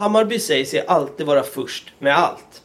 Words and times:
Hammarby 0.00 0.38
säger 0.38 0.64
sig 0.64 0.86
alltid 0.86 1.26
vara 1.26 1.42
först 1.42 1.92
med 1.98 2.16
allt. 2.18 2.62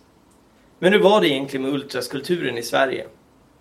Men 0.80 0.94
hur 0.94 1.00
var 1.00 1.22
det 1.22 1.30
egentligen 1.30 1.66
med 1.66 1.74
ultraskulturen 1.74 2.58
i 2.58 2.64
Sverige? 2.64 3.06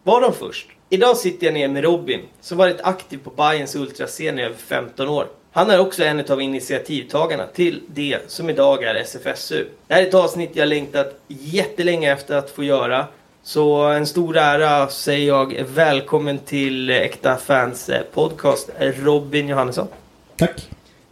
Var 0.03 0.21
de 0.21 0.33
först? 0.33 0.67
Idag 0.89 1.17
sitter 1.17 1.47
jag 1.47 1.54
ner 1.54 1.69
med 1.69 1.84
Robin, 1.84 2.21
som 2.41 2.58
varit 2.58 2.81
aktiv 2.81 3.18
på 3.25 3.31
Bayerns 3.31 3.76
ultrascen 3.76 4.39
i 4.39 4.42
över 4.42 4.57
15 4.57 5.08
år. 5.08 5.26
Han 5.52 5.71
är 5.71 5.81
också 5.81 6.05
en 6.05 6.25
av 6.31 6.41
initiativtagarna 6.42 7.47
till 7.47 7.81
det 7.87 8.30
som 8.30 8.50
idag 8.50 8.84
är 8.84 8.95
SFSU. 8.95 9.64
Det 9.86 9.95
här 9.95 10.02
är 10.02 10.06
ett 10.06 10.14
avsnitt 10.14 10.50
jag 10.52 10.68
längtat 10.68 11.20
jättelänge 11.29 12.12
efter 12.12 12.36
att 12.36 12.50
få 12.50 12.64
göra. 12.64 13.06
Så 13.43 13.82
en 13.82 14.06
stor 14.06 14.36
ära 14.36 14.88
säger 14.88 15.29
jag 15.29 15.64
välkommen 15.68 16.38
till 16.38 16.91
Äkta 16.91 17.36
Fans 17.36 17.91
podcast, 18.12 18.70
Robin 18.79 19.48
Johannesson. 19.48 19.88
Tack. 20.36 20.68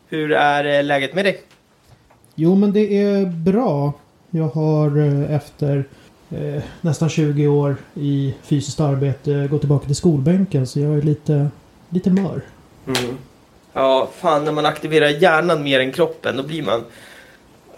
Hur 0.09 0.33
är 0.33 0.83
läget 0.83 1.15
med 1.15 1.25
dig? 1.25 1.43
Jo 2.35 2.55
men 2.55 2.73
det 2.73 3.03
är 3.03 3.27
bra. 3.27 3.93
Jag 4.31 4.49
har 4.49 4.99
eh, 4.99 5.35
efter 5.35 5.85
eh, 6.31 6.63
nästan 6.81 7.09
20 7.09 7.47
år 7.47 7.77
i 7.95 8.35
fysiskt 8.43 8.81
arbete 8.81 9.49
gått 9.51 9.61
tillbaka 9.61 9.87
till 9.87 9.97
skolbänken 9.97 10.67
så 10.67 10.81
jag 10.81 10.99
är 10.99 11.03
lite, 11.03 11.49
lite 11.89 12.11
mör. 12.11 12.43
Mm. 12.87 13.19
Ja, 13.73 14.09
fan 14.17 14.45
när 14.45 14.53
man 14.53 14.67
aktiverar 14.67 15.09
hjärnan 15.09 15.63
mer 15.63 15.81
än 15.81 15.93
kroppen 15.93 16.37
då 16.37 16.43
blir 16.43 16.63
man... 16.63 16.85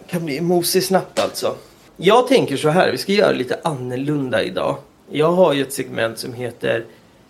kan 0.07 0.25
bli 0.25 0.41
mosig 0.41 0.83
snabbt 0.83 1.19
alltså. 1.19 1.55
Jag 1.97 2.27
tänker 2.27 2.57
så 2.57 2.69
här, 2.69 2.91
vi 2.91 2.97
ska 2.97 3.11
göra 3.11 3.31
lite 3.31 3.59
annorlunda 3.63 4.43
idag. 4.43 4.77
Jag 5.11 5.31
har 5.31 5.53
ju 5.53 5.61
ett 5.61 5.73
segment 5.73 6.17
som 6.19 6.33
heter 6.33 6.85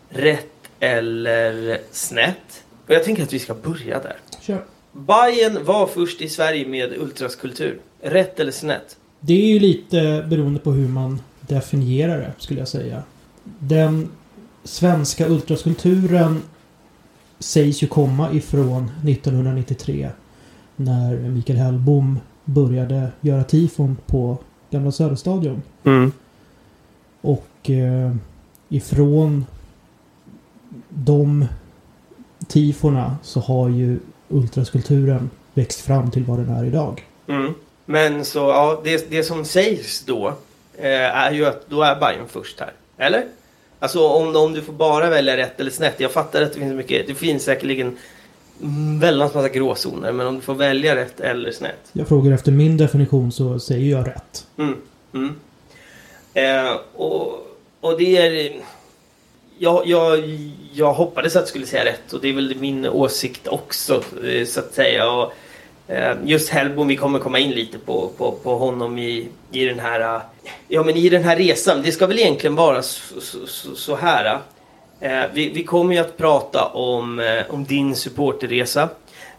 Rätt 0.10 0.48
eller 0.80 1.80
snett. 1.92 2.64
Och 2.88 2.94
jag 2.94 3.04
tänker 3.04 3.24
att 3.24 3.34
vi 3.34 3.40
ska 3.40 3.54
börja 3.54 4.00
där. 4.00 4.18
Kör. 4.42 4.66
Bayern 4.96 5.66
var 5.66 5.88
först 5.88 6.22
i 6.22 6.30
Sverige 6.30 6.68
med 6.68 6.94
ultraskulptur. 6.98 7.80
Rätt 8.02 8.40
eller 8.40 8.52
snett? 8.52 8.98
Det 9.20 9.34
är 9.34 9.48
ju 9.48 9.60
lite 9.60 10.26
beroende 10.30 10.60
på 10.60 10.72
hur 10.72 10.88
man 10.88 11.22
definierar 11.42 12.18
det 12.18 12.34
skulle 12.38 12.60
jag 12.60 12.68
säga. 12.68 13.04
Den 13.60 14.10
svenska 14.64 15.28
ultraskulpturen 15.28 16.42
sägs 17.40 17.84
ju 17.84 17.88
komma 17.88 18.32
ifrån 18.32 18.92
1993. 19.08 20.10
När 20.76 21.18
Mikael 21.18 21.60
Hellbom 21.60 22.20
började 22.46 23.08
göra 23.22 23.44
tifon 23.44 23.98
på 24.06 24.38
Gamla 24.70 24.92
Söderstadion. 24.92 25.62
Mm. 25.84 26.12
Och 27.22 27.70
eh, 27.70 28.16
ifrån 28.70 29.46
de 30.90 31.46
tifona 32.48 33.18
så 33.24 33.40
har 33.40 33.70
ju 33.70 34.00
ultraskulpturen 34.36 35.30
växt 35.54 35.82
fram 35.82 36.12
till 36.12 36.24
vad 36.24 36.38
den 36.38 36.50
är 36.50 36.66
idag. 36.66 37.04
Mm. 37.28 37.54
Men 37.86 38.26
så, 38.26 38.40
ja, 38.40 38.82
det, 38.84 39.10
det 39.10 39.24
som 39.24 39.46
sägs 39.46 40.04
då 40.06 40.28
eh, 40.78 41.18
är 41.18 41.32
ju 41.32 41.46
att 41.46 41.70
då 41.70 41.82
är 41.82 42.00
Bayern 42.00 42.28
först 42.28 42.60
här. 42.60 42.74
Eller? 42.98 43.26
Alltså 43.80 44.08
om, 44.08 44.36
om 44.36 44.54
du 44.54 44.62
får 44.62 44.74
bara 44.74 45.10
välja 45.10 45.38
rätt 45.38 45.60
eller 45.60 45.72
snett. 45.72 45.96
Jag 45.98 46.12
fattar 46.12 46.42
att 46.42 46.54
det 46.54 46.60
finns 46.60 46.74
mycket. 46.74 47.08
Det 47.08 47.16
finns 47.16 47.44
säkerligen 47.44 47.98
väldigt 49.00 49.34
massa 49.34 49.50
gråzoner. 49.50 50.12
Men 50.12 50.28
om 50.28 50.36
du 50.36 50.42
får 50.42 50.56
välja 50.56 50.96
rätt 50.96 51.20
eller 51.20 51.52
snett. 51.52 51.90
Jag 51.94 52.08
frågar 52.08 52.32
efter 52.32 52.52
min 52.52 52.78
definition 52.78 53.32
så 53.32 53.60
säger 53.60 53.92
jag 53.92 54.08
rätt. 54.08 54.48
Mm. 54.58 54.76
Mm. 55.14 55.36
Eh, 56.34 56.78
och, 56.94 57.48
och 57.82 57.98
det 57.98 58.18
är... 58.18 58.56
Jag, 59.58 59.88
jag, 59.88 60.20
jag 60.76 60.94
hoppades 60.94 61.36
att 61.36 61.42
jag 61.42 61.48
skulle 61.48 61.66
säga 61.66 61.86
rätt 61.86 62.14
och 62.14 62.22
det 62.22 62.30
är 62.30 62.34
väl 62.34 62.56
min 62.60 62.88
åsikt 62.88 63.48
också 63.48 64.04
eh, 64.24 64.46
så 64.46 64.60
att 64.60 64.74
säga. 64.74 65.12
Och, 65.12 65.34
eh, 65.88 66.18
just 66.24 66.50
Hellbom, 66.50 66.88
vi 66.88 66.96
kommer 66.96 67.20
komma 67.20 67.40
in 67.40 67.52
lite 67.52 67.78
på, 67.78 68.12
på, 68.18 68.32
på 68.32 68.58
honom 68.58 68.98
i, 68.98 69.28
i 69.52 69.66
den 69.66 69.80
här 69.80 70.16
eh, 70.16 70.22
Ja 70.68 70.84
men 70.84 70.96
i 70.96 71.10
den 71.10 71.24
här 71.24 71.36
resan, 71.36 71.82
det 71.82 71.92
ska 71.92 72.08
väl 72.08 72.20
egentligen 72.20 72.56
vara 72.56 72.82
så, 72.82 73.22
så, 73.48 73.76
så 73.76 73.96
här. 73.96 74.40
Vi, 75.34 75.50
vi, 75.50 75.64
kommer 75.64 75.96
ju 75.96 76.02
att 76.02 76.18
prata 76.18 76.66
om, 76.66 77.36
om 77.50 77.66
din 77.66 77.96
supporterresa. 77.96 78.90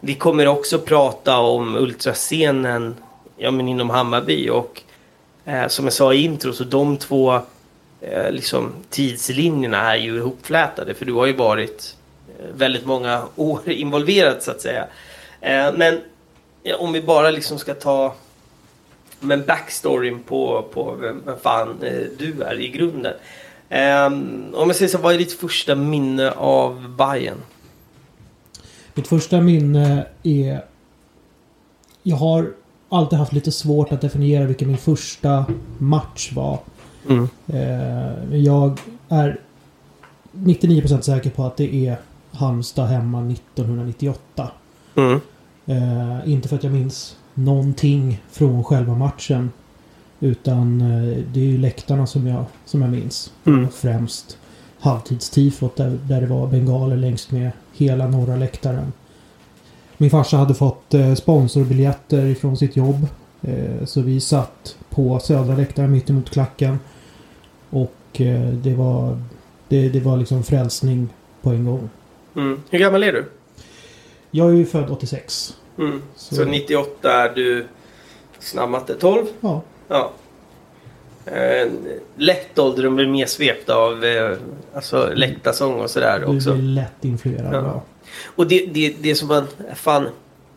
Vi 0.00 0.14
kommer 0.14 0.48
också 0.48 0.78
prata 0.78 1.38
om 1.38 1.76
ultrascenen 1.76 2.96
ja, 3.36 3.50
men 3.50 3.68
inom 3.68 3.90
Hammarby 3.90 4.50
och 4.50 4.82
som 5.68 5.84
jag 5.84 5.92
sa 5.92 6.14
i 6.14 6.24
intro 6.24 6.52
så 6.52 6.64
de 6.64 6.96
två 6.96 7.40
eh, 8.00 8.30
liksom, 8.30 8.72
tidslinjerna 8.90 9.94
är 9.94 9.96
ju 9.96 10.16
ihopflätade 10.16 10.94
för 10.94 11.04
du 11.04 11.12
har 11.12 11.26
ju 11.26 11.32
varit 11.32 11.96
eh, 12.38 12.46
väldigt 12.54 12.86
många 12.86 13.22
år 13.36 13.70
involverad 13.70 14.42
så 14.42 14.50
att 14.50 14.60
säga. 14.60 14.86
Eh, 15.40 15.72
men 15.74 16.00
om 16.78 16.92
vi 16.92 17.02
bara 17.02 17.30
liksom 17.30 17.58
ska 17.58 17.74
ta 17.74 18.14
men 19.20 19.44
backstoryn 19.46 20.22
på, 20.22 20.68
på 20.72 20.92
vem, 20.92 21.22
vem 21.26 21.38
fan 21.38 21.82
eh, 21.82 22.02
du 22.18 22.42
är 22.42 22.60
i 22.60 22.68
grunden. 22.68 23.14
Ehm, 23.68 24.54
om 24.54 24.68
jag 24.68 24.76
säger 24.76 24.88
så, 24.88 24.98
vad 24.98 25.14
är 25.14 25.18
ditt 25.18 25.32
första 25.32 25.74
minne 25.74 26.30
av 26.30 26.88
Bayern? 26.96 27.42
Mitt 28.94 29.08
första 29.08 29.40
minne 29.40 30.06
är... 30.22 30.64
Jag 32.02 32.16
har 32.16 32.52
alltid 32.88 33.18
haft 33.18 33.32
lite 33.32 33.52
svårt 33.52 33.92
att 33.92 34.00
definiera 34.00 34.44
vilken 34.44 34.68
min 34.68 34.78
första 34.78 35.44
match 35.78 36.32
var. 36.32 36.58
Mm. 37.08 37.28
Uh, 37.54 38.36
jag 38.36 38.80
är 39.08 39.40
99% 40.32 41.00
säker 41.00 41.30
på 41.30 41.44
att 41.44 41.56
det 41.56 41.86
är 41.86 41.96
Halmstad 42.30 42.88
hemma 42.88 43.18
1998. 43.18 44.50
Mm. 44.94 45.20
Uh, 45.68 46.32
inte 46.32 46.48
för 46.48 46.56
att 46.56 46.64
jag 46.64 46.72
minns 46.72 47.16
någonting 47.34 48.22
från 48.30 48.64
själva 48.64 48.94
matchen. 48.94 49.50
Utan 50.20 50.80
eh, 50.80 51.18
det 51.32 51.40
är 51.40 51.44
ju 51.44 51.58
läktarna 51.58 52.06
som 52.06 52.26
jag, 52.26 52.44
som 52.64 52.82
jag 52.82 52.90
minns. 52.90 53.32
Mm. 53.44 53.68
Främst 53.70 54.38
halvtidstifot 54.80 55.76
där, 55.76 55.98
där 56.02 56.20
det 56.20 56.26
var 56.26 56.46
bengaler 56.46 56.96
längst 56.96 57.30
med 57.30 57.50
hela 57.72 58.08
norra 58.08 58.36
läktaren. 58.36 58.92
Min 59.96 60.10
farsa 60.10 60.36
hade 60.36 60.54
fått 60.54 60.94
eh, 60.94 61.14
sponsorbiljetter 61.14 62.26
ifrån 62.26 62.56
sitt 62.56 62.76
jobb. 62.76 63.06
Eh, 63.42 63.84
så 63.84 64.00
vi 64.00 64.20
satt 64.20 64.76
på 64.90 65.18
södra 65.18 65.56
läktaren 65.56 65.92
mitt 65.92 66.10
emot 66.10 66.30
klacken. 66.30 66.78
Och 68.20 68.54
det 68.54 68.74
var, 68.74 69.22
det, 69.68 69.88
det 69.88 70.00
var 70.00 70.16
liksom 70.16 70.42
frälsning 70.42 71.08
på 71.42 71.50
en 71.50 71.64
gång. 71.64 71.90
Mm. 72.36 72.62
Hur 72.70 72.78
gammal 72.78 73.02
är 73.02 73.12
du? 73.12 73.24
Jag 74.30 74.50
är 74.50 74.54
ju 74.54 74.66
född 74.66 74.90
86. 74.90 75.56
Mm. 75.78 76.02
Så. 76.16 76.34
så 76.34 76.44
98 76.44 77.12
är 77.12 77.34
du 77.34 77.66
snabbmatte 78.38 78.94
12? 78.94 79.26
Ja. 79.40 79.62
ja. 79.88 80.12
Eh, 81.26 81.68
lätt 82.16 82.58
ålder 82.58 82.86
och 82.86 82.92
blir 82.92 83.06
mer 83.06 83.26
svept 83.26 83.70
av 83.70 84.04
eh, 84.04 84.36
alltså, 84.74 85.10
läktarsång 85.14 85.80
och 85.80 85.90
sådär 85.90 86.24
också. 86.24 86.50
Du 86.50 86.56
blir 86.56 86.68
lätt 86.68 87.04
influerad. 87.04 87.54
Ja. 87.54 87.82
Och 88.24 88.46
det, 88.46 88.66
det, 88.66 88.94
det 89.00 89.14
som 89.14 89.28
man... 89.28 89.46
Fan, 89.74 90.08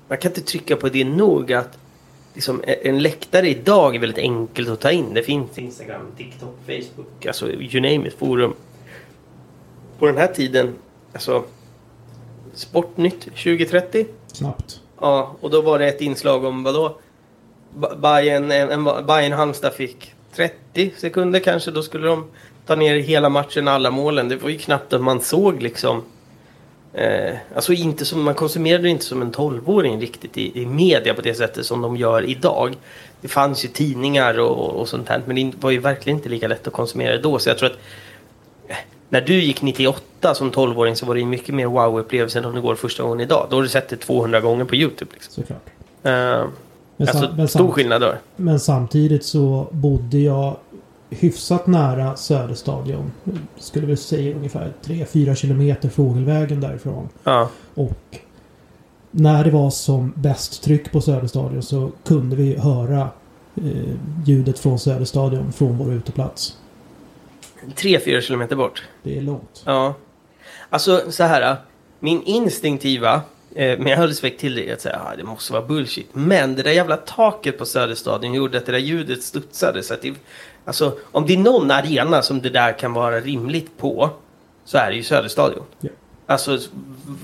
man 0.08 0.18
kan 0.18 0.32
inte 0.32 0.42
trycka 0.42 0.76
på 0.76 0.90
det 0.90 1.04
nog 1.04 1.54
att 1.54 1.78
liksom, 2.34 2.64
en 2.66 3.02
läktare 3.02 3.50
idag 3.50 3.96
är 3.96 4.00
väldigt 4.00 4.18
enkelt 4.18 4.70
att 4.70 4.80
ta 4.80 4.92
in. 4.92 5.14
Det 5.14 5.24
finns 5.24 5.58
Instagram, 5.58 6.12
TikTok, 6.18 6.56
Facebook, 6.66 7.26
alltså 7.26 7.50
you 7.50 7.82
name 7.82 8.08
it, 8.08 8.14
forum. 8.20 8.54
På 10.00 10.06
den 10.06 10.18
här 10.18 10.28
tiden, 10.28 10.76
alltså 11.14 11.44
Sportnytt 12.54 13.22
2030. 13.22 14.06
Snabbt. 14.28 14.82
Ja, 15.02 15.36
och 15.40 15.50
då 15.50 15.62
var 15.62 15.80
det 15.80 15.88
ett 15.88 16.02
inslag 16.02 16.44
om 16.44 16.64
vadå? 16.64 16.98
Bayern, 18.02 18.52
en, 18.52 18.84
Bayern 18.84 19.32
Halmstad 19.32 19.74
fick 19.74 20.14
30 20.36 20.92
sekunder 20.98 21.40
kanske. 21.40 21.72
Då 21.72 21.84
skulle 21.84 22.08
de 22.08 22.26
ta 22.66 22.76
ner 22.76 22.96
hela 22.96 23.30
matchen, 23.30 23.68
alla 23.68 23.92
målen. 23.92 24.30
Det 24.30 24.36
var 24.36 24.50
ju 24.50 24.58
knappt 24.58 24.94
att 24.94 25.02
man 25.02 25.22
såg 25.22 25.62
liksom. 25.62 26.04
Eh, 26.94 27.36
alltså 27.56 27.74
inte 27.74 28.06
som, 28.06 28.24
man 28.24 28.36
konsumerade 28.36 28.90
inte 28.90 29.06
som 29.06 29.22
en 29.22 29.32
12-åring 29.32 30.02
riktigt 30.02 30.38
i, 30.38 30.62
i 30.62 30.66
media 30.66 31.14
på 31.14 31.22
det 31.22 31.34
sättet 31.34 31.66
som 31.66 31.82
de 31.82 31.98
gör 31.98 32.30
idag. 32.30 32.76
Det 33.22 33.28
fanns 33.28 33.66
ju 33.66 33.68
tidningar 33.68 34.40
och, 34.40 34.70
och 34.70 34.88
sånt 34.88 35.10
här 35.10 35.22
men 35.26 35.36
det 35.36 35.54
var 35.60 35.72
ju 35.72 35.80
verkligen 35.80 36.18
inte 36.18 36.30
lika 36.30 36.48
lätt 36.48 36.68
att 36.68 36.74
konsumera 36.74 37.12
det 37.12 37.22
då. 37.22 37.40
Så 37.40 37.50
jag 37.50 37.58
tror 37.58 37.70
att 37.70 37.78
eh, 38.68 38.76
när 39.10 39.22
du 39.22 39.44
gick 39.44 39.62
98 39.62 40.36
som 40.36 40.52
12-åring 40.52 40.96
så 40.96 41.06
var 41.06 41.16
det 41.16 41.26
mycket 41.26 41.56
mer 41.56 41.66
wow-upplevelse 41.66 42.40
än 42.40 42.46
om 42.46 42.56
du 42.56 42.62
går 42.62 42.76
första 42.76 43.04
gången 43.04 43.20
idag. 43.20 43.48
Då 43.50 43.56
har 43.56 43.64
du 43.64 43.70
sett 43.70 43.90
det 43.90 43.96
200 43.96 44.40
gånger 44.42 44.66
på 44.66 44.76
YouTube. 44.76 45.12
Liksom. 45.14 45.34
Såklart. 45.34 45.66
Uh, 46.06 46.50
men 46.98 47.10
alltså 47.10 47.48
stor 47.48 47.72
skillnad 47.72 48.02
då. 48.02 48.14
Men 48.36 48.60
samtidigt 48.60 49.26
så 49.26 49.68
bodde 49.72 50.18
jag 50.18 50.56
hyfsat 51.10 51.68
nära 51.68 52.16
Söderstadion. 52.16 53.12
Skulle 53.58 53.88
väl 53.88 53.98
säga 53.98 54.36
ungefär 54.36 54.74
3-4 54.84 55.36
kilometer 55.36 55.90
fågelvägen 55.90 56.62
därifrån. 56.62 57.10
Ja. 57.24 57.50
Och 57.74 58.18
när 59.12 59.44
det 59.44 59.52
var 59.52 59.70
som 59.70 60.14
bäst 60.16 60.64
tryck 60.64 60.92
på 60.92 61.02
Söderstadion 61.02 61.64
så 61.64 61.92
kunde 62.04 62.36
vi 62.36 62.56
höra 62.56 63.10
eh, 63.56 63.96
ljudet 64.26 64.60
från 64.60 64.80
Söderstadion 64.80 65.52
från 65.52 65.78
vår 65.78 65.94
uteplats. 65.94 66.58
3-4 67.76 68.22
kilometer 68.22 68.56
bort. 68.56 68.84
Det 69.04 69.18
är 69.18 69.22
långt. 69.22 69.64
Ja. 69.66 69.94
Alltså 70.70 71.12
så 71.12 71.24
här. 71.24 71.58
Min 72.00 72.24
instinktiva 72.24 73.22
Eh, 73.56 73.80
men 73.80 73.88
jag 73.88 73.98
höll 73.98 74.08
respekt 74.08 74.40
till 74.40 74.56
det. 74.56 74.72
Att 74.72 74.82
säga, 74.82 75.02
ah, 75.06 75.16
det 75.16 75.24
måste 75.24 75.54
vara 75.54 75.66
bullshit. 75.66 76.10
Men 76.14 76.56
det 76.56 76.64
där 76.64 76.72
jävla 76.72 76.98
taket 76.98 77.58
på 77.58 77.66
Söderstadion 77.66 78.34
gjorde 78.34 78.58
att 78.58 78.66
det 78.66 78.72
där 78.72 78.80
ljudet 78.80 79.24
studsade. 79.24 79.84
Så 79.84 79.94
att 79.94 80.02
det, 80.02 80.14
alltså, 80.66 80.98
om 81.04 81.26
det 81.26 81.34
är 81.34 81.38
någon 81.38 81.72
arena 81.72 82.22
som 82.22 82.42
det 82.42 82.50
där 82.50 82.80
kan 82.80 82.94
vara 82.94 83.20
rimligt 83.20 83.78
på. 83.78 84.10
Så 84.66 84.78
är 84.78 84.90
det 84.90 84.96
ju 84.96 85.04
Söderstadion. 85.04 85.64
Ja. 85.80 85.90
Alltså 86.26 86.60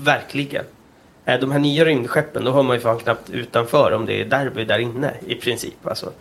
verkligen. 0.02 0.64
Eh, 1.24 1.40
De 1.40 1.52
här 1.52 1.58
nya 1.58 1.84
rymdskeppen, 1.84 2.44
då 2.44 2.50
har 2.50 2.62
man 2.62 2.76
ju 2.76 2.80
fan 2.80 2.98
knappt 2.98 3.30
utanför 3.30 3.92
om 3.92 4.06
det 4.06 4.20
är 4.20 4.24
derby 4.24 4.64
där 4.64 4.78
inne 4.78 5.14
i 5.26 5.34
princip. 5.34 5.86
Alltså. 5.86 6.12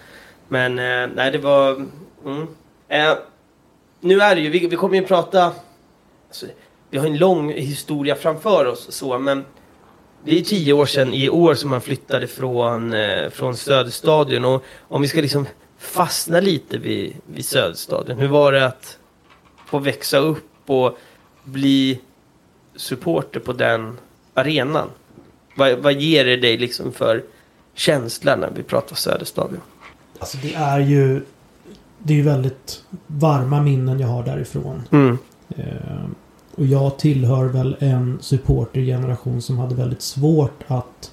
Men 0.47 0.79
eh, 0.79 1.09
nej, 1.15 1.31
det 1.31 1.37
var... 1.37 1.85
Mm. 2.25 2.47
Eh, 2.87 3.13
nu 3.99 4.21
är 4.21 4.35
det 4.35 4.41
ju, 4.41 4.49
vi, 4.49 4.67
vi 4.67 4.75
kommer 4.75 4.97
ju 4.97 5.05
prata... 5.05 5.51
Alltså, 6.27 6.45
vi 6.89 6.97
har 6.97 7.07
en 7.07 7.17
lång 7.17 7.51
historia 7.53 8.15
framför 8.15 8.65
oss 8.65 8.87
så, 8.89 9.19
men 9.19 9.45
det 10.23 10.39
är 10.39 10.41
tio 10.41 10.73
år 10.73 10.85
sedan 10.85 11.13
i 11.13 11.29
år 11.29 11.55
som 11.55 11.69
man 11.69 11.81
flyttade 11.81 12.27
från, 12.27 12.93
eh, 12.93 13.29
från 13.29 13.57
Söderstadion. 13.57 14.45
Och 14.45 14.63
om 14.87 15.01
vi 15.01 15.07
ska 15.07 15.21
liksom 15.21 15.47
fastna 15.77 16.39
lite 16.39 16.77
vid, 16.77 17.13
vid 17.25 17.45
Söderstadion. 17.45 18.19
Hur 18.19 18.27
var 18.27 18.51
det 18.51 18.65
att 18.65 18.97
få 19.65 19.79
växa 19.79 20.17
upp 20.17 20.69
och 20.69 20.97
bli 21.43 21.99
supporter 22.75 23.39
på 23.39 23.53
den 23.53 23.97
arenan? 24.33 24.87
Vad, 25.55 25.77
vad 25.77 25.93
ger 25.93 26.25
det 26.25 26.37
dig 26.37 26.57
liksom 26.57 26.91
för 26.91 27.23
känsla 27.73 28.35
när 28.35 28.51
vi 28.55 28.63
pratar 28.63 28.95
Söderstadion? 28.95 29.61
Alltså 30.19 30.37
det 30.37 30.53
är 30.53 30.79
ju... 30.79 31.21
Det 31.99 32.13
är 32.13 32.17
ju 32.17 32.23
väldigt 32.23 32.83
varma 33.07 33.61
minnen 33.61 33.99
jag 33.99 34.07
har 34.07 34.23
därifrån. 34.23 34.83
Mm. 34.91 35.17
Eh, 35.49 36.05
och 36.55 36.65
jag 36.65 36.99
tillhör 36.99 37.45
väl 37.45 37.75
en 37.79 38.17
supportergeneration 38.21 39.41
som 39.41 39.57
hade 39.57 39.75
väldigt 39.75 40.01
svårt 40.01 40.63
att 40.67 41.11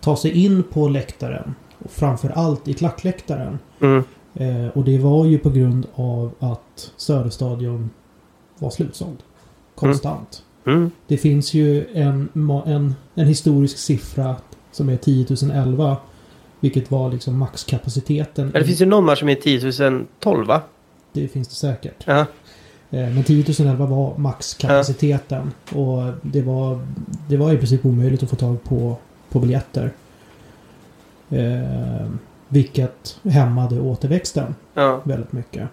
ta 0.00 0.16
sig 0.16 0.44
in 0.44 0.62
på 0.62 0.88
läktaren. 0.88 1.54
Framförallt 1.88 2.68
i 2.68 2.74
klackläktaren. 2.74 3.58
Mm. 3.80 4.04
Eh, 4.34 4.66
och 4.66 4.84
det 4.84 4.98
var 4.98 5.26
ju 5.26 5.38
på 5.38 5.50
grund 5.50 5.86
av 5.94 6.32
att 6.38 6.92
Söderstadion 6.96 7.90
var 8.58 8.70
slutsåld. 8.70 9.18
Konstant. 9.74 10.42
Mm. 10.66 10.90
Det 11.06 11.16
finns 11.16 11.54
ju 11.54 11.86
en, 11.94 12.28
en, 12.66 12.94
en 13.14 13.26
historisk 13.26 13.78
siffra 13.78 14.36
som 14.72 14.88
är 14.88 14.96
10 14.96 15.26
011. 15.52 15.96
Vilket 16.60 16.90
var 16.90 17.10
liksom 17.10 17.38
maxkapaciteten. 17.38 18.50
Ja, 18.54 18.60
det 18.60 18.66
finns 18.66 18.80
ju 18.80 18.86
någon 18.86 19.04
match 19.04 19.18
som 19.18 19.28
är 19.28 19.34
10 19.34 20.06
012 20.18 20.46
va? 20.46 20.62
Det 21.12 21.28
finns 21.28 21.48
det 21.48 21.54
säkert. 21.54 22.04
Ja. 22.06 22.26
Eh, 22.90 23.10
Men 23.10 23.24
10 23.24 23.44
011 23.58 23.86
var 23.86 24.18
maxkapaciteten. 24.18 25.52
Och 25.72 26.12
det 26.22 26.42
var, 26.42 26.86
det 27.28 27.36
var 27.36 27.52
i 27.52 27.56
princip 27.56 27.86
omöjligt 27.86 28.22
att 28.22 28.30
få 28.30 28.36
tag 28.36 28.64
på, 28.64 28.96
på 29.28 29.40
biljetter. 29.40 29.92
Eh, 31.32 32.08
vilket 32.48 33.20
hämmade 33.24 33.80
återväxten 33.80 34.54
ja. 34.74 35.00
väldigt 35.04 35.32
mycket. 35.32 35.68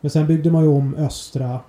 Men 0.00 0.10
sen 0.10 0.26
byggde 0.26 0.50
man 0.50 0.62
ju 0.62 0.68
om 0.68 0.94
östra. 0.94 1.60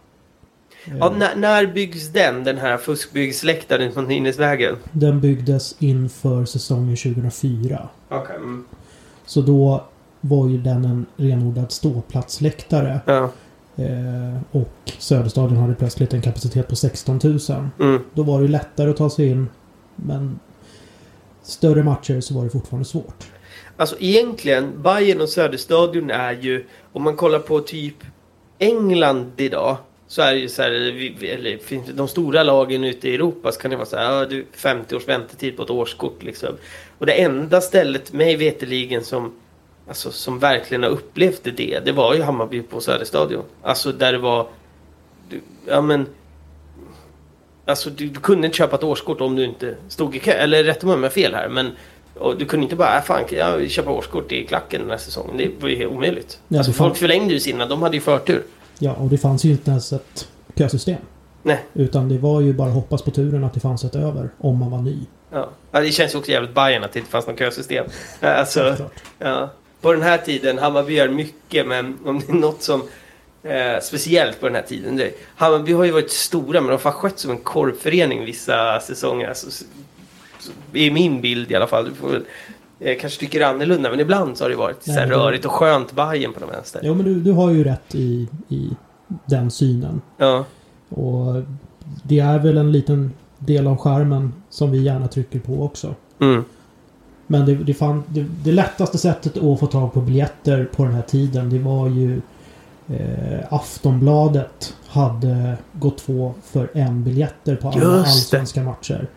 eh, 0.86 0.98
ja 0.98 1.14
när, 1.18 1.36
när 1.36 1.68
byggs 1.68 2.10
den? 2.10 2.44
Den 2.44 2.58
här 2.58 2.78
fuskbyggsläktaren 2.78 3.92
från 3.92 4.08
Nynäsvägen? 4.08 4.76
Den 4.92 5.22
byggdes 5.22 5.76
inför 5.80 6.46
säsongen 6.46 6.96
2004. 6.96 7.90
Okej. 8.10 8.36
Mm. 8.36 8.66
Så 9.26 9.42
då 9.42 9.84
var 10.22 10.48
ju 10.48 10.58
den 10.58 10.86
en 10.86 11.06
renodlad 11.18 11.72
ståplatsläktare. 11.72 13.00
Ja. 13.06 13.32
Eh, 13.76 14.42
och 14.52 14.92
Söderstadion 15.00 15.58
hade 15.58 15.76
plötsligt 15.76 16.14
en 16.14 16.22
kapacitet 16.22 16.68
på 16.68 16.76
16 16.76 17.20
000. 17.24 17.40
Mm. 17.80 18.02
Då 18.14 18.24
var 18.24 18.42
det 18.42 18.48
lättare 18.48 18.90
att 18.90 18.98
ta 18.98 19.10
sig 19.10 19.28
in. 19.28 19.50
Men 19.96 20.40
större 21.44 21.84
matcher 21.84 22.22
så 22.22 22.34
var 22.34 22.44
det 22.44 22.50
fortfarande 22.50 22.86
svårt. 22.86 23.32
Alltså 23.78 23.96
egentligen, 24.00 24.82
Bayern 24.82 25.22
och 25.22 25.30
Söderstadion 25.30 26.12
är 26.12 26.34
ju, 26.34 26.66
om 26.92 27.04
man 27.04 27.16
kollar 27.16 27.40
på 27.40 27.60
typ 27.60 27.96
England 28.60 29.32
idag, 29.38 29.78
så 30.08 30.22
är 30.22 30.34
det 30.34 30.40
ju 30.40 30.50
så 30.50 30.62
här, 30.62 30.72
eller 31.24 31.94
de 31.94 32.08
stora 32.08 32.44
lagen 32.44 32.84
ute 32.84 33.10
i 33.10 33.16
Europa 33.16 33.52
så 33.52 33.60
kan 33.60 33.72
det 33.72 33.78
vara 33.78 33.86
så 33.86 33.98
här, 33.98 34.14
ja, 34.14 34.26
du, 34.26 34.46
50 34.52 34.96
års 34.96 35.08
väntetid 35.08 35.58
på 35.58 35.64
ett 35.64 35.70
årskort 35.70 36.24
liksom. 36.24 36.50
Och 36.98 37.06
det 37.06 37.14
enda 37.14 37.62
stället, 37.62 38.14
mig 38.14 38.36
veterligen 38.36 39.04
som, 39.04 39.34
alltså, 39.88 40.12
som 40.12 40.40
verkligen 40.40 40.84
har 40.84 40.90
upplevt 40.90 41.44
det, 41.44 41.80
det 41.86 41.92
var 41.92 42.14
ju 42.14 42.22
Hammarby 42.22 42.62
på 42.62 42.82
Söderstadion. 42.82 43.44
Alltså 43.62 43.92
där 43.92 44.12
det 44.12 44.18
var, 44.18 44.48
ja 45.66 45.82
men, 45.82 46.06
Alltså 47.66 47.90
du, 47.90 48.08
du 48.08 48.20
kunde 48.20 48.48
inte 48.48 48.58
köpa 48.58 48.76
ett 48.76 48.84
årskort 48.84 49.22
om 49.22 49.36
du 49.36 49.46
inte 49.46 49.76
stod 49.88 50.16
i 50.16 50.20
kö. 50.20 50.32
Eller 50.32 50.64
rätta 50.64 50.86
mig 50.86 50.96
om 50.96 51.04
jag 51.04 51.10
har 51.10 51.14
fel 51.14 51.34
här. 51.34 51.50
Men 51.50 51.72
och 52.16 52.38
du 52.38 52.46
kunde 52.46 52.64
inte 52.64 52.76
bara, 52.76 52.98
äh, 52.98 53.04
fan 53.04 53.24
jag 53.30 53.70
köpa 53.70 53.92
årskort 53.92 54.32
i 54.32 54.46
klacken 54.46 54.82
den 54.82 54.90
här 54.90 54.98
säsongen. 54.98 55.38
Det 55.38 55.62
var 55.62 55.70
ju 55.70 55.76
helt 55.76 55.92
omöjligt. 55.92 56.40
Ja, 56.48 56.58
alltså, 56.58 56.74
folk 56.74 56.98
förlängde 56.98 57.34
ju 57.34 57.40
sina, 57.40 57.66
de 57.66 57.82
hade 57.82 57.96
ju 57.96 58.02
förtur. 58.02 58.44
Ja, 58.80 58.94
och 58.94 59.10
det 59.10 59.18
fanns 59.18 59.46
ju 59.46 59.52
inte 59.52 59.72
ens 59.72 59.94
ett 59.94 60.28
kösystem. 60.58 60.98
Nej. 61.44 61.60
Utan 61.74 62.10
det 62.10 62.18
var 62.18 62.42
ju 62.42 62.54
bara 62.54 62.68
att 62.68 62.74
hoppas 62.74 63.02
på 63.02 63.12
turen 63.12 63.44
att 63.44 63.54
det 63.54 63.60
fanns 63.60 63.84
ett 63.84 63.96
över. 63.96 64.30
Om 64.38 64.58
man 64.58 64.72
var 64.72 64.82
ny. 64.82 64.98
Ja. 65.32 65.50
Ja, 65.72 65.80
det 65.80 65.92
känns 65.92 66.14
ju 66.14 66.18
också 66.18 66.32
jävligt 66.32 66.54
Bajen 66.54 66.84
att 66.84 66.94
det 66.94 67.00
inte 67.00 67.12
fanns 67.12 67.28
något 67.28 67.40
kösystem. 67.40 67.86
Alltså, 68.22 68.76
ja. 69.20 69.50
På 69.82 69.94
den 69.94 70.02
här 70.02 70.18
tiden, 70.18 70.58
Hammarby 70.58 70.94
gör 70.94 71.10
mycket 71.10 71.68
men 71.68 71.98
om 72.06 72.20
det 72.20 72.30
är 72.30 72.36
något 72.36 72.62
som 72.62 72.84
eh, 73.44 73.82
speciellt 73.82 74.40
på 74.40 74.46
den 74.46 74.56
här 74.56 74.62
tiden. 74.62 74.96
Det, 74.96 75.12
Hammarby 75.36 75.74
har 75.74 75.84
ju 75.84 75.92
varit 75.92 76.12
stora 76.12 76.62
men 76.62 76.70
de 76.72 76.80
har 76.84 76.92
skött 76.92 77.20
som 77.20 77.32
en 77.32 77.38
korpförening 77.38 78.26
vissa 78.26 78.80
säsonger. 78.80 79.28
Alltså, 79.28 79.48
s- 79.48 79.64
s- 80.40 80.52
I 80.74 80.92
min 80.92 81.22
bild 81.22 81.52
i 81.52 81.56
alla 81.56 81.68
fall. 81.68 81.86
Du 81.86 81.92
får 81.94 82.10
väl, 82.10 82.24
eh, 82.80 82.98
kanske 83.00 83.20
tycker 83.20 83.42
annorlunda 83.42 83.90
men 83.90 84.00
ibland 84.00 84.38
så 84.38 84.44
har 84.44 84.50
det 84.50 84.56
varit 84.56 84.84
så 84.84 84.92
här 84.92 85.00
Nej, 85.00 85.10
det- 85.10 85.16
rörigt 85.16 85.46
och 85.46 85.52
skönt 85.52 85.92
Bajen 85.92 86.34
på 86.34 86.40
de 86.40 86.50
vänster. 86.50 86.82
Jo, 86.84 86.94
men 86.96 87.06
du, 87.06 87.16
du 87.20 87.32
har 87.32 87.52
ju 87.52 87.64
rätt 87.64 87.96
i, 87.96 88.28
i 88.50 88.70
den 89.26 89.52
synen. 89.52 90.02
Ja. 90.18 90.46
Och 90.90 91.44
det 92.04 92.20
är 92.20 92.40
väl 92.40 92.58
en 92.58 92.72
liten 92.72 93.14
del 93.40 93.68
av 93.68 93.78
skärmen 93.78 94.34
som 94.50 94.72
vi 94.72 94.78
gärna 94.84 95.08
trycker 95.08 95.40
på 95.40 95.64
också. 95.64 95.96
Mm. 96.20 96.44
Men 97.28 97.46
det, 97.46 97.56
det, 97.56 97.74
fan, 97.74 98.04
det, 98.08 98.26
det 98.44 98.52
lättaste 98.52 98.98
sättet 98.98 99.38
att 99.38 99.60
få 99.60 99.68
tag 99.68 99.94
på 99.94 100.02
biljetter 100.02 100.66
på 100.76 100.84
den 100.84 100.94
här 100.94 101.02
tiden 101.02 101.50
det 101.50 101.60
var 101.60 101.90
ju 101.90 102.22
eh, 102.90 103.40
Aftonbladet 103.54 104.76
hade 104.88 105.58
gått 105.74 105.98
två 105.98 106.34
för 106.44 106.70
en 106.74 107.04
biljetter 107.04 107.56
på 107.56 107.68
alla 107.70 108.00
allsvenska 108.00 108.64
matcher. 108.64 109.08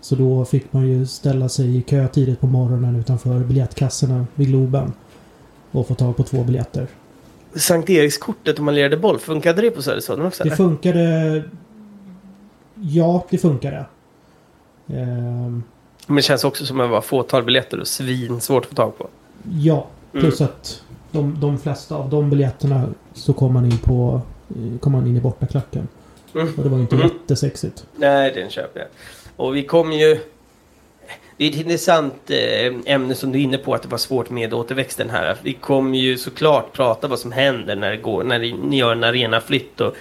Så 0.00 0.14
då 0.14 0.44
fick 0.44 0.72
man 0.72 0.86
ju 0.88 1.06
ställa 1.06 1.48
sig 1.48 1.76
i 1.76 1.82
kö 1.82 2.08
tidigt 2.08 2.40
på 2.40 2.46
morgonen 2.46 2.96
utanför 2.96 3.38
biljettkassorna 3.38 4.26
vid 4.34 4.48
Globen. 4.48 4.92
Och 5.70 5.88
få 5.88 5.94
tag 5.94 6.16
på 6.16 6.22
två 6.22 6.44
biljetter. 6.44 6.86
Sankt 7.54 7.90
Erikskortet 7.90 8.58
om 8.58 8.64
man 8.64 8.74
lirade 8.74 8.96
boll, 8.96 9.18
funkade 9.18 9.62
det 9.62 9.70
på 9.70 9.82
Söderstadion 9.82 10.26
också? 10.26 10.42
Det 10.42 10.48
eller? 10.48 10.56
funkade... 10.56 11.42
Ja, 12.80 13.26
det 13.30 13.38
funkade. 13.38 13.86
Ehm, 14.88 15.62
Men 16.06 16.16
det 16.16 16.22
känns 16.22 16.44
också 16.44 16.66
som 16.66 16.80
att 16.80 16.86
det 16.86 16.90
var 16.92 17.00
fåtal 17.00 17.42
biljetter 17.42 17.80
och 17.80 17.86
svinsvårt 17.86 18.62
att 18.62 18.68
få 18.68 18.74
tag 18.74 18.98
på. 18.98 19.08
Ja, 19.52 19.86
Mm. 20.12 20.22
plus 20.22 20.40
att 20.40 20.82
de, 21.14 21.40
de 21.40 21.58
flesta 21.58 21.94
av 21.96 22.10
de 22.10 22.30
biljetterna 22.30 22.88
så 23.14 23.32
kom 23.32 23.52
man 23.54 23.64
in 23.64 23.78
på 23.78 24.20
eh, 24.50 24.78
kom 24.80 24.92
man 24.92 25.06
in 25.06 25.16
i 25.16 25.20
bortaklacken. 25.20 25.88
Mm. 26.34 26.54
Och 26.56 26.62
det 26.62 26.68
var 26.68 26.76
ju 26.76 26.82
inte 26.82 26.96
Mm. 26.96 27.08
jättesexigt. 27.08 27.86
Nej, 27.96 28.32
den 28.34 28.50
köper 28.50 28.80
jag. 28.80 28.88
Och 29.36 29.56
vi 29.56 29.62
kom 29.62 29.92
ju... 29.92 30.18
Det 31.36 31.44
är 31.44 31.50
ett 31.50 31.56
intressant 31.56 32.30
eh, 32.30 32.94
ämne 32.94 33.14
som 33.14 33.32
du 33.32 33.38
är 33.38 33.42
inne 33.42 33.58
på 33.58 33.74
att 33.74 33.82
det 33.82 33.88
var 33.88 33.98
svårt 33.98 34.30
med 34.30 34.54
återväxten 34.54 35.10
här. 35.10 35.36
Vi 35.42 35.52
kommer 35.52 35.98
ju 35.98 36.18
såklart 36.18 36.72
prata 36.72 37.08
vad 37.08 37.18
som 37.18 37.32
händer 37.32 37.76
när 37.76 37.90
det 37.90 37.96
går, 37.96 38.24
när 38.24 38.38
ni 38.38 38.76
gör 38.78 38.92
en 38.92 39.04
arenaflytt 39.04 39.80
och 39.80 39.94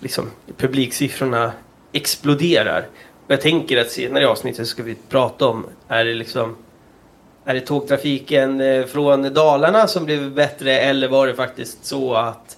liksom 0.00 0.30
publiksiffrorna 0.56 1.52
exploderar. 1.92 2.86
Och 3.26 3.32
jag 3.32 3.40
tänker 3.40 3.80
att 3.80 3.90
senare 3.90 4.22
i 4.22 4.26
avsnittet 4.26 4.66
ska 4.66 4.82
vi 4.82 4.96
prata 5.08 5.46
om, 5.46 5.66
är 5.88 6.04
det 6.04 6.14
liksom 6.14 6.56
är 7.48 7.54
det 7.54 7.60
tågtrafiken 7.60 8.60
eh, 8.60 8.84
från 8.86 9.34
Dalarna 9.34 9.86
som 9.86 10.04
blev 10.04 10.32
bättre 10.34 10.78
eller 10.78 11.08
var 11.08 11.26
det 11.26 11.34
faktiskt 11.34 11.84
så 11.84 12.14
att 12.14 12.56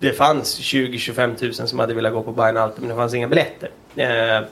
det 0.00 0.12
fanns 0.12 0.60
20-25 0.60 1.34
tusen 1.36 1.68
som 1.68 1.78
hade 1.78 1.94
velat 1.94 2.12
gå 2.12 2.22
på 2.22 2.32
Bayern 2.32 2.70
men 2.78 2.88
det 2.88 2.94
fanns 2.94 3.14
inga 3.14 3.28
biljetter. 3.28 3.70
Eh, 3.96 4.46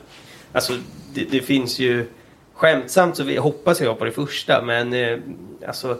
alltså 0.52 0.72
det, 1.14 1.24
det 1.30 1.40
finns 1.40 1.78
ju 1.78 2.06
skämtsamt 2.54 3.16
så 3.16 3.24
vi, 3.24 3.36
hoppas 3.36 3.80
jag 3.80 3.98
på 3.98 4.04
det 4.04 4.12
första 4.12 4.62
men 4.62 4.92
eh, 4.92 5.18
alltså 5.66 5.96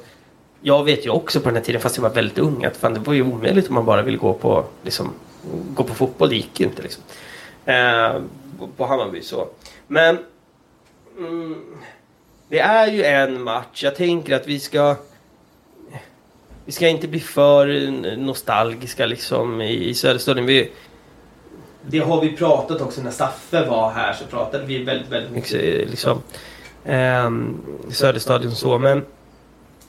jag 0.60 0.84
vet 0.84 1.06
ju 1.06 1.10
också 1.10 1.40
på 1.40 1.48
den 1.48 1.56
här 1.56 1.62
tiden 1.62 1.80
fast 1.80 1.96
jag 1.96 2.02
var 2.02 2.10
väldigt 2.10 2.38
ung 2.38 2.64
att 2.64 2.76
fan, 2.76 2.94
det 2.94 3.00
var 3.00 3.14
ju 3.14 3.22
omöjligt 3.22 3.68
om 3.68 3.74
man 3.74 3.84
bara 3.84 4.02
ville 4.02 4.18
gå 4.18 4.32
på 4.34 4.64
liksom, 4.82 5.12
gå 5.74 5.84
på 5.84 5.94
fotboll. 5.94 6.28
Det 6.28 6.36
gick 6.36 6.60
ju 6.60 6.66
inte 6.66 6.82
liksom. 6.82 7.02
Eh, 7.64 8.12
på- 8.58 8.68
på 8.76 8.86
Hammarby 8.86 9.22
så. 9.22 9.48
Men 9.86 10.18
mm, 11.18 11.56
det 12.52 12.58
är 12.58 12.86
ju 12.86 13.04
en 13.04 13.42
match. 13.42 13.84
Jag 13.84 13.96
tänker 13.96 14.36
att 14.36 14.46
vi 14.46 14.60
ska 14.60 14.96
vi 16.64 16.72
ska 16.72 16.88
inte 16.88 17.08
bli 17.08 17.20
för 17.20 17.90
nostalgiska 18.16 19.06
liksom 19.06 19.60
i, 19.60 19.88
i 19.88 19.94
Söderstadion. 19.94 20.46
Vi, 20.46 20.70
det 21.82 21.98
har 21.98 22.20
vi 22.20 22.36
pratat 22.36 22.80
också 22.80 23.02
när 23.02 23.10
Staffe 23.10 23.66
var 23.66 23.90
här 23.90 24.12
så 24.12 24.24
pratade 24.24 24.64
vi 24.64 24.84
väldigt, 24.84 25.08
väldigt 25.08 25.32
mycket 25.32 25.90
liksom 25.90 26.22
eh, 26.84 27.30
Söderstadion 27.90 28.52
så 28.52 28.78
men 28.78 29.04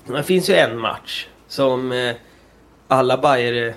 det 0.05 0.24
finns 0.24 0.50
ju 0.50 0.53
en 0.53 0.79
match 0.79 1.27
som 1.48 1.91
eh, 1.91 2.15
alla 2.88 3.17
Bajare 3.17 3.74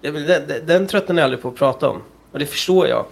den, 0.00 0.14
den, 0.14 0.66
den 0.66 0.86
tröttnar 0.86 1.16
jag 1.16 1.24
aldrig 1.24 1.42
på 1.42 1.48
att 1.48 1.56
prata 1.56 1.88
om 1.88 2.02
och 2.32 2.38
det 2.38 2.46
förstår 2.46 2.88
jag. 2.88 3.06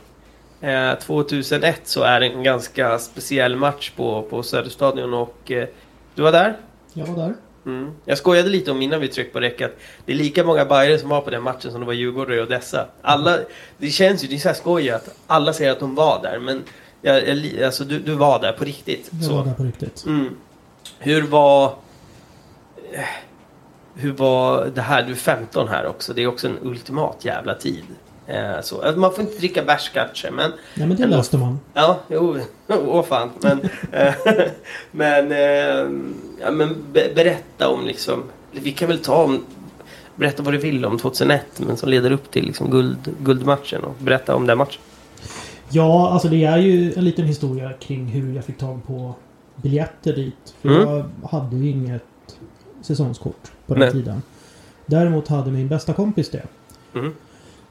Eh, 0.62 0.98
2001 0.98 1.80
så 1.84 2.02
är 2.02 2.20
det 2.20 2.26
en 2.26 2.42
ganska 2.42 2.98
speciell 2.98 3.56
match 3.56 3.90
på, 3.96 4.22
på 4.22 4.42
Söderstadion 4.42 5.14
och 5.14 5.50
eh, 5.50 5.68
du 6.14 6.22
var 6.22 6.32
där? 6.32 6.56
Jag 6.92 7.06
var 7.06 7.16
där. 7.16 7.34
Mm. 7.66 7.90
Jag 8.04 8.18
skojade 8.18 8.48
lite 8.48 8.70
om 8.70 8.82
innan 8.82 9.00
vi 9.00 9.08
tryckte 9.08 9.32
på 9.32 9.40
räck 9.40 9.60
att 9.60 9.76
det 10.06 10.12
är 10.12 10.16
lika 10.16 10.44
många 10.44 10.64
Bajare 10.64 10.98
som 10.98 11.08
var 11.08 11.20
på 11.20 11.30
den 11.30 11.42
matchen 11.42 11.70
som 11.72 11.80
det 11.80 11.86
var 11.86 11.92
Djurgårdare 11.92 12.40
och 12.40 12.46
Odessa. 12.46 12.86
Alla, 13.02 13.38
det 13.78 13.90
känns 13.90 14.24
ju, 14.24 14.28
det 14.28 14.34
är 14.34 14.38
så 14.38 14.48
här 14.48 14.54
skoj 14.54 14.90
att 14.90 15.14
alla 15.26 15.52
säger 15.52 15.72
att 15.72 15.80
de 15.80 15.94
var 15.94 16.22
där 16.22 16.38
men 16.38 16.62
jag, 17.02 17.28
jag, 17.28 17.62
alltså, 17.62 17.84
du, 17.84 17.98
du 17.98 18.14
var 18.14 18.40
där 18.40 18.52
på 18.52 18.64
riktigt. 18.64 19.10
Jag 19.12 19.24
så. 19.24 19.36
var 19.36 19.44
där 19.44 19.54
på 19.54 19.62
riktigt. 19.62 20.04
Mm. 20.06 20.36
Hur 20.98 21.22
var... 21.22 21.64
eh, 22.92 23.00
Hur 23.94 24.12
var 24.12 24.66
det 24.74 24.80
här? 24.80 25.02
Du 25.02 25.12
är 25.12 25.16
15 25.16 25.68
här 25.68 25.86
också. 25.86 26.12
Det 26.12 26.22
är 26.22 26.26
också 26.26 26.46
en 26.48 26.58
ultimat 26.62 27.24
jävla 27.24 27.54
tid. 27.54 27.84
Eh, 28.26 28.60
så. 28.62 28.82
Alltså, 28.82 29.00
Man 29.00 29.12
får 29.12 29.20
inte 29.24 29.38
dricka 29.38 29.62
bärs 29.62 29.90
kanske 29.94 30.30
men... 30.30 30.50
Nej 30.74 30.86
men 30.88 30.96
det 30.96 31.02
Ändå. 31.02 31.16
löste 31.16 31.38
man. 31.38 31.60
Ja, 31.74 31.98
jo, 32.08 32.36
åh 32.68 33.02
fan. 33.04 33.30
Men, 33.40 33.60
eh, 33.92 34.14
men, 34.90 35.32
eh, 35.32 35.90
ja, 36.40 36.50
men 36.50 36.76
be, 36.92 37.12
berätta 37.14 37.68
om 37.68 37.86
liksom, 37.86 38.22
vi 38.52 38.72
kan 38.72 38.88
väl 38.88 38.98
ta 38.98 39.22
om, 39.24 39.44
berätta 40.16 40.42
vad 40.42 40.54
du 40.54 40.58
vill 40.58 40.84
om 40.84 40.98
2001 40.98 41.42
men 41.56 41.76
som 41.76 41.88
leder 41.88 42.10
upp 42.10 42.30
till 42.30 42.44
liksom 42.46 42.70
guld, 42.70 42.98
guldmatchen 43.20 43.84
och 43.84 43.94
berätta 43.98 44.34
om 44.34 44.46
den 44.46 44.58
matchen. 44.58 44.80
Ja, 45.68 46.10
alltså 46.10 46.28
det 46.28 46.44
är 46.44 46.58
ju 46.58 46.92
en 46.96 47.04
liten 47.04 47.24
historia 47.24 47.72
kring 47.72 48.06
hur 48.06 48.34
jag 48.34 48.44
fick 48.44 48.58
tag 48.58 48.86
på 48.86 49.14
biljetter 49.56 50.12
dit. 50.12 50.54
För 50.62 50.68
Mm. 50.68 50.88
jag 50.88 51.28
hade 51.30 51.56
ju 51.56 51.70
inget 51.70 52.04
säsongskort 52.82 53.50
på 53.66 53.74
den 53.74 53.80
Nej. 53.80 53.92
tiden. 53.92 54.22
Däremot 54.86 55.28
hade 55.28 55.50
min 55.50 55.68
bästa 55.68 55.92
kompis 55.92 56.30
det. 56.30 56.42
Mm. 56.94 57.14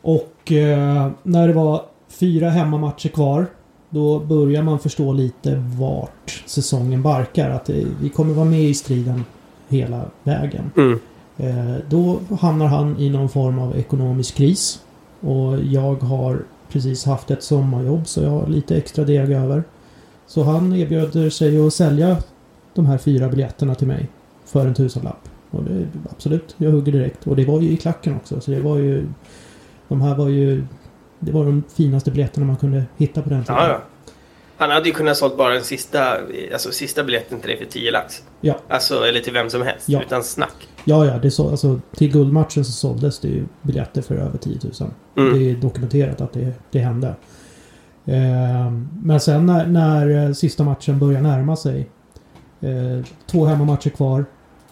Och 0.01 0.34
eh, 0.51 1.12
när 1.24 1.48
det 1.48 1.53
var 1.53 1.81
fyra 2.10 2.50
hemmamatcher 2.50 3.10
kvar 3.10 3.48
då 3.89 4.20
börjar 4.20 4.63
man 4.63 4.79
förstå 4.79 5.13
lite 5.13 5.63
vart 5.79 6.43
säsongen 6.46 7.01
barkar. 7.01 7.50
Att 7.50 7.65
det, 7.65 7.86
vi 8.01 8.10
kommer 8.10 8.34
vara 8.34 8.46
med 8.46 8.63
i 8.63 8.74
striden 8.74 9.24
hela 9.67 10.05
vägen. 10.24 10.72
Mm. 10.77 11.00
Eh, 11.38 11.75
då 11.89 12.20
hamnar 12.39 12.65
han 12.65 13.00
i 13.00 13.10
någon 13.10 13.29
form 13.29 13.60
av 13.60 13.77
ekonomisk 13.77 14.36
kris. 14.36 14.79
Och 15.20 15.63
jag 15.63 15.96
har 15.96 16.43
precis 16.70 17.05
haft 17.05 17.31
ett 17.31 17.43
sommarjobb 17.43 18.08
så 18.08 18.22
jag 18.22 18.29
har 18.29 18.48
lite 18.48 18.77
extra 18.77 19.03
deg 19.03 19.31
över. 19.31 19.63
Så 20.27 20.43
han 20.43 20.75
erbjuder 20.75 21.29
sig 21.29 21.67
att 21.67 21.74
sälja 21.74 22.17
de 22.74 22.86
här 22.86 22.98
fyra 22.98 23.29
biljetterna 23.29 23.75
till 23.75 23.88
mig 23.88 24.08
för 24.46 24.65
en 24.65 24.74
tusenlapp. 24.74 25.29
Och 25.51 25.63
det, 25.63 25.88
absolut, 26.12 26.55
jag 26.58 26.72
hugger 26.72 26.91
direkt. 26.91 27.27
Och 27.27 27.36
det 27.36 27.46
var 27.46 27.62
ju 27.62 27.70
i 27.70 27.77
klacken 27.77 28.15
också. 28.15 28.41
Så 28.41 28.51
det 28.51 28.60
var 28.60 28.77
ju... 28.77 29.08
De 29.91 30.01
här 30.01 30.15
var 30.15 30.29
ju... 30.29 30.63
Det 31.19 31.31
var 31.31 31.45
de 31.45 31.63
finaste 31.75 32.12
biljetterna 32.12 32.45
man 32.45 32.55
kunde 32.55 32.83
hitta 32.98 33.21
på 33.21 33.29
den 33.29 33.43
tiden. 33.43 33.63
Ja. 33.63 33.81
Han 34.57 34.69
hade 34.71 34.88
ju 34.88 34.93
kunnat 34.93 35.17
sålt 35.17 35.38
bara 35.38 35.53
den 35.53 35.63
sista, 35.63 36.17
alltså 36.53 36.71
sista 36.71 37.03
biljetten 37.03 37.39
till 37.39 37.50
dig 37.50 37.57
för 37.57 37.65
10 37.65 37.91
lax. 37.91 38.24
Ja. 38.41 38.55
Alltså, 38.67 39.03
eller 39.03 39.19
till 39.19 39.33
vem 39.33 39.50
som 39.50 39.62
helst. 39.62 39.89
Ja. 39.89 40.01
Utan 40.01 40.24
snack. 40.24 40.67
Ja, 40.86 41.05
ja. 41.05 41.17
Det 41.17 41.31
så, 41.31 41.50
alltså, 41.50 41.79
till 41.95 42.12
guldmatchen 42.12 42.65
så 42.65 42.71
såldes 42.71 43.19
det 43.19 43.27
ju 43.27 43.45
biljetter 43.62 44.01
för 44.01 44.15
över 44.15 44.38
10 44.38 44.60
000. 44.79 44.91
Mm. 45.17 45.39
Det 45.39 45.51
är 45.51 45.55
dokumenterat 45.55 46.21
att 46.21 46.33
det, 46.33 46.53
det 46.71 46.79
hände. 46.79 47.15
Ehm, 48.05 48.89
men 49.03 49.19
sen 49.19 49.45
när, 49.45 49.65
när 49.67 50.25
eh, 50.25 50.33
sista 50.33 50.63
matchen 50.63 51.00
börjar 51.00 51.21
närma 51.21 51.55
sig. 51.55 51.89
Eh, 52.62 53.05
två 53.25 53.45
hemmamatcher 53.45 53.89
kvar. 53.89 54.25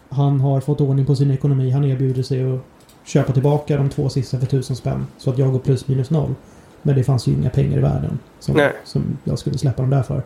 Han 0.10 0.40
har 0.40 0.62
fått 0.62 0.82
ordning 0.82 1.06
på 1.06 1.16
sin 1.16 1.32
ekonomi. 1.32 1.72
Han 1.72 1.84
erbjuder 1.84 2.24
sig 2.24 2.54
att 2.54 2.62
köpa 3.10 3.34
tillbaka 3.34 3.78
de 3.78 3.90
två 3.90 4.10
sista 4.10 4.40
för 4.40 4.46
tusen 4.46 4.76
spänn. 4.76 5.08
Så 5.18 5.30
att 5.30 5.38
jag 5.38 5.52
går 5.52 5.60
plus 5.60 5.88
minus 5.88 6.10
noll. 6.10 6.36
Men 6.82 6.96
det 6.96 7.04
fanns 7.04 7.28
ju 7.28 7.32
inga 7.32 7.50
pengar 7.50 7.78
i 7.78 7.82
världen 7.82 8.20
som, 8.40 8.56
Nej. 8.56 8.72
som 8.84 9.18
jag 9.24 9.40
skulle 9.40 9.58
släppa 9.58 9.82
dem 9.82 9.90
där 9.90 10.04
för. 10.04 10.24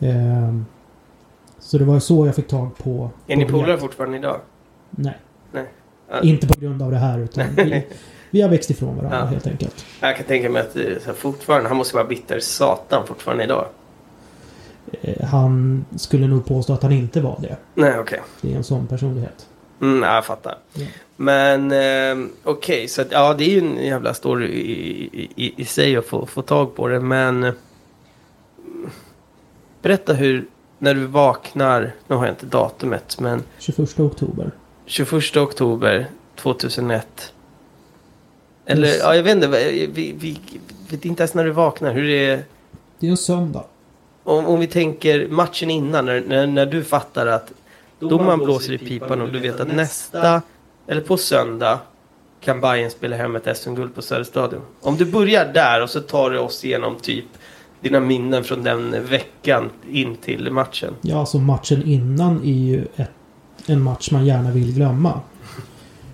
Ehm, 0.00 0.66
så 1.58 1.78
det 1.78 1.84
var 1.84 1.98
så 2.00 2.26
jag 2.26 2.34
fick 2.34 2.48
tag 2.48 2.76
på... 2.78 3.10
Är 3.26 3.34
på 3.34 3.40
ni 3.40 3.46
polare 3.48 3.78
fortfarande 3.78 4.16
idag? 4.16 4.40
Nej. 4.90 5.18
Nej. 5.52 5.64
Ja. 6.10 6.20
Inte 6.22 6.46
på 6.46 6.60
grund 6.60 6.82
av 6.82 6.90
det 6.90 6.96
här 6.98 7.18
utan 7.18 7.46
vi, 7.56 7.86
vi 8.30 8.40
har 8.42 8.48
växt 8.48 8.70
ifrån 8.70 8.96
varandra 8.96 9.18
Ja. 9.18 9.24
helt 9.26 9.46
enkelt. 9.46 9.84
Jag 10.00 10.16
kan 10.16 10.26
tänka 10.26 10.50
mig 10.50 10.62
att 10.62 10.72
så 10.72 10.78
här, 10.78 11.12
fortfarande, 11.12 11.68
han 11.68 11.76
måste 11.78 11.96
vara 11.96 12.06
bitter 12.06 12.40
satan 12.40 13.06
fortfarande 13.06 13.44
idag. 13.44 13.66
Eh, 15.02 15.26
Han 15.26 15.84
skulle 15.96 16.26
nog 16.26 16.44
påstå 16.46 16.72
att 16.72 16.82
han 16.82 16.92
inte 16.92 17.20
var 17.20 17.38
det. 17.40 17.56
Nej, 17.74 17.98
okej. 17.98 18.20
Det 18.40 18.52
är 18.52 18.56
en 18.56 18.64
sån 18.64 18.86
personlighet. 18.86 19.46
Mm, 19.80 20.02
ja, 20.02 20.14
jag 20.14 20.24
fattar. 20.24 20.58
Ja. 20.74 20.86
Men 21.16 21.72
eh, 21.72 22.26
okej, 22.44 22.88
så 22.88 23.02
att, 23.02 23.12
ja 23.12 23.34
det 23.34 23.44
är 23.44 23.48
ju 23.48 23.58
en 23.58 23.84
jävla 23.86 24.14
story 24.14 24.46
i, 24.46 25.30
i, 25.36 25.54
i 25.62 25.64
sig 25.64 25.96
att 25.96 26.06
få, 26.06 26.26
få 26.26 26.42
tag 26.42 26.74
på 26.76 26.88
det. 26.88 27.00
Men 27.00 27.52
berätta 29.82 30.12
hur, 30.12 30.46
när 30.78 30.94
du 30.94 31.04
vaknar, 31.06 31.92
nu 32.08 32.14
har 32.16 32.26
jag 32.26 32.32
inte 32.32 32.46
datumet, 32.46 33.20
men 33.20 33.42
21 33.58 34.00
oktober. 34.00 34.50
21 34.86 35.36
oktober 35.36 36.06
2001. 36.36 37.32
Eller 38.66 38.88
Yes. 38.88 38.98
ja, 39.02 39.16
jag 39.16 39.22
vet 39.22 39.34
inte, 39.34 39.46
vi, 39.48 39.86
vi, 39.92 40.12
vi 40.20 40.38
vet 40.90 41.04
inte 41.04 41.22
ens 41.22 41.34
när 41.34 41.44
du 41.44 41.50
vaknar. 41.50 41.92
Hur 41.92 42.02
det 42.08 42.26
är, 42.30 42.44
Det 42.98 43.06
är 43.06 43.10
en 43.10 43.16
söndag. 43.16 43.64
om, 44.22 44.46
om 44.46 44.60
vi 44.60 44.66
tänker 44.66 45.28
matchen 45.28 45.70
innan, 45.70 46.04
när, 46.06 46.20
när, 46.20 46.46
när 46.46 46.66
du 46.66 46.84
fattar 46.84 47.26
att 47.26 47.52
domaren 47.98 48.38
blåser 48.38 48.72
i 48.72 48.78
pipan 48.78 49.22
och 49.22 49.32
du 49.32 49.38
vet 49.38 49.60
att 49.60 49.74
nästa, 49.74 50.42
eller 50.86 51.00
på 51.00 51.16
söndag, 51.16 51.78
kan 52.40 52.60
Bayern 52.60 52.90
spela 52.90 53.16
hem 53.16 53.36
ett 53.36 53.56
SM-guld 53.56 53.94
på 53.94 54.02
Söderstadion. 54.02 54.60
Om 54.80 54.96
du 54.96 55.04
börjar 55.04 55.52
där 55.52 55.82
och 55.82 55.90
så 55.90 56.00
tar 56.00 56.30
du 56.30 56.38
oss 56.38 56.64
igenom 56.64 56.96
typ 56.96 57.24
dina 57.80 58.00
minnen 58.00 58.44
från 58.44 58.62
den 58.62 59.06
veckan 59.06 59.70
in 59.90 60.16
till 60.16 60.50
matchen. 60.50 60.94
Ja, 61.00 61.20
alltså 61.20 61.38
matchen 61.38 61.82
innan 61.82 62.40
är 62.44 62.52
ju 62.52 62.86
ett, 62.96 63.10
en 63.66 63.82
match 63.82 64.10
man 64.10 64.26
gärna 64.26 64.50
vill 64.50 64.74
glömma. 64.74 65.20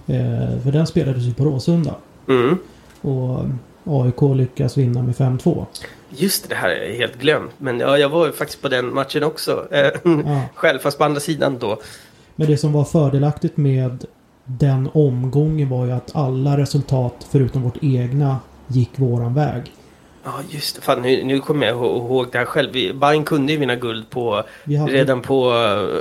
Eh, 0.07 0.63
för 0.63 0.73
den 0.73 0.87
spelades 0.87 1.23
ju 1.23 1.35
på 1.35 1.45
Råsunda. 1.45 1.95
Mm. 2.29 2.59
Och 3.01 3.45
AIK 3.85 4.37
lyckas 4.37 4.77
vinna 4.77 5.03
med 5.03 5.15
5-2. 5.15 5.67
Just 6.17 6.49
det, 6.49 6.55
här 6.55 6.69
är 6.71 6.95
helt 6.97 7.19
glömt. 7.19 7.51
Men 7.59 7.81
ja, 7.81 7.99
jag 7.99 8.09
var 8.09 8.27
ju 8.27 8.33
faktiskt 8.33 8.63
på 8.63 8.69
den 8.69 8.95
matchen 8.95 9.23
också. 9.25 9.67
Eh, 9.71 9.91
Ja. 10.05 10.43
Själv, 10.55 10.79
fast 10.79 10.99
på 10.99 11.05
andra 11.05 11.21
sidan 11.21 11.59
då. 11.59 11.79
Men 12.37 12.47
det 12.47 12.57
som 12.57 12.73
var 12.73 12.85
fördelaktigt 12.85 13.57
med 13.57 14.05
den 14.45 14.89
omgången 14.93 15.69
var 15.69 15.87
ju 15.87 15.93
att 15.93 16.17
alla 16.17 16.57
resultat 16.57 17.27
förutom 17.31 17.63
vårt 17.63 17.79
egna 17.83 18.37
gick 18.67 18.91
våran 18.99 19.35
väg. 19.35 19.63
Ja, 20.25 20.33
just 20.51 20.77
det. 20.77 20.83
Fan, 20.83 21.03
nu, 21.03 21.25
nu 21.25 21.41
kommer 21.41 21.67
jag 21.67 21.77
ihå- 21.77 21.97
ihåg 21.97 22.27
det 22.33 22.39
här 22.39 22.45
själv. 22.45 22.73
Bayern 22.73 23.25
kunde 23.25 23.53
ju 23.53 23.59
vinna 23.59 23.77
guld 23.77 24.11
på, 24.11 24.43
Vi 24.65 24.77
hade, 24.77 24.93
redan 24.93 25.21
på, 25.23 25.53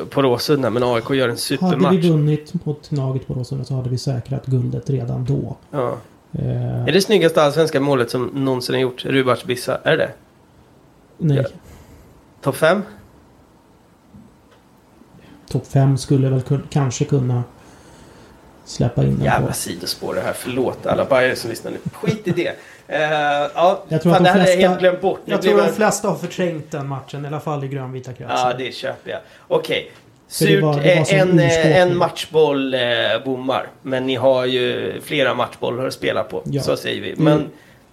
på 0.10 0.22
Råsunda, 0.22 0.70
men 0.70 0.84
AIK 0.84 1.10
gör 1.10 1.15
en 1.24 1.30
hade 1.30 1.38
supermatch. 1.38 1.96
vi 1.96 2.10
vunnit 2.10 2.65
mot 2.65 2.89
Gnaget 2.89 3.27
på 3.27 3.34
Råsunda 3.34 3.65
så 3.65 3.74
hade 3.74 3.89
vi 3.89 3.98
säkrat 3.98 4.46
guldet 4.46 4.89
redan 4.89 5.25
då. 5.25 5.56
Ja. 5.72 5.98
Eh, 6.39 6.83
Är 6.88 6.91
det 6.91 7.01
snyggaste 7.01 7.43
allsvenska 7.43 7.79
målet 7.79 8.09
som 8.09 8.25
någonsin 8.25 8.75
har 8.75 8.81
gjort? 8.81 9.05
Rubars 9.05 9.43
Bissa? 9.43 9.79
Är 9.83 9.91
det 9.91 9.97
det? 9.97 10.11
nej, 11.17 11.38
Ja. 11.38 11.43
Topp 12.41 12.55
fem? 12.55 12.81
topp 15.51 15.67
5 15.67 15.97
skulle 15.97 16.29
väl 16.29 16.41
kun, 16.41 16.67
kanske 16.69 17.05
kunna 17.05 17.43
släppa 18.65 19.03
in 19.03 19.15
den 19.15 19.25
Jävla 19.25 19.47
på. 19.47 19.53
sidospår 19.53 20.13
det 20.15 20.21
här. 20.21 20.33
Förlåt 20.33 20.85
alla 20.85 21.05
Bajare 21.05 21.35
som 21.35 21.50
lyssnar 21.50 21.71
nu. 21.71 21.77
Skit 21.93 22.27
i 22.27 22.31
det. 22.31 22.50
Uh, 22.50 23.01
ja, 23.55 23.83
Jag 23.88 24.01
tror 24.01 24.13
fan, 24.13 24.25
att 24.25 24.33
det 24.33 24.39
de 24.39 24.39
är 24.39 24.45
flesta- 24.45 24.67
helt 24.67 24.79
glömt 24.79 25.01
bort. 25.01 25.19
Jag 25.25 25.39
blev 25.39 25.50
tror 25.51 25.61
de 25.61 25.65
jag- 25.67 25.75
flesta 25.75 26.07
har 26.09 26.15
förträngt 26.15 26.71
den 26.71 26.88
matchen, 26.88 27.25
i 27.25 27.27
alla 27.27 27.39
fall 27.39 27.63
i 27.63 27.67
grönvita 27.67 28.13
kretsen. 28.13 28.38
Ja, 28.38 28.53
det 28.57 28.71
köper 28.75 29.11
jag. 29.11 29.19
Okej. 29.47 29.91
För 30.31 30.45
det 30.45 30.51
Surt. 30.51 30.63
var- 30.63 30.79
det 30.81 30.95
var 30.97 31.05
som 31.05 31.17
en, 31.17 31.39
eh, 31.39 31.77
en 31.81 31.97
matchboll 31.97 32.73
eh, 32.73 32.79
bommar. 33.25 33.67
Men 33.81 34.05
ni 34.07 34.15
har 34.15 34.45
ju 34.45 34.93
flera 35.03 35.33
matchbollar 35.33 35.85
att 35.88 35.93
spela 35.93 36.23
på. 36.23 36.41
Ja. 36.45 36.61
Så 36.61 36.75
säger 36.77 37.01
vi. 37.01 37.11
Mm. 37.11 37.23
Men 37.23 37.45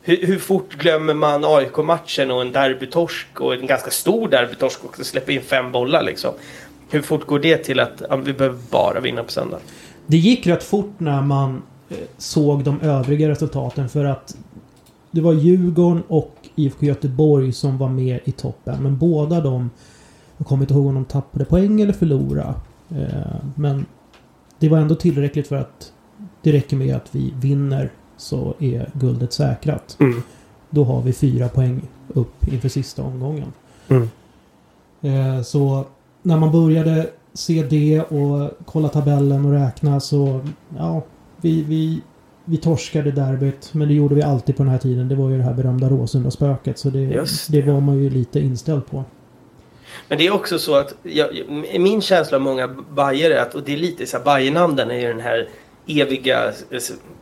hur, 0.02 0.26
hur 0.26 0.38
fort 0.38 0.74
glömmer 0.78 1.14
man 1.14 1.44
AIK-matchen 1.44 2.30
och 2.30 2.40
en 2.40 2.52
derbytorsk 2.52 3.40
och 3.40 3.54
en 3.54 3.66
ganska 3.66 3.90
stor 3.90 4.28
derbytorsk 4.28 4.84
och 4.84 5.06
släppa 5.06 5.32
in 5.32 5.40
fem 5.42 5.72
bollar 5.72 6.02
liksom? 6.02 6.30
Hur 6.90 7.02
fort 7.02 7.26
går 7.26 7.38
det 7.38 7.56
till 7.56 7.80
att 7.80 8.02
ja, 8.10 8.16
vi 8.16 8.32
behöver 8.32 8.58
bara 8.70 9.00
vinna 9.00 9.22
på 9.24 9.30
söndag? 9.32 9.58
Det 10.06 10.16
gick 10.16 10.46
rätt 10.46 10.62
fort 10.62 10.94
när 10.98 11.22
man 11.22 11.62
eh, 11.90 11.96
såg 12.18 12.64
de 12.64 12.80
övriga 12.80 13.28
resultaten 13.28 13.88
för 13.88 14.04
att 14.04 14.36
det 15.10 15.20
var 15.20 15.32
Djurgården 15.32 16.02
och 16.08 16.34
IFK 16.56 16.86
Göteborg 16.86 17.52
som 17.52 17.78
var 17.78 17.88
med 17.88 18.20
i 18.24 18.32
toppen. 18.32 18.82
Men 18.82 18.98
båda 18.98 19.40
de, 19.40 19.70
jag 20.38 20.46
kommer 20.46 20.62
inte 20.62 20.74
ihåg 20.74 20.86
om 20.86 20.94
de 20.94 21.04
tappade 21.04 21.44
poäng 21.44 21.80
eller 21.80 21.92
förlorade. 21.92 22.54
Eh, 22.90 23.36
Men 23.54 23.86
det 24.58 24.68
var 24.68 24.78
ändå 24.78 24.94
tillräckligt 24.94 25.48
för 25.48 25.56
att 25.56 25.92
det 26.42 26.52
räcker 26.52 26.76
med 26.76 26.96
att 26.96 27.14
vi 27.14 27.34
vinner 27.40 27.90
så 28.16 28.54
är 28.58 28.90
guldet 28.92 29.32
säkrat. 29.32 29.96
Mm. 30.00 30.22
Då 30.70 30.84
har 30.84 31.02
vi 31.02 31.12
fyra 31.12 31.48
poäng 31.48 31.82
upp 32.08 32.48
inför 32.52 32.68
sista 32.68 33.02
omgången. 33.02 33.52
Mm. 33.88 34.08
Eh, 35.00 35.42
så 35.42 35.84
när 36.22 36.36
man 36.36 36.52
började 36.52 37.10
se 37.34 37.66
det 37.70 38.02
och 38.02 38.50
kolla 38.64 38.88
tabellen 38.88 39.44
och 39.44 39.52
räkna 39.52 40.00
så 40.00 40.40
ja, 40.78 41.02
vi, 41.40 41.62
vi, 41.62 42.00
vi 42.44 42.56
torskade 42.56 43.10
derbyt. 43.12 43.70
Men 43.74 43.88
det 43.88 43.94
gjorde 43.94 44.14
vi 44.14 44.22
alltid 44.22 44.56
på 44.56 44.62
den 44.62 44.72
här 44.72 44.78
tiden. 44.78 45.08
Det 45.08 45.14
var 45.14 45.30
ju 45.30 45.36
det 45.36 45.42
här 45.44 45.54
berömda 45.54 45.88
Råsunda-spöket. 45.88 46.78
Så 46.78 46.90
det, 46.90 47.06
det 47.06 47.26
det. 47.48 47.62
var 47.72 47.80
man 47.80 47.98
ju 47.98 48.10
lite 48.10 48.40
inställd 48.40 48.86
på. 48.86 49.04
Men 50.08 50.18
det 50.18 50.26
är 50.26 50.34
också 50.34 50.58
så 50.58 50.74
att 50.74 50.94
jag, 51.02 51.48
min 51.78 52.02
känsla 52.02 52.36
av 52.36 52.42
många 52.42 52.68
bajer 52.68 53.30
är 53.30 53.40
att, 53.40 53.54
och 53.54 53.62
det 53.62 53.72
är 53.72 53.76
lite 53.76 54.06
så 54.06 54.16
här, 54.16 54.24
bajenamnen 54.24 54.90
är 54.90 55.00
ju 55.00 55.08
den 55.08 55.20
här 55.20 55.48
eviga 55.86 56.52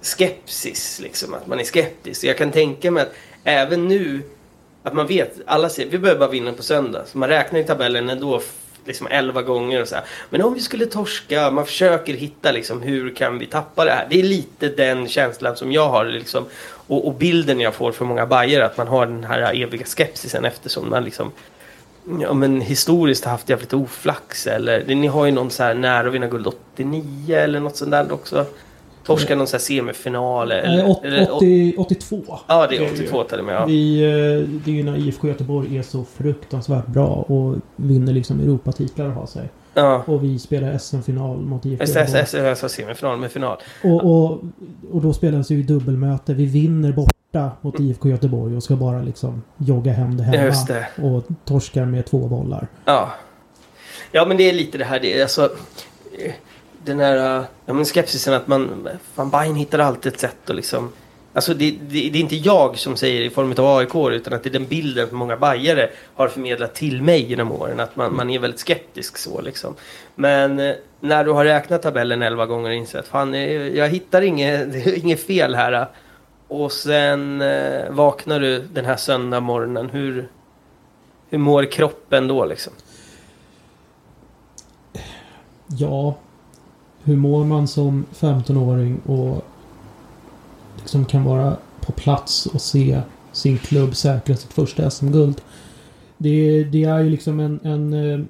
skepsis 0.03 1.01
liksom, 1.03 1.35
att 1.35 1.47
man 1.47 1.61
är 1.61 1.65
skeptisk. 1.65 2.21
Så 2.21 2.27
jag 2.27 2.39
kan 2.39 2.53
tänka 2.53 2.91
mig 2.91 3.03
att 3.03 3.13
även 3.45 3.89
nu, 3.89 4.23
att 4.83 4.95
man 4.95 5.07
vet, 5.07 5.35
alla 5.47 5.69
säger 5.69 5.91
vi 5.91 5.99
behöver 5.99 6.21
bara 6.21 6.31
vinna 6.31 6.53
på 6.53 6.63
söndag. 6.63 7.03
Så 7.07 7.19
man 7.19 7.29
räknar 7.29 7.61
i 7.61 7.65
tabellen 7.65 8.11
ändå 8.11 8.43
liksom 8.85 9.07
11 9.11 9.43
gånger 9.43 9.83
och 9.83 9.89
så 9.89 9.95
här. 9.95 10.05
Men 10.31 10.43
om 10.43 10.55
vi 10.55 10.61
skulle 10.61 10.87
torska, 10.87 11.51
man 11.51 11.67
försöker 11.67 12.15
hitta 12.15 12.53
liksom 12.53 12.83
hur 12.83 13.15
kan 13.15 13.39
vi 13.39 13.47
tappa 13.47 13.85
det 13.85 13.91
här? 13.91 14.07
Det 14.11 14.21
är 14.21 14.23
lite 14.23 14.69
den 14.69 15.09
känslan 15.09 15.57
som 15.57 15.73
jag 15.73 15.89
har 15.89 16.05
liksom. 16.05 16.45
Och, 16.67 17.07
och 17.07 17.15
bilden 17.15 17.61
jag 17.61 17.75
får 17.75 17.93
från 17.93 18.09
många 18.09 18.27
bajer 18.27 18.61
att 18.61 18.77
man 18.77 18.89
har 18.89 19.07
den 19.07 19.25
här 19.25 19.63
eviga 19.63 19.87
skepsisen 19.87 20.45
eftersom 20.45 20.91
man 20.91 21.05
liksom 21.05 21.33
Ja 22.21 22.33
men 22.33 22.61
historiskt 22.61 23.25
haft 23.25 23.49
jävligt 23.49 23.73
oflax 23.73 24.47
eller 24.47 24.95
ni 24.95 25.07
har 25.07 25.27
ju 25.27 25.33
någon 25.33 25.51
så 25.51 25.63
här 25.63 25.75
nära 25.75 26.09
att 26.09 26.15
vinna 26.15 26.27
guld 26.27 26.47
89 26.47 27.37
eller 27.37 27.61
något 27.61 27.77
sånt 27.77 27.91
där 27.91 28.13
också. 28.13 28.47
Torska 29.07 29.37
någon 29.37 29.47
så 29.47 29.57
här 29.57 29.61
semifinal 29.61 30.53
eller... 30.53 30.97
Eller 31.05 31.33
80, 31.37 31.75
82. 31.79 32.23
ja 32.47 32.67
det 32.67 32.77
är 32.77 32.81
är 32.81 32.93
82 32.93 33.25
till 33.25 33.39
och 33.39 33.45
med. 33.45 33.55
Ja. 33.55 33.65
Vi, 33.67 34.03
eh, 34.03 34.49
det 34.65 34.71
är 34.71 34.75
ju 34.75 34.83
när 34.83 34.97
IFK 34.97 35.29
Göteborg 35.29 35.79
är 35.79 35.83
så 35.83 36.05
fruktansvärt 36.05 36.87
bra 36.87 37.07
och 37.09 37.57
vinner 37.77 38.13
liksom 38.13 38.41
Europatitlar 38.41 39.07
och 39.07 39.13
har 39.13 39.27
sig. 39.27 39.49
ja. 39.75 40.03
Och 40.07 40.25
vi 40.25 40.39
spelar 40.39 40.79
SM-final 40.79 41.37
mot 41.37 41.67
IFK 41.67 41.85
Göteborg. 41.85 42.47
Jag 42.47 42.59
sa 42.59 42.69
semifinal 42.69 43.19
med 43.19 43.33
final. 43.33 43.57
Och, 43.85 44.05
och, 44.05 44.31
och 44.93 45.03
då 45.03 45.13
spelas 45.13 45.51
ju 45.51 45.63
dubbelmöte. 45.63 46.35
Vi 46.35 46.47
vinner 46.47 46.93
borta 47.37 47.51
mot 47.61 47.81
IFK 47.81 48.09
Göteborg 48.09 48.57
och 48.57 48.63
ska 48.63 48.77
bara 48.77 49.03
liksom 49.03 49.43
jogga 49.59 49.93
hem 49.93 50.17
det 50.17 50.23
hemma. 50.23 50.55
Det. 50.69 50.87
Och 51.03 51.25
torskar 51.45 51.85
med 51.85 52.07
två 52.07 52.19
bollar. 52.19 52.67
Ja. 52.85 53.11
Ja 54.13 54.25
men 54.27 54.37
det 54.37 54.49
är 54.49 54.53
lite 54.53 54.79
det 54.79 54.85
här, 54.85 55.01
det 55.01 55.19
är 55.19 55.23
alltså... 55.23 55.45
eh, 56.19 56.33
Den 56.85 57.01
här 57.01 57.45
ja, 57.67 57.73
men 57.73 57.85
skepsisen 57.85 58.35
att 58.35 58.47
man... 58.47 58.89
Fan 59.15 59.31
Bayern 59.31 59.55
hittar 59.55 59.79
alltid 59.79 60.13
ett 60.13 60.21
sätt 60.21 60.51
att 60.51 60.57
liksom... 60.57 60.93
Alltså 61.33 61.55
det, 61.55 61.71
det, 61.71 62.11
det 62.11 62.19
är 62.19 62.21
inte 62.23 62.37
jag 62.37 62.79
som 62.79 62.97
säger 62.97 63.21
i 63.23 63.31
form 63.31 63.55
av 63.59 63.77
AIK 63.79 63.95
utan 64.15 64.33
att 64.33 64.43
det 64.43 64.49
är 64.49 64.53
den 64.53 64.67
bilden 64.67 65.09
som 65.09 65.19
många 65.19 65.37
bajare 65.37 65.91
har 66.15 66.29
förmedlat 66.29 66.75
till 66.75 67.03
mig 67.03 67.23
genom 67.23 67.53
åren. 67.53 67.81
Att 67.81 67.97
man, 67.97 68.17
man 68.17 68.31
är 68.31 68.39
väldigt 68.39 68.61
skeptisk 68.61 69.19
så 69.19 69.41
liksom. 69.41 69.75
Men 70.15 70.59
eh, 70.61 70.75
när 71.01 71.25
du 71.25 71.31
har 71.33 71.45
räknat 71.45 71.83
tabellen 71.83 72.23
11 72.23 72.47
gånger 72.47 72.69
och 72.71 72.77
insett 72.77 73.09
fan 73.09 73.35
eh, 73.35 73.53
jag 73.53 73.89
hittar 73.89 74.23
inget, 74.23 74.87
inget 75.05 75.27
fel 75.27 75.55
här. 75.55 75.89
Och 76.49 76.73
sen 76.73 77.41
eh, 77.41 77.91
vaknar 77.91 78.41
du 78.41 78.69
den 78.73 78.85
här 78.85 78.97
söndag 78.97 79.41
morgonen. 79.41 79.91
Hur, 79.91 80.29
hur 81.29 81.39
mår 81.39 81.73
kroppen 81.73 82.29
då 82.29 82.45
liksom? 82.45 82.73
Ja, 85.67 86.17
hur 87.03 87.17
mår 87.17 87.45
man 87.45 87.69
som 87.69 88.07
15-åring 88.13 89.01
och 89.07 89.45
liksom 90.77 91.05
kan 91.05 91.25
vara 91.25 91.57
på 91.81 91.93
plats 91.93 92.47
och 92.47 92.61
se 92.61 93.01
sin 93.33 93.59
klubb 93.59 93.97
säkra 93.97 94.37
sitt 94.37 94.53
första 94.53 94.91
SM-guld? 94.91 95.41
Det, 96.17 96.65
det 96.65 96.85
är 96.85 96.99
ju 96.99 97.11
liksom 97.11 97.41
en... 97.41 97.61
en 97.63 97.93
eh, 97.93 98.21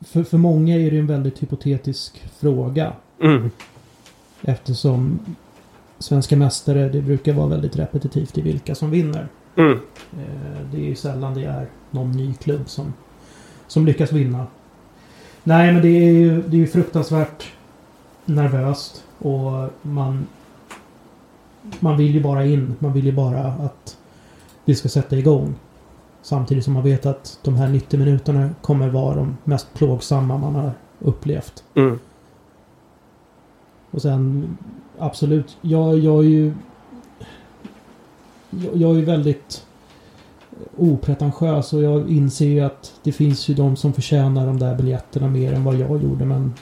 för, 0.00 0.22
för 0.22 0.38
många 0.38 0.76
är 0.76 0.90
det 0.90 0.98
en 0.98 1.06
väldigt 1.06 1.42
hypotetisk 1.42 2.24
fråga. 2.38 2.92
Mm. 3.22 3.50
Eftersom 4.42 5.20
svenska 5.98 6.36
mästare, 6.36 6.88
det 6.88 7.02
brukar 7.02 7.32
vara 7.32 7.46
väldigt 7.48 7.76
repetitivt 7.76 8.38
i 8.38 8.40
vilka 8.42 8.74
som 8.74 8.90
vinner. 8.90 9.28
Mm. 9.56 9.80
Eh, 10.12 10.60
Det 10.72 10.76
är 10.76 10.84
ju 10.88 10.94
sällan 10.94 11.34
det 11.34 11.44
är 11.44 11.66
någon 11.90 12.12
ny 12.12 12.34
klubb 12.34 12.68
som, 12.68 12.94
som 13.66 13.86
lyckas 13.86 14.12
vinna. 14.12 14.46
Nej, 15.44 15.72
men 15.72 15.82
det 15.82 15.88
är 15.88 16.12
ju, 16.12 16.42
det 16.42 16.56
är 16.56 16.60
ju 16.60 16.66
fruktansvärt 16.66 17.52
nervöst 18.24 19.04
och 19.18 19.70
man 19.82 20.26
man 21.80 21.96
vill 21.96 22.14
ju 22.14 22.22
bara 22.22 22.46
in. 22.46 22.74
Man 22.78 22.92
vill 22.92 23.04
ju 23.06 23.12
bara 23.12 23.44
att 23.44 23.98
det 24.64 24.74
ska 24.74 24.88
sätta 24.88 25.16
igång. 25.16 25.54
Samtidigt 26.22 26.64
som 26.64 26.72
man 26.74 26.82
vet 26.82 27.06
att 27.06 27.38
de 27.42 27.54
här 27.54 27.68
90 27.68 27.98
minuterna 27.98 28.50
kommer 28.62 28.88
vara 28.88 29.14
de 29.14 29.36
mest 29.44 29.74
plågsamma 29.74 30.38
man 30.38 30.54
har 30.54 30.72
upplevt. 30.98 31.64
Mm. 31.74 31.98
Och 33.90 34.02
sen 34.02 34.56
absolut, 34.98 35.56
jag, 35.60 35.98
jag 35.98 36.24
är 36.24 36.28
ju... 36.28 36.52
Jag, 38.50 38.76
jag 38.76 38.90
är 38.90 38.94
ju 38.94 39.04
väldigt 39.04 39.66
opretentiös 40.76 41.72
och 41.72 41.82
jag 41.82 42.10
inser 42.10 42.46
ju 42.46 42.60
att 42.60 42.92
det 43.02 43.12
finns 43.12 43.48
ju 43.48 43.54
de 43.54 43.76
som 43.76 43.92
förtjänar 43.92 44.46
de 44.46 44.58
där 44.58 44.74
biljetterna 44.74 45.28
mer 45.28 45.52
än 45.52 45.64
vad 45.64 45.74
jag 45.74 46.02
gjorde 46.02 46.24
men 46.24 46.54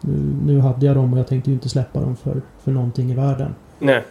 nu, 0.00 0.36
nu 0.52 0.60
hade 0.60 0.86
jag 0.86 0.96
dem 0.96 1.12
och 1.12 1.18
jag 1.18 1.26
tänkte 1.26 1.50
ju 1.50 1.54
inte 1.54 1.68
släppa 1.68 2.00
dem 2.00 2.16
för, 2.16 2.42
för 2.64 2.70
någonting 2.70 3.10
i 3.10 3.14
världen. 3.14 3.54
Nej. 3.78 4.04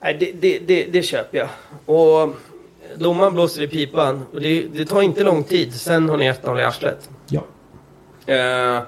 Nej, 0.00 0.16
det, 0.20 0.32
det, 0.32 0.58
det, 0.58 0.84
det 0.84 1.02
köper 1.02 1.38
jag. 1.38 1.48
Och 1.86 2.34
domaren 2.98 3.34
blåser 3.34 3.62
i 3.62 3.68
pipan. 3.68 4.22
Och 4.32 4.40
det, 4.40 4.62
det 4.62 4.84
tar 4.84 5.02
inte 5.02 5.24
lång 5.24 5.44
tid. 5.44 5.74
Sen 5.74 6.08
har 6.08 6.16
ni 6.16 6.32
1-0 6.32 6.60
i 6.60 6.64
arslet. 6.64 7.10
Ja. 7.28 7.42
Eh, 8.26 8.82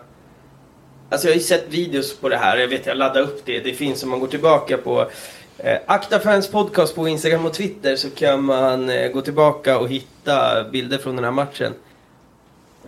alltså 1.15 1.29
jag 1.29 1.33
har 1.33 1.39
ju 1.39 1.45
sett 1.45 1.65
videos 1.69 2.17
på 2.17 2.29
det 2.29 2.37
här. 2.37 2.57
Jag 2.57 2.69
vet 2.69 2.87
jag 2.87 2.97
laddade 2.97 3.21
upp 3.21 3.43
det. 3.45 3.61
Det 3.61 3.73
finns 3.73 4.03
om 4.03 4.11
man 4.11 4.21
går 4.21 4.27
tillbaka 4.27 4.77
på 4.77 5.11
eh, 5.59 5.79
Akta 5.87 6.21
Fans 6.21 6.49
Podcast 6.49 6.95
på 6.95 7.09
Instagram 7.09 7.47
och 7.47 7.53
Twitter 7.53 7.97
så 7.97 8.11
kan 8.11 8.45
man 8.45 8.91
eh, 8.91 9.11
gå 9.11 9.21
tillbaka 9.21 9.79
och 9.79 9.89
hitta 9.89 10.65
bilder 10.65 10.99
från 10.99 11.17
den 11.17 11.25
här 11.25 11.33
matchen. 11.33 11.73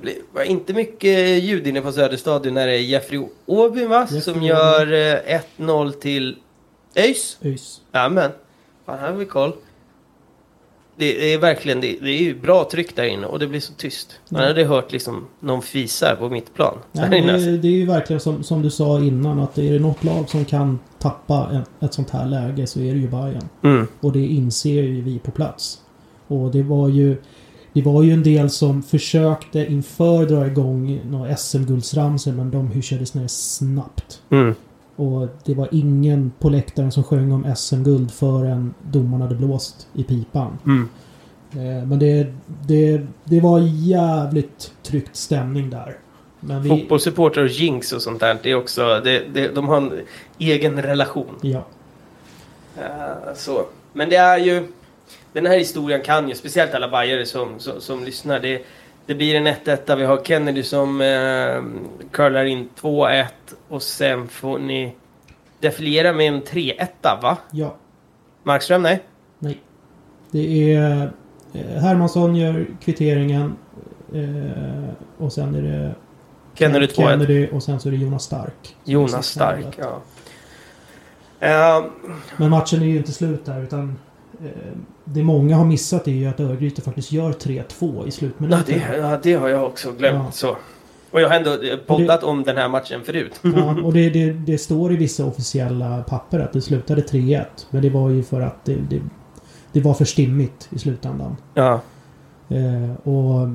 Det 0.02 0.16
var 0.32 0.42
inte 0.42 0.72
mycket 0.72 1.42
ljud 1.42 1.66
inne 1.66 1.80
på 1.80 1.92
Söderstadion 1.92 2.54
när 2.54 2.66
det 2.66 2.72
är 2.72 2.80
Jeffrey 2.80 3.26
Åby 3.46 3.84
va? 3.84 4.00
Jeffrey 4.00 4.20
Som 4.20 4.42
gör 4.42 4.92
eh, 4.92 5.40
1-0 5.58 5.92
till 5.92 6.36
ÖIS. 6.94 7.38
ÖIS. 7.42 7.80
Jajamän. 7.92 8.30
Fan, 8.86 8.98
här 8.98 9.10
har 9.10 9.16
vi 9.16 9.24
koll. 9.24 9.52
Det, 10.98 11.12
det 11.12 11.32
är 11.34 11.38
verkligen 11.38 11.80
det, 11.80 11.96
det 12.02 12.10
är 12.10 12.22
ju 12.22 12.40
bra 12.40 12.68
tryck 12.70 12.96
där 12.96 13.04
inne 13.04 13.26
och 13.26 13.38
det 13.38 13.46
blir 13.46 13.60
så 13.60 13.72
tyst. 13.72 14.20
Man 14.28 14.42
hade 14.42 14.64
hört 14.64 14.92
liksom 14.92 15.26
någon 15.40 15.62
fisar 15.62 16.16
på 16.16 16.28
mitt 16.28 16.54
plan. 16.54 16.78
Nej, 16.92 17.10
Där 17.10 17.16
inne. 17.16 17.32
men 17.32 17.44
det, 17.44 17.58
det 17.58 17.68
är 17.68 17.72
ju 17.72 17.86
verkligen 17.86 18.20
som, 18.20 18.42
som 18.42 18.62
du 18.62 18.70
sa 18.70 19.00
innan 19.00 19.40
att 19.40 19.58
är 19.58 19.72
det 19.72 19.78
något 19.78 20.04
lag 20.04 20.28
som 20.28 20.44
kan 20.44 20.78
tappa 20.98 21.48
en, 21.52 21.86
ett 21.86 21.94
sånt 21.94 22.10
här 22.10 22.26
läge 22.26 22.66
så 22.66 22.80
är 22.80 22.94
det 22.94 23.00
ju 23.00 23.08
Bayern. 23.08 23.48
Mm. 23.62 23.86
Och 24.00 24.12
det 24.12 24.26
inser 24.26 24.82
ju 24.82 25.02
vi 25.02 25.18
på 25.18 25.30
plats. 25.30 25.78
Och 26.28 26.50
det 26.50 26.62
var 26.62 26.88
ju 26.88 27.16
det 27.72 27.82
var 27.82 28.02
ju 28.02 28.12
en 28.12 28.22
del 28.22 28.50
som 28.50 28.82
försökte 28.82 29.66
inför 29.66 30.26
dra 30.26 30.46
igång 30.46 31.00
några 31.10 31.36
SM-guldsramsor 31.36 32.32
men 32.32 32.50
de 32.50 32.70
hyschades 32.70 33.14
ner 33.14 33.26
snabbt. 33.28 34.20
Mm. 34.30 34.54
Och 34.96 35.28
det 35.44 35.54
var 35.54 35.68
ingen 35.72 36.32
på 36.38 36.48
läktaren 36.48 36.92
som 36.92 37.04
sjöng 37.04 37.32
om 37.32 37.54
SM-guld 37.56 38.10
förrän 38.10 38.74
domaren 38.82 39.22
hade 39.22 39.34
blåst 39.34 39.88
i 39.94 40.04
pipan. 40.04 40.58
Mm. 40.66 40.88
Eh, 41.52 41.86
men 41.86 41.98
det, 41.98 42.26
det, 42.66 43.00
det 43.24 43.40
var 43.40 43.60
jävligt 43.64 44.72
tryckt 44.82 45.16
stämning 45.16 45.70
där. 45.70 45.96
Men 46.40 46.62
vi... 46.62 46.68
Fotbollssupportrar 46.68 47.44
och 47.44 47.50
jinx 47.50 47.92
och 47.92 48.02
sånt 48.02 48.20
där. 48.20 48.38
Det 48.42 48.50
är 48.50 48.54
också, 48.54 49.00
det, 49.04 49.22
det, 49.34 49.48
de 49.48 49.68
har 49.68 49.76
en 49.76 49.92
egen 50.38 50.82
relation. 50.82 51.34
Ja. 51.40 51.66
Eh, 52.78 53.34
så. 53.34 53.66
Men 53.92 54.10
det 54.10 54.16
är 54.16 54.38
ju... 54.38 54.66
Den 55.32 55.46
här 55.46 55.58
historien 55.58 56.02
kan 56.02 56.28
ju, 56.28 56.34
speciellt 56.34 56.74
alla 56.74 56.88
bajare 56.88 57.26
som, 57.26 57.58
som, 57.58 57.80
som 57.80 58.04
lyssnar. 58.04 58.40
Det, 58.40 58.62
det 59.06 59.14
blir 59.14 59.34
en 59.34 59.46
1-1. 59.46 59.96
Vi 59.96 60.04
har 60.04 60.24
Kennedy 60.24 60.62
som 60.62 61.00
eh, 61.00 61.62
curlar 62.10 62.44
in 62.44 62.68
2-1. 62.80 63.26
Och 63.68 63.82
sen 63.82 64.28
får 64.28 64.58
ni 64.58 64.94
defilera 65.60 66.12
med 66.12 66.28
en 66.28 66.42
3-1 66.42 67.22
va? 67.22 67.38
Ja. 67.50 67.76
Markström, 68.42 68.82
nej? 68.82 69.02
Nej. 69.38 69.60
Det 70.30 70.72
är... 70.74 71.10
Eh, 71.52 71.82
Hermansson 71.82 72.36
gör 72.36 72.66
kvitteringen. 72.84 73.56
Eh, 74.14 74.90
och 75.18 75.32
sen 75.32 75.54
är 75.54 75.62
det... 75.62 75.94
Kennedy 76.54 76.86
2-1. 76.86 76.94
Kennedy 76.94 77.48
och 77.48 77.62
sen 77.62 77.80
så 77.80 77.88
är 77.88 77.92
det 77.92 77.98
Jonas 77.98 78.24
Stark. 78.24 78.76
Jonas 78.84 79.26
Stark, 79.26 79.78
ja. 79.78 80.02
Eh, 81.40 81.84
Men 82.36 82.50
matchen 82.50 82.82
är 82.82 82.86
ju 82.86 82.96
inte 82.96 83.12
slut 83.12 83.44
där 83.44 83.62
utan... 83.62 83.98
Eh, 84.44 84.72
det 85.04 85.22
många 85.22 85.56
har 85.56 85.64
missat 85.64 86.08
är 86.08 86.12
ju 86.12 86.26
att 86.26 86.40
Örgryte 86.40 86.82
faktiskt 86.82 87.12
gör 87.12 87.32
3-2 87.32 88.02
i 88.02 88.04
ja, 88.04 88.10
slutminuten. 88.10 88.62
det, 88.66 88.96
ja, 88.96 89.18
det 89.22 89.34
har 89.34 89.48
jag 89.48 89.64
också 89.64 89.92
glömt. 89.92 90.24
Ja. 90.24 90.30
Så. 90.30 90.56
Och 91.10 91.20
jag 91.20 91.28
har 91.28 91.36
ändå 91.36 91.50
eh, 91.50 91.76
poddat 91.86 92.22
om 92.22 92.42
den 92.42 92.56
här 92.56 92.68
matchen 92.68 93.00
förut. 93.04 93.40
Ja, 93.42 93.76
och 93.84 93.92
det, 93.92 94.10
det, 94.10 94.32
det 94.32 94.58
står 94.58 94.92
i 94.92 94.96
vissa 94.96 95.24
officiella 95.24 96.02
papper 96.02 96.38
att 96.38 96.52
det 96.52 96.60
slutade 96.60 97.02
3-1. 97.02 97.44
Men 97.70 97.82
det 97.82 97.90
var 97.90 98.10
ju 98.10 98.22
för 98.22 98.40
att 98.40 98.64
det, 98.64 99.00
det, 99.72 99.80
var 99.80 99.94
för 99.94 100.04
stimmigt 100.04 100.68
i 100.70 100.78
slutändan. 100.78 101.36
Ja. 101.54 101.80
Eh, 102.48 103.08
och 103.08 103.48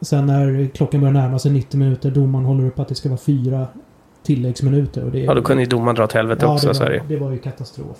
sen 0.00 0.26
när 0.26 0.70
klockan 0.74 1.00
börjar 1.00 1.14
närma 1.14 1.38
sig 1.38 1.50
90 1.50 1.78
minuter, 1.78 2.10
domaren 2.10 2.44
håller 2.44 2.66
upp 2.66 2.78
att 2.78 2.88
det 2.88 2.94
ska 2.94 3.08
vara 3.08 3.18
fyra 3.18 3.66
tilläggsminuter. 4.22 5.04
Och 5.04 5.10
det, 5.10 5.18
ja, 5.18 5.34
då 5.34 5.42
kunde 5.42 5.62
ju 5.62 5.68
domaren 5.68 5.94
dra 5.96 6.04
åt 6.04 6.12
helvete 6.12 6.46
ja, 6.46 6.54
också. 6.54 6.68
det 6.68 6.74
så 6.74 6.82
var, 6.82 6.90
det. 6.90 7.02
det 7.08 7.16
var 7.16 7.30
ju 7.30 7.38
katastrof. 7.38 7.96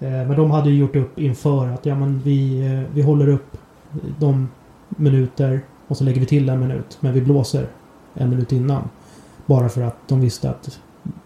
Eh, 0.00 0.10
men 0.10 0.36
de 0.36 0.50
hade 0.50 0.70
ju 0.70 0.76
gjort 0.76 0.96
upp 0.96 1.18
inför 1.18 1.68
att 1.68 1.86
ja, 1.86 1.94
men 1.94 2.20
vi, 2.24 2.66
eh, 2.72 2.94
vi 2.94 3.02
håller 3.02 3.28
upp 3.28 3.56
de 4.18 4.48
minuter 4.88 5.60
och 5.88 5.96
så 5.96 6.04
lägger 6.04 6.20
vi 6.20 6.26
till 6.26 6.48
en 6.48 6.60
minut. 6.60 6.96
Men 7.00 7.12
vi 7.12 7.20
blåser 7.20 7.66
en 8.14 8.30
minut 8.30 8.52
innan. 8.52 8.88
Bara 9.46 9.68
för 9.68 9.82
att 9.82 9.96
de 10.08 10.20
visste 10.20 10.50
att 10.50 10.80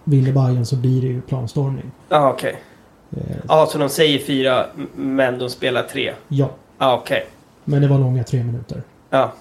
vinner 0.04 0.32
Bayern 0.32 0.66
så 0.66 0.76
blir 0.76 1.00
det 1.02 1.06
ju 1.08 1.20
planstormning. 1.20 1.90
Ja, 2.08 2.30
okej. 2.30 2.62
Eh, 3.10 3.36
Ja, 3.48 3.66
så 3.70 3.78
de 3.78 3.88
säger 3.88 4.18
fyra, 4.18 4.66
men 4.96 5.38
de 5.38 5.50
spelar 5.50 5.82
tre. 5.82 6.12
ja, 6.28 6.50
Ja, 6.78 6.94
okej. 6.94 7.26
men 7.64 7.82
det 7.82 7.88
var 7.88 7.98
långa 7.98 8.24
tre 8.24 8.44
minuter. 8.44 8.82
Ja. 9.10 9.32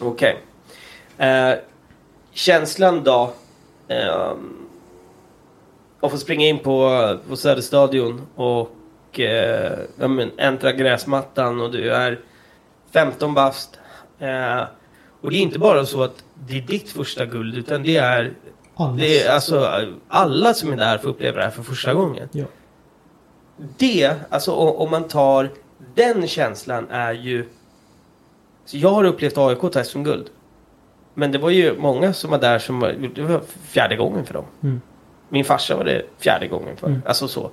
Okej. 0.00 0.36
Eh, 1.18 1.52
känslan 2.32 3.04
då? 3.04 3.32
Eh, 3.88 4.32
att 6.00 6.10
få 6.10 6.18
springa 6.18 6.46
in 6.46 6.58
på, 6.58 7.18
på 7.28 7.36
Söderstadion 7.36 8.26
och 8.34 9.20
eh, 9.20 9.78
ja, 9.98 10.08
men, 10.08 10.30
äntra 10.36 10.72
gräsmattan 10.72 11.60
och 11.60 11.72
du 11.72 11.90
är 11.90 12.20
15 12.92 13.34
bast. 13.34 13.78
Eh, 14.18 14.62
och 15.20 15.30
det 15.30 15.36
är 15.36 15.40
inte 15.40 15.58
bara 15.58 15.86
så 15.86 16.02
att 16.02 16.24
det 16.34 16.58
är 16.58 16.62
ditt 16.62 16.90
första 16.90 17.26
guld 17.26 17.54
utan 17.54 17.82
det 17.82 17.96
är, 17.96 18.32
det 18.98 19.22
är 19.22 19.34
alltså 19.34 19.70
alla 20.08 20.54
som 20.54 20.72
är 20.72 20.76
där 20.76 20.98
får 20.98 21.08
uppleva 21.08 21.36
det 21.36 21.44
här 21.44 21.50
för 21.50 21.62
första 21.62 21.94
gången. 21.94 22.28
Ja. 22.32 22.44
Det, 23.78 24.14
alltså 24.30 24.52
om 24.52 24.90
man 24.90 25.08
tar 25.08 25.50
den 25.94 26.28
känslan 26.28 26.86
är 26.90 27.12
ju... 27.12 27.48
Så 28.64 28.76
jag 28.76 28.90
har 28.90 29.04
upplevt 29.04 29.38
AIK 29.38 29.72
ta 29.72 29.84
SM-guld. 29.84 30.30
Men 31.14 31.32
det 31.32 31.38
var 31.38 31.50
ju 31.50 31.78
många 31.78 32.12
som 32.12 32.30
var 32.30 32.38
där 32.38 32.58
som 32.58 32.80
var, 32.80 32.92
det 33.14 33.22
var 33.22 33.40
fjärde 33.62 33.96
gången 33.96 34.26
för 34.26 34.34
dem. 34.34 34.44
Mm. 34.62 34.80
Min 35.28 35.44
farsa 35.44 35.76
var 35.76 35.84
det 35.84 36.02
fjärde 36.18 36.46
gången 36.48 36.76
för. 36.76 36.86
Mm. 36.86 37.02
Alltså 37.06 37.28
så. 37.28 37.50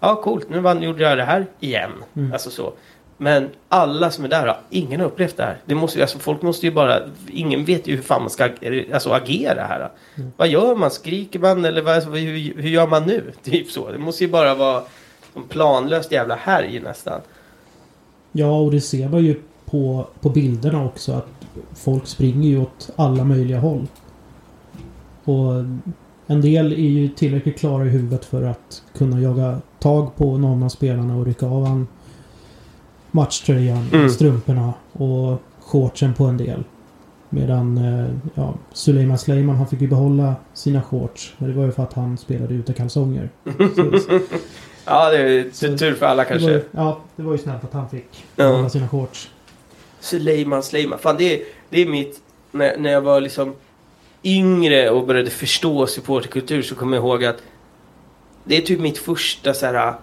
Ja, 0.00 0.14
coolt. 0.22 0.50
Nu 0.50 0.60
vann, 0.60 0.82
gjorde 0.82 1.02
jag 1.02 1.18
det 1.18 1.24
här 1.24 1.46
igen. 1.60 1.90
Mm. 2.16 2.32
Alltså 2.32 2.50
så. 2.50 2.72
Men 3.16 3.48
alla 3.68 4.10
som 4.10 4.24
är 4.24 4.28
där, 4.28 4.46
har- 4.46 4.60
ingen 4.70 5.00
har 5.00 5.06
upplevt 5.06 5.36
det 5.36 5.42
här. 5.42 5.56
Det 5.64 5.74
måste, 5.74 5.98
ju- 5.98 6.02
alltså, 6.02 6.18
folk 6.18 6.42
måste 6.42 6.66
ju 6.66 6.72
bara... 6.72 7.00
Ingen 7.28 7.64
vet 7.64 7.86
ju 7.88 7.96
hur 7.96 8.02
fan 8.02 8.20
man 8.22 8.30
ska 8.30 8.48
alltså, 8.94 9.10
agera 9.10 9.62
här. 9.64 9.90
Mm. 10.16 10.32
Vad 10.36 10.48
gör 10.48 10.76
man? 10.76 10.90
Skriker 10.90 11.38
man? 11.38 11.64
Eller 11.64 11.82
vad, 11.82 12.04
hur, 12.04 12.62
hur 12.62 12.68
gör 12.70 12.86
man 12.86 13.04
nu? 13.06 13.32
Typ 13.42 13.70
så. 13.70 13.90
Det 13.92 13.98
måste 13.98 14.24
ju 14.24 14.30
bara 14.30 14.54
vara 14.54 14.82
en 15.36 15.42
planlöst 15.48 16.12
jävla 16.12 16.34
härj 16.34 16.80
nästan. 16.80 17.20
Ja, 18.32 18.60
och 18.60 18.70
det 18.70 18.80
ser 18.80 19.08
man 19.08 19.24
ju 19.24 19.40
på, 19.64 20.06
på 20.20 20.28
bilderna 20.28 20.84
också 20.84 21.12
att 21.12 21.28
folk 21.76 22.06
springer 22.06 22.48
ju 22.48 22.60
åt 22.62 22.90
alla 22.96 23.24
möjliga 23.24 23.58
håll. 23.58 23.86
Och 25.24 25.52
en 26.30 26.40
del 26.40 26.72
är 26.72 26.76
ju 26.76 27.08
tillräckligt 27.08 27.58
klara 27.58 27.86
i 27.86 27.88
huvudet 27.88 28.24
för 28.24 28.42
att 28.42 28.82
kunna 28.98 29.20
jaga 29.20 29.60
tag 29.78 30.16
på 30.16 30.38
någon 30.38 30.62
av 30.62 30.68
spelarna 30.68 31.16
och 31.16 31.26
rycka 31.26 31.46
av 31.46 31.66
han 31.66 31.88
matchtröjan, 33.10 33.86
Mm. 33.92 34.10
strumporna 34.10 34.74
och 34.92 35.42
shortsen 35.60 36.14
på 36.14 36.24
en 36.24 36.36
del. 36.36 36.64
Medan 37.28 37.78
eh, 37.78 38.06
ja, 38.34 38.54
Suleiman 38.72 39.18
Sleiman 39.18 39.56
han 39.56 39.66
fick 39.66 39.80
ju 39.80 39.88
behålla 39.88 40.34
sina 40.54 40.82
shorts. 40.82 41.34
Men 41.38 41.48
det 41.50 41.56
var 41.56 41.64
ju 41.64 41.72
för 41.72 41.82
att 41.82 41.92
han 41.92 42.18
spelade 42.18 42.54
ute 42.54 42.72
kalsonger. 42.72 43.28
Så, 43.76 44.18
Ja, 44.84 45.10
det 45.10 45.16
är 45.18 45.76
tur 45.76 45.94
för 45.94 46.06
alla 46.06 46.22
det 46.22 46.28
kanske. 46.28 46.50
ju, 46.50 46.62
ja, 46.70 47.00
det 47.16 47.22
var 47.22 47.32
ju 47.32 47.38
snällt 47.38 47.64
att 47.64 47.72
han 47.72 47.88
fick 47.88 48.24
Ja. 48.36 48.44
behålla 48.44 48.68
sina 48.68 48.88
shorts. 48.88 49.30
Suleiman 50.00 50.62
Sleiman. 50.62 50.98
Fan, 50.98 51.16
det 51.18 51.34
är, 51.40 51.44
det 51.70 51.80
är 51.82 51.86
mitt... 51.86 52.20
När, 52.52 52.78
när 52.78 52.90
jag 52.90 53.00
var 53.00 53.20
liksom 53.20 53.54
yngre 54.24 54.90
och 54.90 55.06
började 55.06 55.30
förstå 55.30 55.86
supporterkultur 55.86 56.62
så 56.62 56.74
kommer 56.74 56.96
jag 56.96 57.04
ihåg 57.04 57.24
att 57.24 57.42
det 58.44 58.56
är 58.56 58.60
typ 58.60 58.80
mitt 58.80 58.98
första 58.98 59.54
så 59.54 59.66
här 59.66 59.74
äh, 59.74 59.94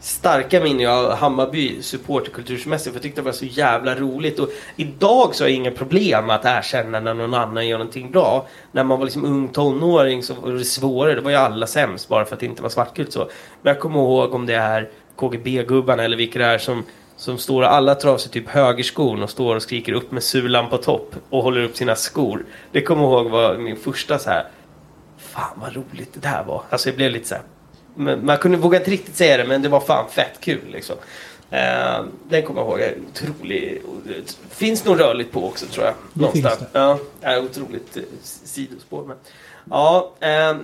starka 0.00 0.60
minne 0.60 0.88
av 0.88 1.14
Hammarby 1.14 1.82
supporterkultursmässigt. 1.82 2.90
För 2.90 2.96
jag 2.96 3.02
tyckte 3.02 3.20
det 3.20 3.24
var 3.24 3.32
så 3.32 3.44
jävla 3.44 3.94
roligt. 3.94 4.38
Och 4.38 4.48
idag 4.76 5.34
så 5.34 5.44
har 5.44 5.48
jag 5.48 5.56
inga 5.56 5.70
problem 5.70 6.30
att 6.30 6.44
erkänna 6.44 7.00
när 7.00 7.14
någon 7.14 7.34
annan 7.34 7.68
gör 7.68 7.78
någonting 7.78 8.10
bra. 8.10 8.46
När 8.72 8.84
man 8.84 8.98
var 8.98 9.04
liksom 9.04 9.24
ung 9.24 9.48
tonåring 9.48 10.22
så 10.22 10.34
var 10.34 10.52
det 10.52 10.64
svårare. 10.64 11.14
Det 11.14 11.20
var 11.20 11.30
ju 11.30 11.36
alla 11.36 11.66
sämst 11.66 12.08
bara 12.08 12.24
för 12.24 12.34
att 12.34 12.40
det 12.40 12.46
inte 12.46 12.62
var 12.62 12.68
svartgult 12.68 13.12
så. 13.12 13.30
Men 13.62 13.72
jag 13.72 13.80
kommer 13.80 14.00
ihåg 14.00 14.34
om 14.34 14.46
det 14.46 14.54
är 14.54 14.88
KGB-gubbarna 15.16 16.04
eller 16.04 16.16
vilka 16.16 16.38
det 16.38 16.44
är 16.44 16.58
som 16.58 16.84
som 17.20 17.38
står 17.38 17.62
alla 17.62 17.94
tar 17.94 18.08
av 18.08 18.18
sig 18.18 18.32
typ 18.32 18.48
högerskon 18.48 19.22
och 19.22 19.30
står 19.30 19.56
och 19.56 19.62
skriker 19.62 19.92
upp 19.92 20.10
med 20.10 20.22
sulan 20.22 20.70
på 20.70 20.76
topp 20.78 21.14
och 21.30 21.42
håller 21.42 21.64
upp 21.64 21.76
sina 21.76 21.96
skor. 21.96 22.44
Det 22.72 22.82
kommer 22.82 23.02
jag 23.02 23.12
ihåg 23.12 23.30
var 23.30 23.56
min 23.56 23.76
första 23.76 24.18
så 24.18 24.30
här. 24.30 24.46
Fan 25.18 25.58
vad 25.60 25.76
roligt 25.76 26.10
det 26.14 26.20
där 26.20 26.44
var. 26.44 26.62
Alltså 26.70 26.88
jag 26.88 26.96
blev 26.96 27.10
lite 27.10 27.28
så 27.28 27.34
här. 27.34 28.16
Man 28.16 28.36
kunde 28.38 28.58
våga 28.58 28.78
inte 28.78 28.90
riktigt 28.90 29.16
säga 29.16 29.36
det 29.36 29.44
men 29.44 29.62
det 29.62 29.68
var 29.68 29.80
fan 29.80 30.10
fett 30.10 30.40
kul 30.40 30.60
liksom. 30.72 30.96
Eh, 31.50 32.04
den 32.28 32.42
kommer 32.42 32.60
jag 32.60 32.68
ihåg. 32.80 32.80
Otrolig. 33.10 33.82
Finns 34.50 34.84
nog 34.84 35.00
rörligt 35.00 35.32
på 35.32 35.46
också 35.46 35.66
tror 35.66 35.84
jag. 35.86 35.94
Det 36.12 36.20
Någonstans. 36.20 36.58
finns 36.58 36.70
Ja, 36.72 36.98
är 37.20 37.44
otroligt 37.44 37.96
eh, 37.96 38.02
sidospår. 38.22 39.04
Men. 39.04 39.16
Ja, 39.70 40.12
ehm, 40.20 40.62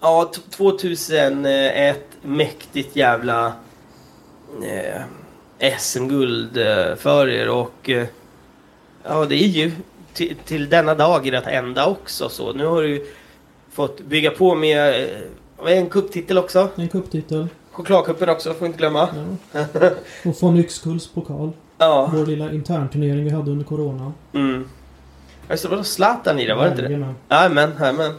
ja, 0.00 0.24
t- 0.34 0.40
2001. 0.50 2.00
Mäktigt 2.22 2.96
jävla 2.96 3.46
eh, 3.46 3.52
SM-guld 5.80 6.56
eh, 6.56 6.96
för 6.96 7.28
er 7.28 7.48
och 7.48 7.90
eh, 7.90 8.06
ja 9.02 9.24
det 9.24 9.34
är 9.34 9.48
ju 9.48 9.72
till, 10.12 10.36
till 10.44 10.68
denna 10.68 10.94
dag 10.94 11.26
i 11.26 11.30
det 11.30 11.38
ända 11.38 11.86
också 11.86 12.28
så. 12.28 12.52
Nu 12.52 12.66
har 12.66 12.82
du 12.82 13.06
fått 13.72 14.00
bygga 14.00 14.30
på 14.30 14.54
med 14.54 15.02
eh, 15.66 15.76
en 15.78 15.88
kupptitel 15.88 16.38
också. 16.38 16.68
En 16.76 16.88
cuptitel. 16.88 17.48
Chokladkuppen 17.72 18.28
också 18.28 18.54
får 18.54 18.66
inte 18.66 18.78
glömma. 18.78 19.08
Ja. 19.52 19.64
Och 20.24 20.42
von 20.42 20.58
Yxkulls 20.58 21.08
pokal. 21.08 21.52
Ja. 21.78 22.10
Vår 22.14 22.26
lilla 22.26 22.52
internturnering 22.52 23.24
vi 23.24 23.30
hade 23.30 23.50
under 23.50 23.64
Corona. 23.64 24.12
Mm. 24.32 24.68
Just 25.50 25.62
det, 25.62 25.68
var 25.68 25.82
Zlatan 25.82 26.38
i 26.38 26.46
det, 26.46 26.54
var 26.54 26.64
det 26.64 26.70
inte 26.70 26.82
det? 26.82 26.88
Jajamän. 27.28 27.72
Jajamän. 27.80 28.12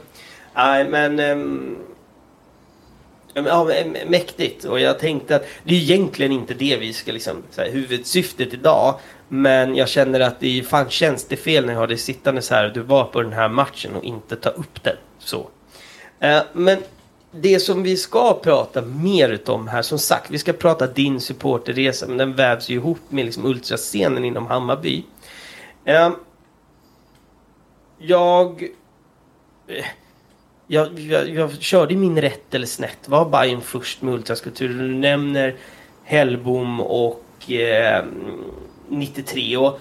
Nej 0.56 0.90
men... 0.90 1.20
ehm, 1.20 1.78
Ja, 3.34 3.72
mäktigt. 4.08 4.64
Och 4.64 4.80
jag 4.80 5.00
tänkte 5.00 5.36
att 5.36 5.46
det 5.64 5.74
är 5.76 5.80
egentligen 5.80 6.32
inte 6.32 6.54
det 6.54 6.78
vi 6.78 6.94
ska 6.94 7.12
liksom, 7.12 7.44
så 7.52 7.62
här, 7.62 7.70
huvudsyftet 7.70 8.54
idag. 8.54 9.00
Men 9.28 9.76
jag 9.76 9.90
känner 9.90 10.20
att 10.20 10.40
det 10.40 10.60
är 10.60 10.64
fan 10.64 10.90
känns 10.90 11.26
det 11.26 11.38
fel 11.38 11.66
när 11.66 11.74
jag 11.74 11.80
har 11.80 11.88
det 11.88 11.98
sittande 11.98 12.42
så 12.42 12.56
här 12.56 12.66
och 12.66 12.74
du 12.74 12.82
var 12.82 13.04
på 13.04 13.22
den 13.22 13.34
här 13.34 13.50
matchen 13.50 13.96
och 13.96 14.04
inte 14.04 14.36
ta 14.36 14.50
upp 14.50 14.84
den. 14.84 14.96
Så. 15.20 15.50
Eh, 16.20 16.42
men 16.54 16.78
det 17.32 17.60
som 17.60 17.84
vi 17.84 17.98
ska 17.98 18.34
prata 18.34 18.82
mer 18.82 19.50
om 19.50 19.68
här, 19.68 19.82
som 19.82 20.00
sagt, 20.00 20.32
vi 20.32 20.38
ska 20.38 20.54
prata 20.54 20.88
din 20.88 21.22
supporterresa, 21.22 22.08
men 22.08 22.18
den 22.18 22.36
vävs 22.36 22.70
ju 22.70 22.76
ihop 22.76 23.00
med 23.10 23.26
liksom 23.26 23.46
ultrascenen 23.46 24.26
inom 24.26 24.48
Hammarby. 24.48 25.04
Eh, 25.86 26.12
jag, 27.98 28.64
eh, 29.68 29.86
jag, 30.72 31.00
jag, 31.00 31.30
jag 31.30 31.62
körde 31.62 31.96
min 31.96 32.22
rätt 32.22 32.54
eller 32.54 32.68
snett. 32.68 32.98
Var 33.06 33.30
Bayern 33.30 33.62
först 33.62 34.02
med 34.02 34.14
ultraskulptur? 34.14 34.70
Du 34.70 34.88
nämner 34.88 35.56
Hellbom 36.04 36.82
och 36.82 37.52
eh, 37.52 38.06
93. 38.90 39.58
Och 39.58 39.80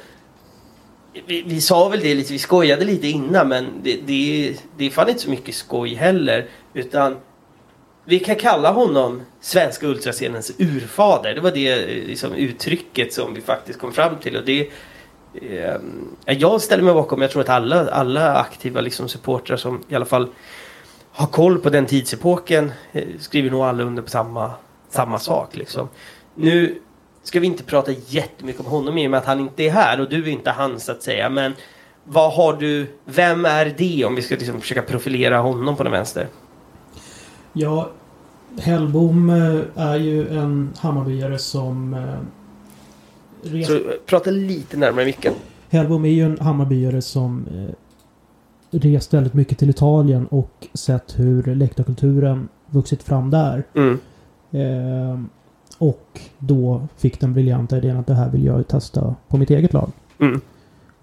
vi, 1.27 1.43
vi 1.43 1.61
sa 1.61 1.89
väl 1.89 2.01
det 2.01 2.15
lite, 2.15 2.33
vi 2.33 2.39
skojade 2.39 2.85
lite 2.85 3.07
innan 3.09 3.49
men 3.49 3.67
det, 3.83 4.01
det, 4.07 4.55
det 4.77 4.87
är 4.87 4.91
fan 4.91 5.09
inte 5.09 5.21
så 5.21 5.31
mycket 5.31 5.55
skoj 5.55 5.95
heller. 5.95 6.47
Utan 6.75 7.17
vi 8.05 8.19
kan 8.19 8.37
kalla 8.37 8.71
honom 8.73 9.23
svenska 9.41 9.87
ultrascenens 9.87 10.53
urfader. 10.59 11.35
Det 11.35 11.41
var 11.41 11.51
det 11.51 11.73
eh, 11.73 12.07
liksom, 12.07 12.35
uttrycket 12.35 13.13
som 13.13 13.35
vi 13.35 13.41
faktiskt 13.41 13.79
kom 13.79 13.93
fram 13.93 14.17
till. 14.17 14.37
Och 14.37 14.45
det, 14.45 14.71
eh, 15.43 15.77
jag 16.27 16.61
ställer 16.61 16.83
mig 16.83 16.95
bakom, 16.95 17.23
jag 17.23 17.31
tror 17.31 17.43
att 17.43 17.49
alla, 17.49 17.91
alla 17.91 18.37
aktiva 18.37 18.81
liksom, 18.81 19.09
supportrar 19.09 19.57
som 19.57 19.85
i 19.89 19.95
alla 19.95 20.05
fall 20.05 20.29
har 21.19 21.27
koll 21.27 21.59
på 21.59 21.71
den 21.71 21.87
tidsepoken 21.87 22.73
eh, 22.93 23.05
skriver 23.19 23.51
nog 23.51 23.61
alla 23.61 23.85
under 23.85 24.03
på 24.03 24.11
samma, 24.11 24.51
samma 24.89 25.19
sak. 25.19 25.57
Liksom. 25.57 25.89
Nu 26.35 26.79
ska 27.23 27.41
vi 27.41 27.47
inte 27.47 27.65
prata 27.65 27.93
jättemycket 28.07 28.61
om 28.61 28.67
honom 28.67 28.99
i 28.99 29.07
och 29.07 29.11
med 29.11 29.19
att 29.19 29.27
han 29.27 29.41
inte 29.41 29.63
är 29.63 29.71
här 29.71 30.01
och 30.01 30.09
du 30.09 30.23
är 30.23 30.29
inte 30.29 30.51
han 30.51 30.81
så 30.81 30.93
att 30.93 31.03
säga. 31.03 31.29
Men 31.29 31.53
vad 32.05 32.33
har 32.33 32.53
du, 32.53 32.87
vem 33.05 33.45
är 33.45 33.75
det 33.79 34.05
om 34.05 34.15
vi 34.15 34.23
ska 34.23 34.35
liksom 34.35 34.61
försöka 34.61 34.83
profilera 34.83 35.39
honom 35.39 35.77
på 35.77 35.83
den 35.83 35.93
vänster? 35.93 36.29
Ja, 37.53 37.91
Hellbom 38.61 39.31
eh, 39.31 39.85
är 39.85 39.97
ju 39.97 40.29
en 40.39 40.73
Hammarbyare 40.79 41.39
som... 41.39 41.95
eh, 43.43 43.63
Så 43.67 43.81
prata 44.07 44.31
lite 44.31 44.77
närmare 44.77 45.05
micken. 45.05 45.33
Hellbom 45.71 46.05
är 46.05 46.09
ju 46.11 46.23
en 46.23 46.39
Hammarbyare 46.41 47.03
som 47.03 47.47
rest 48.71 49.15
väldigt 49.15 49.35
mycket 49.35 49.59
till 49.59 49.71
Italien 49.71 50.27
och 50.27 50.69
sett 50.75 51.19
hur 51.19 51.55
läktarkulturen 51.55 52.49
vuxit 52.67 53.03
fram 53.03 53.31
där. 53.31 53.65
Mm. 53.75 53.99
Eh, 54.51 55.21
och 55.79 56.21
då 56.39 56.89
fick 56.97 57.21
den 57.21 57.35
briljanta 57.35 57.77
idén 57.77 57.97
att 57.97 58.07
det 58.07 58.15
här 58.15 58.31
vill 58.31 58.45
jag 58.45 58.69
testa 58.69 59.15
på 59.29 59.37
mitt 59.37 59.51
eget 59.51 59.73
lag. 59.73 59.91
Mm. 60.19 60.41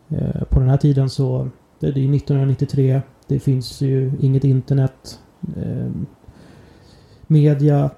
Eh, 0.10 0.44
på 0.44 0.60
den 0.60 0.70
här 0.70 0.78
tiden 0.78 1.10
så, 1.10 1.50
det 1.80 1.88
är 1.88 1.92
1993, 1.92 3.02
det 3.28 3.40
finns 3.40 3.82
ju 3.82 4.12
inget 4.20 4.44
internet. 4.44 5.20
Eh, 5.58 5.92
media 7.28 7.90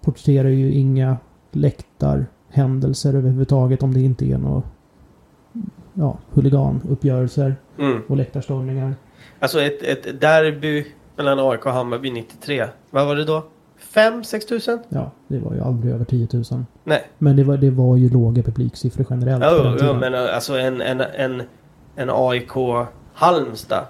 porträtterar 0.00 0.48
ju 0.48 0.72
inga 0.72 1.16
läktarhändelser 1.50 3.14
överhuvudtaget 3.14 3.82
om 3.82 3.94
det 3.94 4.00
inte 4.00 4.26
är 4.26 4.38
några 4.38 4.62
ja, 5.94 6.18
huliganuppgörelser 6.32 7.56
Mm. 7.78 8.02
och 8.08 8.16
läktarstormningar. 8.16 8.94
Alltså 9.38 9.60
ett, 9.60 9.82
ett 9.82 10.20
derby 10.20 10.86
mellan 11.16 11.38
AIK 11.38 11.66
och 11.66 11.72
Hammarby 11.72 12.10
93. 12.10 12.64
Vad 12.90 13.06
var 13.06 13.16
det 13.16 13.24
då? 13.24 13.44
5-6 13.94 14.48
tusen? 14.48 14.78
Ja, 14.88 15.10
det 15.28 15.38
var 15.38 15.54
ju 15.54 15.60
aldrig 15.60 15.94
över 15.94 16.04
10 16.04 16.28
000. 16.32 16.44
Nej. 16.84 17.04
Men 17.18 17.36
det 17.36 17.44
var, 17.44 17.56
det 17.56 17.70
var 17.70 17.96
ju 17.96 18.10
låga 18.10 18.42
publiksiffror 18.42 19.06
generellt 19.10 19.44
Ja, 19.44 19.76
ja, 19.80 19.92
men 19.92 20.14
alltså 20.14 20.58
en, 20.58 20.80
en, 20.80 21.00
en, 21.00 21.42
en 21.96 22.10
AIK 22.12 22.50
Halmstad. 23.14 23.84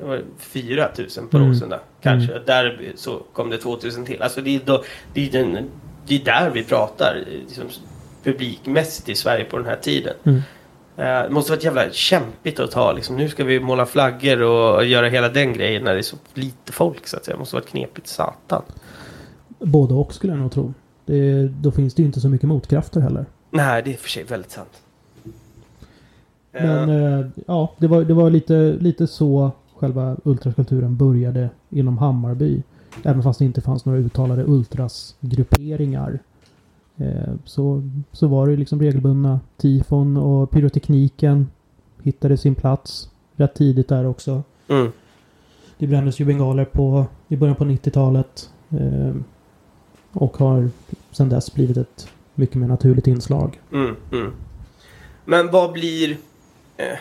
Det 0.00 0.06
var 0.06 0.20
4 0.38 0.88
000 0.98 1.08
på 1.30 1.36
Mm. 1.36 1.48
Råsunda. 1.48 1.80
Kanske. 2.00 2.38
Derby 2.38 2.92
så 2.96 3.20
kom 3.32 3.50
det 3.50 3.58
2 3.58 3.70
000 3.70 4.06
till. 4.06 4.22
Alltså 4.22 4.40
det 4.40 4.56
är, 4.56 4.60
då, 4.64 4.82
det 5.14 5.28
är, 5.28 5.32
den, 5.32 5.58
det 6.06 6.14
är 6.20 6.24
där 6.24 6.50
vi 6.50 6.64
pratar 6.64 7.24
liksom, 7.26 7.64
publikmässigt 8.24 9.08
i 9.08 9.14
Sverige 9.14 9.44
på 9.44 9.56
den 9.56 9.66
här 9.66 9.76
tiden. 9.76 10.14
Mm. 10.24 10.40
Eh, 10.96 11.22
Det 11.22 11.30
måste 11.30 11.52
varit 11.52 11.64
jävla 11.64 11.90
kämpigt 11.90 12.60
att 12.60 12.70
ta 12.70 12.92
liksom. 12.92 13.16
Nu 13.16 13.28
ska 13.28 13.44
vi 13.44 13.60
måla 13.60 13.86
flaggor 13.86 14.42
och 14.42 14.84
göra 14.84 15.08
hela 15.08 15.28
den 15.28 15.52
grejen 15.52 15.84
när 15.84 15.92
det 15.92 16.00
är 16.00 16.02
så 16.02 16.16
lite 16.34 16.72
folk 16.72 17.06
så 17.06 17.16
att 17.16 17.24
säga. 17.24 17.34
Det 17.34 17.38
måste 17.38 17.56
varit 17.56 17.68
knepigt 17.68 18.06
satan. 18.08 18.62
Både 19.58 19.94
och 19.94 20.14
skulle 20.14 20.32
jag 20.32 20.40
nog 20.40 20.52
tro. 20.52 20.74
Det, 21.04 21.48
då 21.48 21.70
finns 21.70 21.94
det 21.94 22.02
ju 22.02 22.06
inte 22.06 22.20
så 22.20 22.28
mycket 22.28 22.48
motkrafter 22.48 23.00
heller. 23.00 23.26
Nej, 23.50 23.82
det 23.82 23.92
är 23.92 23.96
för 23.96 24.08
sig 24.08 24.24
väldigt 24.24 24.50
sant. 24.50 24.82
Men 26.52 26.90
eh, 26.90 27.26
ja, 27.46 27.72
det 27.78 27.86
var, 27.86 28.04
det 28.04 28.14
var 28.14 28.30
lite, 28.30 28.76
lite 28.80 29.06
så 29.06 29.50
själva 29.76 30.16
ultraskulturen 30.24 30.96
började 30.96 31.50
inom 31.70 31.98
Hammarby. 31.98 32.62
Även 33.02 33.22
fast 33.22 33.38
det 33.38 33.44
inte 33.44 33.60
fanns 33.60 33.84
några 33.84 33.98
uttalade 33.98 34.44
ultrasgrupperingar. 34.44 36.18
Eh, 36.96 37.34
så, 37.44 37.90
så 38.12 38.26
var 38.26 38.48
det 38.48 38.56
liksom 38.56 38.80
regelbundna 38.80 39.40
tifon 39.56 40.16
och 40.16 40.50
pyrotekniken 40.50 41.50
hittade 42.02 42.36
sin 42.36 42.54
plats 42.54 43.10
rätt 43.36 43.54
tidigt 43.54 43.88
där 43.88 44.06
också. 44.06 44.42
mm. 44.68 44.92
Det 45.78 45.86
brändes 45.86 46.20
ju 46.20 46.24
bengaler 46.24 46.64
på, 46.64 47.06
i 47.28 47.36
början 47.36 47.56
på 47.56 47.64
90-talet. 47.64 48.50
Eh, 48.70 49.14
och 50.12 50.36
har 50.36 50.70
sedan 51.10 51.28
dess 51.28 51.54
blivit 51.54 51.76
ett 51.76 52.08
mycket 52.34 52.56
mer 52.56 52.68
naturligt 52.68 53.06
inslag. 53.06 53.60
Mm, 53.72 53.96
mm. 54.12 54.32
Men 55.24 55.50
vad 55.50 55.72
blir... 55.72 56.16
Eh, 56.76 56.98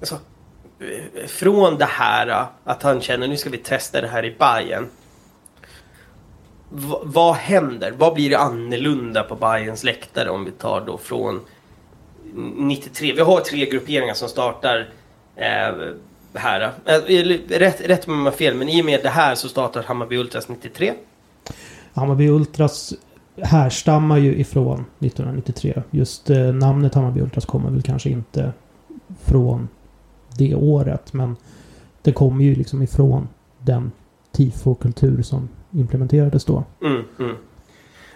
alltså, 0.00 0.18
eh, 0.78 1.26
från 1.26 1.78
det 1.78 1.84
här 1.84 2.28
eh, 2.28 2.46
att 2.64 2.82
han 2.82 3.00
känner 3.00 3.28
nu 3.28 3.36
ska 3.36 3.50
vi 3.50 3.58
testa 3.58 4.00
det 4.00 4.08
här 4.08 4.24
i 4.24 4.36
Bayern. 4.38 4.86
Vad 7.02 7.34
händer? 7.34 7.94
Vad 7.98 8.14
blir 8.14 8.30
det 8.30 8.38
annorlunda 8.38 9.22
på 9.22 9.34
Bayerns 9.34 9.84
läktare 9.84 10.30
om 10.30 10.44
vi 10.44 10.50
tar 10.50 10.80
då 10.86 10.98
från 10.98 11.40
93? 12.56 13.12
Vi 13.12 13.20
har 13.20 13.40
tre 13.40 13.66
grupperingar 13.66 14.14
som 14.14 14.28
startar 14.28 14.88
eh, 15.36 15.74
här. 16.34 16.60
Eh, 16.84 16.94
eller 16.94 17.58
rätt, 17.58 17.80
rätt 17.80 18.08
om 18.08 18.24
jag 18.26 18.34
fel, 18.34 18.54
men 18.54 18.68
i 18.68 18.82
och 18.82 18.84
med 18.84 19.02
det 19.02 19.08
här 19.08 19.34
så 19.34 19.48
startar 19.48 19.82
Hammarby 19.82 20.16
Ultras 20.16 20.48
93. 20.48 20.92
Hammarby 21.94 22.28
Ultras 22.28 22.94
härstammar 23.42 24.18
ju 24.18 24.36
ifrån 24.36 24.84
1993. 24.98 25.82
Just 25.90 26.30
eh, 26.30 26.38
namnet 26.38 26.94
Hammarby 26.94 27.20
Ultras 27.20 27.46
kommer 27.46 27.70
väl 27.70 27.82
kanske 27.82 28.10
inte 28.10 28.52
från 29.24 29.68
det 30.38 30.54
året. 30.54 31.12
Men 31.12 31.36
det 32.02 32.12
kommer 32.12 32.44
ju 32.44 32.54
liksom 32.54 32.82
ifrån 32.82 33.28
den 33.58 33.92
tifokultur 34.32 35.22
som 35.22 35.48
implementerades 35.72 36.44
då. 36.44 36.64
Mm, 36.82 37.02
mm. 37.18 37.36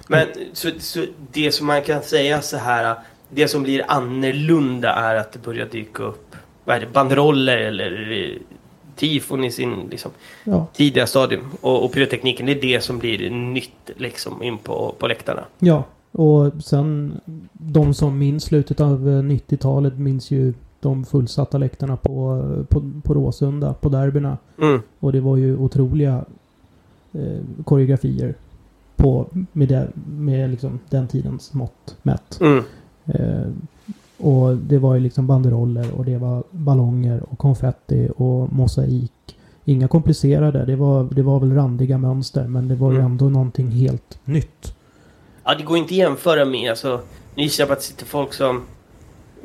Men 0.08 0.26
så, 0.52 0.70
så 0.78 1.04
det 1.32 1.52
som 1.52 1.66
man 1.66 1.82
kan 1.82 2.02
säga 2.02 2.42
så 2.42 2.56
här. 2.56 2.96
Det 3.32 3.48
som 3.48 3.62
blir 3.62 3.84
annorlunda 3.88 4.90
är 4.92 5.14
att 5.16 5.32
det 5.32 5.38
börjar 5.44 5.66
dyka 5.66 6.02
upp 6.02 6.36
vad 6.64 6.76
är 6.76 6.80
det, 6.80 6.92
banderoller 6.92 7.56
eller 7.56 8.12
eh, 8.12 8.36
tifon 8.96 9.44
i 9.44 9.50
sin 9.50 9.74
liksom, 9.90 10.10
Ja, 10.44 10.66
tidiga 10.74 11.06
stadium. 11.06 11.40
Och, 11.60 11.84
och 11.84 11.92
pyrotekniken, 11.92 12.46
det 12.46 12.52
är 12.52 12.60
det 12.60 12.80
som 12.84 12.98
blir 12.98 13.30
nytt 13.30 13.90
liksom 13.96 14.42
in 14.42 14.58
på, 14.58 14.94
på 14.98 15.06
läktarna. 15.06 15.44
ja. 15.58 15.84
Och 16.12 16.52
sen 16.64 17.20
de 17.52 17.94
som 17.94 18.18
minns 18.18 18.44
slutet 18.44 18.80
av 18.80 19.08
eh, 19.08 19.22
90-talet 19.22 19.98
minns 19.98 20.30
ju 20.30 20.54
de 20.80 21.04
fullsatta 21.04 21.58
läktarna 21.58 21.96
på, 21.96 22.42
på, 22.68 22.90
på 23.04 23.14
Råsunda, 23.14 23.74
på 23.74 23.88
derbyna. 23.88 24.38
Mm, 24.62 24.80
Och 25.00 25.12
det 25.12 25.20
var 25.20 25.36
ju 25.36 25.56
otroliga 25.56 26.24
eh, 27.12 27.40
koreografier 27.64 28.34
på, 28.96 29.26
med, 29.52 29.68
det, 29.68 29.88
med 30.06 30.50
liksom 30.50 30.78
den 30.90 31.08
tidens 31.08 31.52
mått 31.52 31.96
mätt. 32.02 32.40
mm, 32.40 32.64
Eh, 33.04 33.46
och 34.18 34.56
det 34.56 34.78
var 34.78 34.94
ju 34.94 35.00
liksom 35.00 35.26
banderoller 35.26 35.90
och 35.94 36.04
det 36.04 36.18
var 36.18 36.42
ballonger 36.50 37.22
och 37.30 37.38
konfetti 37.38 38.08
och 38.16 38.52
mosaik. 38.52 39.12
Inga 39.64 39.88
komplicerade, 39.88 40.64
det 40.64 40.76
var, 40.76 41.04
det 41.12 41.22
var 41.22 41.40
väl 41.40 41.54
randiga 41.54 41.98
mönster 41.98 42.46
men 42.48 42.68
det 42.68 42.74
var 42.74 42.90
ju 42.90 42.98
Mm. 42.98 43.12
ändå 43.12 43.28
någonting 43.28 43.70
helt 43.70 44.18
nytt. 44.24 44.74
Ja, 45.44 45.54
det 45.54 45.62
går 45.64 45.76
inte 45.78 45.88
att 45.94 45.98
jämföra 45.98 46.44
med. 46.44 46.70
Alltså, 46.70 47.00
nu 47.34 47.42
gissar 47.42 47.62
jag 47.62 47.68
på 47.68 47.72
att 47.72 47.78
det 47.78 47.84
sitter 47.84 48.06
folk 48.06 48.32
som 48.32 48.62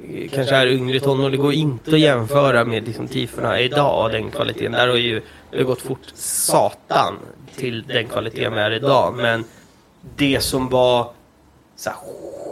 eh, 0.09 0.29
kanske 0.29 0.55
är 0.55 0.67
yngre 0.67 0.99
tonår. 0.99 1.29
Det 1.29 1.37
går 1.37 1.53
inte 1.53 1.91
att 1.91 1.99
jämföra 1.99 2.65
med 2.65 2.85
liksom, 2.87 3.07
tifona 3.07 3.59
idag 3.59 4.11
den 4.11 4.31
kvaliteten. 4.31 4.71
Där 4.71 4.87
har 4.87 4.95
ju 4.95 5.21
det 5.51 5.57
har 5.57 5.63
gått 5.63 5.81
fort 5.81 6.11
satan 6.15 7.13
till 7.55 7.83
den 7.87 8.07
kvaliteten 8.07 8.53
vi 8.53 8.59
är 8.59 8.71
idag. 8.71 9.13
Men 9.15 9.43
det 10.15 10.39
som 10.43 10.69
var 10.69 11.11
så 11.75 11.89
här, 11.89 11.97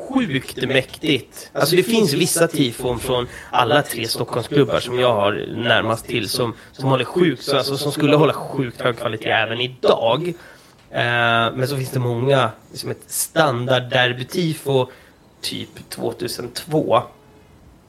sjukt 0.10 0.68
mäktigt. 0.68 1.52
Alltså 1.54 1.76
det 1.76 1.84
finns 1.84 2.14
vissa 2.14 2.48
tifon 2.48 3.00
från 3.00 3.28
alla 3.52 3.82
tre 3.82 4.08
Stockholmsklubbar 4.08 4.80
som 4.80 5.00
jag 5.00 5.14
har 5.16 5.46
närmast 5.56 6.08
till 6.08 6.30
som, 6.30 6.54
som 6.72 6.90
håller 6.90 7.06
sjukt, 7.06 7.44
så, 7.44 7.58
alltså, 7.58 7.78
som 7.78 7.92
skulle 7.92 8.16
hålla 8.16 8.34
sjukt 8.34 8.82
hög 8.82 8.98
kvalitet 8.98 9.30
även 9.30 9.62
idag. 9.62 10.28
Eh, 10.90 11.02
men 11.56 11.68
så 11.68 11.78
finns 11.78 11.90
det 11.92 12.00
många, 12.00 12.52
som 12.74 12.92
ett 12.92 13.04
standard 13.08 13.84
derbytifo 13.90 14.88
typ 15.42 15.90
2002. 15.90 17.02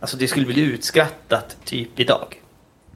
Alltså 0.01 0.17
det 0.17 0.29
skulle 0.29 0.47
bli 0.47 0.61
utskrattat 0.61 1.57
typ 1.65 2.01
idag. 2.01 2.41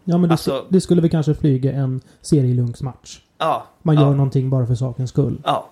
Ja 0.04 0.18
men 0.18 0.28
det, 0.28 0.32
Alltså- 0.32 0.66
det 0.68 0.80
skulle 0.80 1.02
vi 1.02 1.08
kanske 1.08 1.34
flyga 1.34 1.72
en 1.72 2.00
serielunksmatch. 2.22 3.18
Ja. 3.38 3.66
Man 3.82 3.94
ja. 3.94 4.02
gör 4.02 4.10
någonting 4.10 4.50
bara 4.50 4.66
för 4.66 4.74
sakens 4.74 5.10
skull. 5.10 5.38
Ja. 5.44 5.68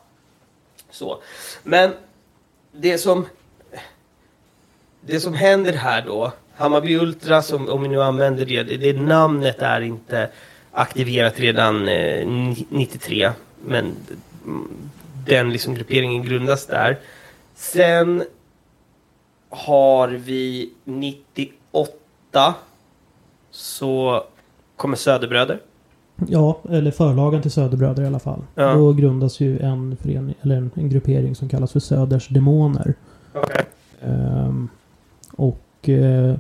Så. 0.90 1.18
Men 1.62 1.92
det 2.72 2.98
som... 2.98 3.26
Det 5.00 5.20
som 5.20 5.35
händer 5.35 5.72
här 5.72 6.02
då. 6.07 6.33
Hammarby 6.55 6.96
Ultra, 6.96 7.42
som, 7.42 7.68
om 7.68 7.83
vi 7.83 7.88
nu 7.88 8.02
använder 8.02 8.46
det, 8.46 8.62
det, 8.62 9.00
namnet 9.00 9.62
är 9.62 9.81
inte 9.81 10.31
aktiverat 10.72 11.40
redan 11.40 11.88
eh, 11.88 12.26
ni- 12.26 12.66
93. 12.68 13.33
Men 13.64 13.96
den 15.26 15.52
liksom 15.52 15.74
grupperingen 15.74 16.22
grundas 16.22 16.66
där. 16.66 16.98
Sen 17.55 18.24
har 19.50 20.09
vi 20.09 20.72
98. 20.85 22.55
Så 23.50 24.24
kommer 24.76 24.96
Söderbröder. 24.96 25.61
Ja, 26.29 26.59
eller 26.70 26.90
förlagen 26.90 27.42
till 27.42 27.50
Söderbröder 27.50 28.02
i 28.02 28.07
alla 28.07 28.18
fall. 28.18 28.42
Ja. 28.55 28.74
Då 28.74 28.92
grundas 28.92 29.40
ju 29.40 29.59
en 29.59 29.96
förening, 29.96 30.35
eller 30.42 30.57
en, 30.57 30.70
en 30.74 30.88
gruppering 30.88 31.35
som 31.35 31.48
kallas 31.48 31.72
för 31.72 31.81
Söders 31.81 32.29
Demoner. 32.29 32.94
Okej. 33.35 33.64
Ehm, 34.02 34.68
och 35.37 35.88
eh, 35.88 36.37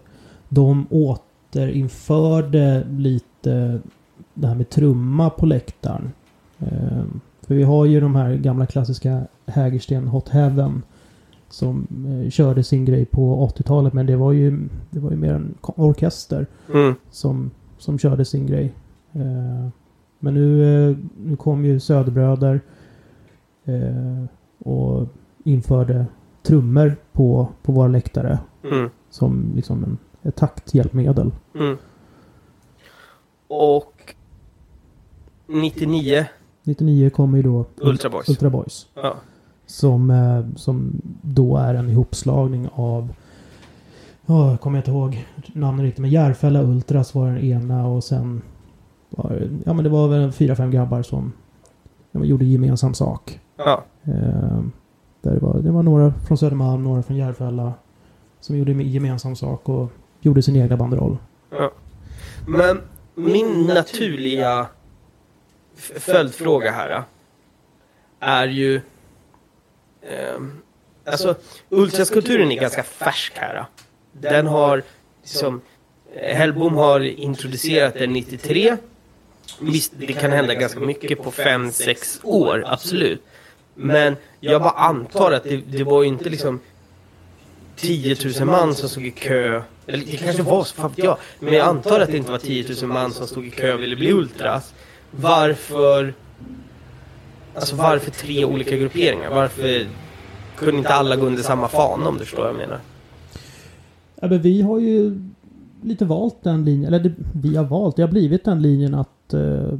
de 0.48 0.86
återinförde 0.90 2.86
lite 2.90 3.80
det 4.34 4.46
här 4.46 4.54
med 4.54 4.70
trumma 4.70 5.30
på 5.30 5.46
läktaren. 5.46 6.12
Ehm, 6.58 7.20
för 7.46 7.54
vi 7.54 7.62
har 7.62 7.84
ju 7.84 8.00
de 8.00 8.14
här 8.16 8.34
gamla 8.34 8.66
klassiska 8.66 9.20
Hägersten 9.46 10.08
Hot 10.08 10.28
Heaven 10.28 10.82
som 11.48 11.86
eh, 12.24 12.30
körde 12.30 12.64
sin 12.64 12.84
grej 12.84 13.04
på 13.04 13.48
80-talet 13.56 13.92
men 13.92 14.06
det 14.06 14.16
var 14.16 14.32
ju, 14.32 14.68
det 14.90 14.98
var 15.00 15.10
ju 15.10 15.16
mer 15.16 15.32
en 15.34 15.54
orkester 15.62 16.46
Mm. 16.74 16.94
som, 17.10 17.50
som 17.78 17.98
körde 17.98 18.24
sin 18.24 18.46
grej. 18.46 18.72
Eh, 19.20 19.68
men 20.18 20.34
nu, 20.34 20.62
eh, 20.90 20.96
nu 21.16 21.36
kom 21.36 21.64
ju 21.64 21.80
Söderbröder 21.80 22.60
eh, 23.64 24.24
och 24.58 25.08
införde 25.44 26.06
trummor 26.42 26.96
på, 27.12 27.48
på 27.62 27.72
våra 27.72 27.88
läktare 27.88 28.38
Mm. 28.72 28.90
som 29.10 29.52
liksom 29.54 29.84
en 29.84 29.98
ett 30.22 30.36
takthjälpmedel. 30.36 31.32
Mm. 31.54 31.76
Och 33.48 34.14
99 35.46 36.26
99 36.62 37.10
kommer 37.10 37.36
ju 37.36 37.42
då 37.42 37.64
Ultra 37.76 38.10
Boys. 38.10 38.28
Ultra 38.28 38.50
Boys. 38.50 38.86
Ja. 38.94 39.14
Som, 39.66 40.12
som 40.56 41.00
då 41.22 41.56
är 41.56 41.74
en 41.74 41.88
ihopslagning 41.88 42.68
av 42.72 43.14
Ja, 44.26 44.50
jag 44.50 44.60
kommer 44.60 44.78
inte 44.78 44.90
ihåg 44.90 45.26
namnet 45.52 45.84
riktigt. 45.84 46.00
Men 46.00 46.10
Järfälla 46.10 46.62
Ultras 46.62 47.14
var 47.14 47.26
den 47.26 47.38
ena 47.38 47.86
och 47.86 48.04
sen 48.04 48.42
var 49.16 49.48
Ja 49.64 49.72
men 49.72 49.84
det 49.84 49.90
var 49.90 50.08
väl 50.08 50.32
fyra, 50.32 50.56
fem 50.56 50.70
grabbar 50.70 51.02
som 51.02 51.32
ja, 52.10 52.24
gjorde 52.24 52.44
gemensam 52.44 52.94
sak. 52.94 53.40
Ja. 53.56 53.84
Eh, 54.04 54.60
där 55.20 55.32
det, 55.34 55.38
var, 55.38 55.58
det 55.58 55.70
var 55.70 55.82
några 55.82 56.12
från 56.26 56.38
Södermalm, 56.38 56.84
några 56.84 57.02
från 57.02 57.16
Järfälla. 57.16 57.72
Som 58.40 58.56
gjorde 58.56 58.72
gemensam 58.72 59.36
sak 59.36 59.68
och 59.68 59.90
gjorde 60.20 60.42
sin 60.42 60.56
egna 60.56 60.76
banderoll. 60.76 61.16
Men 62.46 62.80
min 63.14 63.66
naturliga 63.66 64.66
följdfråga 65.76 66.70
här 66.70 67.02
är 68.20 68.46
ju... 68.46 68.80
ehm, 70.02 70.52
alltså, 71.06 71.34
ultraskulpturen 71.68 72.50
är 72.52 72.60
ganska 72.60 72.82
färsk 72.82 73.32
här. 73.36 73.64
Den 74.12 74.46
har 74.46 74.82
liksom... 75.22 75.60
eh, 76.14 76.36
Hellbom 76.36 76.74
har 76.74 77.00
introducerat 77.00 77.94
den 77.94 78.12
93. 78.12 78.76
Visst, 79.60 79.92
det 79.98 80.12
kan 80.12 80.32
hända 80.32 80.54
ganska 80.54 80.80
mycket 80.80 81.22
på 81.22 81.30
5-6 81.30 82.20
år, 82.22 82.64
absolut. 82.66 83.22
Men 83.74 84.16
jag 84.40 84.62
bara 84.62 84.70
antar 84.70 85.32
att 85.32 85.44
det, 85.44 85.56
det 85.56 85.84
var 85.84 86.02
ju 86.02 86.08
inte 86.08 86.30
liksom 86.30 86.60
10 87.76 88.16
000 88.40 88.46
man 88.48 88.74
som 88.74 88.88
stod 88.88 89.06
i 89.06 89.10
kö. 89.10 89.62
Eller 89.86 90.04
det 90.06 90.16
kanske 90.16 90.42
var 90.42 90.64
så, 90.64 90.74
fan 90.74 90.92
jag. 90.96 91.18
Men 91.40 91.54
jag 91.54 91.68
antar 91.68 92.00
att 92.00 92.10
det 92.10 92.16
inte 92.16 92.30
var 92.30 92.38
10 92.38 92.74
000 92.82 92.90
man 92.92 93.12
som 93.12 93.26
stod 93.26 93.46
i 93.46 93.50
kö 93.50 93.74
och 93.74 93.82
ville 93.82 93.96
bli 93.96 94.12
ultras. 94.12 94.74
Varför... 95.10 96.14
Alltså 97.54 97.76
varför 97.76 98.10
tre 98.10 98.44
olika 98.44 98.76
grupperingar? 98.76 99.30
Varför 99.30 99.86
kunde 100.56 100.78
inte 100.78 100.94
alla 100.94 101.16
gå 101.16 101.26
under 101.26 101.42
samma 101.42 101.68
fana 101.68 102.08
om 102.08 102.18
du 102.18 102.24
förstår 102.24 102.42
vad 102.42 102.48
jag 102.48 102.56
menar? 102.56 102.80
Ja, 104.20 104.28
men 104.28 104.42
vi 104.42 104.62
har 104.62 104.78
ju 104.78 105.20
lite 105.82 106.04
valt 106.04 106.42
den 106.42 106.64
linjen. 106.64 106.94
Eller 106.94 107.04
det, 107.04 107.14
vi 107.34 107.56
har 107.56 107.64
valt. 107.64 107.96
Det 107.96 108.02
har 108.02 108.08
blivit 108.08 108.44
den 108.44 108.62
linjen 108.62 108.94
att 108.94 109.15
eh, 109.34 109.74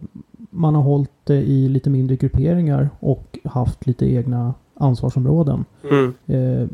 man 0.51 0.75
har 0.75 0.83
hållit 0.83 1.11
det 1.25 1.43
i 1.43 1.69
lite 1.69 1.91
mindre 1.91 2.17
grupperingar 2.17 2.91
och 3.01 3.39
haft 3.45 3.87
lite 3.87 4.07
egna 4.07 4.55
ansvarsområden. 4.75 5.65
Mm. 5.91 6.15
Eh, 6.27 6.69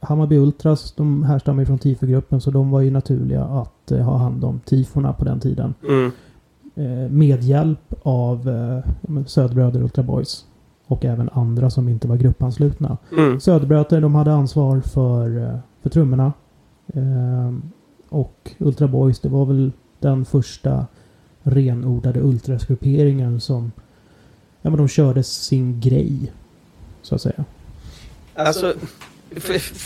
Hammarby 0.00 0.36
Ultras, 0.36 0.92
de 0.92 1.22
härstammar 1.22 1.62
ju 1.62 1.66
från 1.66 1.78
TIFO-gruppen 1.78 2.40
så 2.40 2.50
de 2.50 2.70
var 2.70 2.80
ju 2.80 2.90
naturliga 2.90 3.44
att 3.44 3.90
eh, 3.90 3.98
ha 3.98 4.16
hand 4.16 4.44
om 4.44 4.60
TIFOna 4.64 5.12
på 5.12 5.24
den 5.24 5.40
tiden. 5.40 5.74
Mm. 5.88 6.10
Eh, 6.74 7.10
med 7.10 7.42
hjälp 7.42 7.94
av 8.02 8.48
eh, 8.48 9.24
Söderbröder 9.26 9.82
Ultra 9.82 10.02
Boys. 10.02 10.44
Och 10.86 11.04
även 11.04 11.28
andra 11.32 11.70
som 11.70 11.88
inte 11.88 12.08
var 12.08 12.16
gruppanslutna. 12.16 12.96
Mm. 13.18 13.40
Söderbröder 13.40 14.00
de 14.00 14.14
hade 14.14 14.32
ansvar 14.32 14.80
för, 14.80 15.44
eh, 15.44 15.58
för 15.82 15.90
trummorna. 15.90 16.32
Eh, 16.86 17.54
och 18.08 18.54
Ultra 18.58 18.88
Boys 18.88 19.20
det 19.20 19.28
var 19.28 19.46
väl 19.46 19.72
den 20.00 20.24
första 20.24 20.86
renodlade 21.50 22.20
ultrasgrupperingen 22.20 23.40
som 23.40 23.72
ja, 24.62 24.70
men 24.70 24.76
de 24.76 24.88
körde 24.88 25.22
sin 25.22 25.80
grej. 25.80 26.32
Så 27.02 27.14
att 27.14 27.22
säga. 27.22 27.44
Alltså, 28.34 28.74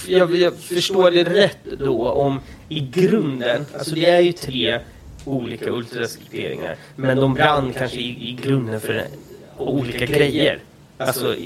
jag, 0.08 0.36
jag 0.36 0.56
förstår 0.56 1.10
det 1.10 1.24
rätt 1.24 1.78
då 1.78 2.08
om 2.08 2.40
i 2.68 2.80
grunden, 2.80 3.64
alltså 3.78 3.94
det 3.94 4.06
är 4.06 4.20
ju 4.20 4.32
tre 4.32 4.80
olika 5.24 5.70
ultrasgrupperingar, 5.70 6.76
men 6.96 7.16
de 7.16 7.34
brann 7.34 7.72
kanske 7.72 8.00
i, 8.00 8.28
i 8.30 8.38
grunden 8.42 8.80
för 8.80 9.04
olika 9.58 10.06
grejer. 10.06 10.58
Alltså, 10.98 11.36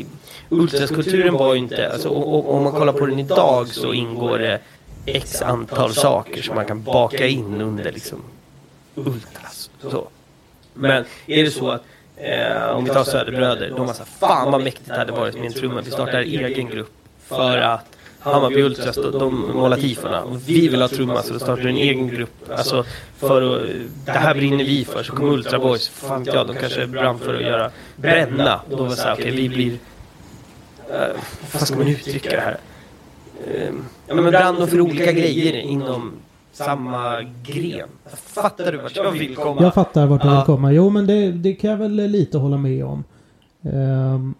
ultraskulturen 0.48 1.34
var 1.34 1.54
ju 1.54 1.60
inte, 1.60 1.92
alltså 1.92 2.08
om 2.08 2.62
man 2.62 2.72
kollar 2.72 2.92
på 2.92 3.06
den 3.06 3.18
idag 3.18 3.68
så 3.68 3.92
ingår 3.92 4.38
det 4.38 4.60
x 5.06 5.42
antal 5.42 5.94
saker 5.94 6.42
som 6.42 6.54
man 6.54 6.64
kan 6.64 6.82
baka 6.82 7.26
in 7.26 7.60
under 7.60 7.92
liksom 7.92 8.22
så. 9.90 10.08
Men 10.74 11.04
är 11.26 11.44
det 11.44 11.50
så 11.50 11.70
att 11.70 11.82
Eh, 12.16 12.70
om 12.70 12.84
vi 12.84 12.90
tar 12.90 13.04
Söderbröder, 13.04 13.70
de 13.76 13.86
var 13.86 13.94
såhär, 13.94 14.10
fan 14.20 14.52
vad 14.52 14.62
mäktigt 14.62 14.88
det 14.88 14.96
hade 14.96 15.12
varit 15.12 15.34
med 15.34 15.46
en 15.46 15.52
trumma. 15.52 15.80
Vi 15.80 15.90
startar 15.90 16.20
egen 16.20 16.68
grupp 16.68 16.92
för 17.28 17.58
att 17.58 17.96
Hammarby 18.20 18.62
Ultras, 18.62 18.96
de, 18.96 19.10
de 19.10 19.50
målar 19.54 19.76
tifona. 19.76 20.22
Och 20.22 20.48
vi 20.48 20.68
vill 20.68 20.80
ha 20.80 20.88
trumma 20.88 21.22
så 21.22 21.32
då 21.32 21.38
startar 21.38 21.66
en 21.66 21.76
egen 21.76 22.08
grupp. 22.08 22.50
Alltså, 22.50 22.84
för 23.16 23.56
att, 23.56 23.62
det 24.04 24.12
här 24.12 24.34
brinner 24.34 24.64
vi 24.64 24.84
för. 24.84 25.02
Så 25.02 25.12
kommer 25.12 25.32
Ultra 25.32 25.58
Boys, 25.58 25.88
fan 25.88 26.24
jag, 26.24 26.46
de 26.46 26.56
kanske 26.56 26.86
brann 26.86 27.18
för 27.18 27.34
att 27.34 27.42
göra 27.42 27.70
bränna. 27.96 28.60
Då 28.70 28.76
var 28.76 28.88
det 28.88 28.96
såhär, 28.96 29.14
okej 29.14 29.30
vi 29.30 29.48
blir... 29.48 29.72
Uh, 29.72 31.16
vad 31.52 31.68
ska 31.68 31.76
man 31.76 31.88
uttrycka 31.88 32.30
det 32.30 32.40
här? 32.40 32.58
Eh, 33.46 33.70
ja 34.06 34.14
men 34.14 34.24
brann 34.24 34.54
de 34.54 34.68
för 34.68 34.80
olika 34.80 35.12
grejer 35.12 35.56
inom 35.56 36.12
samma 36.56 37.22
gren. 37.42 37.88
Fattar 38.06 38.72
du 38.72 38.78
vart 38.78 38.96
jag 38.96 39.12
vill 39.12 39.36
komma? 39.36 39.62
Jag 39.62 39.74
fattar 39.74 40.06
vart 40.06 40.22
du 40.22 40.30
vill 40.30 40.42
komma. 40.46 40.72
Jo 40.72 40.90
men 40.90 41.06
det, 41.06 41.32
det 41.32 41.54
kan 41.54 41.70
jag 41.70 41.76
väl 41.76 41.92
lite 41.92 42.38
hålla 42.38 42.56
med 42.56 42.84
om. 42.84 43.04
Ehm, 43.62 44.34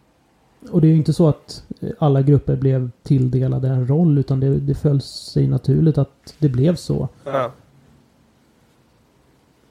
och 0.70 0.81
det 0.81 0.87
är 0.87 0.88
ju 0.88 0.96
inte 0.96 1.12
så 1.12 1.29
att 1.29 1.62
alla 1.98 2.22
grupper 2.22 2.57
blev 2.57 2.90
tilldelade 3.02 3.68
en 3.68 3.87
roll 3.87 4.18
utan 4.18 4.40
det, 4.40 4.59
det 4.59 4.74
föll 4.74 5.00
sig 5.00 5.46
naturligt 5.46 5.98
att 5.98 6.35
det 6.38 6.48
blev 6.48 6.76
så. 6.76 7.09
Ja. 7.24 7.52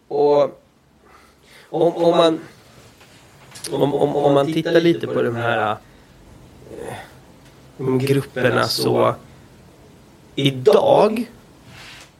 Och 0.07 0.41
om, 1.69 1.93
om 1.95 2.17
man 2.17 2.39
om, 3.71 3.93
om, 3.93 4.15
om 4.15 4.33
man 4.33 4.45
tittar 4.45 4.81
lite 4.81 5.07
på 5.07 5.21
de 5.21 5.35
här 5.35 5.71
eh, 5.71 6.93
de 7.77 7.99
grupperna 7.99 8.63
så 8.63 9.15
idag 10.35 11.29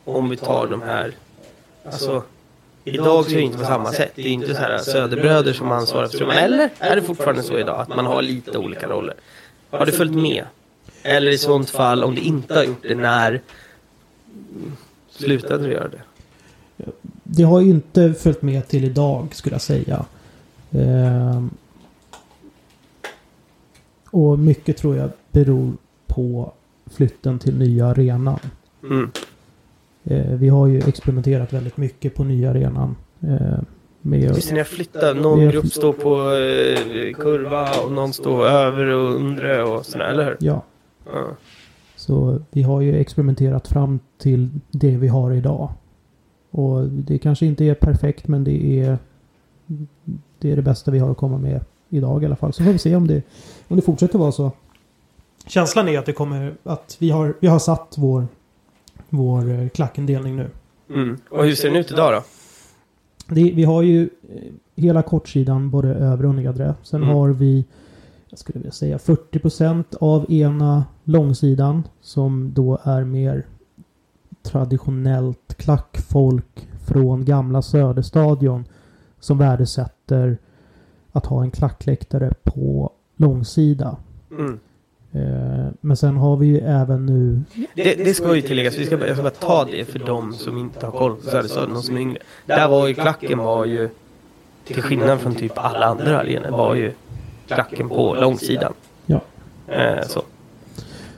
om 0.06 0.30
vi 0.30 0.38
tar 0.38 0.68
de 0.68 0.82
här 0.82 1.14
alltså 1.86 2.24
idag 2.84 3.26
så 3.26 3.32
är 3.32 3.36
det 3.36 3.42
inte 3.42 3.58
på 3.58 3.64
samma 3.64 3.92
sätt. 3.92 4.12
Det 4.16 4.22
är 4.22 4.28
inte 4.28 4.56
så 4.56 4.62
här 4.62 4.78
söderbröder 4.78 5.54
som 5.54 5.72
ansvarar 5.72 6.08
för 6.08 6.18
trumman. 6.18 6.38
Eller 6.38 6.70
är 6.80 6.96
det 6.96 7.02
fortfarande 7.02 7.44
så 7.44 7.60
idag 7.60 7.80
att 7.80 7.90
man 7.90 8.06
har 8.06 8.22
lite 8.22 8.58
olika 8.58 8.88
roller? 8.88 9.16
Har 9.70 9.86
det 9.86 9.92
följt 9.92 10.16
med? 10.16 10.46
Eller 11.04 11.32
i 11.32 11.38
sånt 11.38 11.70
fall 11.70 12.04
om 12.04 12.16
det 12.16 12.22
inte 12.22 12.54
har 12.54 12.64
gjort 12.64 12.84
det 12.84 12.96
när 12.96 13.42
slutade 15.10 15.68
det 15.68 15.74
göra 15.74 15.88
det? 15.88 16.02
Det 17.24 17.44
har 17.44 17.62
ju 17.62 17.70
inte 17.70 18.14
följt 18.14 18.42
med 18.42 18.68
till 18.68 18.84
idag 18.84 19.28
skulle 19.32 19.56
jag 19.56 19.62
säga. 19.62 20.06
Ehm, 20.72 21.50
och 24.12 24.40
mycket 24.40 24.78
tror 24.78 24.96
jag 24.96 25.10
beror 25.32 25.74
på 26.08 26.54
flytten 26.96 27.40
till 27.40 27.58
nya 27.58 27.88
arenan. 27.88 28.40
Mm. 28.84 29.12
Eh, 30.06 30.32
vi 30.32 30.50
har 30.50 30.68
ju 30.68 30.80
experimenterat 30.80 31.54
väldigt 31.54 31.78
mycket 31.78 32.16
på 32.16 32.24
nya 32.24 32.50
arenan. 32.50 32.96
Eh, 33.22 33.60
med, 34.02 34.36
Visst 34.36 34.50
är 34.50 34.54
ni 34.54 34.60
har 34.60 34.66
flyttat? 34.66 35.18
Någon 35.18 35.40
har 35.46 35.52
grupp 35.52 35.68
står 35.68 35.94
på 35.94 36.16
eh, 36.16 37.14
kurva 37.24 37.70
och 37.86 37.92
någon 37.92 38.14
står 38.14 38.46
över 38.48 38.86
och 38.86 39.16
undre 39.16 39.64
och 39.64 39.86
sådär, 39.86 40.06
eller 40.06 40.26
hur? 40.26 40.38
ja, 40.40 40.64
Ja. 41.14 41.28
så 41.96 42.42
vi 42.52 42.62
har 42.62 42.82
ju 42.82 42.96
experimenterat 42.96 43.68
fram 43.68 44.00
till 44.18 44.50
det 44.72 44.98
vi 44.98 45.08
har 45.08 45.32
idag. 45.32 45.70
Och 46.52 46.88
det 46.88 47.18
kanske 47.18 47.46
inte 47.46 47.66
är 47.66 47.74
perfekt 47.74 48.28
men 48.28 48.44
det 48.44 48.80
är 48.80 48.98
det 50.40 50.52
är 50.52 50.56
det 50.56 50.62
bästa 50.62 50.92
vi 50.92 51.00
har 51.00 51.12
att 51.12 51.18
komma 51.18 51.38
med 51.38 51.60
idag 51.90 52.24
i 52.24 52.26
alla 52.26 52.36
fall. 52.36 52.54
Så 52.54 52.64
får 52.64 52.72
vi 52.72 52.78
se 52.78 52.96
om 52.96 53.08
det, 53.08 53.22
om 53.68 53.76
det 53.76 53.82
fortsätter 53.82 54.20
vara 54.20 54.32
så. 54.32 54.52
Känslan 55.48 55.88
är 55.88 56.00
att 56.00 56.06
det 56.06 56.14
kommer 56.14 56.54
att 56.64 56.98
vi 57.00 57.10
har, 57.10 57.34
vi 57.40 57.48
har 57.48 57.60
satt 57.60 57.96
vår, 57.98 58.28
vår 59.10 59.50
eh, 59.52 59.70
klackindelning 59.70 60.36
nu. 60.36 60.50
Mm. 60.90 61.18
Och 61.30 61.44
hur 61.46 61.56
ser 61.56 61.68
den 61.68 61.78
ut 61.78 61.92
idag 61.92 62.14
då? 62.14 62.24
Det, 63.36 63.52
vi 63.52 63.64
har 63.64 63.82
ju 63.82 64.04
eh, 64.04 64.52
hela 64.76 65.02
kortsidan, 65.02 65.70
både 65.70 65.90
övre 65.96 66.28
och 66.28 66.36
nedre. 66.36 66.76
Sen 66.84 67.04
Mm. 67.04 67.16
har 67.16 67.30
vi, 67.30 67.66
jag 68.30 68.40
skulle 68.40 68.60
vilja 68.60 68.72
säga 68.72 68.98
40% 68.98 69.84
av 70.00 70.32
ena 70.32 70.86
långsidan 71.04 71.84
som 72.02 72.52
då 72.54 72.80
är 72.84 73.04
mer 73.04 73.46
traditionellt 74.44 75.54
klackfolk 75.58 76.68
från 76.88 77.26
gamla 77.26 77.62
Söderstadion 77.62 78.66
som 79.20 79.38
värdesätter 79.38 80.38
att 81.12 81.26
ha 81.26 81.42
en 81.44 81.52
klackläktare 81.52 82.34
på 82.44 82.92
långsida. 83.16 83.98
Mm. 84.32 84.60
Eh, 85.16 85.68
men 85.82 85.98
sen 85.98 86.18
har 86.18 86.38
vi 86.38 86.48
ju 86.48 86.60
även 86.60 87.06
nu 87.06 87.42
Det, 87.76 87.96
det 88.06 88.14
ska 88.14 88.36
ju 88.36 88.42
tilläggas, 88.42 88.78
vi 88.78 88.86
ska, 88.86 89.08
jag 89.08 89.16
ska 89.16 89.24
bara 89.24 89.30
ta 89.30 89.66
det 89.66 89.86
för 89.86 90.00
de 90.00 90.34
som 90.34 90.58
inte 90.58 90.86
har 90.86 90.94
koll 90.94 91.16
på 91.16 91.22
Söderstaden, 91.22 91.74
de 91.74 91.84
som 91.84 91.98
är 91.98 92.02
yngre. 92.02 92.18
Där 92.46 92.68
var 92.68 92.88
ju 92.88 92.94
klacken 92.94 93.38
var 93.38 93.66
ju, 93.66 93.90
till 94.66 94.82
skillnad 94.82 95.20
från 95.20 95.36
typ 95.36 95.52
alla 95.56 95.86
andra 95.86 96.20
arenor, 96.20 96.50
var 96.50 96.76
ju 96.76 96.94
klacken 97.48 97.90
på 97.90 98.16
långsidan. 98.16 98.74
Ja. 99.06 99.22
Eh, 99.68 100.08
så. 100.08 100.22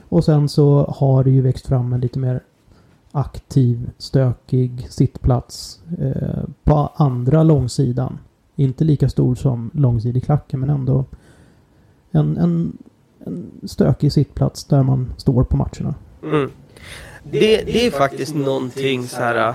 Och 0.08 0.24
sen 0.24 0.48
så 0.48 0.94
har 0.98 1.24
det 1.24 1.30
ju 1.30 1.40
växt 1.40 1.66
fram 1.66 1.92
en 1.92 2.00
lite 2.00 2.18
mer 2.18 2.40
aktiv, 3.12 3.90
stökig 3.98 4.86
sittplats 4.90 5.80
eh, 6.00 6.44
på 6.64 6.92
andra 6.94 7.42
långsidan. 7.42 8.18
Inte 8.56 8.84
lika 8.84 9.08
stor 9.08 9.34
som 9.34 9.70
långsidig 9.74 10.24
klacken 10.24 10.60
men 10.60 10.70
ändå 10.70 11.04
en, 12.10 12.36
en, 12.36 12.78
en 13.28 13.68
stökig 13.68 14.12
sittplats 14.12 14.64
där 14.64 14.82
man 14.82 15.12
står 15.16 15.44
på 15.44 15.56
matcherna. 15.56 15.94
Mm. 16.22 16.50
Det, 17.22 17.62
det 17.62 17.86
är 17.86 17.90
faktiskt 17.90 18.34
någonting 18.34 19.08
så 19.08 19.16
här 19.16 19.48
äh, 19.48 19.54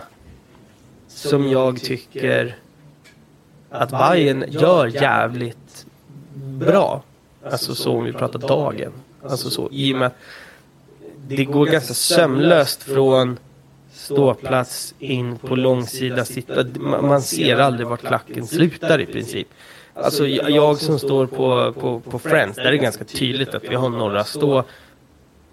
som 1.08 1.48
jag 1.48 1.82
tycker 1.82 2.56
att 3.70 3.92
Bayern 3.92 4.46
gör 4.48 4.88
jävligt 4.88 5.86
bra. 6.36 7.04
Alltså 7.46 7.76
så 7.76 7.98
om 7.98 8.04
vi 8.04 8.14
pratar 8.14 8.40
dagen. 8.40 8.92
Alltså 9.24 9.50
så 9.50 9.70
i 9.72 9.94
och 9.94 9.98
med 9.98 10.08
att 10.08 10.18
det 11.28 11.46
går 11.46 11.66
ganska 11.66 11.94
sömlöst 11.94 12.84
från 12.84 13.38
ståplats 13.94 14.96
in 15.00 15.38
på 15.38 15.56
långsida 15.56 16.26
sitta. 16.26 16.66
Man 16.80 17.22
ser 17.22 17.58
aldrig 17.58 17.88
vart 17.88 18.02
klacken 18.02 18.48
slutar 18.48 19.02
i 19.02 19.06
princip. 19.06 19.48
Alltså 19.96 20.28
jag 20.28 20.78
som 20.78 21.00
står 21.00 21.26
på, 21.26 21.74
på, 21.74 22.00
på 22.00 22.20
Friends, 22.20 22.56
där 22.56 22.66
är 22.66 22.72
det 22.72 22.78
ganska 22.78 23.04
tydligt 23.04 23.56
att 23.56 23.64
vi 23.64 23.76
har 23.76 23.90
några 23.90 24.24
stå 24.24 24.64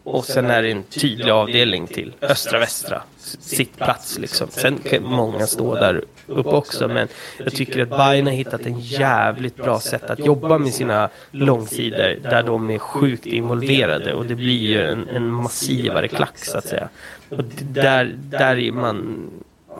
och 0.04 0.24
sen 0.24 0.50
är 0.50 0.62
det 0.62 0.70
en 0.70 0.82
tydlig 0.82 1.30
avdelning 1.30 1.86
till 1.86 2.12
östra 2.20 2.58
västra 2.58 3.02
sittplats 3.18 4.18
liksom. 4.18 4.48
Sen 4.50 4.78
kan 4.78 5.04
många 5.04 5.46
stå 5.46 5.74
där 5.74 6.04
uppe 6.26 6.48
också 6.48 6.88
men 6.88 7.08
jag 7.38 7.52
tycker 7.52 7.82
att 7.82 7.88
Bayern 7.88 8.26
har 8.26 8.34
hittat 8.34 8.66
en 8.66 8.80
jävligt 8.80 9.56
bra 9.56 9.80
sätt 9.80 10.10
att 10.10 10.18
jobba 10.18 10.58
med 10.58 10.74
sina 10.74 11.08
långsidor 11.30 12.18
där 12.22 12.42
de 12.42 12.70
är 12.70 12.78
sjukt 12.78 13.26
involverade 13.26 14.14
och 14.14 14.26
det 14.26 14.34
blir 14.34 14.58
ju 14.58 14.82
en, 14.82 15.08
en 15.08 15.30
massivare 15.30 16.08
klack 16.08 16.38
så 16.38 16.58
att 16.58 16.66
säga. 16.66 16.88
Och 17.28 17.44
där, 17.60 18.14
där 18.16 18.58
är 18.58 18.72
man 18.72 19.30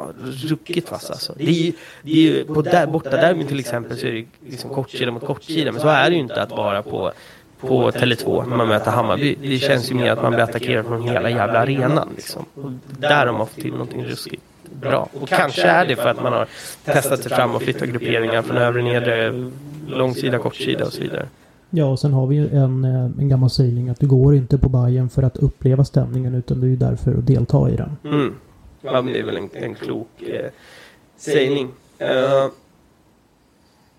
ja, 0.06 0.28
ruckigt 0.48 0.90
vass 0.90 1.10
alltså. 1.10 1.34
Det 1.36 1.48
är 1.48 1.52
ju, 1.52 1.72
det 2.02 2.10
är 2.10 2.16
ju 2.16 2.44
på 2.44 2.62
där, 2.62 2.86
borta 2.86 3.10
där 3.10 3.44
till 3.44 3.60
exempel 3.60 3.98
så 3.98 4.06
är 4.06 4.12
det 4.12 4.24
liksom 4.50 4.70
kortsida 4.70 5.10
mot 5.10 5.26
kortsida 5.26 5.72
men 5.72 5.80
så 5.80 5.88
är 5.88 6.10
det 6.10 6.16
ju 6.16 6.22
inte 6.22 6.42
att 6.42 6.50
vara 6.50 6.82
på 6.82 7.12
på 7.60 7.90
Tele2 7.90 8.48
när 8.48 8.56
man 8.56 8.68
möter 8.68 8.90
Hammarby. 8.90 9.36
Det 9.42 9.58
känns 9.58 9.90
ju 9.90 9.94
mer 9.94 10.12
att 10.12 10.22
man 10.22 10.32
blir 10.32 10.44
attackerad 10.44 10.86
från 10.86 11.02
hela 11.02 11.30
jävla 11.30 11.58
arenan. 11.58 12.08
Liksom. 12.16 12.44
Och 12.54 12.70
där 12.98 13.26
har 13.26 13.32
man 13.32 13.46
fått 13.46 13.60
till 13.60 13.72
någonting 13.72 14.04
ruskigt 14.04 14.42
bra. 14.80 15.08
Och 15.20 15.28
kanske 15.28 15.62
är 15.62 15.86
det 15.86 15.96
för 15.96 16.08
att 16.08 16.22
man 16.22 16.32
har 16.32 16.46
testat 16.84 17.22
sig 17.22 17.32
fram 17.32 17.54
och 17.54 17.62
flyttat 17.62 17.88
grupperingar 17.88 18.42
från 18.42 18.56
övre, 18.56 18.82
nedre, 18.82 19.50
långsida, 19.88 20.38
kortsida 20.38 20.84
och 20.84 20.92
så 20.92 21.02
vidare. 21.02 21.28
Ja, 21.70 21.84
och 21.84 21.98
sen 21.98 22.12
har 22.12 22.26
vi 22.26 22.38
en, 22.38 22.84
eh, 22.84 23.10
en 23.18 23.28
gammal 23.28 23.50
sägning 23.50 23.88
att 23.88 24.00
du 24.00 24.06
går 24.06 24.34
inte 24.34 24.58
på 24.58 24.68
Bajen 24.68 25.08
för 25.08 25.22
att 25.22 25.36
uppleva 25.36 25.84
stämningen 25.84 26.34
utan 26.34 26.60
du 26.60 26.66
är 26.66 26.70
ju 26.70 26.76
där 26.76 26.96
för 26.96 27.14
att 27.14 27.26
delta 27.26 27.70
i 27.70 27.76
den. 27.76 27.96
Mm. 28.04 28.34
Ja, 28.80 29.02
men 29.02 29.12
det 29.12 29.18
är 29.18 29.24
väl 29.24 29.36
en, 29.36 29.50
en 29.52 29.74
klok 29.74 30.22
eh, 30.22 30.50
sägning. 31.16 31.66
Uh, 32.00 32.48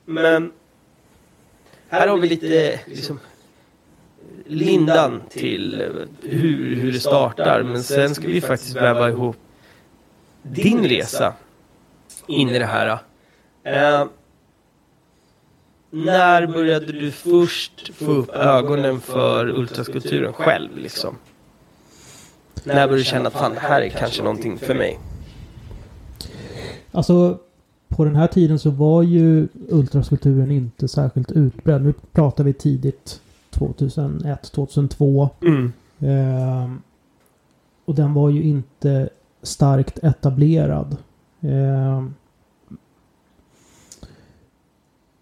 men 0.05 0.51
här 1.89 2.07
har 2.07 2.17
vi 2.17 2.27
lite 2.27 2.79
liksom, 2.85 3.19
lindan 4.45 5.21
till 5.29 5.81
eh, 5.81 5.87
hur, 6.21 6.75
hur 6.75 6.91
det 6.91 6.99
startar. 6.99 7.63
Men 7.63 7.83
sen 7.83 8.15
ska 8.15 8.27
vi 8.27 8.41
faktiskt 8.41 8.75
väva 8.75 9.09
ihop 9.09 9.35
din 10.41 10.87
resa 10.87 11.33
in 12.27 12.49
i 12.49 12.59
det 12.59 12.65
här. 12.65 12.99
Uh, 13.67 14.07
när 15.89 16.47
började 16.47 16.91
du 16.91 17.11
först 17.11 17.95
få 17.95 18.11
upp 18.11 18.29
ögonen 18.29 19.01
för 19.01 19.49
ultraskulpturen 19.49 20.33
själv? 20.33 20.77
Liksom? 20.77 21.17
När 22.63 22.73
började 22.73 22.95
du 22.95 23.03
känna 23.03 23.27
att 23.27 23.33
fan, 23.33 23.53
det 23.53 23.59
här 23.59 23.81
är 23.81 23.89
kanske 23.89 24.23
någonting 24.23 24.57
för 24.57 24.75
mig? 24.75 24.99
Alltså, 26.91 27.39
på 27.87 28.05
den 28.05 28.15
här 28.15 28.27
tiden 28.27 28.59
så 28.59 28.69
var 28.69 29.03
ju 29.03 29.47
ultraskulpturen 29.69 30.51
inte 30.51 30.87
särskilt 30.87 31.31
utbredd. 31.31 31.81
Nu 31.81 31.93
pratar 32.11 32.43
vi 32.43 32.53
tidigt 32.53 33.21
2001, 33.49 34.51
2002. 34.51 35.29
Mm. 35.41 35.73
Eh, 35.99 36.71
och 37.85 37.95
den 37.95 38.13
var 38.13 38.29
ju 38.29 38.43
inte 38.43 39.09
starkt 39.41 39.99
etablerad. 40.03 40.97
Eh, 41.41 42.03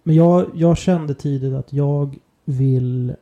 men 0.03 0.15
jag, 0.15 0.49
jag 0.53 0.77
kände 0.77 1.13
tidigt 1.13 1.53
att 1.53 1.73
jag 1.73 2.17
vill 2.45 3.15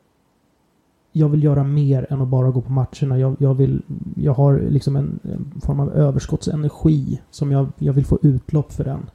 jag 1.18 1.30
vill 1.30 1.44
göra 1.44 1.64
mer 1.64 2.08
än 2.10 2.22
att 2.22 2.28
bara 2.28 2.52
gå 2.52 2.62
på 2.62 2.72
matcherna. 2.72 3.20
Jag, 3.20 3.36
jag, 3.40 3.54
vill, 3.54 3.82
jag 4.16 4.34
har 4.34 4.60
liksom 4.60 4.96
en, 4.96 5.20
en, 5.24 5.62
form 5.62 5.80
av 5.80 5.94
överskottsenergi 5.94 7.22
som 7.32 7.52
jag, 7.52 7.68
jag 7.78 7.94
vill 7.94 8.06
få 8.06 8.20
utlopp 8.22 8.74
för 8.74 8.84
den. 8.84 9.10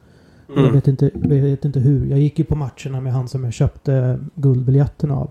Mm. 0.49 0.65
Jag, 0.65 0.73
vet 0.73 0.89
inte, 0.89 1.11
jag 1.15 1.29
vet 1.29 1.65
inte 1.65 1.81
hur. 1.81 2.07
Jag 2.07 2.19
gick 2.19 2.39
ju 2.39 2.45
på 2.45 2.57
matcherna 2.57 3.01
med 3.01 3.13
han 3.13 3.29
som 3.29 3.45
jag 3.45 3.53
köpte 3.53 4.19
guldbiljetten 4.35 5.11
av. 5.11 5.31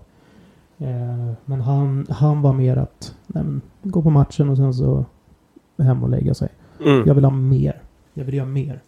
Eh, 0.78 1.32
men 1.44 1.60
han, 1.60 2.06
han 2.10 2.42
var 2.42 2.52
mer 2.52 2.76
att 2.76 3.14
nej, 3.26 3.44
gå 3.82 4.02
på 4.02 4.10
matchen 4.10 4.48
och 4.48 4.56
sen 4.56 4.74
så 4.74 5.04
hem 5.78 6.02
och 6.02 6.08
lägga 6.08 6.34
sig. 6.34 6.48
Mm. 6.84 7.02
Jag 7.06 7.14
vill 7.14 7.24
ha 7.24 7.30
mer. 7.30 7.82
Jag 8.14 8.24
vill 8.24 8.34
göra 8.34 8.46
mer. 8.46 8.82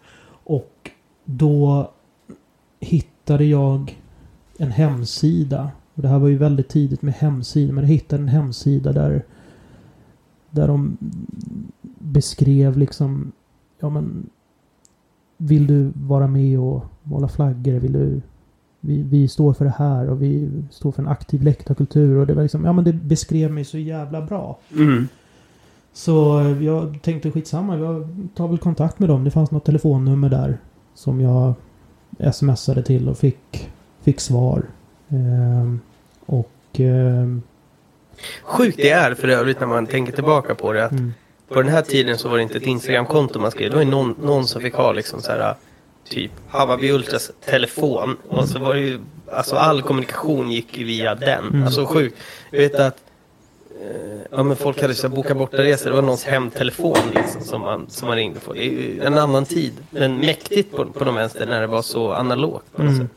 Och 0.45 0.91
då 1.25 1.91
hittade 2.81 3.45
jag 3.45 4.01
en 4.59 4.71
hemsida. 4.71 5.71
Och 5.95 6.03
det 6.03 6.09
här 6.09 6.19
var 6.19 6.29
ju 6.29 6.37
väldigt 6.37 6.69
tidigt 6.69 7.03
med 7.03 7.15
hemsidor. 7.15 7.73
Men 7.73 7.85
jag 7.85 7.89
hittade 7.89 8.23
en 8.23 8.29
hemsida 8.29 8.93
där 8.93 9.25
där 10.51 10.69
de 10.69 10.97
beskrev 11.99 12.79
liksom 12.79 13.33
ja 13.81 13.89
men 13.89 14.27
vill 15.37 15.67
du 15.67 15.93
vara 15.95 16.27
med 16.27 16.59
och 16.59 16.85
måla 17.03 17.29
flaggor? 17.29 17.73
Vill 17.73 17.93
du 17.93 18.21
vi, 18.87 19.03
vi 19.03 19.29
står 19.29 19.53
för 19.53 19.65
det 19.65 19.75
här 19.79 20.09
och 20.09 20.23
vi 20.23 20.51
står 20.71 20.93
för 20.93 21.03
en 21.03 21.09
aktiv 21.09 21.43
läktarkultur. 21.43 22.17
Och 22.17 22.27
det 22.27 22.35
var 22.35 22.43
liksom, 22.43 22.65
ja 22.65 22.73
men 22.73 22.85
det 22.85 22.93
beskrev 22.93 23.53
mig 23.53 23.65
så 23.65 23.79
jävla 23.79 24.23
bra. 24.23 24.59
Mm. 24.77 25.09
Så 25.93 26.43
jag 26.61 27.03
tänkte 27.03 27.31
skitsamma, 27.31 27.79
jag 27.79 28.09
tar 28.35 28.49
väl 28.49 28.59
kontakt 28.59 28.99
med 28.99 29.09
dem. 29.09 29.25
Det 29.25 29.31
fanns 29.31 29.51
något 29.51 29.65
telefonnummer 29.65 30.29
där. 30.29 30.59
Som 30.95 31.21
jag 31.21 31.55
smsade 32.35 32.83
till 32.83 33.09
och 33.09 33.19
fick, 33.19 33.71
fick 34.01 34.21
svar. 34.21 34.65
Ehm, 35.15 35.81
och... 36.27 36.51
Ehm, 36.73 37.43
Sjukt 38.43 38.77
det 38.77 38.91
är 38.91 39.15
för 39.15 39.29
övrigt 39.29 39.61
när 39.61 39.67
man 39.67 39.87
tänker 39.87 40.13
tillbaka 40.13 40.55
på 40.55 40.73
det. 40.73 40.85
Att 40.85 40.93
mm. 40.93 41.15
På 41.49 41.63
den 41.63 41.73
här 41.73 41.83
tiden 41.83 42.19
så 42.19 42.29
var 42.29 42.37
det 42.37 42.43
inte 42.43 42.57
ett 42.57 42.67
Instagramkonto 42.67 43.39
man 43.39 43.51
skrev. 43.51 43.71
Det 43.71 43.77
var 43.77 43.85
någon, 43.85 44.15
någon 44.23 44.47
som 44.47 44.63
fick 44.63 44.75
ha 44.75 44.93
liksom 44.93 45.21
så 45.21 45.33
här 45.33 45.55
typ 46.09 46.31
Hammarby 46.49 46.91
Ultras 46.91 47.31
telefon. 47.45 48.17
Och 48.29 48.49
så 48.49 48.59
var 48.59 48.75
det 48.75 48.81
ju, 48.81 49.01
alltså 49.33 49.57
all 49.57 49.83
kommunikation 49.83 50.51
gick 50.51 50.79
ju 50.79 50.85
via 50.85 51.15
den. 51.15 51.49
Mm. 51.49 51.65
Alltså 51.65 51.87
sjukt. 51.87 52.17
Jag 52.51 52.59
vet 52.59 52.75
att 52.75 53.03
eh, 53.83 54.21
ja, 54.31 54.43
men 54.43 54.57
folk 54.57 54.83
hade 54.83 54.95
så 54.95 55.09
bokat 55.09 55.37
bortaresor. 55.37 55.91
Det 55.91 55.97
var 55.97 56.03
någons 56.03 56.25
hemtelefon 56.25 56.99
liksom, 57.15 57.41
som, 57.41 57.61
man, 57.61 57.87
som 57.89 58.09
man 58.09 58.17
ringde 58.17 58.41
på. 58.41 58.53
Det 58.53 58.67
är 58.67 58.71
ju 58.71 59.03
en 59.03 59.19
annan 59.19 59.45
tid. 59.45 59.73
Men 59.91 60.19
mäktigt 60.19 60.77
på, 60.77 60.85
på 60.85 61.05
de 61.05 61.15
vänster 61.15 61.47
när 61.47 61.61
det 61.61 61.67
var 61.67 61.83
så 61.83 62.13
analogt. 62.13 62.79
Mm. 62.79 63.09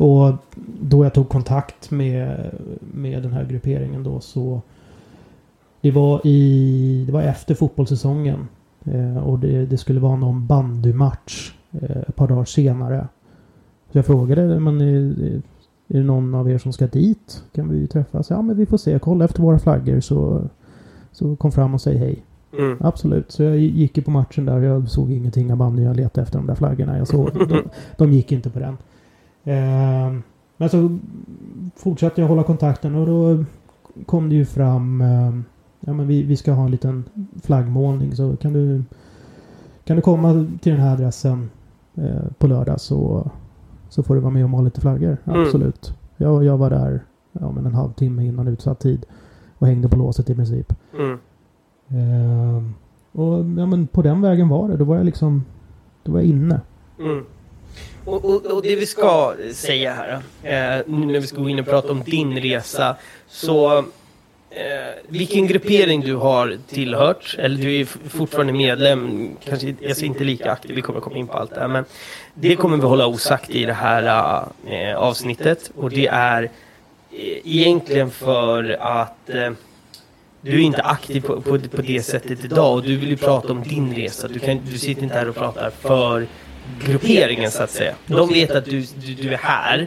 Och 0.00 0.32
då 0.80 1.04
jag 1.04 1.14
tog 1.14 1.28
kontakt 1.28 1.90
med, 1.90 2.50
med 2.80 3.22
den 3.22 3.32
här 3.32 3.44
grupperingen 3.44 4.02
då 4.02 4.20
så 4.20 4.62
det 5.80 5.90
var, 5.90 6.26
i, 6.26 7.04
det 7.06 7.12
var 7.12 7.22
efter 7.22 7.54
fotbollssäsongen. 7.54 8.48
Eh, 8.84 9.16
och 9.16 9.38
det, 9.38 9.66
det, 9.66 9.76
skulle 9.76 10.00
vara 10.00 10.16
någon 10.16 10.46
bandymatch 10.46 11.52
Eh, 11.72 11.96
ett 12.08 12.16
par 12.16 12.28
dagar 12.28 12.44
senare. 12.44 13.08
Så 13.92 13.98
jag 13.98 14.06
frågade, 14.06 14.60
men 14.60 14.80
är, 14.80 14.86
är 15.88 15.98
det 15.98 16.02
någon 16.02 16.34
av 16.34 16.50
er 16.50 16.58
som 16.58 16.72
ska 16.72 16.86
dit? 16.86 17.44
Kan 17.54 17.68
vi 17.68 17.86
träffas? 17.86 18.30
Ja, 18.30 18.42
men 18.42 18.56
vi 18.56 18.66
får 18.66 18.76
se. 18.76 18.98
Kolla 18.98 19.24
efter 19.24 19.42
våra 19.42 19.58
flaggor 19.58 20.00
så, 20.00 20.48
så 21.12 21.36
kom 21.36 21.52
fram 21.52 21.74
och 21.74 21.80
säg 21.80 21.96
hej. 21.96 22.24
Mm. 22.58 22.76
Absolut. 22.80 23.32
Så 23.32 23.42
jag 23.42 23.58
gick 23.58 23.96
ju 23.96 24.02
på 24.02 24.10
matchen 24.10 24.44
där. 24.44 24.60
Jag 24.60 24.88
såg 24.88 25.10
ingenting 25.10 25.52
av 25.52 25.58
bandy. 25.58 25.82
Jag 25.82 25.96
letade 25.96 26.22
efter 26.22 26.38
de 26.38 26.46
där 26.46 26.54
flaggorna. 26.54 26.98
Jag 26.98 27.08
såg, 27.08 27.30
de, 27.48 27.62
de 27.96 28.12
gick 28.12 28.32
inte 28.32 28.50
på 28.50 28.58
den. 28.58 28.76
Eh, 29.44 30.14
men 30.56 30.68
så 30.68 30.98
fortsatte 31.76 32.20
jag 32.20 32.28
hålla 32.28 32.42
kontakten 32.42 32.94
och 32.94 33.06
då 33.06 33.44
kom 34.06 34.28
det 34.28 34.34
ju 34.34 34.44
fram 34.44 35.00
eh, 35.00 35.32
Ja 35.80 35.92
men 35.92 36.06
vi, 36.06 36.22
vi 36.22 36.36
ska 36.36 36.52
ha 36.52 36.64
en 36.64 36.70
liten 36.70 37.04
flaggmålning 37.42 38.16
så 38.16 38.36
kan 38.36 38.52
du 38.52 38.82
Kan 39.84 39.96
du 39.96 40.02
komma 40.02 40.46
till 40.60 40.72
den 40.72 40.80
här 40.80 40.92
adressen 40.92 41.50
Eh, 41.94 42.32
på 42.38 42.46
lördag 42.46 42.80
så, 42.80 43.30
så 43.88 44.02
får 44.02 44.14
du 44.14 44.20
vara 44.20 44.32
med 44.32 44.44
och 44.44 44.50
måla 44.50 44.64
lite 44.64 44.80
flaggor. 44.80 45.16
Mm. 45.24 45.40
Absolut. 45.40 45.94
Jag, 46.16 46.44
jag 46.44 46.58
var 46.58 46.70
där 46.70 47.00
ja, 47.32 47.52
men 47.52 47.66
en 47.66 47.74
halvtimme 47.74 48.26
innan 48.26 48.48
utsatt 48.48 48.80
tid 48.80 49.06
och 49.58 49.66
hängde 49.66 49.88
på 49.88 49.96
låset 49.96 50.30
i 50.30 50.34
princip. 50.34 50.74
Mm. 50.98 51.18
Eh, 51.88 52.62
och 53.12 53.38
ja, 53.38 53.66
men 53.66 53.86
på 53.86 54.02
den 54.02 54.20
vägen 54.20 54.48
var 54.48 54.68
det. 54.68 54.76
Då 54.76 54.84
var 54.84 54.96
jag 54.96 55.06
liksom 55.06 55.44
då 56.02 56.12
var 56.12 56.18
jag 56.18 56.28
inne. 56.28 56.60
Mm. 56.98 57.24
Och, 58.04 58.24
och, 58.24 58.46
och, 58.46 58.62
det 58.62 58.76
vi 58.76 58.86
ska 58.86 59.34
säga 59.52 59.94
här, 59.94 60.12
eh, 60.42 60.84
nu 60.86 61.06
när 61.06 61.20
vi 61.20 61.26
ska 61.26 61.36
gå 61.36 61.48
in 61.48 61.58
och 61.58 61.66
prata 61.66 61.92
om 61.92 62.02
din 62.02 62.40
resa, 62.40 62.96
så 63.28 63.78
eh, 63.78 63.84
vilken 65.08 65.46
gruppering 65.46 66.00
du 66.00 66.14
har 66.14 66.58
tillhört, 66.68 67.36
eller 67.38 67.62
du 67.62 67.80
är 67.80 67.84
fortfarande 67.84 68.52
medlem, 68.52 69.30
kanske 69.44 69.74
alltså 69.88 70.04
inte 70.04 70.24
lika 70.24 70.52
aktiv, 70.52 70.76
vi 70.76 70.82
kommer 70.82 71.00
komma 71.00 71.16
in 71.16 71.26
på 71.26 71.32
allt 71.32 71.54
det 71.54 71.60
här, 71.60 71.68
men 71.68 71.84
det 72.34 72.56
kommer 72.56 72.76
vi 72.76 72.82
hålla 72.82 73.06
osagt 73.06 73.50
i 73.50 73.64
det 73.64 73.72
här 73.72 74.42
eh, 74.66 74.96
avsnittet 74.96 75.70
och 75.76 75.90
det 75.90 76.06
är 76.06 76.42
eh, 76.42 76.50
egentligen 77.44 78.10
för 78.10 78.76
att 78.80 79.30
eh, 79.30 79.50
du 80.40 80.54
är 80.54 80.64
inte 80.64 80.82
aktiv 80.82 81.20
på, 81.20 81.40
på, 81.40 81.58
på 81.58 81.82
det 81.82 82.02
sättet 82.02 82.44
idag 82.44 82.74
och 82.74 82.82
du 82.82 82.96
vill 82.96 83.08
ju 83.08 83.16
prata 83.16 83.52
om 83.52 83.62
din 83.62 83.94
resa. 83.94 84.28
Du, 84.28 84.38
kan, 84.38 84.60
du 84.70 84.78
sitter 84.78 85.02
inte 85.02 85.14
här 85.14 85.28
och 85.28 85.34
pratar 85.34 85.70
för 85.70 86.26
grupperingen 86.84 87.50
så 87.50 87.62
att 87.62 87.70
säga. 87.70 87.94
De 88.06 88.28
vet 88.28 88.50
att 88.50 88.64
du, 88.64 88.80
du, 88.80 89.14
du 89.14 89.32
är 89.32 89.38
här 89.38 89.86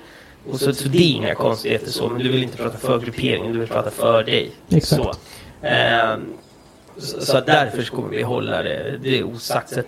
och 0.49 0.59
så, 0.59 0.73
så 0.73 0.87
det 0.87 0.97
är 0.97 1.11
inga 1.11 1.35
konstigheter 1.35 1.91
så, 1.91 2.09
men 2.09 2.21
du 2.21 2.31
vill 2.31 2.43
inte 2.43 2.57
prata 2.57 2.77
för 2.77 2.99
grupperingen, 2.99 3.53
du 3.53 3.59
vill 3.59 3.67
prata 3.67 3.91
för 3.91 4.23
dig. 4.23 4.51
Exakt. 4.69 5.03
Så, 5.03 5.13
eh, 5.67 6.17
så, 6.97 7.21
så 7.21 7.39
därför 7.39 7.83
kommer 7.83 8.09
vi 8.09 8.21
hålla 8.21 8.63
det, 8.63 8.97
det 9.03 9.23
osagt. 9.23 9.69
Så 9.69 9.79
att 9.79 9.87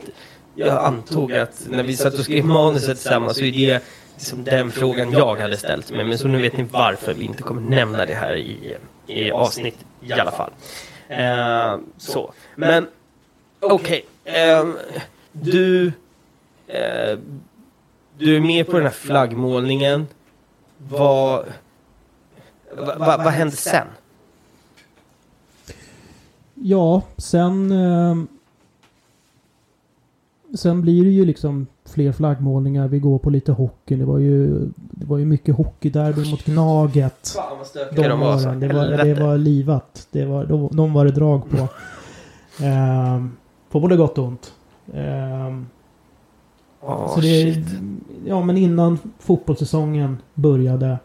jag 0.55 0.85
antog 0.85 1.33
att 1.33 1.67
när 1.69 1.83
vi 1.83 1.97
satt 1.97 2.13
och 2.13 2.19
skrev 2.19 2.45
manuset 2.45 2.97
tillsammans 2.97 3.37
så 3.37 3.43
är 3.43 3.51
det 3.51 3.83
liksom 4.15 4.43
den 4.43 4.71
frågan 4.71 5.11
jag 5.11 5.35
hade 5.35 5.57
ställt 5.57 5.91
mig. 5.91 6.05
Men 6.05 6.17
så 6.17 6.27
nu 6.27 6.41
vet 6.41 6.57
ni 6.57 6.63
varför 6.63 7.13
vi 7.13 7.25
inte 7.25 7.43
kommer 7.43 7.61
nämna 7.61 8.05
det 8.05 8.13
här 8.13 8.35
i, 8.35 8.77
i 9.07 9.31
avsnitt 9.31 9.77
i 10.01 10.13
alla 10.13 10.31
fall. 10.31 10.51
Eh, 11.07 11.77
så, 11.97 12.33
men 12.55 12.87
okej. 13.59 14.05
Okay. 14.23 14.41
Eh, 14.41 14.65
du, 15.31 15.91
eh, 16.67 17.19
du 18.17 18.35
är 18.35 18.41
med 18.41 18.65
på 18.65 18.71
den 18.71 18.83
här 18.83 18.93
flaggmålningen. 18.93 20.07
Vad, 20.77 21.45
vad, 22.77 22.99
vad, 22.99 23.23
vad 23.23 23.33
hände 23.33 23.55
sen? 23.55 23.87
Ja, 26.53 27.01
sen... 27.17 27.71
Eh, 27.71 28.15
sen 30.55 30.81
blir 30.81 31.03
det 31.03 31.11
ju 31.11 31.25
liksom 31.25 31.67
fler 31.85 32.11
flaggmålningar. 32.11 32.87
Vi 32.87 32.99
går 32.99 33.19
på 33.19 33.29
lite 33.29 33.51
hockey. 33.51 33.95
Det 33.95 34.05
var 34.05 34.19
ju, 34.19 34.69
det 34.75 35.05
var 35.05 35.17
ju 35.17 35.25
mycket 35.25 35.55
hockeyderby 35.55 36.31
mot 36.31 36.45
Gnaget. 36.45 37.33
Fan 37.35 37.57
vad 37.57 37.67
stökiga 37.67 38.09
De 38.09 38.19
var, 38.19 38.55
det, 38.55 38.67
var, 38.67 38.85
det 39.05 39.13
var 39.13 39.37
livat. 39.37 40.07
Det 40.11 40.25
var, 40.25 40.45
de, 40.45 40.69
de 40.71 40.93
var 40.93 41.05
det 41.05 41.11
drag 41.11 41.49
på. 41.49 41.57
eh, 42.63 43.25
på 43.71 43.79
både 43.79 43.97
gott 43.97 44.17
och 44.17 44.25
ont. 44.25 44.53
Eh, 44.93 45.55
Oh, 46.85 47.15
så 47.15 47.21
det, 47.21 47.53
shit. 47.53 47.67
ja 48.25 48.41
men 48.43 48.57
innan 48.57 48.97
fotbollssäsongen 49.19 50.17
började 50.33 50.99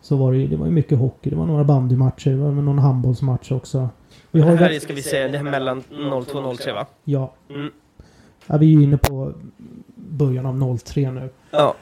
så 0.00 0.16
var 0.16 0.32
det, 0.32 0.38
ju- 0.38 0.46
det 0.48 0.56
var 0.56 0.66
mycket 0.66 0.98
hockey. 0.98 1.30
Det 1.30 1.36
var 1.36 1.46
några 1.46 1.64
bandymatcher. 1.64 2.30
Det 2.30 2.36
var 2.36 2.50
någon 2.52 2.78
handbollsmatch 2.78 3.52
också. 3.52 3.88
Vi 4.30 4.40
har 4.40 4.50
Det 4.50 4.56
här 4.56 4.70
är, 4.70 4.78
ska 4.80 4.94
vi 4.94 5.02
säga, 5.02 5.28
det 5.28 5.36
här 5.38 5.44
mellan 5.44 5.82
02 6.26 6.38
och 6.38 6.58
03 6.58 6.72
va? 6.72 6.86
ja, 7.04 7.32
Mm. 7.54 7.70
ja, 8.46 8.56
vi 8.56 8.66
är 8.66 8.78
ju 8.78 8.82
inne 8.82 8.96
på 8.96 9.32
början 9.94 10.46
av 10.46 10.78
03 10.78 11.10
nu. 11.10 11.30
Ja. 11.50 11.74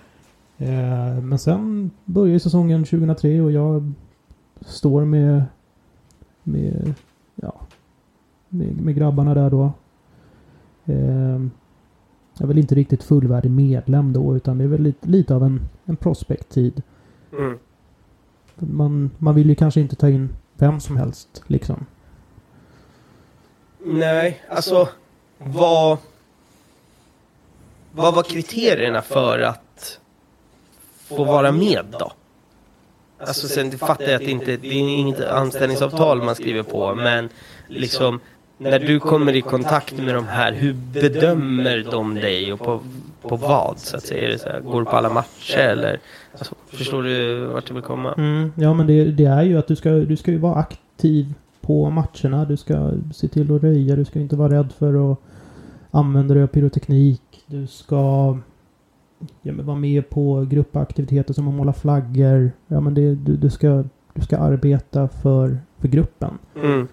Eh, 0.59 1.21
men 1.23 1.39
sen 1.39 1.91
börjar 2.05 2.33
ju 2.33 2.39
säsongen 2.41 2.85
2003 2.85 3.41
och 3.41 3.53
jag 3.53 3.93
står 4.61 5.05
med, 5.05 5.43
med, 6.43 6.95
ja, 7.35 7.55
med, 8.49 8.81
med 8.81 8.95
grabbarna 8.95 9.35
där 9.35 9.51
då. 9.51 9.73
Eh, 10.85 11.41
är 12.41 12.47
väl 12.47 12.59
inte 12.59 12.75
riktigt 12.75 13.03
fullvärdig 13.03 13.51
medlem 13.51 14.13
då 14.13 14.37
utan 14.37 14.59
det 14.59 14.65
är 14.65 14.69
väl 14.69 14.83
lite, 14.83 15.09
lite 15.09 15.35
av 15.35 15.43
en, 15.43 15.61
en 15.85 15.97
prospekttid. 15.97 16.83
Mm. 17.39 17.59
Man, 18.57 19.11
man 19.19 19.35
vill 19.35 19.49
ju 19.49 19.55
kanske 19.55 19.81
inte 19.81 19.97
ta 19.97 20.09
in 20.09 20.37
vem 20.55 20.81
som 20.81 20.97
helst 20.97 21.43
liksom. 21.47 21.87
Nej, 23.85 24.43
alltså 24.49 24.89
vad... 25.39 25.99
Vad 27.97 28.15
var 28.15 28.23
kriterierna 28.23 29.03
för 29.03 29.39
att 29.39 30.01
få 30.95 31.25
vara 31.25 31.53
med 31.53 31.87
då? 31.99 32.13
Alltså 33.19 33.49
sen 33.49 33.79
fattar 33.79 34.05
jag 34.05 34.15
att 34.15 34.21
det 34.21 34.31
inte 34.31 34.57
det 34.57 34.69
är 34.69 34.99
inget 34.99 35.21
anställningsavtal 35.21 36.23
man 36.23 36.35
skriver 36.35 36.63
på 36.63 36.95
men 36.95 37.29
liksom 37.69 38.21
när 38.59 38.79
du 38.79 39.01
kommer 39.01 39.37
i 39.37 39.41
kontakt 39.41 39.99
med 39.99 40.15
de 40.15 40.27
här, 40.27 40.53
hur 40.53 40.73
bedömer 40.93 41.87
de 41.91 42.15
dig 42.15 42.53
och 42.53 42.59
på, 42.59 42.81
på 43.23 43.37
vad 43.37 43.79
så 43.79 43.97
att 43.97 44.03
säga? 44.03 44.29
Är 44.29 44.29
det 44.29 44.39
så 44.39 44.49
här, 44.49 44.61
går 44.61 44.81
du 44.81 44.85
på 44.85 44.97
alla 44.97 45.13
matcher 45.13 45.59
eller? 45.59 45.99
Alltså, 46.39 46.55
förstår 46.67 47.03
du 47.03 47.47
vart 47.47 47.69
jag 47.69 47.75
vill 47.75 47.85
komma? 47.85 48.13
Mm, 48.13 48.53
ja 48.57 48.75
men 48.75 48.87
det, 48.87 49.05
det 49.05 49.25
är 49.25 49.43
ju 49.43 49.59
att 49.59 49.67
du 49.67 49.77
ska, 49.77 49.91
du 49.91 50.17
ska 50.17 50.31
ju 50.31 50.39
vara 50.39 50.55
aktiv 50.55 51.35
på 51.61 51.91
matcherna. 51.91 52.45
Du 52.45 52.57
ska 52.57 52.93
se 53.15 53.29
till 53.29 53.57
att 53.57 53.63
röja. 53.63 53.97
Du 53.97 54.05
ska 54.05 54.21
inte 54.21 54.37
vara 54.37 54.59
rädd 54.59 54.73
för 54.79 55.13
att 55.13 55.19
använda 55.91 56.35
dig 56.35 56.43
av 56.43 56.47
pyroteknik. 56.47 57.45
Du 57.47 57.67
ska 57.67 58.39
ja, 59.43 59.53
men 59.53 59.67
vara 59.67 59.77
med 59.77 60.11
på 60.11 60.47
gruppaktiviteter 60.51 61.35
som 61.35 61.49
att 61.49 61.55
måla 61.55 61.73
flaggor. 61.73 62.53
Ja 62.67 62.81
men 62.81 62.95
det, 62.95 63.15
du, 63.15 63.37
du, 63.37 63.51
ska, 63.51 63.85
du 64.15 64.23
ska 64.23 64.39
arbeta 64.39 65.09
för, 65.09 65.59
för 65.79 65.89
gruppen. 65.89 66.39
Mm. 66.57 66.89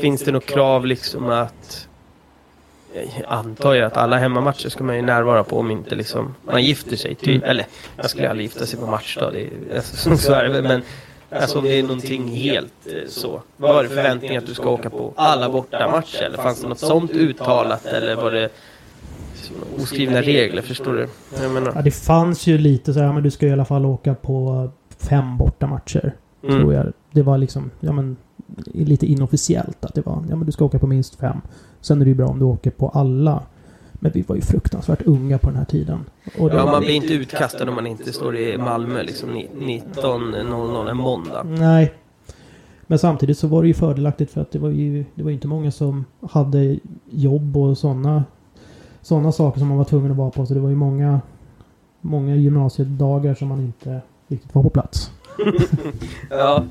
Finns 0.00 0.22
det 0.22 0.32
något 0.32 0.46
krav 0.46 0.86
liksom 0.86 1.30
att 1.30 1.88
jag 2.94 3.24
antar 3.28 3.74
ju 3.74 3.82
att 3.82 3.96
alla 3.96 4.18
hemmamatcher 4.18 4.68
ska 4.68 4.84
man 4.84 4.96
ju 4.96 5.02
närvara 5.02 5.44
på 5.44 5.58
om 5.58 5.70
inte 5.70 5.94
liksom 5.94 6.34
man 6.44 6.64
gifter 6.64 6.96
sig. 6.96 7.14
Typ. 7.14 7.44
Eller 7.44 7.66
man 7.96 8.08
skulle 8.08 8.30
aldrig 8.30 8.44
gifta 8.44 8.66
sig 8.66 8.78
på 8.78 8.86
matchdag. 8.86 9.32
Det 9.32 9.42
är, 9.42 9.76
alltså, 9.76 10.16
så 10.16 10.32
är 10.32 10.44
det. 10.44 10.62
Men 10.62 10.82
alltså, 11.30 11.58
om 11.58 11.64
det 11.64 11.78
är 11.78 11.82
någonting 11.82 12.28
helt 12.28 12.72
eh, 12.86 13.08
så. 13.08 13.42
Var 13.56 13.82
det 13.82 13.88
förväntningen 13.88 14.38
att 14.38 14.46
du 14.46 14.54
ska 14.54 14.70
åka 14.70 14.90
på 14.90 15.12
alla 15.16 15.50
bortamatcher? 15.50 16.22
Eller 16.22 16.38
fanns 16.38 16.62
det 16.62 16.68
något 16.68 16.78
sånt 16.78 17.10
uttalat? 17.10 17.86
Eller 17.86 18.16
var 18.16 18.30
det 18.30 18.48
liksom 19.34 19.56
oskrivna 19.82 20.22
regler? 20.22 20.62
Förstår 20.62 20.92
du? 20.92 21.08
Jag 21.42 21.50
menar. 21.50 21.72
Ja, 21.74 21.82
det 21.82 21.90
fanns 21.90 22.46
ju 22.46 22.58
lite 22.58 22.94
så 22.94 23.00
här, 23.00 23.12
men 23.12 23.22
du 23.22 23.30
ska 23.30 23.46
i 23.46 23.52
alla 23.52 23.64
fall 23.64 23.86
åka 23.86 24.14
på 24.14 24.70
fem 24.98 25.38
bortamatcher. 25.38 26.14
Mm. 26.42 26.60
Tror 26.60 26.74
jag. 26.74 26.92
Det 27.10 27.22
var 27.22 27.38
liksom, 27.38 27.70
ja 27.80 27.92
men 27.92 28.16
lite 28.64 29.06
inofficiellt 29.06 29.84
att 29.84 29.94
det 29.94 30.06
var, 30.06 30.24
ja 30.30 30.36
men 30.36 30.46
du 30.46 30.52
ska 30.52 30.64
åka 30.64 30.78
på 30.78 30.86
minst 30.86 31.14
fem. 31.14 31.36
Sen 31.80 32.00
är 32.00 32.04
det 32.04 32.08
ju 32.08 32.14
bra 32.14 32.26
om 32.26 32.38
du 32.38 32.44
åker 32.44 32.70
på 32.70 32.88
alla. 32.88 33.42
Men 33.92 34.12
vi 34.14 34.22
var 34.22 34.36
ju 34.36 34.42
fruktansvärt 34.42 35.02
unga 35.02 35.38
på 35.38 35.46
den 35.50 35.58
här 35.58 35.64
tiden. 35.64 35.98
Och 36.38 36.50
Ja, 36.54 36.66
man 36.66 36.80
blir 36.82 36.94
inte 36.94 37.14
utkastad 37.14 37.68
om 37.68 37.74
man 37.74 37.86
inte 37.86 38.12
står 38.12 38.36
i 38.36 38.58
Malmö 38.58 39.02
liksom 39.02 39.30
ni- 39.34 39.48
19.00 39.58 40.90
en 40.90 40.96
måndag. 40.96 41.42
Nej. 41.44 41.92
Men 42.86 42.98
samtidigt 42.98 43.38
så 43.38 43.46
var 43.48 43.62
det 43.62 43.68
ju 43.68 43.74
fördelaktigt 43.74 44.30
för 44.32 44.40
att 44.40 44.50
det 44.50 44.58
var 44.58 44.68
ju, 44.70 45.04
det 45.14 45.22
var 45.22 45.30
inte 45.30 45.48
många 45.48 45.70
som 45.70 46.04
hade 46.30 46.78
jobb 47.10 47.56
och 47.56 47.78
sådana 47.78 48.24
såna 49.02 49.32
saker 49.32 49.58
som 49.58 49.68
man 49.68 49.76
var 49.78 49.84
tvungen 49.84 50.10
att 50.10 50.16
vara 50.16 50.30
på. 50.30 50.46
Så 50.46 50.54
det 50.54 50.60
var 50.60 50.68
ju 50.68 50.76
många, 50.76 51.20
många 52.00 52.36
gymnasiedagar 52.36 53.34
som 53.34 53.48
man 53.48 53.60
inte 53.60 54.00
riktigt 54.28 54.54
var 54.54 54.62
på 54.62 54.70
plats. 54.70 55.10
Ja. 56.30 56.64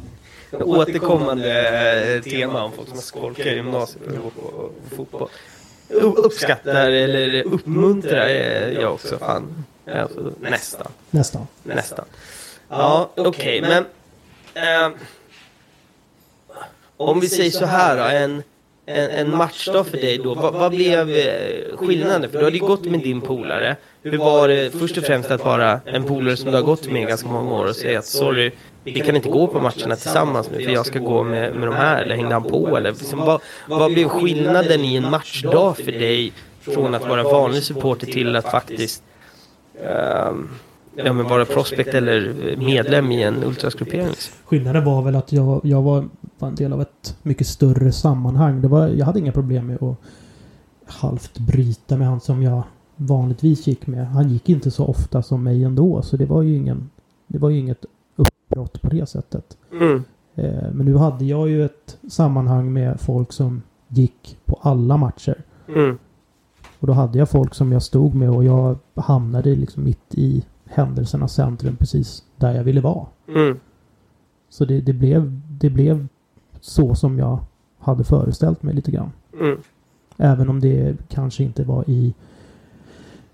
Återkommande 0.52 1.70
eh, 2.16 2.22
tema 2.22 2.64
om 2.64 2.72
folk 2.72 2.90
som 2.90 2.98
skolkar 2.98 3.46
i 3.46 3.56
gymnasiet 3.56 4.04
och 4.08 4.14
går 4.24 4.30
på 4.32 4.72
fotboll. 4.96 5.30
U- 5.90 6.02
Uppskattar 6.16 6.92
eller 6.92 7.44
uppmuntrar 7.44 8.28
eh, 8.28 8.72
jag 8.74 8.94
också. 8.94 9.18
Fan. 9.18 9.66
Alltså, 9.88 10.34
nästan. 10.42 10.92
Nästan. 11.10 11.48
Nästan. 11.64 12.06
Ja, 12.70 13.10
okej, 13.16 13.62
men... 13.62 13.86
ehm, 14.54 14.94
om 16.98 17.20
vi 17.20 17.30
säger 17.30 17.52
så 17.52 17.66
här 17.66 17.98
då, 17.98 18.04
en, 18.04 18.44
en, 18.86 19.10
en 19.10 19.38
matchdag 19.38 19.88
för 19.88 19.98
dig 19.98 20.18
då. 20.18 20.34
Vad, 20.34 20.54
vad 20.54 20.72
blev 20.72 21.10
eh, 21.10 21.78
skillnaden? 21.78 22.32
För 22.32 22.40
du 22.40 22.44
hade 22.44 22.58
ju 22.58 22.66
gått 22.66 22.86
med 22.86 23.00
din 23.00 23.22
polare. 23.22 23.76
Hur 24.04 24.18
var 24.18 24.48
det 24.48 24.80
först 24.80 24.98
och 24.98 25.04
främst 25.04 25.32
att 25.32 25.46
vara 25.46 25.80
en 25.86 26.04
polare 26.04 26.38
som 26.38 26.52
du 26.52 26.58
har 26.58 26.64
gått 26.64 26.92
med 26.92 27.02
i 27.02 27.06
ganska 27.06 27.28
många 27.28 27.54
år 27.54 27.66
och 27.66 27.76
säga 27.76 28.00
att 28.00 28.06
sorry, 28.06 28.52
vi 28.84 29.00
kan 29.00 29.16
inte 29.16 29.30
gå 29.30 29.48
på 29.48 29.60
matcherna 29.60 29.96
tillsammans 29.96 30.50
nu 30.52 30.64
för 30.64 30.72
jag 30.72 30.86
ska 30.86 31.00
gå 31.00 31.24
med, 31.24 31.56
med 31.56 31.68
de 31.68 31.76
här. 31.76 32.02
Eller 32.02 32.16
hängde 32.16 32.34
han 32.34 32.44
på? 32.44 32.78
Eller 32.78 32.92
liksom, 32.92 33.20
vad, 33.20 33.42
vad 33.68 33.94
blev 33.94 34.08
skillnaden 34.08 34.82
i 34.82 34.96
en 34.96 35.10
matchdag 35.10 35.78
för 35.78 35.92
dig 35.92 36.34
från 36.62 36.96
att 36.96 37.08
vara 37.08 37.24
vanlig 37.24 37.64
supporter 37.64 38.08
till 38.08 38.36
att 38.36 38.52
faktiskt 38.52 39.04
ehm, 39.84 40.50
ja, 40.96 41.14
men 41.14 41.26
vara 41.26 41.46
prospect 41.46 41.94
eller 41.94 42.34
medlem 42.58 43.12
i 43.12 43.24
en 43.24 43.44
ultrasgruppering? 43.44 44.08
Liksom? 44.08 44.34
Skillnaden 44.46 44.86
var 44.86 45.02
väl 45.02 45.16
att 45.16 45.32
jag, 45.32 45.62
jag 45.64 45.82
var, 45.82 46.06
var 46.40 46.48
en 46.48 46.56
del 46.56 46.74
av 46.74 46.82
ett 46.82 47.18
mycket 47.24 47.48
större 47.48 47.92
sammanhang. 47.92 48.62
Det 48.62 48.68
var, 48.68 48.88
jag 48.88 49.06
hade 49.06 49.20
inga 49.20 49.32
problem 49.32 49.68
med 49.68 49.84
att 49.84 49.98
halvt 50.86 51.40
bryta 51.40 51.98
med 51.98 52.08
han 52.08 52.20
som 52.20 52.44
jag 52.44 52.64
vanligtvis 52.96 53.68
gick 53.68 53.88
med. 53.88 54.08
Han 54.08 54.30
gick 54.30 54.50
inte 54.50 54.72
så 54.72 54.86
ofta 54.86 55.22
som 55.22 55.44
mig 55.44 55.64
ändå, 55.64 56.02
så 56.02 56.18
det 56.18 56.26
var 56.26 56.42
ju 56.42 56.56
ingen... 56.56 56.90
Det 57.28 57.38
var 57.38 57.50
ju 57.50 57.58
inget 57.58 57.86
uppbrott 58.16 58.82
på 58.82 58.90
det 58.90 59.10
sättet. 59.10 59.58
Mm. 59.72 60.04
Eh, 60.36 60.72
men 60.72 60.86
nu 60.86 60.96
hade 60.96 61.26
jag 61.26 61.50
ju 61.50 61.66
ett 61.66 61.98
sammanhang 62.10 62.74
med 62.74 63.00
folk 63.00 63.32
som 63.34 63.62
gick 63.88 64.38
på 64.46 64.60
alla 64.62 64.98
matcher. 64.98 65.44
Mm. 65.68 65.98
Och 66.80 66.88
då 66.88 66.94
hade 66.94 67.18
jag 67.18 67.30
folk 67.30 67.54
som 67.54 67.72
jag 67.72 67.84
stod 67.84 68.16
med 68.16 68.30
och 68.30 68.44
jag 68.44 68.78
hamnade 68.96 69.56
liksom 69.56 69.84
mitt 69.84 70.16
i 70.16 70.46
händelsernas 70.76 71.34
centrum 71.34 71.76
precis 71.76 72.24
där 72.38 72.56
jag 72.56 72.64
ville 72.64 72.82
vara. 72.82 73.06
Mm. 73.28 73.60
Så 74.50 74.66
det, 74.66 74.82
det, 74.82 74.94
blev, 74.94 75.42
det 75.48 75.70
blev 75.70 76.08
så 76.62 76.96
som 76.96 77.20
jag 77.20 77.40
hade 77.80 78.04
föreställt 78.04 78.64
mig 78.64 78.76
lite 78.76 78.92
grann. 78.92 79.12
Mm. 79.40 79.58
Även 80.18 80.50
om 80.50 80.60
det 80.60 80.98
kanske 81.10 81.44
inte 81.44 81.64
var 81.64 81.90
i 81.90 82.14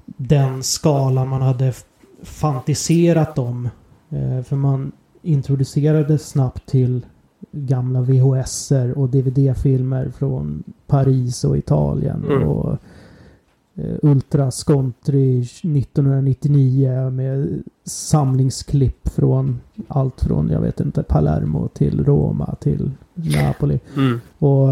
den 0.05 0.63
skala 0.63 1.25
man 1.25 1.41
hade 1.41 1.73
fantiserat 2.23 3.37
om. 3.37 3.69
Eh, 4.09 4.43
för 4.43 4.55
man 4.55 4.91
introducerade 5.21 6.17
snabbt 6.17 6.65
till 6.65 7.05
gamla 7.51 8.01
VHSer 8.01 8.97
och 8.97 9.09
DVD-filmer 9.09 10.09
från 10.09 10.63
Paris 10.87 11.43
och 11.43 11.57
Italien. 11.57 12.25
Mm. 12.25 12.47
Och 12.47 12.77
eh, 13.81 13.95
Ultra 14.01 14.51
Scontri 14.51 15.39
1999 15.39 17.09
med 17.09 17.63
samlingsklipp 17.83 19.09
från 19.09 19.59
allt 19.87 20.21
från, 20.21 20.49
jag 20.49 20.61
vet 20.61 20.79
inte, 20.79 21.03
Palermo 21.03 21.67
till 21.67 22.05
Roma 22.05 22.55
till 22.55 22.91
Napoli. 23.13 23.79
Mm. 23.95 24.19
Och 24.37 24.69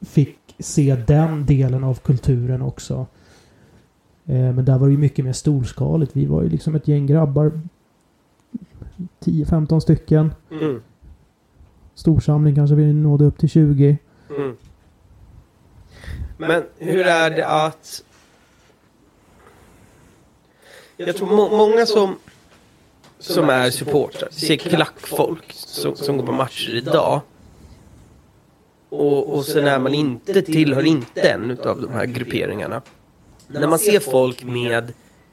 fick 0.00 0.38
se 0.58 0.96
den 1.06 1.46
delen 1.46 1.84
av 1.84 1.94
kulturen 1.94 2.62
också. 2.62 3.06
Eh, 4.24 4.52
men 4.52 4.64
där 4.64 4.78
var 4.78 4.86
det 4.86 4.92
ju 4.92 4.98
mycket 4.98 5.24
mer 5.24 5.32
storskaligt. 5.32 6.16
Vi 6.16 6.26
var 6.26 6.42
ju 6.42 6.48
liksom 6.48 6.74
ett 6.74 6.88
gäng 6.88 7.06
grabbar. 7.06 7.60
10-15 9.20 9.80
stycken. 9.80 10.34
Mm. 10.50 10.80
Storsamling 11.94 12.54
kanske 12.54 12.76
vi 12.76 12.92
nådde 12.92 13.24
upp 13.24 13.38
till 13.38 13.48
20. 13.48 13.98
Mm. 14.38 14.56
Men 16.48 16.64
hur 16.78 17.06
är 17.06 17.30
det 17.30 17.46
att... 17.46 18.04
Jag 20.96 21.16
tror 21.16 21.28
må 21.28 21.56
många 21.56 21.86
som, 21.86 22.18
som 23.18 23.50
är 23.50 23.70
supportrar, 23.70 24.28
ser 24.30 24.56
klackfolk 24.56 25.52
som, 25.52 25.96
som 25.96 26.16
går 26.16 26.26
på 26.26 26.32
matcher 26.32 26.74
idag. 26.74 27.20
Och, 28.88 29.34
och 29.34 29.44
sen 29.44 29.66
är 29.66 29.78
man 29.78 29.94
inte, 29.94 30.42
tillhör 30.42 30.86
inte 30.86 31.20
en 31.20 31.50
utav 31.50 31.80
de 31.80 31.92
här 31.92 32.06
grupperingarna. 32.06 32.82
När 33.46 33.68
man 33.68 33.78
ser 33.78 34.00
folk 34.00 34.44
med, 34.44 34.92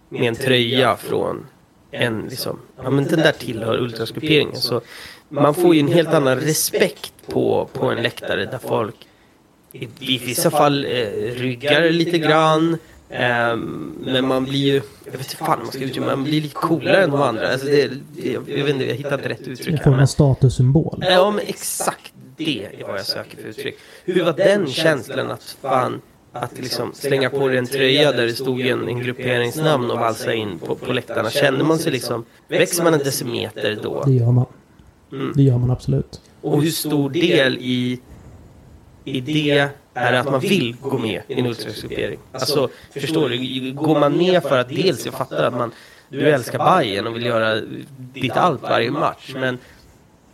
med 0.09 0.27
en 0.27 0.35
tröja 0.35 0.97
från 0.97 1.45
en 1.91 2.21
liksom, 2.29 2.59
ja 2.83 2.89
men 2.89 3.03
den 3.03 3.19
där 3.19 3.31
tillhör 3.31 3.77
ultrasgrupperingen 3.77 4.55
så 4.55 4.81
man 5.29 5.53
får 5.55 5.75
ju 5.75 5.79
en 5.79 5.87
helt 5.87 6.09
annan 6.09 6.37
respekt 6.39 7.13
på, 7.27 7.69
på 7.73 7.85
en 7.85 8.03
läktare 8.03 8.45
där 8.45 8.57
folk 8.57 9.08
i, 9.71 9.87
i 9.99 10.17
vissa 10.17 10.51
fall 10.51 10.85
eh, 10.85 10.89
ryggar 11.35 11.89
lite 11.89 12.17
grann. 12.17 12.77
ehm, 13.09 13.93
men 13.99 14.27
man 14.27 14.43
blir 14.43 14.59
ju, 14.59 14.81
jag 15.05 15.11
vet 15.11 15.21
inte 15.21 15.35
fan 15.35 15.59
man 15.59 15.67
ska 15.67 15.77
uttrycka 15.77 16.05
man 16.05 16.23
blir 16.23 16.41
lite 16.41 16.55
coolare 16.55 17.03
än 17.03 17.11
de 17.11 17.21
andra. 17.21 17.51
Alltså 17.51 17.67
det, 17.67 17.91
det, 18.15 18.31
jag 18.31 18.41
vet 18.65 18.69
inte, 18.69 18.85
jag 18.85 18.95
hittar 18.95 19.13
inte 19.13 19.29
rätt 19.29 19.47
uttryck 19.47 19.73
En 19.73 19.83
form 19.83 19.99
av 19.99 20.05
statussymbol. 20.05 21.03
ja 21.09 21.31
men 21.31 21.45
exakt 21.47 22.13
det 22.37 22.65
är 22.79 22.87
vad 22.87 22.99
jag 22.99 23.05
söker 23.05 23.37
för 23.37 23.47
uttryck. 23.47 23.75
Hur 24.05 24.23
var 24.23 24.33
den 24.33 24.67
känslan 24.67 25.31
att 25.31 25.57
fan 25.61 26.01
att 26.33 26.57
liksom 26.59 26.91
slänga 26.93 27.29
på 27.29 27.47
dig 27.47 27.57
en 27.57 27.65
tröja 27.67 28.11
där 28.11 28.25
det 28.25 28.33
stod 28.33 28.61
en, 28.61 28.87
en 28.87 28.99
grupperingsnamn 28.99 29.91
och 29.91 29.99
valsa 29.99 30.33
in 30.33 30.59
på, 30.59 30.75
på 30.75 30.93
läktarna. 30.93 31.29
Kände 31.29 31.63
man 31.63 31.79
sig 31.79 31.91
liksom, 31.91 32.25
växer 32.47 32.83
man 32.83 32.93
en 32.93 32.99
decimeter 32.99 33.79
då? 33.83 34.03
Det 34.05 34.11
gör 34.11 34.31
man. 34.31 34.45
Mm. 35.11 35.33
Det 35.35 35.43
gör 35.43 35.57
man 35.57 35.71
absolut. 35.71 36.21
Och 36.41 36.63
hur 36.63 36.71
stor 36.71 37.09
del 37.09 37.57
i, 37.57 37.99
Idé 39.03 39.69
är 39.93 40.13
att 40.13 40.31
man 40.31 40.39
vill 40.39 40.75
gå 40.81 40.97
med 40.97 41.21
i 41.27 41.39
en 41.39 41.45
ultrasgruppering? 41.45 42.19
Alltså, 42.31 42.69
förstår 42.93 43.29
du? 43.29 43.71
Går 43.73 43.99
man 43.99 44.17
med 44.17 44.43
för 44.43 44.59
att 44.59 44.69
dels, 44.69 45.05
jag 45.05 45.13
fattar 45.13 45.43
att 45.43 45.53
man, 45.53 45.71
du 46.09 46.29
älskar 46.29 46.59
Bayern 46.59 47.07
och 47.07 47.15
vill 47.15 47.25
göra 47.25 47.61
ditt 48.13 48.31
allt 48.31 48.61
varje 48.61 48.91
match, 48.91 49.33
men 49.35 49.57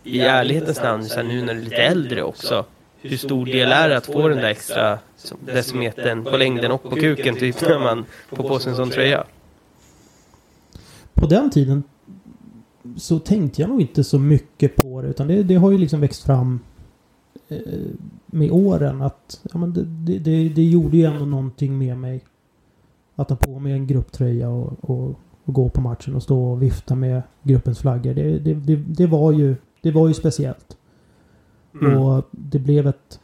i 0.04 0.20
ärlighetens 0.20 0.82
namn, 0.82 1.04
så 1.04 1.16
här, 1.16 1.22
nu 1.22 1.42
när 1.42 1.54
du 1.54 1.60
är 1.60 1.64
lite 1.64 1.76
äldre 1.76 2.22
också, 2.22 2.64
hur 3.00 3.16
stor 3.16 3.46
del 3.46 3.72
är 3.72 3.88
det 3.88 3.96
att 3.96 4.06
få 4.06 4.28
den 4.28 4.38
där 4.38 4.48
extra 4.48 4.98
decimetern 5.40 6.24
på 6.24 6.36
längden 6.36 6.72
och 6.72 6.82
på 6.82 6.96
kuken 6.96 7.36
typ 7.36 7.60
när 7.60 7.78
man 7.78 8.04
får 8.28 8.48
på 8.48 8.58
sig 8.58 8.70
en 8.70 8.76
sån 8.76 8.90
tröja? 8.90 9.24
På 11.14 11.26
den 11.26 11.50
tiden 11.50 11.82
så 12.96 13.18
tänkte 13.18 13.60
jag 13.60 13.70
nog 13.70 13.80
inte 13.80 14.04
så 14.04 14.18
mycket 14.18 14.76
på 14.76 15.02
det. 15.02 15.08
Utan 15.08 15.28
det, 15.28 15.42
det 15.42 15.54
har 15.54 15.70
ju 15.70 15.78
liksom 15.78 16.00
växt 16.00 16.26
fram 16.26 16.60
med 18.26 18.50
åren. 18.50 19.02
Att 19.02 19.40
ja, 19.52 19.58
men 19.58 19.72
det, 19.72 19.84
det, 19.84 20.18
det, 20.18 20.48
det 20.48 20.64
gjorde 20.64 20.96
ju 20.96 21.04
ändå 21.04 21.24
någonting 21.24 21.78
med 21.78 21.98
mig. 21.98 22.24
Att 23.14 23.30
ha 23.30 23.36
på 23.36 23.58
mig 23.58 23.72
en 23.72 23.86
grupptröja 23.86 24.48
och, 24.48 24.90
och, 24.90 25.14
och 25.44 25.54
gå 25.54 25.68
på 25.68 25.80
matchen 25.80 26.14
och 26.14 26.22
stå 26.22 26.52
och 26.52 26.62
vifta 26.62 26.94
med 26.94 27.22
gruppens 27.42 27.78
flaggor. 27.78 28.14
Det, 28.14 28.38
det, 28.38 28.54
det, 28.54 28.76
det, 28.76 29.06
var, 29.06 29.32
ju, 29.32 29.56
det 29.82 29.90
var 29.90 30.08
ju 30.08 30.14
speciellt. 30.14 30.76
Mm. 31.80 32.02
Och 32.02 32.24
det 32.30 32.58
blev 32.58 32.86
ett, 32.86 33.20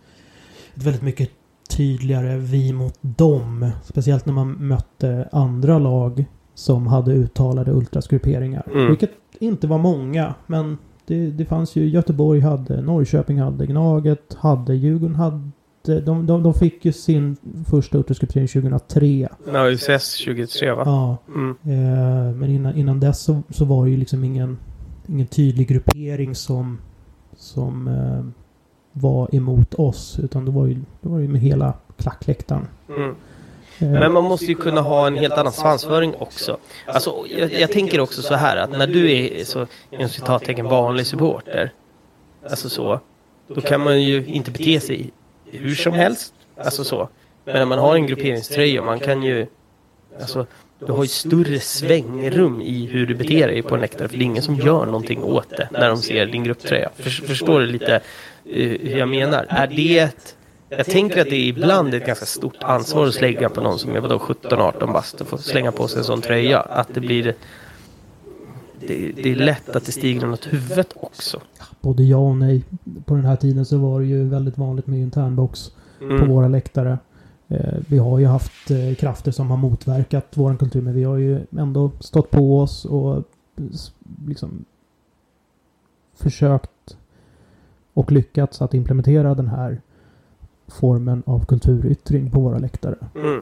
ett 0.76 0.84
väldigt 0.84 1.02
mycket 1.02 1.30
tydligare 1.76 2.38
vi 2.38 2.72
mot 2.72 2.98
dem. 3.00 3.70
Speciellt 3.84 4.26
när 4.26 4.32
man 4.32 4.68
mötte 4.68 5.28
andra 5.32 5.78
lag 5.78 6.24
som 6.54 6.86
hade 6.86 7.12
uttalade 7.12 7.72
ultrasgrupperingar. 7.72 8.66
Mm. 8.72 8.86
Vilket 8.88 9.10
inte 9.38 9.66
var 9.66 9.78
många, 9.78 10.34
men 10.46 10.78
det, 11.06 11.26
det 11.30 11.44
fanns 11.44 11.76
ju 11.76 11.88
Göteborg 11.88 12.40
hade, 12.40 12.82
Norrköping 12.82 13.40
hade, 13.40 13.66
Gnaget 13.66 14.34
hade, 14.34 14.74
Djurgården 14.74 15.16
hade. 15.16 15.40
De, 15.84 16.26
de, 16.26 16.42
de 16.42 16.54
fick 16.54 16.84
ju 16.84 16.92
sin 16.92 17.36
första 17.70 17.98
ultrasgruppering 17.98 18.48
2003. 18.48 19.28
Ja, 19.52 19.70
UCS 19.70 20.14
23 20.14 20.72
va? 20.72 20.82
Ja, 20.86 21.16
Mm. 21.34 21.50
eh, 21.50 22.34
men 22.36 22.50
innan, 22.50 22.76
innan 22.76 23.00
dess 23.00 23.20
så, 23.20 23.42
så 23.50 23.64
var 23.64 23.84
det 23.84 23.90
ju 23.90 23.96
liksom 23.96 24.24
ingen, 24.24 24.58
ingen 25.06 25.26
tydlig 25.26 25.68
gruppering 25.68 26.34
som, 26.34 26.78
som 27.36 27.88
eh, 27.88 28.24
var 28.92 29.34
emot 29.34 29.74
oss. 29.74 30.18
Utan 30.22 30.44
det 30.44 30.50
var 30.50 30.66
ju, 30.66 30.74
det 30.74 31.08
var 31.08 31.18
ju 31.18 31.28
med 31.28 31.40
hela 31.40 31.74
klackläktaren. 31.96 32.66
Mm. 32.98 33.14
Mm. 33.78 33.92
Men 33.92 34.12
man 34.12 34.24
måste 34.24 34.46
ju 34.46 34.54
kunna 34.54 34.80
ha 34.80 35.06
en 35.06 35.16
helt 35.16 35.34
annan 35.34 35.52
svansföring 35.52 36.14
också. 36.18 36.58
Alltså, 36.86 37.24
jag, 37.30 37.52
jag 37.52 37.72
tänker 37.72 38.00
också 38.00 38.22
så 38.22 38.34
här 38.34 38.56
att 38.56 38.70
när 38.70 38.86
du 38.86 39.12
är 39.12 39.44
så, 39.44 39.66
inom 39.90 40.08
citattecken, 40.08 40.66
vanlig 40.66 41.06
supporter. 41.06 41.72
Alltså 42.50 42.68
så. 42.68 43.00
Då 43.48 43.60
kan 43.60 43.80
man 43.80 44.02
ju 44.02 44.26
inte 44.26 44.50
bete 44.50 44.80
sig 44.80 45.10
hur 45.50 45.74
som 45.74 45.92
helst. 45.92 46.34
Alltså 46.56 46.84
så. 46.84 47.08
Men 47.44 47.54
när 47.54 47.64
man 47.64 47.78
har 47.78 47.94
en 47.94 48.06
grupperingströja, 48.06 48.82
man 48.82 49.00
kan 49.00 49.22
ju... 49.22 49.46
Alltså, 50.20 50.46
du 50.78 50.92
har 50.92 51.04
ju 51.04 51.08
större 51.08 51.60
svängrum 51.60 52.60
i 52.60 52.86
hur 52.86 53.06
du 53.06 53.14
beter 53.14 53.48
dig 53.48 53.62
på 53.62 53.74
en 53.74 53.80
läktare. 53.80 54.08
För 54.08 54.16
det 54.16 54.22
är 54.22 54.26
ingen 54.26 54.42
som 54.42 54.56
gör 54.56 54.86
någonting 54.86 55.22
åt 55.22 55.50
det 55.50 55.68
när 55.70 55.88
de 55.88 55.96
ser 55.96 56.26
din 56.26 56.44
grupptröja. 56.44 56.90
För, 56.96 57.10
förstår 57.10 57.60
du 57.60 57.66
lite 57.66 57.94
eh, 57.94 58.68
hur 58.80 58.98
jag 58.98 59.08
menar? 59.08 59.46
Är 59.48 59.66
det 59.66 59.98
ett... 59.98 60.36
Jag 60.76 60.86
tänker 60.86 61.20
att 61.20 61.30
det 61.30 61.36
är 61.36 61.48
ibland 61.48 61.94
ett 61.94 62.06
ganska 62.06 62.26
stort 62.26 62.56
ansvar 62.62 63.06
att 63.06 63.14
slänga 63.14 63.48
på 63.48 63.60
någon 63.60 63.78
som 63.78 63.96
är 63.96 64.00
vadå 64.00 64.18
17-18 64.18 64.92
bast 64.92 65.20
och 65.20 65.26
få 65.26 65.38
slänga 65.38 65.72
på 65.72 65.88
sig 65.88 65.98
en 65.98 66.04
sån 66.04 66.20
tröja. 66.20 66.60
Att 66.60 66.94
det 66.94 67.00
blir... 67.00 67.34
Det, 68.80 69.12
det 69.12 69.30
är 69.30 69.34
lätt 69.34 69.76
att 69.76 69.84
det 69.86 69.92
stiger 69.92 70.26
något 70.26 70.52
huvudet 70.52 70.92
också. 70.96 71.40
Både 71.80 72.02
ja 72.02 72.16
och 72.16 72.36
nej. 72.36 72.64
På 73.04 73.14
den 73.14 73.24
här 73.24 73.36
tiden 73.36 73.64
så 73.64 73.78
var 73.78 74.00
det 74.00 74.06
ju 74.06 74.28
väldigt 74.28 74.58
vanligt 74.58 74.86
med 74.86 74.98
internbox 75.00 75.70
på 75.98 76.04
Mm. 76.04 76.28
våra 76.28 76.48
läktare. 76.48 76.98
Eh, 77.48 77.74
vi 77.88 77.98
har 77.98 78.18
ju 78.18 78.26
haft 78.26 78.70
eh, 78.70 78.94
krafter 78.94 79.30
som 79.32 79.50
har 79.50 79.56
motverkat 79.56 80.26
vår 80.34 80.56
kultur 80.56 80.80
men 80.82 80.94
vi 80.94 81.04
har 81.04 81.16
ju 81.16 81.40
ändå 81.58 81.90
stått 82.00 82.30
på 82.30 82.60
oss 82.60 82.84
och 82.84 83.24
liksom 84.26 84.64
försökt 86.14 86.96
och 87.94 88.12
lyckats 88.12 88.62
att 88.62 88.74
implementera 88.74 89.34
den 89.34 89.48
här 89.48 89.80
formen 90.80 91.22
av 91.26 91.46
kulturyttring 91.46 92.30
på 92.30 92.40
våra 92.40 92.58
läktare. 92.58 92.94
Mm. 93.16 93.40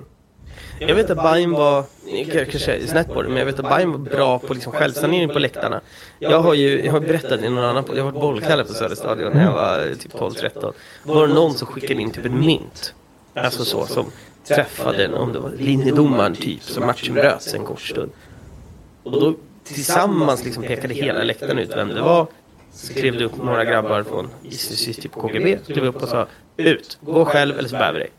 Jag 0.79 0.95
vet 0.95 1.11
att 1.11 1.17
Bajen 1.17 1.51
var, 1.51 1.85
kanske 2.33 2.87
snett 2.87 3.13
på 3.15 3.23
det, 3.23 3.29
men 3.29 3.39
jag 3.39 3.47
vet 3.47 3.59
att 3.59 3.69
Bajen 3.69 3.91
var 3.93 3.99
bra 3.99 4.39
på 4.39 4.55
liksom 4.55 4.73
självsanering 4.73 5.29
på 5.29 5.39
läktarna. 5.39 5.81
Jag 6.19 6.41
har 6.41 6.55
ju, 6.55 6.85
jag 6.85 6.93
har 6.93 7.01
berättat 7.01 7.41
i 7.43 7.49
någon 7.49 7.65
annan, 7.65 7.85
jag 7.95 8.05
har 8.05 8.11
varit 8.13 8.21
bollkalle 8.23 8.65
på 8.65 8.73
Söderstadion 8.73 9.33
när 9.33 9.45
jag 9.45 9.53
var 9.53 9.95
typ 9.95 10.13
12-13. 10.15 10.73
Var 11.05 11.29
det 11.29 11.35
någon 11.35 11.55
som 11.55 11.67
skickade 11.67 12.03
in 12.03 12.11
typ 12.11 12.25
ett 12.25 12.33
mynt? 12.33 12.95
Alltså 13.35 13.65
så, 13.65 13.87
som 13.87 14.07
träffade, 14.49 15.05
en- 15.05 15.15
om 15.15 15.33
det 15.33 15.39
var 15.39 15.51
linjedomaren 15.59 16.35
typ, 16.35 16.63
så 16.63 16.81
matchen 16.81 17.15
bröts 17.15 17.55
en 17.55 17.65
kort 17.65 17.81
stund. 17.81 18.11
Och 19.03 19.21
då 19.21 19.35
tillsammans 19.65 20.45
liksom 20.45 20.63
pekade 20.63 20.95
hela 20.95 21.23
läktaren 21.23 21.59
ut 21.59 21.71
vem 21.77 21.89
det 21.89 22.01
var. 22.03 22.27
Så 22.81 22.95
klev 22.95 23.19
det 23.19 23.25
upp 23.25 23.37
några 23.37 23.65
grabbar 23.65 24.03
från 24.03 24.29
gissningsvis 24.43 24.97
typ 24.97 25.13
KGB, 25.13 25.59
klev 25.67 25.85
upp 25.85 26.03
och 26.03 26.09
sa 26.09 26.27
ut, 26.57 26.99
gå 27.01 27.25
själv 27.25 27.59
eller 27.59 27.69
så 27.69 27.77
bär 27.77 27.93
vi 27.93 27.99
dig. 27.99 28.11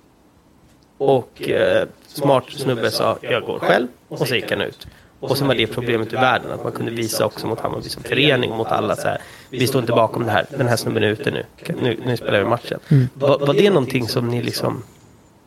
Och 0.97 1.49
eh, 1.49 1.87
smart 2.07 2.43
snubbe 2.49 2.91
sa 2.91 3.17
jag 3.21 3.43
går 3.43 3.59
själv 3.59 3.87
och 4.07 4.27
så 4.27 4.35
gick 4.35 4.51
han 4.51 4.61
ut. 4.61 4.87
Och 5.19 5.37
sen 5.37 5.47
var 5.47 5.55
det 5.55 5.67
problemet 5.67 6.13
i 6.13 6.15
världen 6.15 6.51
att 6.51 6.63
man 6.63 6.71
kunde 6.71 6.91
visa 6.91 7.25
också 7.25 7.47
mot 7.47 7.59
Hammarby 7.59 7.89
som 7.89 8.03
förening 8.03 8.51
mot 8.51 8.67
alla 8.67 8.95
så 8.95 9.07
här. 9.07 9.21
Vi 9.49 9.67
står 9.67 9.81
inte 9.81 9.93
bakom 9.93 10.25
det 10.25 10.31
här. 10.31 10.45
Den 10.49 10.67
här 10.67 10.75
snubben 10.75 11.03
är 11.03 11.07
ute 11.07 11.31
nu. 11.31 11.45
Nu, 11.81 11.99
nu 12.05 12.17
spelar 12.17 12.39
vi 12.39 12.45
matchen. 12.45 12.79
Mm. 12.89 13.09
Var, 13.13 13.39
var 13.39 13.53
det 13.53 13.69
någonting 13.69 14.07
som 14.07 14.27
ni 14.27 14.43
liksom 14.43 14.83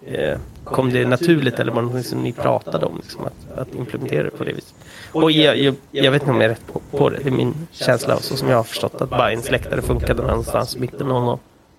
Eh, 0.06 0.38
kom 0.64 0.90
det 0.90 1.06
naturligt 1.06 1.58
eller 1.58 1.72
var 1.72 1.82
det 1.82 1.88
något 1.88 2.06
som 2.06 2.22
ni 2.22 2.32
pratade 2.32 2.86
om? 2.86 2.96
Liksom, 2.96 3.24
att, 3.24 3.58
att 3.58 3.74
implementera 3.74 4.22
det 4.22 4.30
på 4.30 4.44
det 4.44 4.52
viset? 4.52 4.74
Och 5.12 5.30
jag, 5.30 5.58
jag, 5.58 5.74
jag 5.90 6.12
vet 6.12 6.22
inte 6.22 6.30
om 6.32 6.40
jag 6.40 6.44
är 6.44 6.48
rätt 6.48 6.72
på, 6.72 6.80
på 6.98 7.10
det. 7.10 7.18
Det 7.22 7.28
är 7.28 7.32
min 7.32 7.54
känsla 7.70 8.16
så 8.16 8.36
som 8.36 8.48
jag 8.48 8.56
har 8.56 8.64
förstått 8.64 9.00
att 9.00 9.10
Bajens 9.10 9.50
läktare 9.50 9.82
funkade 9.82 10.22
någonstans 10.22 10.76
i 10.76 10.80
mitten 10.80 11.10
av 11.10 11.24
någon. 11.24 11.38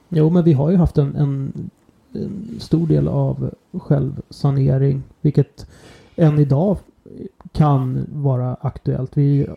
Jo, 0.09 0.29
men 0.29 0.43
vi 0.43 0.53
har 0.53 0.71
ju 0.71 0.77
haft 0.77 0.97
en, 0.97 1.15
en, 1.15 1.69
en 2.13 2.57
stor 2.59 2.88
del 2.88 3.07
av 3.07 3.53
självsanering, 3.73 5.03
vilket 5.21 5.67
än 6.15 6.39
idag 6.39 6.77
kan 7.51 8.05
vara 8.13 8.57
aktuellt. 8.61 9.11
Vi 9.13 9.47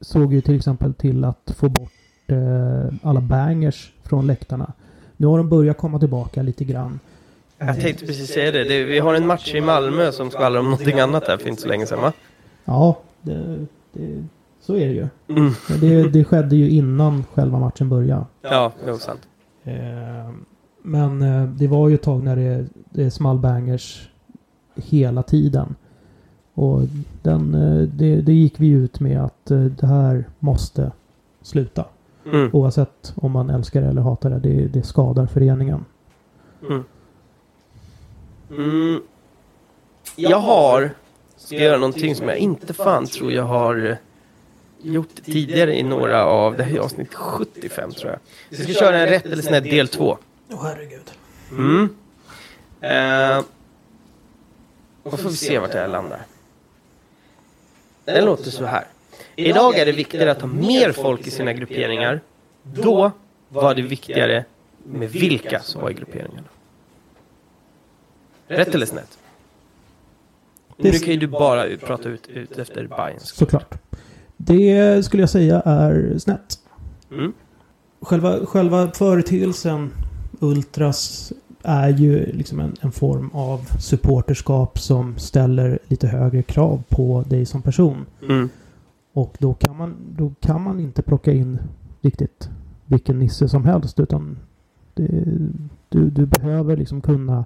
såg 0.00 0.32
ju 0.32 0.40
till 0.40 0.56
exempel 0.56 0.94
till 0.94 1.24
att 1.24 1.54
få 1.56 1.68
bort 1.68 1.92
eh, 2.26 2.94
alla 3.02 3.20
bangers 3.20 3.92
från 4.02 4.26
läktarna. 4.26 4.72
Nu 5.16 5.26
har 5.26 5.38
de 5.38 5.48
börjat 5.48 5.78
komma 5.78 5.98
tillbaka 5.98 6.42
lite 6.42 6.64
grann. 6.64 7.00
Jag 7.58 7.80
tänkte 7.80 8.06
precis 8.06 8.30
säga 8.30 8.52
det. 8.52 8.64
det 8.64 8.84
vi 8.84 8.98
har 8.98 9.14
en 9.14 9.26
match 9.26 9.54
i 9.54 9.60
Malmö 9.60 10.12
som 10.12 10.30
skvallrar 10.30 10.60
om 10.60 10.64
någonting 10.64 11.00
annat 11.00 11.26
där 11.26 11.36
för 11.36 11.48
inte 11.48 11.62
så 11.62 11.68
länge 11.68 11.86
sedan 11.86 12.00
va? 12.00 12.12
Ja, 12.64 12.98
det, 13.22 13.66
det, 13.92 14.24
så 14.60 14.74
är 14.74 14.88
det 14.88 14.94
ju. 14.94 15.08
Mm. 15.28 15.52
Det, 15.80 16.08
det 16.08 16.24
skedde 16.24 16.56
ju 16.56 16.70
innan 16.70 17.24
själva 17.34 17.58
matchen 17.58 17.88
började. 17.88 18.24
Ja, 18.42 18.72
det 18.84 18.90
är 18.90 18.94
sant. 18.94 19.28
Eh, 19.64 20.32
Men 20.82 21.22
eh, 21.22 21.44
det 21.44 21.68
var 21.68 21.88
ju 21.88 21.94
ett 21.94 22.02
tag 22.02 22.22
när 22.22 22.36
det, 22.36 22.66
det 22.90 23.10
small 23.10 23.38
bangers 23.38 24.08
hela 24.74 25.22
tiden. 25.22 25.74
Och 26.54 26.80
den, 27.22 27.54
eh, 27.54 27.88
det, 27.88 28.20
det 28.20 28.32
gick 28.32 28.60
vi 28.60 28.68
ut 28.68 29.00
med 29.00 29.24
att 29.24 29.46
det 29.78 29.86
här 29.86 30.24
måste 30.38 30.92
sluta. 31.42 31.84
Mm. 32.32 32.50
Oavsett 32.52 33.12
om 33.16 33.32
man 33.32 33.50
älskar 33.50 33.80
det 33.80 33.86
eller 33.86 34.02
hatar 34.02 34.30
det. 34.30 34.38
Det, 34.38 34.66
det 34.66 34.82
skadar 34.82 35.26
föreningen. 35.26 35.84
Mm. 36.68 36.84
Mm. 38.50 39.02
Jag 40.16 40.38
har, 40.38 40.90
ska 41.36 41.56
göra 41.56 41.76
någonting 41.76 42.14
som 42.14 42.28
jag 42.28 42.38
inte 42.38 42.74
fan 42.74 43.06
tror 43.06 43.32
jag 43.32 43.42
har 43.42 43.86
eh, 43.86 43.96
gjort 44.82 45.14
tidigare 45.24 45.78
i 45.78 45.82
några 45.82 46.24
av, 46.24 46.56
det 46.56 46.62
här 46.62 46.76
är 46.76 46.80
avsnitt 46.80 47.14
75 47.14 47.92
tror 47.92 48.10
jag. 48.10 48.20
Vi 48.48 48.56
ska 48.64 48.72
köra 48.72 48.98
en 48.98 49.06
rätt 49.06 49.26
eller 49.26 49.42
snett 49.42 49.64
del 49.64 49.88
2. 49.88 50.18
Åh 50.50 50.64
herregud. 50.64 51.10
Mm. 51.50 51.88
Och 55.02 55.20
får 55.20 55.30
vi 55.30 55.36
se 55.36 55.58
vart 55.58 55.72
det 55.72 55.78
här 55.78 55.88
landar. 55.88 56.22
Den 58.04 58.24
låter 58.24 58.50
så 58.50 58.64
här. 58.64 58.84
Idag 59.36 59.78
är 59.78 59.86
det 59.86 59.92
viktigare 59.92 60.30
att 60.30 60.40
ha 60.40 60.48
mer 60.48 60.92
folk 60.92 61.26
i 61.26 61.30
sina 61.30 61.52
grupperingar. 61.52 62.20
Då 62.62 63.12
var 63.48 63.74
det 63.74 63.82
viktigare 63.82 64.44
med 64.84 65.10
vilka 65.10 65.60
som 65.60 65.82
var 65.82 65.90
i 65.90 65.94
grupperingarna. 65.94 66.48
Rätt 68.48 68.74
eller 68.74 68.86
snett? 68.86 69.18
Nu 70.76 70.92
kan 70.92 71.12
ju 71.12 71.16
du 71.16 71.26
bara 71.26 71.76
prata 71.76 72.08
ut, 72.08 72.28
ut 72.28 72.58
efter 72.58 72.86
Bayerns. 72.86 73.28
Såklart. 73.28 73.74
Det 74.36 75.04
skulle 75.04 75.22
jag 75.22 75.30
säga 75.30 75.60
är 75.60 76.18
snett. 76.18 76.58
Mm. 77.10 77.32
Själva, 78.00 78.46
själva 78.46 78.90
företeelsen 78.90 79.90
Ultras 80.40 81.32
är 81.62 81.88
ju 81.88 82.32
liksom 82.32 82.60
en, 82.60 82.76
en 82.80 82.92
form 82.92 83.30
av 83.32 83.58
supporterskap 83.80 84.78
som 84.78 85.18
ställer 85.18 85.78
lite 85.86 86.08
högre 86.08 86.42
krav 86.42 86.82
på 86.88 87.24
dig 87.28 87.46
som 87.46 87.62
person. 87.62 88.06
Mm. 88.22 88.48
Och 89.12 89.36
då 89.38 89.54
kan 89.54 89.76
man, 89.76 89.96
då 90.16 90.32
kan 90.40 90.62
man 90.62 90.80
inte 90.80 91.02
plocka 91.02 91.32
in 91.32 91.58
riktigt 92.00 92.48
vilken 92.86 93.18
nisse 93.18 93.48
som 93.48 93.64
helst 93.64 94.00
utan 94.00 94.38
det, 94.94 95.24
du, 95.88 96.10
du 96.10 96.26
behöver 96.26 96.76
liksom 96.76 97.00
kunna 97.00 97.44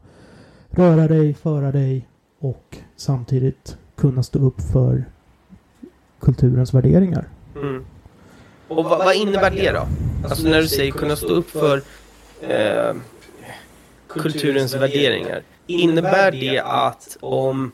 röra 0.75 1.09
dig, 1.09 1.35
föra 1.35 1.73
dig 1.73 2.09
och 2.39 2.77
samtidigt 2.97 3.77
kunna 3.97 4.23
stå 4.23 4.39
upp 4.39 4.61
för 4.73 5.05
kulturens 6.21 6.75
värderingar. 6.75 7.29
Mm. 7.57 7.85
Och 8.69 8.85
vad, 8.85 8.99
vad 8.99 9.15
innebär 9.15 9.51
det 9.51 9.71
då? 9.71 9.87
Alltså 10.25 10.49
när 10.49 10.63
du 10.63 10.69
säger 10.69 10.93
kunna 10.93 11.17
stå 11.17 11.29
upp 11.29 11.51
för 11.51 11.83
eh, 12.41 12.95
kulturens 14.09 14.75
värderingar. 14.75 15.43
Innebär 15.67 16.33
det 16.33 16.59
att 16.59 17.17
om 17.21 17.73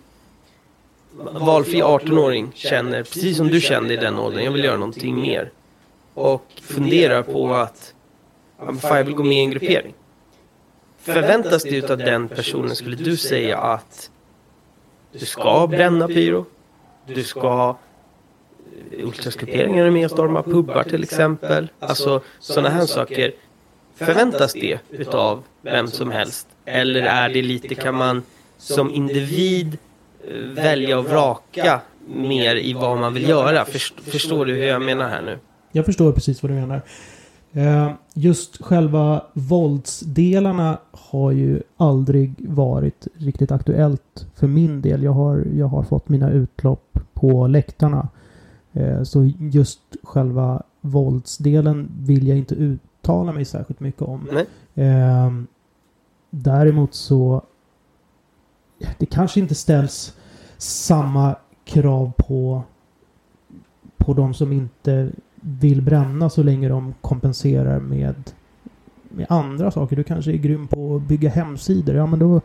valfri 1.33 1.83
18-åring 1.83 2.53
känner, 2.55 3.03
precis 3.03 3.37
som 3.37 3.49
du 3.49 3.61
kände 3.61 3.95
i 3.95 3.97
den 3.97 4.19
åldern, 4.19 4.45
jag 4.45 4.53
vill 4.53 4.65
göra 4.65 4.77
någonting 4.77 5.21
mer. 5.21 5.51
Och 6.15 6.45
funderar 6.63 7.23
på 7.23 7.55
att, 7.55 7.95
fan 8.81 8.97
jag 8.97 9.05
vill 9.05 9.15
gå 9.15 9.23
med 9.23 9.39
i 9.39 9.41
en 9.41 9.51
gruppering. 9.51 9.95
Förväntas 10.99 11.63
det 11.63 11.77
utav 11.77 11.99
den 11.99 12.29
personen, 12.29 12.77
skulle 12.77 12.97
du 12.97 13.17
säga 13.17 13.59
att 13.59 14.11
du 15.13 15.27
ska 15.27 15.67
bränna 15.67 16.09
pyro? 16.09 16.47
Du 17.07 17.25
ska 17.25 17.77
ultrasgrupperingar 18.93 19.85
är 19.85 19.91
med 19.91 20.05
och 20.05 20.11
stormar 20.11 20.43
pubbar 20.43 20.83
till 20.83 21.03
exempel. 21.03 21.69
Alltså 21.81 22.21
sådana 22.39 22.69
här 22.69 22.87
saker. 22.87 23.33
Förväntas 23.95 24.53
det 24.53 24.79
utav 24.91 25.43
vem 25.63 25.87
som 25.89 26.11
helst? 26.11 26.47
Eller 26.65 27.03
är 27.03 27.29
det 27.29 27.43
lite, 27.43 27.75
kan 27.75 27.95
man 27.95 28.23
som 28.59 28.95
individ 28.95 29.79
eh, 30.29 30.35
välja 30.37 30.99
och 30.99 31.05
vraka 31.05 31.81
mer 32.07 32.57
i 32.57 32.73
vad 32.73 32.99
man 32.99 33.15
vill 33.15 33.29
göra? 33.29 33.65
Först, 33.65 34.01
förstår 34.01 34.47
du 34.47 34.55
hur 34.55 34.67
jag 34.67 34.83
menar 34.83 35.09
här 35.09 35.23
nu? 35.23 35.39
Jag 35.73 35.85
förstår 35.85 36.13
precis 36.13 36.43
vad 36.43 36.51
du 36.51 36.55
menar. 36.55 36.83
Eh, 37.53 37.91
Just 38.15 38.63
själva 38.65 39.23
våldsdelarna 39.33 40.79
har 40.91 41.31
ju 41.31 41.63
aldrig 41.77 42.35
varit 42.49 43.07
riktigt 43.15 43.53
aktuellt 43.53 44.27
för 44.35 44.47
min 44.47 44.83
del. 44.83 45.03
Jag 45.03 45.13
har, 45.13 45.45
jag 45.55 45.67
har 45.67 45.83
fått 45.83 46.09
mina 46.09 46.31
utlopp 46.31 46.99
på 47.15 47.47
läktarna. 47.47 48.09
Eh, 48.73 49.03
Så 49.03 49.25
just 49.39 49.81
själva 50.03 50.63
våldsdelen 50.81 51.91
vill 52.01 52.29
jag 52.29 52.39
inte 52.39 52.55
uttala 52.55 53.33
mig 53.33 53.45
särskilt 53.45 53.81
mycket 53.81 54.03
om. 54.03 54.29
Nej? 54.33 54.47
Ehm, 54.75 55.47
däremot 56.31 56.95
så... 56.95 57.43
Det 58.99 59.07
kanske 59.07 59.41
inte 59.41 59.55
ställs 59.55 60.17
samma 60.59 61.37
krav 61.65 62.13
på, 62.17 62.63
på 63.97 64.15
de 64.15 64.35
som 64.35 64.53
inte 64.53 65.11
vill 65.41 65.83
bränna 65.83 66.31
så 66.31 66.43
länge 66.43 66.69
de 66.69 66.95
kompenserar 67.01 67.81
med, 67.81 68.15
med 69.09 69.27
andra 69.29 69.71
saker. 69.71 69.97
Du 69.97 70.05
kanske 70.05 70.33
är 70.33 70.37
grym 70.37 70.69
på 70.69 70.97
att 70.97 71.03
bygga 71.03 71.29
hemsidor. 71.31 71.97
Ja 71.97 72.07
men 72.07 72.19
då... 72.19 72.41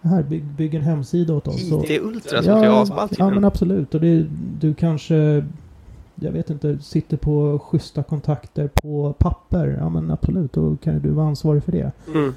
Här, 0.00 0.22
bygg, 0.22 0.44
bygg 0.44 0.74
en 0.74 0.82
hemsida 0.82 1.34
åt 1.34 1.48
oss. 1.48 1.62
IT-ultra 1.62 2.42
som 2.42 2.52
ja, 2.52 2.82
asballt 2.82 3.14
ja 3.18 3.30
men 3.30 3.44
absolut. 3.44 3.94
Och 3.94 4.00
det, 4.00 4.26
du 4.60 4.74
kanske, 4.74 5.44
jag 6.14 6.32
vet 6.32 6.50
inte, 6.50 6.78
sitter 6.78 7.16
på 7.16 7.58
schyssta 7.58 8.02
kontakter 8.02 8.68
på 8.82 9.12
papper. 9.18 9.76
Ja 9.80 9.88
men 9.88 10.10
absolut, 10.10 10.52
då 10.52 10.76
kan 10.76 10.98
du 11.00 11.10
vara 11.10 11.26
ansvarig 11.26 11.64
för 11.64 11.72
det. 11.72 11.92
mm, 12.14 12.32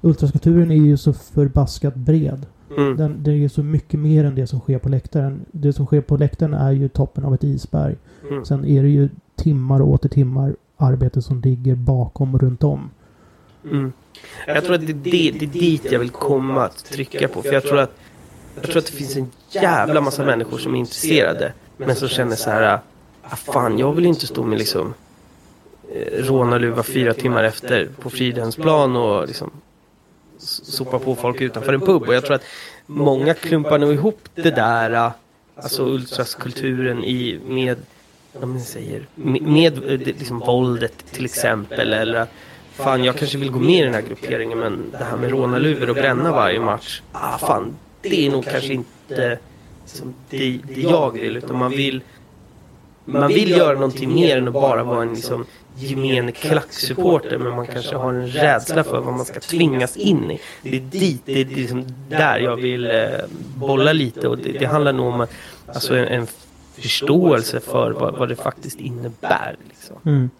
Ultraskulpturen 0.00 0.70
är 0.70 0.74
ju 0.74 0.96
så 0.96 1.12
förbaskat 1.12 1.94
bred. 1.94 2.46
mm, 2.78 2.96
Den, 2.96 3.22
det 3.22 3.30
är 3.30 3.34
ju 3.36 3.48
så 3.48 3.62
mycket 3.62 4.00
mer 4.00 4.24
än 4.24 4.34
det 4.34 4.46
som 4.46 4.60
sker 4.60 4.78
på 4.78 4.88
läktaren. 4.88 5.40
Det 5.52 5.72
som 5.72 5.86
sker 5.86 6.00
på 6.00 6.16
läktaren 6.16 6.54
är 6.54 6.72
ju 6.72 6.88
toppen 6.88 7.24
av 7.24 7.34
ett 7.34 7.44
isberg. 7.44 7.96
mm. 8.30 8.44
Sen 8.44 8.64
är 8.64 8.82
det 8.82 8.88
ju 8.88 9.08
timmar 9.36 9.82
och 9.82 9.88
åter 9.88 10.08
timmar 10.08 10.56
arbete 10.76 11.22
som 11.22 11.40
ligger 11.40 11.74
bakom 11.74 12.34
och 12.34 12.40
runt 12.40 12.64
om. 12.64 12.90
Mm. 13.64 13.92
Jag 14.46 14.64
tror 14.64 14.74
att 14.74 14.86
det 14.86 14.92
är, 14.92 14.94
det, 14.94 15.30
det 15.38 15.44
är 15.44 15.46
dit 15.46 15.92
jag 15.92 15.98
vill 15.98 16.10
komma 16.10 16.64
att 16.64 16.84
trycka 16.84 17.28
på. 17.28 17.42
För 17.42 17.52
jag 17.52 17.62
tror 17.62 17.78
att 17.78 17.96
jag 18.54 18.64
tror 18.64 18.78
att 18.78 18.86
det 18.86 18.92
finns 18.92 19.16
en 19.16 19.30
jävla 19.50 20.00
massa 20.00 20.24
människor 20.24 20.58
som 20.58 20.74
är 20.74 20.78
intresserade. 20.78 21.52
Men 21.76 21.96
som 21.96 22.08
känner 22.08 22.36
så 22.36 22.50
här. 22.50 22.78
Ah, 23.22 23.36
fan, 23.36 23.78
jag 23.78 23.92
vill 23.92 24.06
inte 24.06 24.26
stå 24.26 24.42
med 24.42 24.58
liksom 24.58 24.94
eh, 25.94 26.24
rånarluva 26.24 26.82
fyra 26.82 27.14
timmar 27.14 27.44
efter 27.44 27.88
på 28.00 28.10
Fridhemsplan 28.10 28.96
och 28.96 29.26
liksom 29.26 29.50
sopa 30.38 30.98
på 30.98 31.14
folk 31.14 31.40
utanför 31.40 31.72
en 31.72 31.80
pub. 31.80 32.02
Och 32.02 32.14
jag 32.14 32.24
tror 32.24 32.36
att 32.36 32.44
många 32.86 33.34
klumpar 33.34 33.78
nog 33.78 33.92
ihop 33.92 34.28
det 34.34 34.50
där, 34.50 34.92
ah, 34.92 35.12
alltså 35.56 35.84
ultraskulturen 35.84 37.04
i, 37.04 37.40
med, 37.48 37.78
vad 38.40 38.60
säger, 38.60 39.06
med, 39.14 39.42
eh, 39.78 39.82
med 39.84 40.06
liksom 40.06 40.38
våldet 40.38 41.12
till 41.12 41.24
exempel. 41.24 41.92
Eller 41.92 42.20
att 42.20 42.30
fan 42.72 43.04
jag 43.04 43.16
kanske 43.16 43.38
vill 43.38 43.50
gå 43.50 43.58
med 43.58 43.80
i 43.80 43.82
den 43.82 43.94
här 43.94 44.02
grupperingen 44.02 44.58
men 44.58 44.90
det 44.90 45.04
här 45.04 45.16
med 45.16 45.30
rånarluvor 45.30 45.88
och 45.90 45.94
bränna 45.94 46.32
varje 46.32 46.60
match, 46.60 47.02
ah 47.12 47.38
fan, 47.38 47.76
det 48.02 48.26
är 48.26 48.30
nog 48.30 48.44
kanske 48.44 48.72
inte 48.72 49.38
liksom, 49.82 50.14
det, 50.30 50.58
det 50.74 50.80
jag 50.80 51.10
vill 51.10 51.36
utan 51.36 51.58
man 51.58 51.70
vill 51.70 52.02
man 53.04 53.28
vill 53.28 53.50
göra 53.50 53.74
någonting 53.74 54.14
mer 54.14 54.36
än 54.36 54.48
att 54.48 54.54
bara 54.54 54.84
vara 54.84 55.02
en 55.02 55.14
liksom, 55.14 55.46
gemen 55.76 56.32
klacksupporter 56.32 57.38
men 57.38 57.56
man 57.56 57.66
kanske 57.66 57.96
har 57.96 58.12
en 58.12 58.28
rädsla 58.28 58.84
för 58.84 59.00
vad 59.00 59.14
man 59.14 59.24
ska 59.24 59.40
tvingas 59.40 59.96
in 59.96 60.30
i. 60.30 60.40
Det 60.62 60.76
är 60.76 60.80
dit, 60.80 61.22
det 61.24 61.40
är 61.40 61.44
liksom 61.44 61.86
där 62.08 62.38
jag 62.38 62.56
vill 62.56 62.86
eh, 62.86 63.08
bolla 63.56 63.92
lite 63.92 64.28
och 64.28 64.38
det, 64.38 64.52
det 64.52 64.66
handlar 64.66 64.92
nog 64.92 65.06
om 65.06 65.20
att, 65.20 65.30
alltså 65.66 65.96
en, 65.96 66.08
en 66.08 66.26
förståelse 66.74 67.60
för 67.60 67.90
vad, 67.90 68.18
vad 68.18 68.28
det 68.28 68.36
faktiskt 68.36 68.80
innebär. 68.80 69.56
Liksom. 69.68 69.96
Mm. 70.04 70.30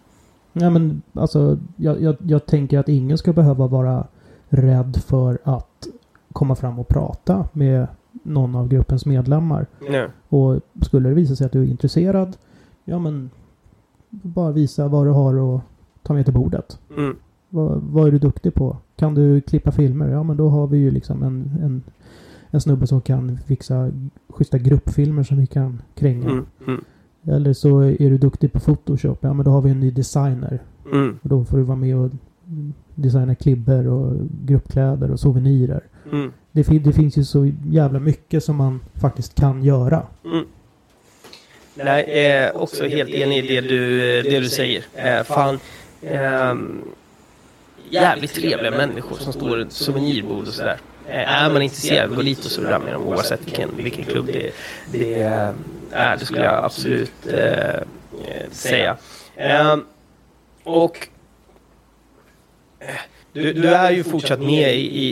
Ja, 0.53 0.69
men 0.69 1.01
alltså, 1.13 1.57
jag, 1.75 2.01
jag, 2.01 2.15
jag 2.19 2.45
tänker 2.45 2.79
att 2.79 2.89
ingen 2.89 3.17
ska 3.17 3.33
behöva 3.33 3.67
vara 3.67 4.07
rädd 4.49 5.01
för 5.05 5.37
att 5.43 5.87
komma 6.33 6.55
fram 6.55 6.79
och 6.79 6.87
prata 6.87 7.47
med 7.53 7.87
någon 8.23 8.55
av 8.55 8.67
gruppens 8.67 9.05
medlemmar. 9.05 9.65
Ja. 9.89 10.07
Och 10.29 10.61
skulle 10.81 11.09
det 11.09 11.15
visa 11.15 11.35
sig 11.35 11.45
att 11.45 11.51
du 11.51 11.61
är 11.61 11.67
intresserad, 11.67 12.37
ja 12.85 12.99
men 12.99 13.29
bara 14.09 14.51
visa 14.51 14.87
vad 14.87 15.05
du 15.05 15.11
har 15.11 15.55
att 15.55 15.61
ta 16.03 16.13
med 16.13 16.25
till 16.25 16.33
bordet. 16.33 16.79
Mm. 16.97 17.15
Vad, 17.49 17.81
vad 17.81 18.07
är 18.07 18.11
du 18.11 18.19
duktig 18.19 18.53
på? 18.53 18.77
Kan 18.95 19.13
du 19.15 19.41
klippa 19.41 19.71
filmer? 19.71 20.09
Ja 20.09 20.23
men 20.23 20.37
då 20.37 20.49
har 20.49 20.67
vi 20.67 20.77
ju 20.77 20.91
liksom 20.91 21.23
en, 21.23 21.59
en, 21.63 21.83
en 22.51 22.61
snubbe 22.61 22.87
som 22.87 23.01
kan 23.01 23.39
fixa 23.47 23.91
schyssta 24.29 24.57
gruppfilmer 24.57 25.23
som 25.23 25.37
vi 25.37 25.45
kan 25.47 25.81
kränga. 25.95 26.29
Mm. 26.29 26.45
Mm. 26.67 26.83
Eller 27.27 27.53
så 27.53 27.79
är 27.81 28.09
du 28.09 28.17
duktig 28.17 28.53
på 28.53 28.59
Photoshop. 28.59 29.17
Ja 29.21 29.33
men 29.33 29.45
då 29.45 29.51
har 29.51 29.61
vi 29.61 29.69
en 29.71 29.79
ny 29.79 29.91
designer. 29.91 30.59
Mm. 30.91 31.19
Och 31.23 31.29
då 31.29 31.45
får 31.45 31.57
du 31.57 31.63
vara 31.63 31.77
med 31.77 31.95
och 31.97 32.09
designa 32.95 33.35
klibber 33.35 33.87
och 33.87 34.13
gruppkläder 34.45 35.11
och 35.11 35.19
souvenirer. 35.19 35.81
Mm. 36.11 36.31
Det, 36.51 36.63
fin- 36.63 36.83
det 36.83 36.93
finns 36.93 37.17
ju 37.17 37.23
så 37.23 37.51
jävla 37.69 37.99
mycket 37.99 38.43
som 38.43 38.55
man 38.55 38.79
faktiskt 38.93 39.35
kan 39.35 39.63
göra. 39.63 40.03
Mm. 40.25 40.45
Nej, 41.75 42.05
jag 42.07 42.17
är 42.25 42.57
också 42.61 42.83
helt 42.87 43.09
enig 43.09 43.37
i 43.45 43.47
det 43.55 43.61
du, 43.61 43.97
det 44.21 44.39
du 44.39 44.49
säger. 44.49 44.83
Eh, 44.95 45.23
fan, 45.23 45.59
ehm, 46.01 46.81
jävligt 47.89 48.33
trevliga 48.33 48.71
människor 48.71 49.15
som 49.15 49.33
står 49.33 49.59
i 49.59 49.61
ett 49.61 49.71
souvenirbord 49.71 50.47
och 50.47 50.53
sådär. 50.53 50.77
Eh, 51.09 51.43
är 51.43 51.49
man 51.49 51.61
intresserad, 51.61 52.15
gå 52.15 52.21
dit 52.21 52.45
och 52.45 52.51
surra 52.51 52.79
med 52.79 52.93
dem 52.93 53.07
oavsett 53.07 53.47
vilken, 53.47 53.77
vilken 53.77 54.05
klubb 54.05 54.25
det, 54.25 54.51
det 54.91 55.21
är. 55.21 56.17
Det 56.19 56.25
skulle 56.25 56.43
jag 56.43 56.65
absolut 56.65 57.27
eh, 57.27 57.81
säga. 58.51 58.97
Eh, 59.35 59.77
och 60.63 61.07
du, 63.33 63.53
du 63.53 63.67
är 63.67 63.91
ju 63.91 64.03
fortsatt 64.03 64.39
med 64.39 64.75
i, 64.75 64.79
i, 64.79 65.09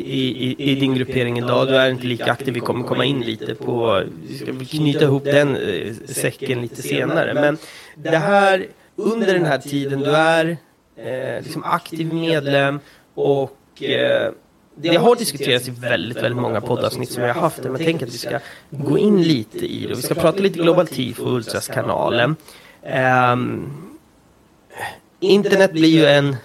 i, 0.48 0.72
i 0.72 0.76
din 0.76 0.96
gruppering 0.96 1.38
idag. 1.38 1.68
Du 1.68 1.76
är 1.76 1.90
inte 1.90 2.08
lika 2.08 2.32
aktiv. 2.32 2.54
Vi 2.54 2.60
kommer 2.60 2.88
komma 2.88 3.06
in 3.06 3.22
lite 3.22 3.56
på... 3.56 4.04
Vi 4.28 4.38
ska 4.38 4.78
knyta 4.78 5.04
ihop 5.04 5.24
den 5.24 5.56
eh, 5.56 5.94
säcken 6.06 6.62
lite 6.62 6.82
senare. 6.82 7.34
Men 7.34 7.58
det 7.96 8.18
här, 8.18 8.68
under 8.96 9.34
den 9.34 9.46
här 9.46 9.58
tiden, 9.58 10.00
du 10.00 10.12
är 10.12 10.58
eh, 10.96 11.44
liksom 11.44 11.64
aktiv 11.64 12.14
medlem 12.14 12.80
och 13.14 13.84
eh, 13.84 14.32
det 14.76 14.96
har 14.96 15.16
diskuterats 15.16 15.68
i 15.68 15.72
väldigt, 15.72 16.18
väldigt 16.18 16.42
många 16.42 16.62
poddavsnitt 16.62 17.12
som 17.12 17.24
vi 17.24 17.30
har 17.30 17.42
haft. 17.42 17.64
Men 17.64 17.72
jag 17.72 17.82
tänker 17.86 18.06
att 18.06 18.14
vi 18.14 18.18
ska 18.18 18.40
gå 18.70 18.98
in 18.98 19.24
lite 19.24 19.66
i 19.66 19.86
det. 19.88 19.96
Vi 19.96 20.02
ska 20.02 20.14
prata 20.14 20.42
lite 20.42 20.60
Global 20.60 20.88
Tifo 20.88 21.24
och 21.24 21.34
Ultras-kanalen. 21.34 22.36
Ehm, 22.84 23.72
internet 25.20 25.72
blir 25.74 25.90
ju 25.90 26.06
en... 26.06 26.36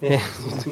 det, 0.00 0.20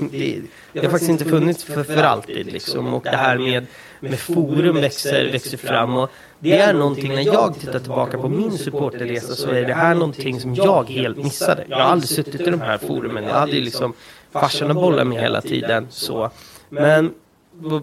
det 0.72 0.84
har 0.84 0.90
faktiskt 0.90 1.10
inte 1.10 1.24
funnits 1.24 1.64
för, 1.64 1.84
för 1.84 2.02
alltid 2.02 2.52
liksom. 2.52 2.94
Och 2.94 3.02
det 3.04 3.16
här 3.16 3.38
med, 3.38 3.66
med 4.00 4.18
forum 4.18 4.80
växer, 4.80 5.32
växer 5.32 5.58
fram. 5.58 5.96
Och 5.96 6.10
det 6.38 6.58
är 6.58 6.74
någonting, 6.74 7.14
när 7.14 7.26
jag 7.26 7.60
tittar 7.60 7.78
tillbaka 7.78 8.18
på 8.18 8.28
min 8.28 8.58
supporterresa 8.58 9.34
så 9.34 9.50
är 9.50 9.64
det 9.64 9.74
här 9.74 9.94
någonting 9.94 10.40
som 10.40 10.54
jag 10.54 10.90
helt 10.90 11.16
missade. 11.16 11.64
Jag 11.68 11.76
har 11.76 11.84
aldrig 11.84 12.08
suttit 12.08 12.40
i 12.40 12.50
de 12.50 12.60
här 12.60 12.78
forumen. 12.78 13.24
Jag 13.24 13.34
hade 13.34 13.52
ju 13.52 13.60
liksom 13.60 13.92
farsan 14.32 14.70
och 14.70 14.76
bollar 14.76 15.04
med 15.04 15.20
hela 15.20 15.40
tiden. 15.40 15.86
Så. 15.90 16.30
Men 16.68 17.14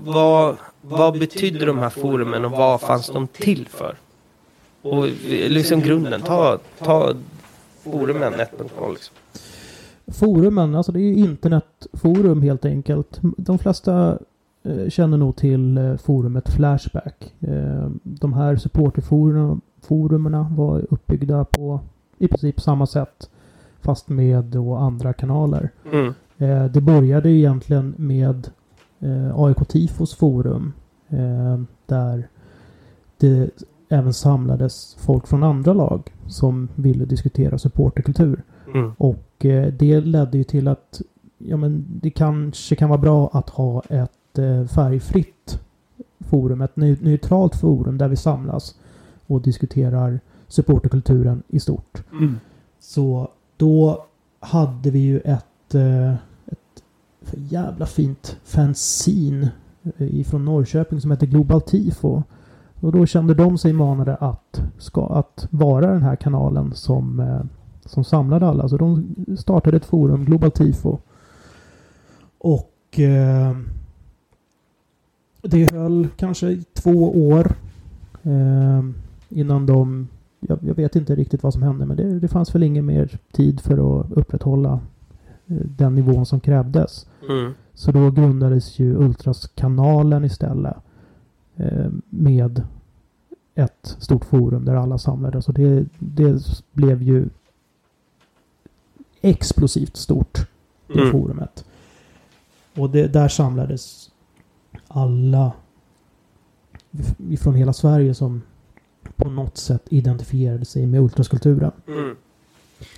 vad, 0.04 0.56
vad 0.82 1.20
betydde 1.20 1.66
de 1.66 1.78
här 1.78 1.90
forumen 1.90 2.46
och 2.46 2.52
vad 2.52 2.82
fanns 2.82 3.08
de 3.08 3.28
till 3.28 3.68
för? 3.68 3.96
Och 4.82 5.08
liksom 5.28 5.82
grunden, 5.82 6.22
ta, 6.22 6.60
ta 6.80 7.14
forumen 7.84 8.34
1.0 8.34 8.94
liksom. 8.94 9.16
Forumen, 10.08 10.76
alltså 10.76 10.92
det 10.92 11.00
är 11.00 11.04
ju 11.04 11.16
internetforum 11.16 12.42
helt 12.42 12.66
enkelt. 12.66 13.20
De 13.22 13.60
flesta 13.60 14.18
eh, 14.64 14.90
känner 14.90 15.18
nog 15.18 15.36
till 15.36 15.78
eh, 15.78 15.96
forumet 15.96 16.50
Flashback. 16.50 17.34
Eh, 17.40 17.90
de 18.04 18.34
här 18.34 18.56
supporterforumen 18.56 20.56
var 20.56 20.86
uppbyggda 20.90 21.46
på 21.46 21.80
i 22.18 22.28
princip 22.28 22.62
samma 22.62 22.88
sätt 22.88 23.30
fast 23.82 24.10
med 24.10 24.44
då 24.44 24.76
andra 24.76 25.14
kanaler. 25.14 25.70
Mm. 25.92 26.14
Det 26.74 26.82
började 26.82 27.32
egentligen 27.32 27.96
med 27.98 28.50
AIK 29.36 29.68
Tifos 29.68 30.16
forum 30.16 30.74
eh, 31.10 31.60
där 31.86 32.28
det 33.18 33.50
även 33.90 34.14
samlades 34.14 34.98
folk 35.00 35.28
från 35.28 35.44
andra 35.44 35.74
lag 35.74 36.14
som 36.28 36.68
ville 36.76 37.06
diskutera 37.06 37.58
supporterkultur. 37.58 38.44
Mm. 38.74 38.92
Och 38.98 39.46
eh, 39.46 39.74
det 39.74 40.02
ledde 40.02 40.38
ju 40.38 40.44
till 40.44 40.68
att 40.68 41.02
ja, 41.38 41.58
men 41.58 41.86
det 42.02 42.10
kanske 42.10 42.76
kan 42.76 42.90
vara 42.90 43.02
bra 43.02 43.30
att 43.34 43.50
ha 43.50 43.82
ett 43.90 44.38
eh, 44.38 44.66
färgfritt 44.66 45.60
forum, 46.20 46.62
ett 46.62 46.76
neu- 46.76 47.04
neutralt 47.04 47.56
forum 47.56 47.98
där 47.98 48.08
vi 48.08 48.16
samlas 48.16 48.76
och 49.28 49.42
diskuterar 49.42 50.20
supporterkulturen 50.48 51.44
i 51.48 51.60
stort. 51.60 52.04
Mm. 52.12 52.40
Så 52.80 53.28
då 53.58 54.06
hade 54.40 54.92
vi 54.92 55.00
ju 55.00 55.20
eh, 55.20 55.34
ett 55.34 55.76
för 57.24 57.38
jävla 57.38 57.86
fint 57.86 58.38
fanzine 58.44 59.52
eh, 59.84 60.16
ifrån 60.20 60.46
Norrköping 60.46 61.02
som 61.02 61.12
heter 61.12 61.28
Global 61.28 61.62
Tifo. 61.62 62.24
Och 62.80 62.92
då 62.92 63.06
kände 63.06 63.34
de 63.34 63.58
sig 63.58 63.74
manade 63.74 64.16
att, 64.16 64.62
ska, 64.78 65.06
att 65.08 65.48
vara 65.50 65.92
den 65.92 66.02
här 66.02 66.16
kanalen 66.16 66.74
som, 66.76 67.20
eh, 67.20 67.42
som 67.86 68.04
samlade 68.04 68.48
alla. 68.48 68.70
Så 68.70 68.78
de 68.78 69.16
startade 69.38 69.78
ett 69.78 69.86
forum, 69.86 70.26
Global 70.26 70.52
Tifo. 70.52 70.98
Och 72.38 73.00
eh, 73.00 73.58
det 75.42 75.72
höll 75.74 76.08
kanske 76.18 76.48
i 76.48 76.64
två 76.74 77.30
år 77.30 77.56
eh, 78.24 78.84
innan 79.30 79.66
de 79.66 80.08
jag, 80.48 80.60
jag 80.62 80.76
vet 80.76 80.96
inte 80.96 81.16
riktigt 81.16 81.44
vad 81.44 81.54
som 81.54 81.64
hände 81.64 81.86
men 81.86 81.98
det, 81.98 82.20
det 82.20 82.28
fanns 82.28 82.56
väl 82.56 82.64
ingen 82.64 82.86
mer 82.86 83.20
tid 83.32 83.62
för 83.62 83.74
att 84.00 84.12
upprätthålla 84.12 84.80
den 85.78 85.96
nivån 85.96 86.26
som 86.26 86.40
krävdes. 86.40 87.08
Mm. 87.30 87.54
Så 87.74 87.92
då 87.92 88.12
grundades 88.12 88.80
ju 88.80 88.96
Ultras-kanalen 88.98 90.26
istället 90.26 90.76
eh, 91.56 91.90
med 92.10 92.64
ett 93.56 93.96
stort 94.00 94.26
forum 94.26 94.66
där 94.66 94.76
alla 94.76 94.98
samlades 94.98 95.48
och 95.48 95.54
det, 95.54 95.86
det 96.00 96.42
blev 96.72 97.02
ju 97.04 97.30
explosivt 99.22 99.98
stort, 99.98 100.48
det 100.88 101.00
Mm. 101.00 101.12
forumet. 101.12 101.66
Och 102.78 102.90
det, 102.90 103.08
där 103.08 103.28
samlades 103.28 104.12
alla 104.88 105.52
f- 106.92 107.40
från 107.40 107.56
hela 107.56 107.74
Sverige 107.74 108.14
som 108.14 108.42
på 109.16 109.30
något 109.30 109.58
sätt 109.58 109.84
identifierade 109.90 110.66
sig 110.66 110.86
med 110.88 111.02
ultraskulturen. 111.02 111.72
Mm. 111.88 112.16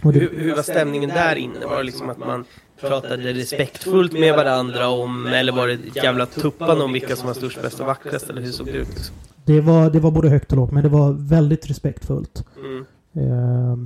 Det, 0.03 0.09
Hur, 0.19 0.33
hur 0.39 0.55
var 0.55 0.63
stämningen 0.63 1.09
där 1.09 1.35
inne? 1.35 1.65
Var 1.65 1.77
det 1.77 1.83
liksom 1.83 2.09
att 2.09 2.19
man 2.19 2.43
pratade 2.81 3.33
respektfullt 3.33 4.13
med 4.13 4.35
varandra 4.35 4.89
om, 4.89 5.25
eller 5.27 5.51
var 5.51 5.67
det 5.67 5.73
ett 5.73 5.95
jävla 5.95 6.25
tuppande 6.25 6.83
om 6.83 6.93
vilka 6.93 7.15
som 7.15 7.27
var 7.27 7.33
störst, 7.33 7.61
bäst 7.61 7.79
och 7.79 7.85
vackrast? 7.85 8.29
Eller 8.29 8.41
hur 8.41 8.51
såg 8.51 8.65
det 8.67 8.71
ut? 8.71 8.89
Liksom? 8.89 9.15
det, 9.45 9.61
var, 9.61 9.89
det 9.89 9.99
var 9.99 10.11
både 10.11 10.29
högt 10.29 10.51
och 10.51 10.57
lågt 10.57 10.71
men 10.71 10.83
det 10.83 10.89
var 10.89 11.11
väldigt 11.11 11.69
respektfullt. 11.69 12.45
Mm. 12.65 12.85
Eh, 13.13 13.77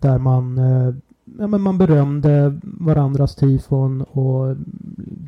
där 0.00 0.18
man, 0.18 0.58
eh, 0.58 0.94
ja, 1.38 1.46
men 1.46 1.60
man 1.60 1.78
berömde 1.78 2.60
varandras 2.62 3.34
tifon 3.34 4.02
och 4.02 4.56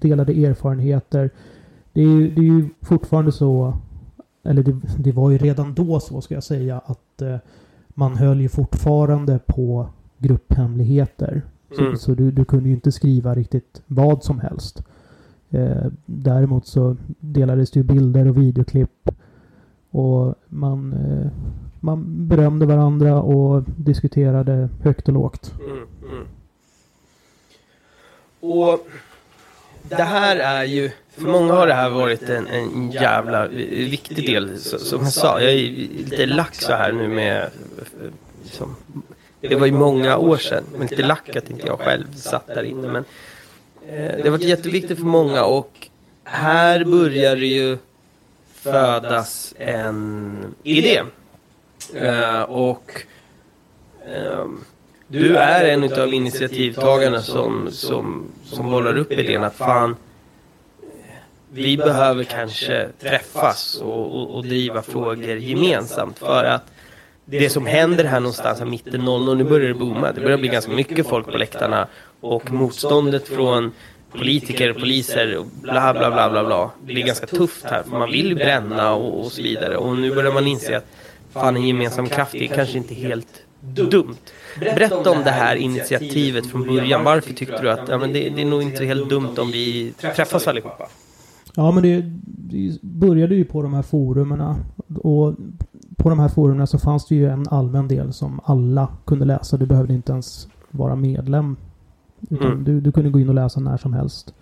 delade 0.00 0.32
erfarenheter. 0.32 1.30
Det 1.92 2.00
är, 2.00 2.06
ju- 2.06 2.30
det 2.30 2.40
är 2.40 2.44
ju 2.44 2.68
fortfarande 2.82 3.32
så, 3.32 3.76
eller 4.44 4.62
det, 4.62 4.76
det 4.98 5.12
var 5.12 5.30
ju 5.30 5.38
redan 5.38 5.74
då 5.74 6.00
så 6.00 6.20
ska 6.20 6.34
jag 6.34 6.44
säga, 6.44 6.80
att 6.86 7.22
eh, 7.22 7.36
man 7.88 8.16
höll 8.16 8.40
ju 8.40 8.48
fortfarande 8.48 9.38
på 9.46 9.88
grupphemligheter. 10.18 11.42
Så, 11.76 11.82
Mm. 11.82 11.96
så 11.96 12.14
du, 12.14 12.30
du 12.30 12.44
kunde 12.44 12.68
ju 12.68 12.74
inte 12.74 12.92
skriva 12.92 13.34
riktigt 13.34 13.82
vad 13.86 14.24
som 14.24 14.40
helst. 14.40 14.82
Eh, 15.50 15.86
däremot 16.06 16.66
så 16.66 16.96
delades 17.20 17.70
det 17.70 17.80
ju 17.80 17.84
bilder 17.84 18.28
och 18.28 18.36
videoklipp 18.36 19.10
och 19.90 20.34
man, 20.48 20.92
eh, 20.92 21.30
man 21.80 22.28
berömde 22.28 22.66
varandra 22.66 23.22
och 23.22 23.62
diskuterade 23.76 24.68
högt 24.82 25.08
och 25.08 25.14
lågt. 25.14 25.52
Mm, 25.60 25.86
mm. 26.12 26.26
Och 28.40 28.86
det 29.82 30.02
här 30.02 30.36
är 30.36 30.64
ju, 30.64 30.90
för 31.10 31.22
många 31.22 31.52
har 31.52 31.66
det 31.66 31.74
här 31.74 31.90
varit 31.90 32.22
en, 32.22 32.46
en 32.46 32.90
jävla 32.90 33.48
viktig 33.48 34.26
del. 34.26 34.58
Som 34.58 35.02
jag 35.02 35.12
sa, 35.12 35.40
jag 35.40 35.52
är 35.52 35.58
lite 35.98 36.26
lack 36.26 36.54
så 36.54 36.72
här 36.72 36.92
nu 36.92 37.08
med, 37.08 37.50
liksom, 38.42 38.76
det 39.40 39.56
var 39.56 39.66
ju 39.66 39.72
många 39.72 40.16
år 40.16 40.36
sedan, 40.36 40.64
men 40.78 40.86
lite 40.86 41.02
lack 41.02 41.36
att 41.36 41.50
inte 41.50 41.66
jag 41.66 41.80
själv 41.80 42.14
satt 42.14 42.46
där 42.46 42.62
inne. 42.62 42.88
Men 42.88 43.04
eh, 43.88 44.16
det 44.16 44.22
har 44.22 44.30
varit 44.30 44.42
jätteviktigt 44.42 44.98
för 44.98 45.06
många 45.06 45.44
och 45.44 45.88
här 46.24 46.84
börjar 46.84 47.36
det 47.36 47.46
ju 47.46 47.78
födas 48.52 49.54
en 49.58 50.54
idé. 50.62 51.02
Eh, 51.94 52.42
och 52.42 53.02
ehm, 54.06 54.64
du 55.08 55.36
är 55.36 55.64
en 55.64 56.00
av 56.00 56.14
initiativtagarna 56.14 57.22
som, 57.22 57.68
som, 57.70 58.24
som 58.44 58.70
bollar 58.70 58.96
upp 58.96 59.12
idén 59.12 59.44
att 59.44 59.54
fan 59.54 59.96
vi 61.52 61.76
behöver 61.76 62.24
kanske 62.24 62.88
träffas 63.00 63.80
och, 63.80 64.16
och, 64.16 64.34
och 64.34 64.44
driva 64.44 64.82
frågor 64.82 65.36
gemensamt 65.36 66.18
för 66.18 66.44
att 66.44 66.72
det 67.26 67.50
som 67.50 67.66
händer 67.66 68.04
här 68.04 68.20
någonstans 68.20 68.58
här 68.58 68.66
mitten 68.66 69.04
00, 69.04 69.36
nu 69.36 69.44
börjar 69.44 69.68
det 69.68 69.74
booma. 69.74 70.12
Det 70.12 70.20
börjar 70.20 70.38
bli 70.38 70.48
ganska 70.48 70.72
mycket 70.72 71.06
folk 71.06 71.26
på 71.26 71.38
läktarna 71.38 71.88
och 72.20 72.52
motståndet 72.52 73.28
från 73.28 73.72
politiker, 74.12 74.72
poliser 74.72 75.36
och 75.36 75.46
bla 75.46 75.92
bla 75.92 76.10
bla 76.10 76.30
bla 76.30 76.44
bla 76.44 76.70
Det 76.86 76.92
är 76.92 77.06
ganska 77.06 77.26
tufft 77.26 77.64
här 77.64 77.82
för 77.82 77.98
man 77.98 78.10
vill 78.10 78.28
ju 78.28 78.34
bränna 78.34 78.94
och, 78.94 79.20
och 79.24 79.32
så 79.32 79.42
vidare 79.42 79.76
och 79.76 79.98
nu 79.98 80.14
börjar 80.14 80.32
man 80.32 80.46
inse 80.46 80.76
att 80.76 80.86
fan 81.30 81.56
en 81.56 81.66
gemensam 81.66 82.08
kraft 82.08 82.34
är 82.34 82.46
kanske 82.46 82.78
inte 82.78 82.94
helt 82.94 83.42
dumt. 83.60 84.16
Berätta 84.60 85.10
om 85.10 85.24
det 85.24 85.30
här 85.30 85.56
initiativet 85.56 86.46
från 86.46 86.66
början. 86.66 87.04
Varför 87.04 87.32
tyckte 87.32 87.62
du 87.62 87.70
att 87.70 87.88
ja, 87.88 87.98
men 87.98 88.12
det, 88.12 88.28
det 88.28 88.42
är 88.42 88.46
nog 88.46 88.62
inte 88.62 88.84
helt 88.84 89.08
dumt 89.08 89.34
om 89.38 89.50
vi 89.50 89.92
träffas 90.00 90.48
allihopa? 90.48 90.88
Ja, 91.54 91.70
men 91.70 91.82
det, 91.82 92.02
det 92.26 92.82
började 92.82 93.34
ju 93.34 93.44
på 93.44 93.62
de 93.62 93.74
här 93.74 93.82
forumerna. 93.82 94.56
Och 94.94 95.34
på 95.96 96.08
de 96.10 96.18
här 96.18 96.28
forumerna 96.28 96.66
så 96.66 96.78
fanns 96.78 97.06
det 97.06 97.14
ju 97.14 97.26
en 97.30 97.48
allmän 97.48 97.88
del 97.88 98.12
som 98.12 98.40
alla 98.44 98.88
kunde 99.04 99.24
läsa. 99.24 99.56
Du 99.56 99.66
behövde 99.66 99.94
inte 99.94 100.12
ens 100.12 100.48
vara 100.70 100.96
medlem. 100.96 101.56
Utan 102.30 102.46
Mm. 102.52 102.64
du, 102.64 102.80
du 102.80 102.92
kunde 102.92 103.10
gå 103.10 103.20
in 103.20 103.28
och 103.28 103.34
läsa 103.34 103.60
när 103.60 103.76
som 103.76 103.92
helst. 103.92 104.34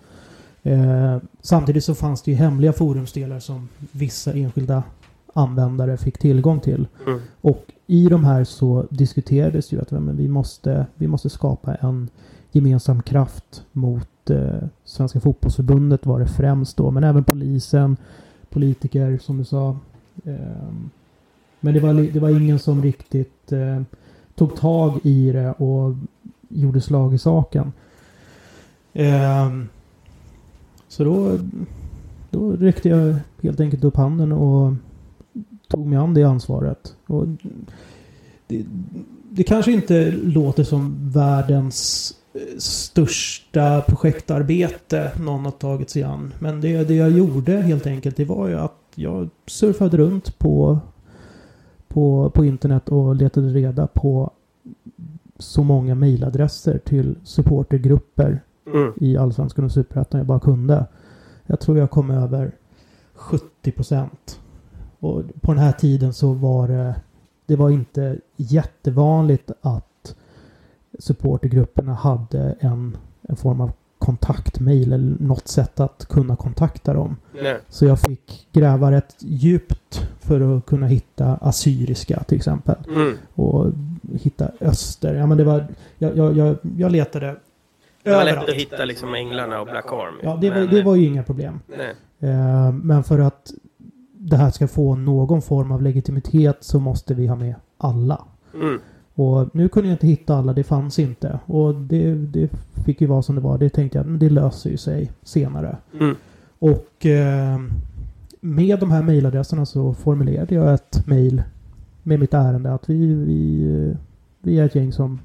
Eh, 0.63 1.17
samtidigt 1.41 1.83
så 1.83 1.95
fanns 1.95 2.21
det 2.21 2.31
ju 2.31 2.37
hemliga 2.37 2.73
forumsdelar 2.73 3.39
som 3.39 3.69
vissa 3.91 4.33
enskilda 4.33 4.83
användare 5.33 5.97
fick 5.97 6.17
tillgång 6.17 6.59
till. 6.59 6.87
Mm. 7.07 7.19
Och 7.41 7.65
i 7.87 8.07
de 8.07 8.23
här 8.25 8.43
så 8.43 8.85
diskuterades 8.89 9.71
ju 9.73 9.81
att 9.81 9.91
men 9.91 10.17
vi, 10.17 10.27
måste, 10.27 10.85
vi 10.95 11.07
måste 11.07 11.29
skapa 11.29 11.75
en 11.75 12.09
gemensam 12.51 13.01
kraft 13.01 13.63
mot 13.71 14.29
eh, 14.29 14.63
Svenska 14.85 15.19
fotbollsförbundet 15.19 16.05
var 16.05 16.19
det 16.19 16.27
främst 16.27 16.77
då. 16.77 16.91
Men 16.91 17.03
även 17.03 17.23
polisen, 17.23 17.97
politiker 18.49 19.17
som 19.21 19.37
du 19.37 19.43
sa. 19.43 19.77
Ehm, 20.23 20.89
men 21.59 21.73
det 21.73 21.79
var, 21.79 21.93
det 21.93 22.19
var 22.19 22.29
ingen 22.29 22.59
som 22.59 22.81
riktigt 22.81 23.51
eh, 23.51 23.81
tog 24.35 24.55
tag 24.55 24.99
i 25.03 25.31
det 25.31 25.51
och 25.51 25.95
gjorde 26.49 26.81
slag 26.81 27.13
i 27.13 27.17
saken. 27.17 27.73
Ehm, 28.93 29.67
så 30.87 31.03
då, 31.03 31.39
då 32.29 32.51
räckte 32.51 32.89
jag 32.89 33.15
helt 33.41 33.59
enkelt 33.59 33.83
upp 33.83 33.95
handen 33.95 34.31
och 34.31 34.73
tog 35.67 35.85
mig 35.85 35.97
an 35.97 36.13
det 36.13 36.23
ansvaret. 36.23 36.95
Och 37.07 37.27
det, 38.47 38.65
det 39.29 39.43
kanske 39.43 39.71
inte 39.71 40.11
låter 40.11 40.63
som 40.63 41.11
världens 41.11 42.13
eh, 42.33 42.57
största 42.57 43.81
projektarbete 43.81 45.11
någon 45.19 45.45
har 45.45 45.51
tagit 45.51 45.89
sig 45.89 46.03
an. 46.03 46.33
Men 46.39 46.61
det, 46.61 46.83
det 46.83 46.95
jag 46.95 47.11
gjorde 47.11 47.61
helt 47.61 47.87
enkelt 47.87 48.17
det 48.17 48.25
var 48.25 48.47
ju 48.47 48.55
att 48.59 48.84
jag 48.95 49.29
surfade 49.45 49.97
runt 49.97 50.39
på, 50.39 50.79
på, 51.87 52.29
på 52.29 52.45
internet 52.45 52.89
och 52.89 53.15
letade 53.15 53.47
reda 53.47 53.87
på 53.87 54.31
så 55.37 55.63
många 55.63 55.95
mejladresser 55.95 56.77
till 56.77 57.15
supportergrupper 57.23 58.41
Mm. 58.73 58.93
i 58.95 59.17
Allsvenskan 59.17 59.65
och 59.65 59.71
Superettan 59.71 60.17
jag 60.17 60.27
bara 60.27 60.39
kunde. 60.39 60.85
Jag 61.45 61.59
tror 61.59 61.77
jag 61.77 61.91
kom 61.91 62.11
över 62.11 62.51
70 63.13 63.71
procent. 63.71 64.39
Och 64.99 65.23
på 65.41 65.53
den 65.53 65.63
här 65.63 65.71
tiden 65.71 66.13
så 66.13 66.33
var 66.33 66.67
det, 66.67 66.95
det 67.45 67.55
var 67.55 67.69
inte 67.69 68.17
jättevanligt 68.35 69.51
att 69.61 70.15
supportergrupperna 70.99 71.93
hade 71.93 72.55
en, 72.59 72.97
en 73.21 73.35
form 73.35 73.61
av 73.61 73.71
kontaktmail 74.05 74.93
eller 74.93 75.15
något 75.19 75.47
sätt 75.47 75.79
att 75.79 76.05
kunna 76.09 76.35
kontakta 76.35 76.93
dem. 76.93 77.17
Nej. 77.41 77.59
Så 77.69 77.85
jag 77.85 77.99
fick 77.99 78.47
gräva 78.51 78.91
rätt 78.91 79.15
djupt 79.19 80.07
för 80.19 80.57
att 80.57 80.65
kunna 80.65 80.87
hitta 80.87 81.37
assyriska 81.41 82.23
till 82.23 82.37
exempel. 82.37 82.75
Mm. 82.95 83.17
Och 83.33 83.71
hitta 84.13 84.51
öster. 84.59 85.15
Ja 85.15 85.25
men 85.25 85.37
det 85.37 85.43
var, 85.43 85.67
jag, 85.97 86.17
jag, 86.17 86.37
jag, 86.37 86.57
jag 86.77 86.91
letade 86.91 87.35
Det 88.03 88.11
var 88.11 88.23
lätt 88.23 88.49
att 88.49 88.55
hitta 88.55 88.85
liksom 88.85 89.15
Änglarna 89.15 89.61
och 89.61 89.67
Black 89.67 89.91
Army. 89.91 90.19
Ja, 90.23 90.37
det 90.41 90.49
var, 90.49 90.57
Men, 90.57 90.69
det 90.69 90.83
var 90.83 90.95
ju 90.95 91.05
inga 91.05 91.23
problem. 91.23 91.59
Eh, 92.19 92.71
men 92.71 93.03
för 93.03 93.19
att 93.19 93.51
det 94.17 94.37
här 94.37 94.51
ska 94.51 94.67
få 94.67 94.95
någon 94.95 95.41
form 95.41 95.71
av 95.71 95.81
legitimitet 95.81 96.57
så 96.59 96.79
måste 96.79 97.13
vi 97.13 97.27
ha 97.27 97.35
med 97.35 97.55
alla. 97.77 98.25
Mm. 98.53 98.79
Och 99.15 99.55
nu 99.55 99.69
kunde 99.69 99.89
jag 99.89 99.93
inte 99.93 100.07
hitta 100.07 100.35
alla, 100.35 100.53
det 100.53 100.63
fanns 100.63 100.99
inte. 100.99 101.39
Och 101.45 101.75
det, 101.75 102.15
det 102.15 102.49
fick 102.85 103.01
ju 103.01 103.07
vara 103.07 103.21
som 103.21 103.35
det 103.35 103.41
var. 103.41 103.57
Det 103.57 103.69
tänkte 103.69 103.97
jag, 103.97 104.07
men 104.07 104.19
det 104.19 104.29
löser 104.29 104.69
ju 104.69 104.77
sig 104.77 105.11
senare. 105.23 105.77
Mm. 105.99 106.15
Och 106.59 107.05
eh, 107.05 107.59
med 108.41 108.79
de 108.79 108.91
här 108.91 109.03
mejladresserna 109.03 109.65
så 109.65 109.93
formulerade 109.93 110.55
jag 110.55 110.73
ett 110.73 111.07
mejl 111.07 111.43
med 112.03 112.19
mitt 112.19 112.33
ärende 112.33 112.73
att 112.73 112.89
vi, 112.89 113.13
vi, 113.13 113.63
eh, 113.63 113.97
vi 114.41 114.59
är 114.59 114.65
ett 114.65 114.75
gäng 114.75 114.91
som, 114.91 115.19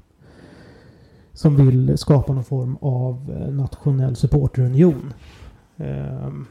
som 1.33 1.55
vill 1.67 1.97
skapa 1.97 2.33
någon 2.33 2.43
form 2.43 2.77
av 2.81 3.37
eh, 3.39 3.53
nationell 3.53 4.15
supporterunion. 4.15 5.13
Ehm, 5.77 6.45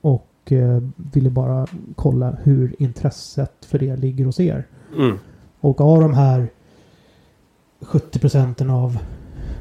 och 0.00 0.52
eh, 0.52 0.82
ville 0.96 1.30
bara 1.30 1.66
kolla 1.94 2.36
hur 2.42 2.74
intresset 2.78 3.64
för 3.64 3.78
det 3.78 3.96
ligger 3.96 4.24
hos 4.24 4.40
er. 4.40 4.66
Mm. 4.96 5.18
Och 5.60 5.80
av 5.80 6.00
de 6.00 6.14
här 6.14 6.48
70 7.80 8.18
procenten 8.18 8.70
av 8.70 8.98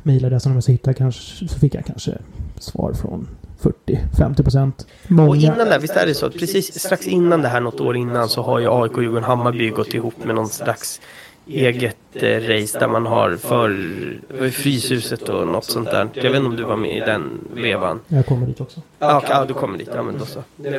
mejladresserna 0.04 0.56
jag 0.56 0.74
hittade 0.74 0.94
kanske, 0.94 1.48
så 1.48 1.60
fick 1.60 1.76
jag 1.76 1.86
kanske 1.86 2.18
svar 2.60 2.94
från 2.94 3.28
40-50 3.62 4.44
procent. 4.44 4.88
Och 5.28 5.36
innan 5.36 5.58
det, 5.58 5.80
visst 5.82 5.96
är 5.96 6.06
det 6.06 6.14
så 6.14 6.26
att 6.26 6.34
precis 6.34 6.80
strax 6.80 7.08
innan 7.08 7.42
det 7.42 7.48
här, 7.48 7.62
något 7.62 7.80
år 7.80 7.98
innan, 7.98 8.30
så 8.30 8.42
har 8.42 8.60
ju 8.60 8.68
AIK 8.72 8.98
och 8.98 9.04
Djurgården 9.04 9.24
Hammarby 9.24 9.70
gått 9.70 9.94
ihop 9.94 10.26
med 10.26 10.36
någon 10.36 10.50
slags 10.50 11.02
eget 11.48 11.98
eh, 12.14 12.40
race 12.40 12.80
där 12.80 12.88
man 12.88 13.06
har 13.06 13.36
för 13.36 14.50
Fryshuset 14.50 15.30
och 15.30 15.48
något 15.48 15.66
sånt 15.66 15.92
där. 15.92 16.10
Jag 16.14 16.24
vet 16.24 16.36
inte 16.36 16.48
om 16.48 16.56
du 16.56 16.64
var 16.64 16.76
med 16.76 16.98
i 16.98 17.00
den 17.00 17.48
vevan? 17.54 18.00
Jag 18.08 18.26
kommer 18.26 18.48
dit 18.48 18.62
också. 18.62 18.82
Ja, 19.00 19.18
okej, 19.18 19.30
ja, 19.32 19.46
du 19.46 19.54
kommer 19.54 19.78
dit. 19.78 19.90
Ja, 19.96 20.04
men 20.04 20.18
då 20.18 20.26
så. 20.26 20.44
Jag, 20.56 20.74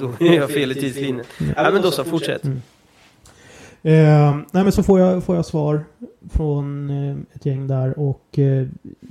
då 0.00 0.26
är 0.26 0.34
jag 0.34 0.50
fel 0.50 0.72
i 0.72 0.74
tidslinjen. 0.74 1.26
Ja, 1.56 1.70
men 1.72 1.82
då 1.82 1.90
så, 1.90 2.04
fortsätt. 2.04 2.44
Mm. 2.44 2.62
Eh, 3.82 4.36
nej 4.52 4.62
men 4.62 4.72
så 4.72 4.82
får 4.82 5.00
jag, 5.00 5.24
får 5.24 5.36
jag 5.36 5.46
svar 5.46 5.84
från 6.30 6.90
eh, 6.90 7.16
ett 7.32 7.46
gäng 7.46 7.66
där 7.66 7.98
och 7.98 8.38
eh, 8.38 8.66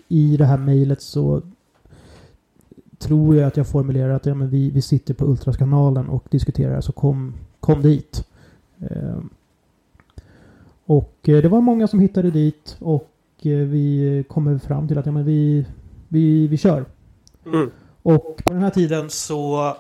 i 0.08 0.38
det 0.38 0.46
här 0.46 0.58
mejlet 0.58 1.02
så 1.02 1.42
tror 3.00 3.36
jag 3.36 3.48
att 3.48 3.58
jag 3.58 3.68
formulerar 3.68 4.10
att 4.10 4.26
ja, 4.26 4.34
men 4.34 4.50
vi, 4.50 4.70
vi 4.70 4.82
sitter 4.82 5.14
på 5.14 5.26
Ultraskanalen 5.26 6.10
och 6.10 6.26
diskuterar 6.30 6.82
så 6.82 6.92
kom, 6.92 7.34
kom 7.60 7.82
dit. 7.82 8.28
Eh, 8.80 9.18
och 10.86 11.16
eh, 11.22 11.42
det 11.42 11.50
var 11.50 11.62
många 11.62 11.88
som 11.88 12.00
hittade 12.00 12.32
dit 12.32 12.78
och 12.80 13.10
eh, 13.42 13.58
vi 13.58 14.24
kom 14.28 14.60
fram 14.60 14.88
till 14.88 14.98
att 14.98 15.06
ja, 15.06 15.12
men 15.12 15.26
vi, 15.26 15.66
vi, 16.08 16.48
vi 16.48 16.58
kör. 16.58 16.86
Mm. 17.46 17.72
Och 18.04 18.42
på 18.46 18.54
den 18.54 18.64
här 18.64 18.70
tiden 18.70 19.10
så 19.10 19.74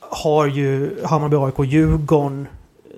har 0.00 0.46
ju 0.46 0.96
Hammarby, 1.04 1.36
AIK 1.36 1.72
Djurgården 1.72 2.46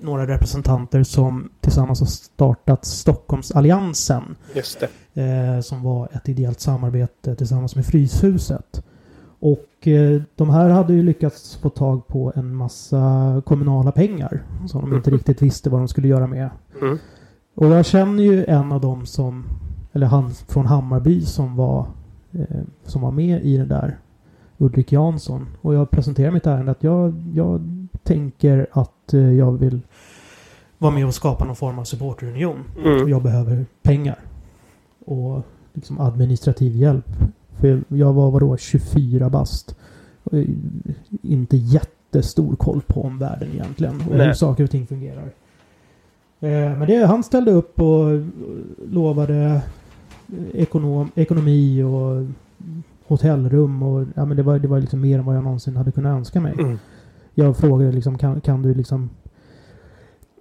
några 0.03 0.27
representanter 0.27 1.03
som 1.03 1.49
tillsammans 1.61 1.99
har 1.99 2.07
startat 2.07 2.85
Stockholmsalliansen. 2.85 4.35
Just 4.55 4.79
det. 5.13 5.21
Eh, 5.21 5.61
som 5.61 5.83
var 5.83 6.09
ett 6.13 6.29
ideellt 6.29 6.59
samarbete 6.59 7.35
tillsammans 7.35 7.75
med 7.75 7.85
Fryshuset. 7.85 8.83
Och 9.39 9.87
eh, 9.87 10.21
de 10.35 10.49
här 10.49 10.69
hade 10.69 10.93
ju 10.93 11.03
lyckats 11.03 11.55
få 11.55 11.69
tag 11.69 12.07
på 12.07 12.31
en 12.35 12.55
massa 12.55 13.41
kommunala 13.45 13.91
pengar. 13.91 14.43
Som 14.67 14.81
de 14.81 14.95
inte 14.95 15.09
Mhm. 15.09 15.17
riktigt 15.17 15.41
visste 15.41 15.69
vad 15.69 15.81
de 15.81 15.87
skulle 15.87 16.07
göra 16.07 16.27
med. 16.27 16.49
Mm. 16.81 16.97
Och 17.55 17.65
jag 17.67 17.85
känner 17.85 18.23
ju 18.23 18.45
en 18.45 18.71
av 18.71 18.81
dem 18.81 19.05
som, 19.05 19.45
eller 19.93 20.07
han 20.07 20.31
från 20.31 20.65
Hammarby 20.65 21.21
som 21.21 21.55
var, 21.55 21.87
eh, 22.31 22.61
som 22.85 23.01
var 23.01 23.11
med 23.11 23.45
i 23.45 23.57
det 23.57 23.65
där. 23.65 23.97
Ulrik 24.57 24.91
Jansson. 24.91 25.47
Och 25.61 25.73
jag 25.73 25.89
presenterar 25.91 26.31
mitt 26.31 26.47
ärende 26.47 26.71
att 26.71 26.83
jag, 26.83 27.13
jag 27.33 27.61
tänker 28.03 28.67
att 28.71 29.13
eh, 29.13 29.31
jag 29.31 29.51
vill 29.51 29.81
vara 30.83 30.93
med 30.93 31.05
och 31.07 31.13
skapa 31.13 31.45
någon 31.45 31.55
form 31.55 31.79
av 31.79 31.83
supporterunion. 31.83 32.63
Mm. 32.85 33.09
jag 33.09 33.23
behöver 33.23 33.65
pengar. 33.81 34.19
Och 35.05 35.41
liksom 35.73 35.99
administrativ 35.99 36.75
hjälp. 36.75 37.07
För 37.59 37.81
jag 37.87 38.13
var 38.13 38.31
vadå 38.31 38.57
24 38.57 39.29
bast. 39.29 39.75
Eh, 40.31 40.45
Inte 41.21 41.57
jättestor 41.57 42.55
koll 42.55 42.81
på 42.87 43.03
omvärlden 43.03 43.49
egentligen. 43.53 43.95
Och 43.95 44.01
hur 44.03 44.17
Nej. 44.17 44.35
saker 44.35 44.63
och 44.63 44.71
ting 44.71 44.87
fungerar. 44.87 45.23
Eh, 46.39 46.49
Men 46.77 46.87
det, 46.87 47.05
han 47.05 47.23
ställde 47.23 47.51
upp 47.51 47.81
och 47.81 48.21
lovade 48.89 49.35
eh, 49.35 50.61
ekonom, 50.61 51.11
ekonomi 51.15 51.83
och 51.83 52.25
hotellrum 53.07 53.83
och 53.83 54.05
ja, 54.15 54.25
men 54.25 54.37
det 54.37 54.43
var, 54.43 54.59
det 54.59 54.67
var 54.67 54.79
liksom 54.79 55.01
mer 55.01 55.19
än 55.19 55.25
vad 55.25 55.35
jag 55.35 55.43
någonsin 55.43 55.75
hade 55.75 55.91
kunnat 55.91 56.17
önska 56.17 56.41
mig. 56.41 56.53
Mm. 56.59 56.79
Jag 57.33 57.57
frågade 57.57 57.91
liksom 57.91 58.17
kan, 58.17 58.41
kan 58.41 58.61
du 58.61 58.73
liksom 58.73 59.09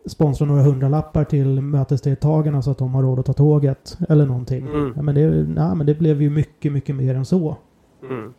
sponsra 0.07 0.47
några 0.47 0.63
hundralappar 0.63 1.25
till 1.25 1.61
mötesdeltagarna 1.61 2.63
så 2.63 2.71
att 2.71 2.79
de 2.79 2.95
har 2.95 3.03
råd 3.03 3.19
att 3.19 3.27
ta 3.27 3.33
tåget 3.33 3.99
eller 4.09 4.27
någonting. 4.27 4.67
Mm. 4.67 4.93
Ja, 4.97 5.03
men, 5.03 5.15
det, 5.15 5.27
nej, 5.31 5.75
men 5.77 5.87
det 5.87 5.95
blev 5.95 6.23
ju 6.23 6.31
mycket, 6.31 6.73
mycket 6.73 6.95
mer 6.97 7.15
än 7.15 7.25
så. 7.25 7.57
Mm. 8.11 8.33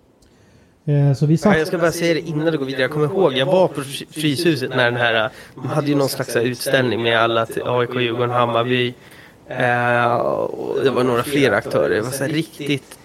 Eh, 0.85 1.13
så 1.15 1.25
vi 1.25 1.33
Ja, 1.33 1.37
satt... 1.37 1.57
jag 1.57 1.67
ska 1.67 1.77
bara 1.77 1.91
säga 1.91 2.13
det 2.13 2.19
innan 2.19 2.45
du 2.51 2.57
går 2.57 2.65
vidare. 2.65 2.81
Jag 2.81 2.91
kommer 2.91 3.05
ihåg, 3.05 3.33
jag 3.33 3.45
var 3.45 3.67
på 3.67 3.81
Fry- 3.81 4.05
Fryshuset 4.11 4.69
när 4.69 4.85
den 4.91 4.95
här, 4.95 5.29
de 5.55 5.67
hade 5.67 5.87
ju 5.87 5.95
någon 5.95 6.09
slags 6.09 6.35
utställning 6.35 7.03
med 7.03 7.19
alla 7.19 7.45
till 7.45 7.61
AIK, 7.65 7.95
Djurgården, 7.95 8.29
Hammarby. 8.29 8.93
Eh, 9.47 10.13
och 10.15 10.83
det 10.83 10.89
var 10.89 11.03
några 11.03 11.23
fler 11.23 11.51
aktörer. 11.51 11.95
Det 11.95 12.01
var 12.01 12.11
så 12.11 12.23
här 12.23 12.31
riktigt 12.31 12.99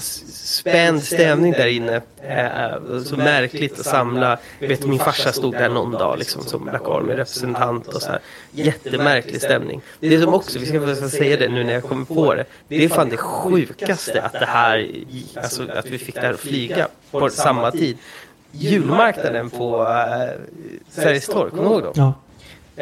spänd 0.00 1.02
stämning 1.02 1.52
där 1.52 1.66
inne. 1.66 2.00
Eh, 2.22 3.02
så 3.04 3.16
märkligt 3.16 3.80
att 3.80 3.86
samla. 3.86 4.38
Vet 4.58 4.86
min 4.86 4.98
farsa 4.98 5.32
stod 5.32 5.52
där 5.52 5.68
någon 5.68 5.92
dag 5.92 6.18
liksom 6.18 6.42
som 6.42 6.64
Black 6.64 6.82
Army-representant 6.82 7.88
och 7.88 8.02
så 8.02 8.10
här. 8.10 8.20
Jättemärklig 8.50 9.42
stämning. 9.42 9.80
Det 10.00 10.20
som 10.20 10.34
också, 10.34 10.58
vi 10.58 10.66
ska 10.66 11.08
säga 11.08 11.36
det 11.36 11.48
nu 11.48 11.64
när 11.64 11.72
jag 11.72 11.82
kommer 11.82 12.04
på 12.04 12.34
det. 12.34 12.44
Det 12.68 12.84
är 12.84 12.88
fan 12.88 13.08
det 13.08 13.16
sjukaste 13.16 14.22
att 14.22 14.32
det 14.32 14.46
här, 14.46 14.90
alltså 15.36 15.62
att 15.74 15.86
vi 15.86 15.98
fick 15.98 16.14
det 16.14 16.20
här 16.20 16.34
att 16.34 16.40
flyga 16.40 16.88
på 17.10 17.30
samma 17.30 17.70
tid. 17.70 17.98
Julmarknaden 18.52 19.50
på 19.50 19.82
äh, 19.82 20.40
Sergels 20.90 21.26
torg, 21.26 21.50
kommer 21.50 21.62
du 21.62 21.74
ihåg 21.74 21.82
dem? 21.82 21.92
Ja. 21.94 22.14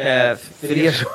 Eh, 0.01 0.37
för 0.59 0.77
er 0.77 0.91
som... 0.91 1.07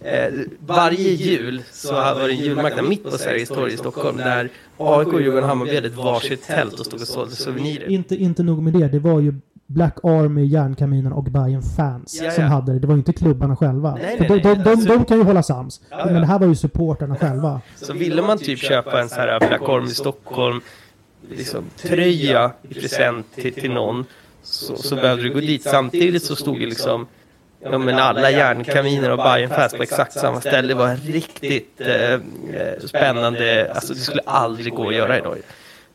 Eh, 0.00 0.32
varje 0.66 1.10
jul 1.10 1.62
så 1.72 1.92
var 1.92 2.28
det 2.28 2.34
en 2.34 2.38
julmarknad 2.38 2.88
mitt 2.88 3.04
på 3.04 3.10
Sergels 3.10 3.48
torg 3.48 3.72
i 3.72 3.76
Stockholm 3.76 4.16
där 4.16 4.48
AIK, 4.76 5.08
Djurgården 5.12 5.42
och 5.42 5.48
Hammarby 5.48 5.74
hade 5.74 5.88
ett 5.88 5.94
varsitt 5.94 6.46
tält 6.46 6.80
och 6.80 6.86
stod 6.86 7.00
och 7.00 7.06
sålde 7.06 7.34
souvenirer. 7.36 7.88
Inte, 7.90 8.16
inte 8.16 8.42
nog 8.42 8.62
med 8.62 8.72
det. 8.72 8.88
Det 8.88 8.98
var 8.98 9.20
ju 9.20 9.34
Black 9.66 9.96
Army, 10.02 10.44
Järnkaminen 10.44 11.12
och 11.12 11.24
Bayern 11.24 11.62
Fans 11.62 12.20
Ja, 12.22 12.30
som 12.30 12.44
hade 12.44 12.72
det. 12.72 12.78
Det 12.78 12.86
var 12.86 12.94
inte 12.94 13.12
klubbarna 13.12 13.56
själva. 13.56 13.94
Nej, 13.94 14.18
För 14.18 14.28
nej, 14.28 14.40
de, 14.40 14.48
nej. 14.48 14.56
de, 14.56 14.62
de, 14.64 14.70
Alltså- 14.70 14.88
de 14.88 15.04
kan 15.04 15.16
ju 15.18 15.24
hålla 15.24 15.42
sams. 15.42 15.80
Ja, 15.90 16.04
Men 16.04 16.14
det 16.14 16.26
här 16.26 16.38
var 16.38 16.46
ju 16.46 16.54
supporterna 16.54 17.16
själva. 17.16 17.60
Så 17.76 17.92
ville 17.92 18.22
man 18.22 18.38
typ 18.38 18.58
köpa 18.58 19.00
en 19.00 19.08
sån 19.08 19.18
här 19.18 19.38
Black 19.38 19.62
Army 19.68 19.88
Stockholm 19.88 20.60
liksom, 21.30 21.64
tröja 21.76 22.52
i 22.68 22.74
present 22.74 23.26
till, 23.34 23.54
till 23.54 23.70
någon 23.72 24.04
så, 24.42 24.76
så 24.76 24.94
behövde 24.94 25.22
du 25.22 25.32
gå 25.34 25.40
dit. 25.40 25.62
Samtidigt 25.62 26.22
så 26.22 26.36
stod 26.36 26.58
ju 26.58 26.66
liksom 26.66 27.06
Ja 27.60 27.78
men 27.78 27.98
alla 27.98 28.30
järnkaminer 28.30 29.10
och 29.10 29.18
Bajenfest 29.18 29.76
på 29.76 29.82
exakt 29.82 30.12
samma 30.12 30.40
ställe. 30.40 30.68
Det 30.68 30.74
var 30.74 30.96
riktigt 30.96 31.80
eh, 31.80 32.12
eh, 32.12 32.20
spännande. 32.84 33.72
Alltså 33.74 33.94
det 33.94 34.00
skulle 34.00 34.22
aldrig 34.24 34.74
gå 34.74 34.88
att 34.88 34.94
göra 34.94 35.18
idag. 35.18 35.38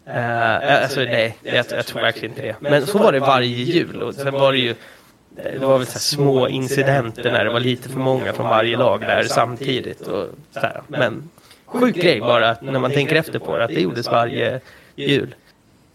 Uh, 0.07 0.83
alltså 0.83 0.99
nej, 0.99 1.37
jag, 1.41 1.65
jag 1.71 1.85
tror 1.85 2.01
verkligen 2.01 2.31
inte 2.31 2.41
det. 2.41 2.55
Men 2.59 2.85
så 2.85 2.97
var 2.97 3.11
det 3.11 3.19
varje 3.19 3.47
jul. 3.47 4.01
Och 4.01 4.15
sen 4.15 4.33
var 4.33 4.51
det 4.51 4.57
ju 4.57 4.69
eh, 4.69 5.59
det 5.59 5.65
var 5.65 5.77
väl 5.77 5.87
så 5.87 5.99
små 5.99 6.47
incidenter 6.47 7.31
när 7.31 7.45
det 7.45 7.51
var 7.51 7.59
lite 7.59 7.89
för 7.89 7.99
många 7.99 8.33
från 8.33 8.49
varje 8.49 8.77
lag 8.77 9.01
där 9.01 9.23
samtidigt. 9.23 10.01
Och 10.01 10.27
så 10.51 10.59
här. 10.59 10.81
Men 10.87 11.29
sjuk 11.65 11.95
grej 11.95 12.19
bara 12.19 12.49
att 12.49 12.61
när 12.61 12.79
man 12.79 12.91
tänker 12.91 13.15
efter 13.15 13.39
på 13.39 13.57
det, 13.57 13.63
att 13.63 13.69
det 13.69 13.81
gjordes 13.81 14.07
varje 14.07 14.59
jul. 14.95 15.35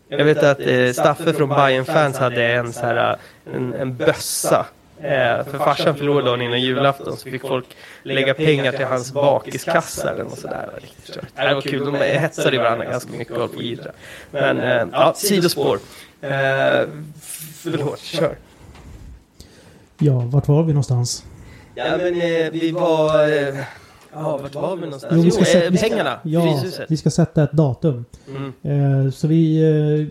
Jag 0.09 0.25
vet 0.25 0.43
att 0.43 0.61
eh, 0.61 0.93
Staffe 0.93 1.33
från 1.33 1.49
Bayern 1.49 1.85
fans 1.85 2.19
hade 2.19 2.45
en, 2.47 2.73
så 2.73 2.87
här, 2.87 3.17
en, 3.55 3.75
en 3.75 3.97
bössa. 3.97 4.67
Eh, 5.01 5.45
för 5.45 5.59
farsan 5.59 5.95
förlorade 5.97 6.27
dagen 6.27 6.43
innan 6.43 6.61
julafton 6.61 7.17
så 7.17 7.31
fick 7.31 7.41
folk 7.41 7.67
lägga 8.03 8.35
pengar 8.35 8.73
till 8.73 8.87
hans 8.87 9.13
bakiskassa 9.13 10.11
eller 10.13 10.25
något 10.25 10.39
sådär. 10.39 10.69
Det 11.37 11.55
var 11.55 11.61
kul, 11.61 11.85
de 11.93 11.95
hetsade 11.99 12.57
i 12.57 12.59
varandra 12.59 12.85
ganska 12.85 13.11
mycket 13.13 13.35
och 13.35 13.41
höll 13.41 13.49
på 13.49 13.63
jiddra. 13.63 13.91
Men 14.31 14.61
eh, 14.61 14.87
ja, 14.93 15.13
sidospår. 15.17 15.79
Eh, 16.21 16.31
förlåt, 17.55 17.99
kör. 17.99 18.37
Ja, 19.99 20.19
vart 20.27 20.49
var 20.49 20.63
vi 20.63 20.73
någonstans? 20.73 21.25
Ja 21.75 21.85
men 21.97 22.15
eh, 22.15 22.51
vi 22.53 22.71
var... 22.71 23.29
Eh, 23.29 23.55
ja, 24.13 24.37
vart 24.37 24.55
var 24.55 24.77
vi 24.77 24.83
någonstans? 24.83 25.13
Jo, 25.13 25.19
Jo, 25.19 25.25
vi 25.25 25.31
ska 25.31 25.45
sätta- 25.45 25.65
eh, 25.65 25.71
vi 25.71 25.77
ska- 25.79 25.89
pengarna. 25.89 26.19
Ja, 26.23 26.43
Fryshuset. 26.43 26.87
vi 26.91 26.97
ska 26.97 27.11
sätta 27.11 27.43
ett 27.43 27.53
datum. 27.53 28.05
Mm. 28.29 29.05
Eh, 29.07 29.11
så 29.13 29.27
vi 29.27 29.61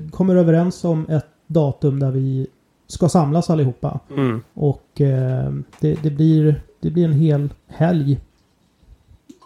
eh, 0.02 0.10
kommer 0.12 0.36
överens 0.36 0.84
om 0.84 1.10
ett 1.10 1.26
datum 1.48 2.00
där 2.00 2.12
vi 2.12 2.48
ska 2.88 3.10
samlas 3.10 3.50
allihopa. 3.50 4.00
Mm. 4.10 4.42
Och 4.54 5.02
eh, 5.02 5.54
det, 5.80 6.04
det, 6.04 6.10
blir, 6.10 6.62
det 6.80 6.90
blir 6.90 7.06
en 7.06 7.14
hel 7.14 7.50
helg. 7.68 8.20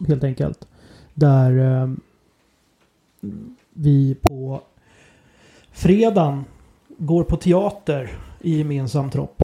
Helt 0.08 0.24
enkelt. 0.24 0.68
Där 1.14 1.82
eh, 1.82 1.90
vi 3.74 4.16
på 4.22 4.62
fredagen 5.72 6.46
går 6.98 7.24
på 7.24 7.38
teater 7.38 8.12
i 8.42 8.58
gemensam 8.58 9.10
tropp. 9.10 9.44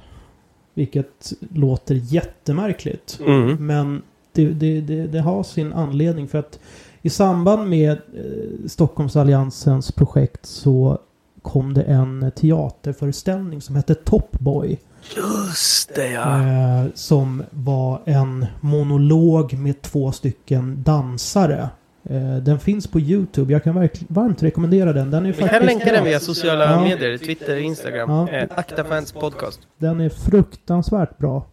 Vilket 0.73 1.33
låter 1.53 1.95
jättemärkligt. 1.95 3.19
Mm. 3.25 3.67
Men 3.67 4.01
det, 4.31 4.45
det, 4.45 4.81
det, 4.81 5.07
det 5.07 5.19
har 5.19 5.43
sin 5.43 5.73
anledning 5.73 6.27
för 6.27 6.37
att 6.37 6.59
i 7.01 7.09
samband 7.09 7.69
med 7.69 7.91
eh, 7.91 8.67
Stockholmsalliansens 8.67 9.91
projekt 9.91 10.45
så 10.45 10.99
kom 11.47 11.73
det 11.73 11.81
en 11.83 12.31
teaterföreställning 12.35 13.61
som 13.61 13.75
hette 13.75 13.95
Top 13.95 14.31
Boy. 14.31 14.77
Just 15.15 15.95
det 15.95 16.07
ja. 16.11 16.41
Eh, 16.41 16.85
som 16.93 17.43
var 17.51 18.01
en 18.05 18.45
monolog 18.61 19.53
med 19.53 19.81
två 19.81 20.11
stycken 20.11 20.83
dansare. 20.83 21.69
Eh, 22.03 22.35
den 22.37 22.59
finns 22.59 22.87
på 22.87 22.99
Youtube. 22.99 23.53
Jag 23.53 23.63
kan 23.63 23.75
verkligen 23.75 24.13
varmt 24.15 24.43
rekommendera 24.43 24.93
den. 24.93 25.11
Den 25.11 25.25
är 25.25 25.33
Vi 25.33 25.47
kan 25.47 25.65
länka 25.65 25.91
den 25.91 26.03
via 26.03 26.19
sociala 26.19 26.71
Ja. 26.71 26.81
medier, 26.81 27.17
Twitter, 27.17 27.57
Instagram. 27.57 28.09
Ja. 28.09 28.29
Eh, 28.29 28.47
Akta 28.55 28.83
Fans 28.83 29.11
Podcast. 29.11 29.59
Den 29.77 30.01
är 30.01 30.09
fruktansvärt 30.09 31.17
bra. 31.17 31.45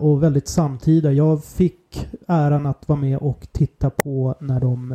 Och 0.00 0.22
väldigt 0.22 0.48
samtida. 0.48 1.12
Jag 1.12 1.44
fick 1.44 2.08
äran 2.28 2.66
att 2.66 2.88
vara 2.88 2.98
med 3.00 3.18
och 3.18 3.46
titta 3.52 3.90
på 3.90 4.34
när 4.40 4.60
de 4.60 4.94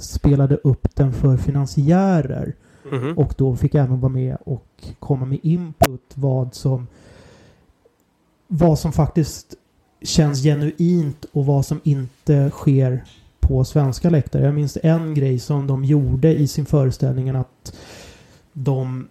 spelade 0.00 0.56
upp 0.56 0.96
den 0.96 1.12
för 1.12 1.36
finansiärer. 1.36 2.54
Mhm. 2.92 3.18
Och 3.18 3.34
då 3.36 3.56
fick 3.56 3.74
jag 3.74 3.84
även 3.84 4.00
vara 4.00 4.12
med 4.12 4.36
och 4.44 4.66
komma 4.98 5.26
med 5.26 5.38
input 5.42 6.12
vad 6.14 6.54
som 6.54 6.86
vad 8.48 8.78
som 8.78 8.92
faktiskt 8.92 9.54
känns 10.02 10.42
genuint 10.42 11.26
och 11.32 11.46
vad 11.46 11.66
som 11.66 11.80
inte 11.84 12.50
sker 12.50 13.04
på 13.40 13.64
svenska 13.64 14.10
läktare. 14.10 14.44
Jag 14.44 14.54
minns 14.54 14.78
en 14.82 15.14
grej 15.14 15.38
som 15.38 15.66
de 15.66 15.84
gjorde 15.84 16.34
i 16.34 16.48
sin 16.48 16.66
föreställning 16.66 17.28
att 17.28 17.76
de 18.52 19.08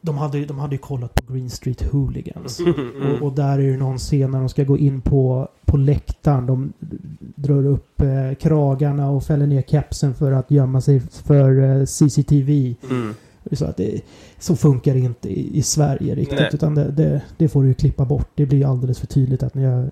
de 0.00 0.18
hade, 0.18 0.44
de 0.44 0.58
hade 0.58 0.74
ju 0.74 0.78
kollat 0.78 1.14
på 1.14 1.32
Green 1.32 1.50
Street 1.50 1.82
Hooligans. 1.92 2.60
Mm. 2.78 3.12
Och, 3.12 3.22
och 3.26 3.32
där 3.32 3.58
är 3.58 3.70
det 3.70 3.76
någon 3.76 3.98
scen 3.98 4.30
när 4.30 4.38
de 4.38 4.48
ska 4.48 4.64
gå 4.64 4.78
in 4.78 5.00
på, 5.00 5.48
på 5.64 5.76
läktaren. 5.76 6.46
De 6.46 6.72
drar 7.18 7.66
upp 7.66 8.00
eh, 8.00 8.34
kragarna 8.40 9.10
och 9.10 9.24
fäller 9.24 9.46
ner 9.46 9.62
kepsen 9.62 10.14
för 10.14 10.32
att 10.32 10.50
gömma 10.50 10.80
sig 10.80 11.00
för 11.00 11.62
eh, 11.62 11.84
CCTV. 11.84 12.74
Mm. 12.90 13.14
Så, 13.52 13.64
att 13.64 13.76
det, 13.76 14.00
så 14.38 14.56
funkar 14.56 14.94
det 14.94 15.00
inte 15.00 15.28
i, 15.28 15.58
i 15.58 15.62
Sverige 15.62 16.14
riktigt. 16.14 16.38
Nej. 16.38 16.50
Utan 16.52 16.74
det, 16.74 16.90
det, 16.90 17.22
det 17.36 17.48
får 17.48 17.62
du 17.62 17.68
ju 17.68 17.74
klippa 17.74 18.04
bort. 18.04 18.28
Det 18.34 18.46
blir 18.46 18.66
alldeles 18.66 18.98
för 18.98 19.06
tydligt 19.06 19.42
att 19.42 19.54
ni 19.54 19.64
har 19.64 19.90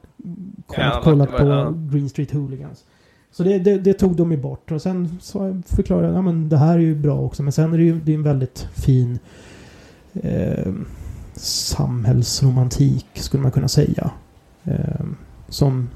kollat, 0.66 0.92
Ja, 0.94 1.00
kollat 1.02 1.36
på 1.36 1.46
ja. 1.46 1.74
Green 1.90 2.09
Street 2.09 2.32
Hooligans. 2.32 2.84
Så 3.30 3.42
det, 3.42 3.59
det, 3.59 3.78
det 3.78 3.92
tog 3.92 4.16
de 4.16 4.32
ju 4.32 4.38
bort. 4.38 4.72
Och 4.72 4.82
sen 4.82 5.18
så 5.20 5.62
förklarade 5.66 6.07
jag 6.07 6.18
att 6.18 6.24
ja, 6.24 6.32
det 6.32 6.57
här 6.57 6.74
är 6.74 6.78
ju 6.78 6.94
bra 6.94 7.20
också. 7.20 7.42
Men 7.42 7.52
sen 7.52 7.72
är 7.72 7.78
det 7.78 7.84
ju 7.84 8.00
det 8.00 8.12
är 8.12 8.16
en 8.16 8.22
väldigt 8.22 8.68
fin 8.74 9.18
eh, 10.22 10.72
samhällsromantik 11.34 13.06
skulle 13.14 13.43
man 13.43 13.52
kunna 13.52 13.68
säga. 13.68 14.10
Eh, 14.64 15.05
som 15.48 15.88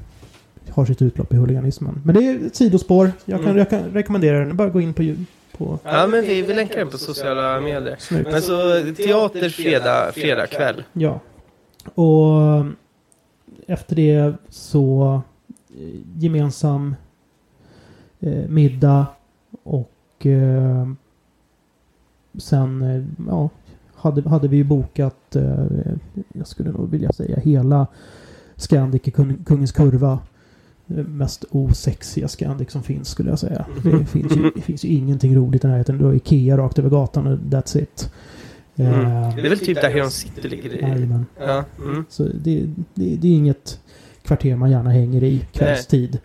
har 0.70 0.84
sitt 0.84 1.02
utlopp 1.02 1.32
i 1.32 1.36
huliganismen. 1.36 2.00
Men 2.04 2.14
det 2.14 2.26
är 2.28 2.46
ett 2.46 2.56
sidospår. 2.56 3.12
Jag 3.24 3.38
kan, 3.38 3.44
Mm. 3.46 3.58
jag 3.58 3.70
kan 3.70 3.82
rekommendera 3.84 4.38
den. 4.38 4.56
Bara 4.56 4.68
gå 4.68 4.80
in 4.80 4.94
på, 4.94 5.02
ju- 5.02 5.24
på 5.58 5.78
Ja 5.84 6.06
men 6.06 6.22
vi, 6.24 6.42
vi 6.42 6.54
länkar 6.54 6.76
den 6.78 6.88
på 6.88 6.98
sociala 6.98 7.60
medier. 7.60 7.96
Snyggt. 7.98 8.30
Men 8.32 8.42
så 8.42 8.56
teater 8.96 9.48
fredag, 9.48 10.12
fredag 10.14 10.46
kväll. 10.46 10.84
Ja. 10.92 11.20
Och 11.94 12.64
efter 13.66 13.96
det 13.96 14.34
så 14.48 15.20
eh, 15.78 16.00
gemensam 16.16 16.94
eh, 18.20 18.48
middag 18.48 19.06
och 19.62 20.26
eh, 20.26 20.88
sen 22.38 22.82
eh, 22.82 23.02
ja, 23.28 23.48
hade, 24.00 24.28
hade 24.28 24.48
vi 24.48 24.56
ju 24.56 24.64
bokat, 24.64 25.36
eh, 25.36 25.64
jag 26.32 26.46
skulle 26.46 26.70
nog 26.70 26.90
vilja 26.90 27.12
säga 27.12 27.40
hela 27.40 27.86
Scandic 28.56 29.02
i 29.04 29.10
Kung, 29.10 29.44
Kungens 29.44 29.72
Kurva. 29.72 30.18
Det 30.86 31.02
mest 31.02 31.44
osexiga 31.50 32.28
Scandic 32.28 32.70
som 32.70 32.82
finns 32.82 33.08
skulle 33.08 33.30
jag 33.30 33.38
säga. 33.38 33.64
Det 33.82 34.04
finns 34.04 34.36
ju, 34.36 34.50
det 34.54 34.60
finns 34.60 34.84
ju 34.84 34.88
ingenting 34.88 35.36
roligt 35.36 35.64
i 35.64 35.66
närheten. 35.68 35.98
Du 35.98 36.04
har 36.04 36.12
Ikea 36.14 36.56
rakt 36.56 36.78
över 36.78 36.90
gatan 36.90 37.26
och 37.26 37.38
that's 37.38 37.78
it. 37.78 38.12
Mm. 38.76 38.92
Eh, 38.94 39.34
Det 39.36 39.40
är 39.42 39.48
väl 39.48 39.58
typ 39.58 39.80
där 39.80 39.90
Heron 39.90 40.10
City 40.10 40.48
ligger 40.48 40.74
i. 40.74 40.80
Jajamän. 40.80 41.26
Ja. 41.40 41.64
Mm. 41.84 42.04
Så 42.08 42.22
det, 42.22 42.66
det, 42.94 43.16
det 43.16 43.28
är 43.28 43.32
inget 43.34 43.80
kvarter 44.22 44.56
man 44.56 44.70
gärna 44.70 44.90
hänger 44.90 45.22
i 45.24 45.40
kvällstid. 45.52 46.18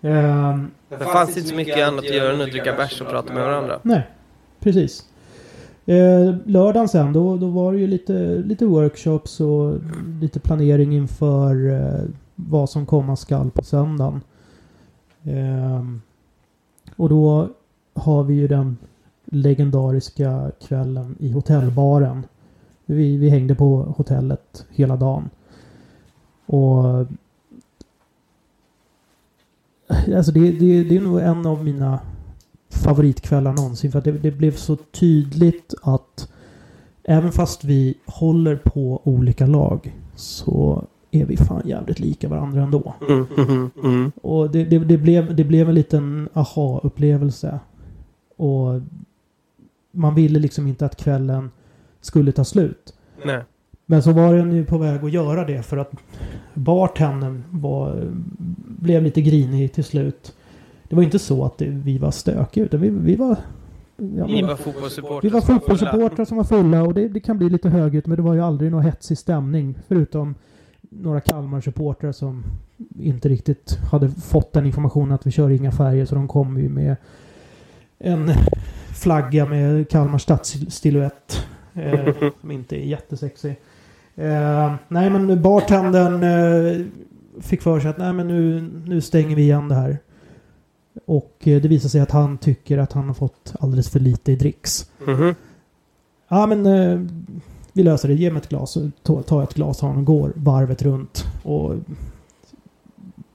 Ehm, 0.00 0.70
Det 0.88 1.04
fanns 1.04 1.36
inte 1.36 1.48
så 1.48 1.54
mycket 1.54 1.88
annat 1.88 2.04
att 2.04 2.14
göra 2.14 2.34
än 2.34 2.40
att 2.40 2.50
dricka 2.50 2.72
bärs 2.76 3.00
och 3.00 3.08
prata 3.08 3.32
med 3.34 3.42
varandra. 3.42 3.78
nej, 3.82 4.08
precis. 4.60 5.04
Eh, 5.86 6.34
lördagen 6.44 6.88
sen, 6.88 7.12
då, 7.12 7.36
då 7.36 7.46
var 7.46 7.72
det 7.72 7.78
ju 7.78 7.86
lite, 7.86 8.36
lite 8.36 8.66
workshops 8.66 9.40
och 9.40 9.74
lite 10.20 10.40
planering 10.40 10.94
inför 10.94 11.70
eh, 11.70 12.04
vad 12.34 12.70
som 12.70 12.86
komma 12.86 13.16
skall 13.16 13.50
på 13.50 13.64
söndagen. 13.64 14.20
Eh, 15.22 15.84
och 16.96 17.08
då 17.08 17.48
har 17.94 18.22
vi 18.22 18.34
ju 18.34 18.48
den 18.48 18.76
legendariska 19.24 20.50
kvällen 20.60 21.16
i 21.18 21.32
hotellbaren. 21.32 22.26
Vi, 22.86 23.16
vi 23.16 23.28
hängde 23.28 23.54
på 23.54 23.76
hotellet 23.76 24.66
hela 24.70 24.96
dagen. 24.96 25.30
Och... 26.46 27.06
Alltså 30.16 30.32
det, 30.32 30.52
det, 30.52 30.84
det 30.84 30.96
är 30.96 31.00
nog 31.00 31.20
en 31.20 31.46
av 31.46 31.64
mina 31.64 32.00
favoritkvällar 32.72 33.52
någonsin. 33.52 33.92
För 33.92 34.00
det, 34.00 34.12
det 34.12 34.30
blev 34.30 34.52
så 34.52 34.76
tydligt 34.76 35.74
att 35.82 36.28
även 37.04 37.32
fast 37.32 37.64
vi 37.64 37.98
håller 38.06 38.56
på 38.56 39.00
olika 39.04 39.46
lag 39.46 39.96
så 40.14 40.84
är 41.10 41.24
vi 41.24 41.36
fan 41.36 41.62
jävligt 41.64 42.00
lika 42.00 42.28
varandra 42.28 42.62
ändå. 42.62 42.94
Mm, 43.08 43.26
mm, 43.36 43.70
mm. 43.84 44.12
Och 44.22 44.50
det, 44.50 44.64
det, 44.64 44.78
det, 44.78 44.98
blev, 44.98 45.36
det 45.36 45.44
blev 45.44 45.68
en 45.68 45.74
liten 45.74 46.28
aha-upplevelse. 46.32 47.60
Och 48.36 48.80
man 49.92 50.14
ville 50.14 50.38
liksom 50.38 50.66
inte 50.66 50.86
att 50.86 50.96
kvällen 50.96 51.50
skulle 52.00 52.32
ta 52.32 52.44
slut. 52.44 52.94
Nej. 53.24 53.42
Men 53.86 54.02
så 54.02 54.12
var 54.12 54.34
den 54.34 54.52
ju 54.52 54.64
på 54.64 54.78
väg 54.78 55.04
att 55.04 55.12
göra 55.12 55.44
det 55.44 55.62
för 55.62 55.76
att 55.76 55.92
bartendern 56.54 57.44
var, 57.50 58.10
blev 58.66 59.02
lite 59.02 59.22
grinig 59.22 59.72
till 59.72 59.84
slut. 59.84 60.34
Det 60.92 60.96
var 60.96 61.02
inte 61.02 61.18
så 61.18 61.44
att 61.44 61.62
vi 61.62 61.98
var 61.98 62.10
stökiga 62.10 62.64
utan 62.64 62.80
vi, 62.80 62.88
vi 62.88 63.16
var... 63.16 63.36
Ja, 63.96 64.26
men- 64.26 64.46
var 64.46 64.56
fotbollssupportrar 64.56 65.20
vi 65.22 65.28
var 65.28 65.40
fotbollssupportrar 65.40 66.24
som 66.24 66.36
var 66.36 66.44
fulla 66.44 66.82
och 66.82 66.94
det, 66.94 67.08
det 67.08 67.20
kan 67.20 67.38
bli 67.38 67.50
lite 67.50 67.68
högljutt 67.68 68.06
men 68.06 68.16
det 68.16 68.22
var 68.22 68.34
ju 68.34 68.40
aldrig 68.40 68.70
någon 68.70 68.82
hetsig 68.82 69.18
stämning. 69.18 69.74
Förutom 69.88 70.34
några 70.80 71.20
Kalmar-supportrar 71.20 72.12
som 72.12 72.44
inte 72.98 73.28
riktigt 73.28 73.78
hade 73.90 74.08
fått 74.08 74.52
den 74.52 74.66
informationen 74.66 75.12
att 75.12 75.26
vi 75.26 75.30
kör 75.30 75.50
inga 75.50 75.72
färger 75.72 76.04
så 76.04 76.14
de 76.14 76.28
kom 76.28 76.58
ju 76.58 76.68
med 76.68 76.96
en 77.98 78.30
flagga 78.94 79.46
med 79.46 79.88
Kalmar 79.88 80.18
stadssilhuett. 80.18 81.46
Eh, 81.74 82.14
som 82.40 82.50
inte 82.50 82.76
är 82.76 82.84
jättesexig. 82.84 83.56
Eh, 84.14 84.74
nej 84.88 85.10
men 85.10 85.42
bartendern 85.42 86.22
eh, 86.22 86.86
fick 87.40 87.62
för 87.62 87.80
sig 87.80 87.90
att 87.90 87.98
nej 87.98 88.12
men 88.12 88.28
nu, 88.28 88.70
nu 88.86 89.00
stänger 89.00 89.36
vi 89.36 89.42
igen 89.42 89.68
det 89.68 89.74
här. 89.74 89.98
Och 91.04 91.36
eh, 91.40 91.62
det 91.62 91.68
visar 91.68 91.88
sig 91.88 92.00
att 92.00 92.10
han 92.10 92.38
tycker 92.38 92.78
att 92.78 92.92
han 92.92 93.06
har 93.06 93.14
fått 93.14 93.54
alldeles 93.60 93.90
för 93.90 94.00
lite 94.00 94.32
i 94.32 94.36
dricks. 94.36 94.90
Mhm. 95.06 95.34
Ja 96.28 96.46
men 96.46 96.66
eh, 96.66 97.00
vi 97.72 97.82
löser 97.82 98.08
det. 98.08 98.14
Ge 98.14 98.30
mig 98.30 98.42
ett 98.42 98.48
glas. 98.48 98.78
Ta, 99.02 99.22
ta 99.22 99.42
ett 99.42 99.54
glas 99.54 99.82
och 99.82 100.04
går 100.04 100.32
varvet 100.36 100.82
runt. 100.82 101.24
Och 101.42 101.74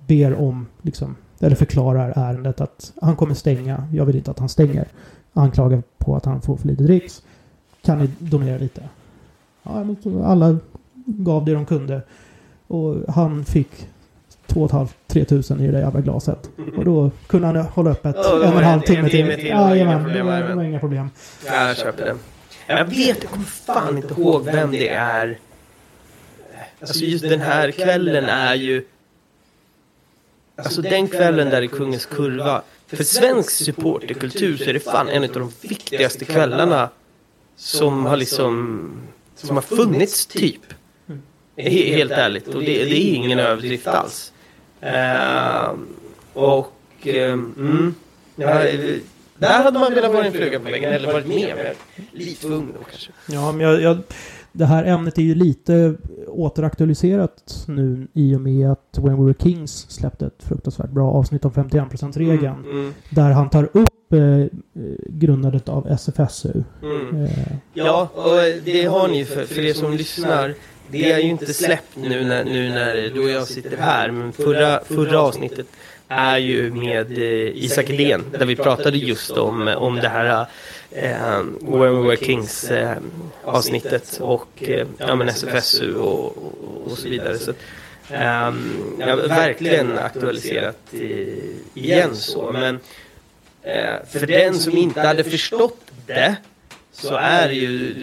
ber 0.07 0.35
om, 0.35 0.67
liksom, 0.81 1.15
eller 1.39 1.55
förklarar 1.55 2.13
ärendet 2.15 2.61
att 2.61 2.93
han 3.01 3.15
kommer 3.15 3.33
stänga. 3.33 3.87
Jag 3.93 4.05
vill 4.05 4.15
inte 4.15 4.31
att 4.31 4.39
han 4.39 4.49
stänger. 4.49 4.87
Anklagar 5.33 5.83
på 5.97 6.15
att 6.15 6.25
han 6.25 6.41
får 6.41 6.57
för 6.57 6.67
lite 6.67 6.83
dricks. 6.83 7.23
Kan 7.81 7.99
ni 7.99 8.09
donera 8.19 8.57
lite? 8.57 8.89
Ja, 9.63 9.85
alla 10.23 10.57
gav 11.05 11.45
det 11.45 11.53
de 11.53 11.65
kunde. 11.65 12.01
Och 12.67 13.13
han 13.13 13.45
fick 13.45 13.87
2 14.47 14.67
500-3 14.67 15.25
tusen 15.25 15.61
i 15.61 15.65
det 15.65 15.71
där 15.71 15.79
jävla 15.79 16.01
glaset. 16.01 16.49
Och 16.77 16.85
då 16.85 17.11
kunde 17.27 17.47
han 17.47 17.55
hålla 17.55 17.89
öppet 17.91 18.15
Ja, 18.19 18.35
det 18.35 18.45
en 18.45 18.53
och 18.53 18.59
en 18.59 18.65
halv 18.65 18.81
timme 18.81 19.09
till. 19.09 19.25
det 19.25 19.41
Jajamän, 19.41 19.97
det 19.97 20.03
problem, 20.03 20.25
var, 20.27 20.55
det 20.63 20.65
inga 20.69 20.79
problem. 20.79 21.09
Ja, 21.45 21.67
jag 21.67 21.77
köper 21.77 22.05
den. 22.05 22.19
Jag 22.67 22.85
vet, 22.85 23.23
jag 23.23 23.31
kommer 23.31 23.45
fan 23.45 23.97
inte 23.97 24.13
ihåg 24.13 24.45
vem 24.45 24.71
det 24.71 24.89
är. 24.89 25.39
Alltså 26.81 27.03
just 27.05 27.29
den 27.29 27.41
här 27.41 27.71
kvällen 27.71 28.25
är 28.25 28.55
ju... 28.55 28.85
Alltså 30.55 30.81
den 30.81 31.07
kvällen 31.07 31.49
där 31.49 31.61
i 31.61 31.67
Kungens 31.67 32.05
Kurva. 32.05 32.61
För 32.87 33.03
svensk 33.03 33.51
supporterkultur 33.51 34.57
så 34.57 34.63
är 34.69 34.73
det 34.73 34.79
fan 34.79 35.09
en 35.09 35.23
av 35.23 35.29
de 35.29 35.51
viktigaste 35.61 36.25
kvällarna 36.25 36.89
som 37.55 38.05
har 38.05 38.17
liksom... 38.17 38.91
Som 39.35 39.55
har 39.57 39.61
funnits 39.61 40.25
typ. 40.25 40.61
He- 41.57 41.95
Helt 41.95 42.11
ärligt. 42.11 42.47
Och 42.47 42.59
det, 42.61 42.65
det 42.85 43.03
är 43.03 43.15
ingen 43.15 43.39
överdrift 43.39 43.87
alls. 43.87 44.33
Ehm, 44.81 45.85
och... 46.33 46.73
ehm, 47.03 47.53
mm, 47.57 47.95
ja, 48.35 48.63
eh, 48.63 48.95
där 49.39 49.63
hade 49.63 49.79
man 49.79 49.93
velat 49.93 50.13
vara 50.13 50.25
en 50.25 50.31
fluga 50.33 50.59
på 50.59 50.65
väggen 50.71 50.93
eller 50.93 51.13
varit 51.13 51.27
med. 51.27 51.53
Men 51.57 52.05
lite 52.11 52.41
för 52.41 52.53
ung 52.53 52.67
då 52.79 52.83
kanske. 52.89 53.11
Ja, 53.29 53.51
men 53.51 53.61
jag, 53.67 53.81
jag, 53.81 53.97
det 54.51 54.65
här 54.65 54.83
ämnet 54.85 55.17
är 55.17 55.21
ju 55.21 55.35
lite 55.35 55.95
återaktualiserat 56.27 57.63
nu 57.67 58.07
i 58.13 58.35
och 58.35 58.41
med 58.41 58.71
att 58.71 58.97
When 59.01 59.17
We 59.17 59.25
Were 59.25 59.35
Kings 59.43 59.85
släppte 59.89 60.25
ett 60.25 60.43
fruktansvärt 60.43 60.89
bra 60.89 61.11
avsnitt 61.11 61.45
om 61.45 61.51
51%-regeln. 61.51 62.55
Mm, 62.65 62.71
mm, 62.79 62.93
Där 63.09 63.31
han 63.31 63.49
tar 63.49 63.63
upp 63.73 64.13
eh, 64.13 64.21
eh, 64.21 64.47
grundandet 65.07 65.69
av 65.69 65.87
SFSU. 65.87 66.63
mm. 66.83 67.23
Eh, 67.25 67.29
Ja, 67.73 68.09
och 68.15 68.61
det 68.65 68.85
har 68.85 69.07
ni 69.07 69.25
för, 69.25 69.45
för 69.45 69.65
er 69.65 69.73
som 69.73 69.93
lyssnar. 69.93 70.53
Det 70.89 71.11
är 71.11 71.19
ju 71.19 71.29
inte 71.29 71.53
släppt 71.53 71.95
nu 71.95 72.23
när, 72.23 72.43
nu 72.43 72.69
när 72.69 72.95
du 72.95 73.23
och 73.23 73.29
jag 73.29 73.47
sitter 73.47 73.77
här. 73.77 74.11
Men 74.11 74.33
förra, 74.33 74.83
förra 74.83 75.21
avsnittet 75.21 75.67
är 76.07 76.37
ju 76.37 76.71
med 76.71 77.11
eh, 77.11 77.63
Isak 77.63 77.89
Edén. 77.89 78.23
Där 78.31 78.45
vi 78.45 78.55
pratade 78.55 78.97
just 78.97 79.31
om, 79.31 79.67
om 79.67 79.95
det 79.95 80.09
här 80.09 80.45
eh, 80.91 81.43
When 81.61 81.79
We 81.79 82.07
Were 82.07 82.17
Kings 82.17 82.71
eh, 82.71 82.97
avsnittet. 83.43 84.19
Och 84.21 84.47
eh, 84.61 84.87
ja, 84.97 85.15
men 85.15 85.29
SFSU 85.29 85.95
och, 85.95 86.37
och, 86.37 86.91
och 86.91 86.97
så 86.97 87.09
vidare. 87.09 87.37
Så, 87.37 87.51
eh, 88.11 88.53
ja, 88.99 89.15
verkligen 89.27 89.97
aktualiserat 89.97 90.77
eh, 90.93 90.99
igen 91.73 92.15
så. 92.15 92.51
Men 92.51 92.79
eh, 93.61 94.05
för 94.11 94.27
den 94.27 94.59
som 94.59 94.77
inte 94.77 95.01
hade 95.01 95.23
förstått 95.23 95.91
det 96.05 96.35
så 96.91 97.15
är 97.15 97.47
det 97.47 97.53
ju, 97.53 97.93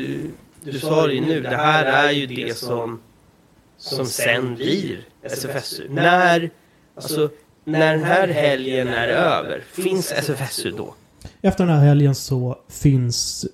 du, 0.65 0.79
sa 0.79 1.07
det 1.07 1.15
ju 1.15 1.21
nu, 1.21 1.41
det 1.41 1.57
här 1.57 1.85
är 2.09 2.11
ju 2.13 2.27
det 2.27 2.57
som, 2.57 3.01
som 3.77 4.07
sen 4.07 4.55
blir 4.55 4.99
SFSU. 5.23 5.89
När, 5.91 6.51
alltså, 6.95 7.29
när 7.65 7.93
den 7.95 8.05
här 8.05 8.29
helgen 8.29 8.89
är 8.89 9.09
över, 9.09 9.61
finns 9.73 10.13
SFSU 10.13 10.71
då? 10.71 10.95
Efter 11.43 11.67
den 11.67 11.77
här 11.77 11.85
helgen 11.87 12.15
så 12.15 12.59
finns 12.69 13.47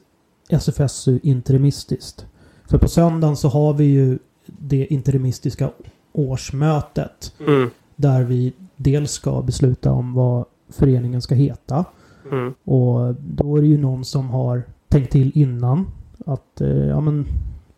SFSU 0.49 1.21
interimistiskt. 1.23 2.27
För 2.71 2.79
på 2.79 2.89
söndagen 2.89 3.37
så 3.37 3.49
har 3.49 3.73
vi 3.75 3.85
ju 3.85 4.19
det 4.47 4.87
interimistiska 4.87 5.71
årsmötet. 6.13 7.35
Mm, 7.47 7.71
Där 7.97 8.23
vi 8.23 8.53
dels 8.77 9.13
ska 9.13 9.43
besluta 9.43 9.93
om 9.93 10.15
vad 10.15 10.45
föreningen 10.69 11.23
ska 11.23 11.35
heta. 11.35 11.85
mm, 12.33 12.55
Och 12.65 13.15
då 13.15 13.57
är 13.57 13.61
det 13.61 13.67
ju 13.69 13.79
någon 13.79 14.05
som 14.05 14.31
har 14.31 14.63
tänkt 14.89 15.13
till 15.13 15.33
innan. 15.35 15.87
Att 16.27 16.61
eh, 16.61 16.69
ja 16.69 17.01
men 17.01 17.27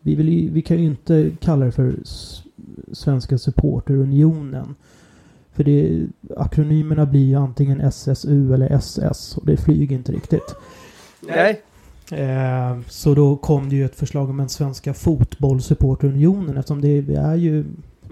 vi, 0.00 0.14
vill 0.14 0.28
ju, 0.28 0.50
vi 0.50 0.62
kan 0.62 0.78
ju 0.78 0.84
inte 0.84 1.30
kalla 1.40 1.64
det 1.64 1.72
för 1.72 1.96
Svenska 2.92 3.38
Supporterunionen. 3.38 4.74
För 5.52 5.64
det, 5.64 6.06
akronymerna 6.36 7.06
blir 7.06 7.24
ju 7.24 7.34
antingen 7.34 7.80
SSU 7.80 8.54
eller 8.54 8.72
SS 8.72 9.36
och 9.36 9.46
det 9.46 9.56
flyger 9.56 9.96
inte 9.96 10.12
riktigt. 10.12 10.54
nej, 11.20 11.62
Eh, 12.12 12.78
så 12.88 13.14
då 13.14 13.36
kom 13.36 13.68
det 13.68 13.76
ju 13.76 13.84
ett 13.84 13.96
förslag 13.96 14.30
om 14.30 14.40
en 14.40 14.48
Svenska 14.48 14.94
Fotbollssupporterunionen 14.94 16.56
eftersom 16.56 16.80
det 16.80 17.16
är 17.16 17.34
ju 17.34 17.64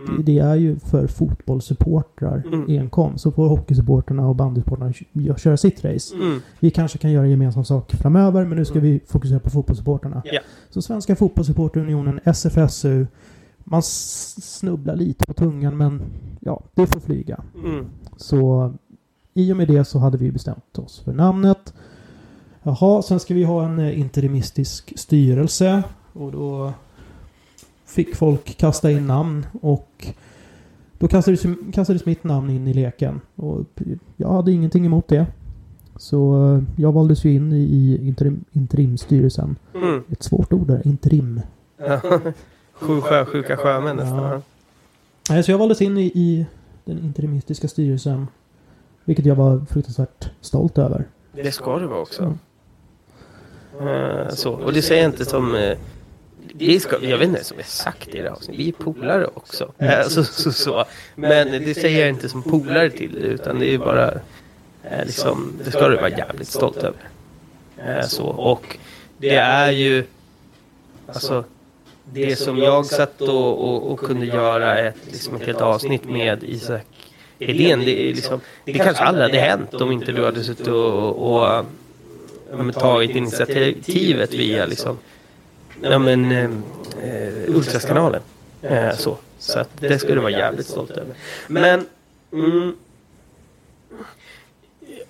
mm, 0.08 0.24
det 0.24 0.38
är 0.38 0.54
ju 0.54 0.78
för 0.78 1.06
fotbollssupportrar 1.06 2.42
Mm. 2.46 2.64
enkom. 2.80 3.18
Så 3.18 3.30
får 3.32 3.48
hockeysupporterna 3.48 4.28
och 4.28 4.36
bandysupportrarna 4.36 4.92
kö- 4.92 5.36
köra 5.38 5.56
sitt 5.56 5.84
race. 5.84 6.14
mm, 6.14 6.40
Vi 6.60 6.70
kanske 6.70 6.98
kan 6.98 7.12
göra 7.12 7.26
gemensam 7.26 7.64
sak 7.64 7.92
framöver 7.92 8.44
men 8.44 8.58
nu 8.58 8.64
ska 8.64 8.78
Mm. 8.78 8.90
vi 8.90 9.00
fokusera 9.06 9.38
på 9.38 9.50
fotbollssupportrarna. 9.50 10.22
Ja. 10.24 10.40
Så 10.70 10.82
Svenska 10.82 11.16
Fotbollssupporterunionen, 11.16 12.20
SFSU. 12.24 13.06
Man 13.64 13.82
snubblar 13.82 14.96
lite 14.96 15.26
på 15.26 15.32
tungan 15.34 15.76
men 15.76 16.02
ja, 16.40 16.62
det 16.74 16.86
får 16.86 17.00
flyga. 17.00 17.42
mm. 17.64 17.84
Så 18.16 18.72
i 19.34 19.52
och 19.52 19.56
med 19.56 19.68
det 19.68 19.84
så 19.84 19.98
hade 19.98 20.18
vi 20.18 20.32
bestämt 20.32 20.78
oss 20.78 21.00
för 21.04 21.12
namnet. 21.12 21.74
Jaha, 22.62 23.02
sen 23.02 23.20
ska 23.20 23.34
vi 23.34 23.44
ha 23.44 23.64
en 23.64 23.78
eh, 23.78 24.00
interimistisk 24.00 24.92
styrelse. 24.96 25.82
Och 26.12 26.32
då 26.32 26.72
fick 27.90 28.16
folk 28.16 28.56
kasta 28.56 28.90
in 28.90 29.06
namn 29.06 29.46
och 29.60 30.06
då 30.98 31.08
kastades, 31.08 31.42
kastades 31.72 32.06
mitt 32.06 32.24
namn 32.24 32.50
in 32.50 32.68
i 32.68 32.74
leken. 32.74 33.20
Och 33.34 33.64
jag 34.16 34.28
hade 34.28 34.52
ingenting 34.52 34.86
emot 34.86 35.08
det. 35.08 35.26
Så 35.96 36.46
eh, 36.54 36.62
jag 36.82 36.92
valdes 36.92 37.24
ju 37.24 37.34
in 37.34 37.52
i, 37.52 38.00
interim, 38.02 38.44
interimstyrelsen. 38.52 39.56
Mm. 39.74 40.02
Ett 40.12 40.22
svårt 40.22 40.52
ord 40.52 40.66
där, 40.66 40.86
interim. 40.86 41.40
Sju 42.72 43.00
sjösjuka 43.00 43.56
sjömän 43.56 43.96
nästan. 43.96 44.42
Ja. 45.28 45.42
Så 45.42 45.50
jag 45.50 45.58
valdes 45.58 45.82
in 45.82 45.98
i, 45.98 46.04
i 46.06 46.46
den 46.84 46.98
interimistiska 46.98 47.68
styrelsen. 47.68 48.26
Vilket 49.04 49.26
jag 49.26 49.34
var 49.34 49.60
fruktansvärt 49.70 50.30
stolt 50.40 50.78
över. 50.78 51.04
Det 51.32 51.52
ska 51.52 51.78
det 51.78 51.86
vara 51.86 52.00
också. 52.00 52.36
Mm. 53.80 53.88
Eh, 53.88 54.28
så. 54.28 54.52
Och 54.52 54.72
det 54.72 54.82
säger 54.82 55.02
jag 55.02 55.10
inte 55.12 55.24
som... 55.24 55.54
eh, 55.54 55.78
det 56.54 56.80
ska, 56.80 56.96
jag 57.04 57.18
vet 57.18 57.28
inte 57.28 57.44
som 57.44 57.56
sagt 57.64 58.08
i 58.08 58.12
det 58.18 58.22
här 58.22 58.30
avsnittet. 58.30 58.60
Vi 58.60 58.68
är 58.68 58.72
polare 58.72 59.26
också. 59.34 59.72
Eh, 59.78 60.02
så, 60.08 60.24
så, 60.24 60.52
så. 60.52 60.84
Men 61.14 61.50
det 61.50 61.74
säger 61.74 62.00
jag 62.00 62.08
inte 62.08 62.28
som 62.28 62.42
polare 62.42 62.90
till 62.90 63.14
det, 63.14 63.20
utan 63.20 63.58
det 63.58 63.74
är 63.74 63.78
bara... 63.78 64.10
eh, 64.84 65.04
liksom, 65.06 65.52
det 65.64 65.70
ska 65.70 65.88
du 65.88 65.96
vara 65.96 66.08
jävligt 66.08 66.48
stolt 66.48 66.76
över. 66.76 67.08
Eh, 67.78 68.06
så. 68.06 68.24
Och 68.24 68.76
det 69.18 69.36
är 69.36 69.70
ju... 69.70 70.04
Alltså, 71.06 71.44
det 72.12 72.36
som 72.36 72.58
jag 72.58 72.86
satt 72.86 73.20
och, 73.20 73.68
och, 73.68 73.92
och 73.92 73.98
kunde 73.98 74.26
göra 74.26 74.78
ett, 74.78 74.96
liksom 75.10 75.36
ett 75.36 75.46
helt 75.46 75.60
avsnitt 75.60 76.04
med 76.04 76.44
Isak 76.44 76.86
Hedén. 77.40 77.80
Det, 77.80 78.10
är 78.10 78.14
liksom, 78.14 78.40
det 78.64 78.72
kanske 78.72 79.04
aldrig 79.04 79.26
hade 79.26 79.38
hänt 79.38 79.74
om 79.74 79.92
inte 79.92 80.12
du 80.12 80.24
hade 80.24 80.44
suttit 80.44 80.68
och, 80.68 81.34
och, 81.34 81.64
och 82.50 82.74
tagit 82.74 83.10
initiativet 83.10 84.34
via 84.34 84.66
liksom, 84.66 84.98
ja, 85.82 85.98
men, 85.98 86.32
eh, 86.32 86.50
Ultraskanalen. 87.48 88.22
Eh, 88.62 88.96
så 88.96 89.16
så 89.38 89.58
att 89.58 89.70
det 89.80 89.98
skulle 89.98 90.14
du 90.14 90.20
vara 90.20 90.30
jävligt 90.30 90.66
stolt 90.66 90.90
över. 90.90 91.14
Men... 91.46 91.86
Mm, 92.32 92.76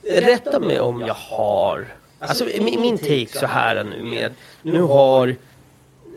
rätta 0.03 0.61
mig 0.61 0.81
om 0.81 1.01
jag 1.01 1.15
har... 1.15 1.87
Alltså 2.19 2.45
min, 2.45 2.81
min 2.81 2.99
take 2.99 3.39
så 3.39 3.47
här 3.47 3.85
nu 3.85 4.03
med... 4.05 4.33
Nu 4.63 4.83
har 4.83 5.37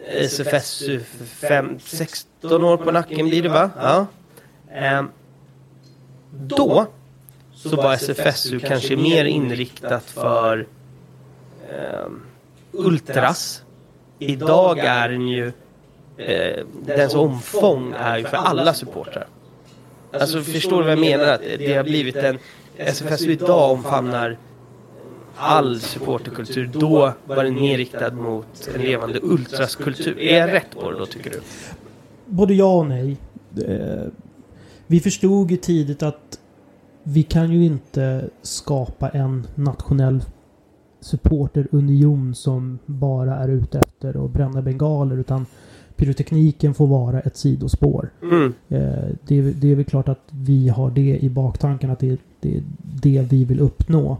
SFSU 0.07 0.99
5, 1.25 1.79
16 1.79 2.63
år 2.63 2.77
på 2.77 2.91
nacken 2.91 3.29
blir 3.29 3.43
det 3.43 3.49
va? 3.49 3.69
Ja. 3.77 4.07
Eh, 4.75 5.03
då 6.31 6.87
så 7.53 7.75
var 7.75 7.93
SFSU 7.93 8.59
kanske 8.59 8.95
mer 8.95 9.25
inriktat 9.25 10.03
för 10.03 10.67
eh, 11.69 12.07
ultras. 12.71 13.62
Idag 14.27 14.79
är 14.79 15.09
den 15.09 15.27
ju 15.27 15.51
eh, 16.17 16.65
dens 16.85 17.15
omfång 17.15 17.93
är 17.97 18.17
ju 18.17 18.23
för 18.23 18.37
alla 18.37 18.73
supportrar. 18.73 19.27
Alltså 20.11 20.41
förstår 20.41 20.77
du 20.77 20.83
vad 20.83 20.91
jag 20.91 20.99
menar? 20.99 21.33
Att 21.33 21.41
det 21.57 21.73
har 21.73 21.83
blivit 21.83 22.15
en... 22.15 22.37
SFSU 22.77 23.31
idag 23.31 23.71
omfamnar 23.71 24.37
all 25.35 25.79
supporterkultur. 25.79 26.69
Då 26.73 27.13
var 27.25 27.43
den 27.43 27.55
mer 27.55 27.77
riktad 27.77 28.11
mot 28.11 28.69
en 28.75 28.81
levande 28.81 29.19
ultraskultur. 29.21 30.19
Är 30.19 30.39
jag 30.39 30.53
rätt 30.53 30.71
på 30.79 30.91
det 30.91 30.97
då 30.97 31.05
tycker 31.05 31.29
du? 31.29 31.41
Både 32.25 32.53
ja 32.53 32.75
och 32.75 32.85
nej. 32.85 33.17
Vi 34.87 34.99
förstod 34.99 35.51
ju 35.51 35.57
tidigt 35.57 36.03
att 36.03 36.39
vi 37.03 37.23
kan 37.23 37.51
ju 37.51 37.65
inte 37.65 38.29
skapa 38.41 39.09
en 39.09 39.47
nationell 39.55 40.23
supporterunion 41.03 42.35
som 42.35 42.79
bara 42.85 43.35
är 43.35 43.49
ute 43.49 43.79
efter 43.79 44.25
att 44.25 44.31
bränna 44.31 44.61
bengaler 44.61 45.17
utan 45.17 45.45
pyrotekniken 45.95 46.73
får 46.73 46.87
vara 46.87 47.19
ett 47.19 47.37
sidospår. 47.37 48.09
Mm. 48.21 48.53
Eh, 48.69 49.15
det, 49.27 49.41
det, 49.41 49.71
är 49.71 49.75
väl 49.75 49.85
klart 49.85 50.09
att 50.09 50.21
vi 50.29 50.69
har 50.69 50.91
det 50.91 51.19
i 51.19 51.29
baktanken 51.29 51.89
att 51.89 51.99
det, 51.99 52.19
det 52.39 52.59
är 52.59 52.63
det 52.91 53.21
vi 53.21 53.45
vill 53.45 53.59
uppnå. 53.59 54.17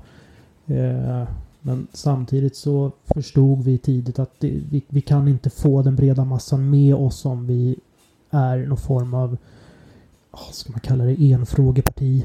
Eh, 0.65 1.23
men 1.61 1.87
samtidigt 1.93 2.55
så 2.55 2.91
förstod 3.05 3.63
vi 3.63 3.77
tidigt 3.77 4.19
att 4.19 4.39
det, 4.39 4.61
vi, 4.71 4.81
vi 4.87 5.01
kan 5.01 5.27
inte 5.27 5.49
få 5.49 5.81
den 5.81 5.95
breda 5.95 6.25
massan 6.25 6.69
med 6.69 6.95
oss 6.95 7.25
om 7.25 7.47
vi 7.47 7.75
är 8.29 8.57
någon 8.57 8.77
form 8.77 9.13
av, 9.13 9.37
ska 10.51 10.71
man 10.71 10.79
kalla 10.79 11.03
det, 11.03 11.31
enfrågeparti. 11.31 12.23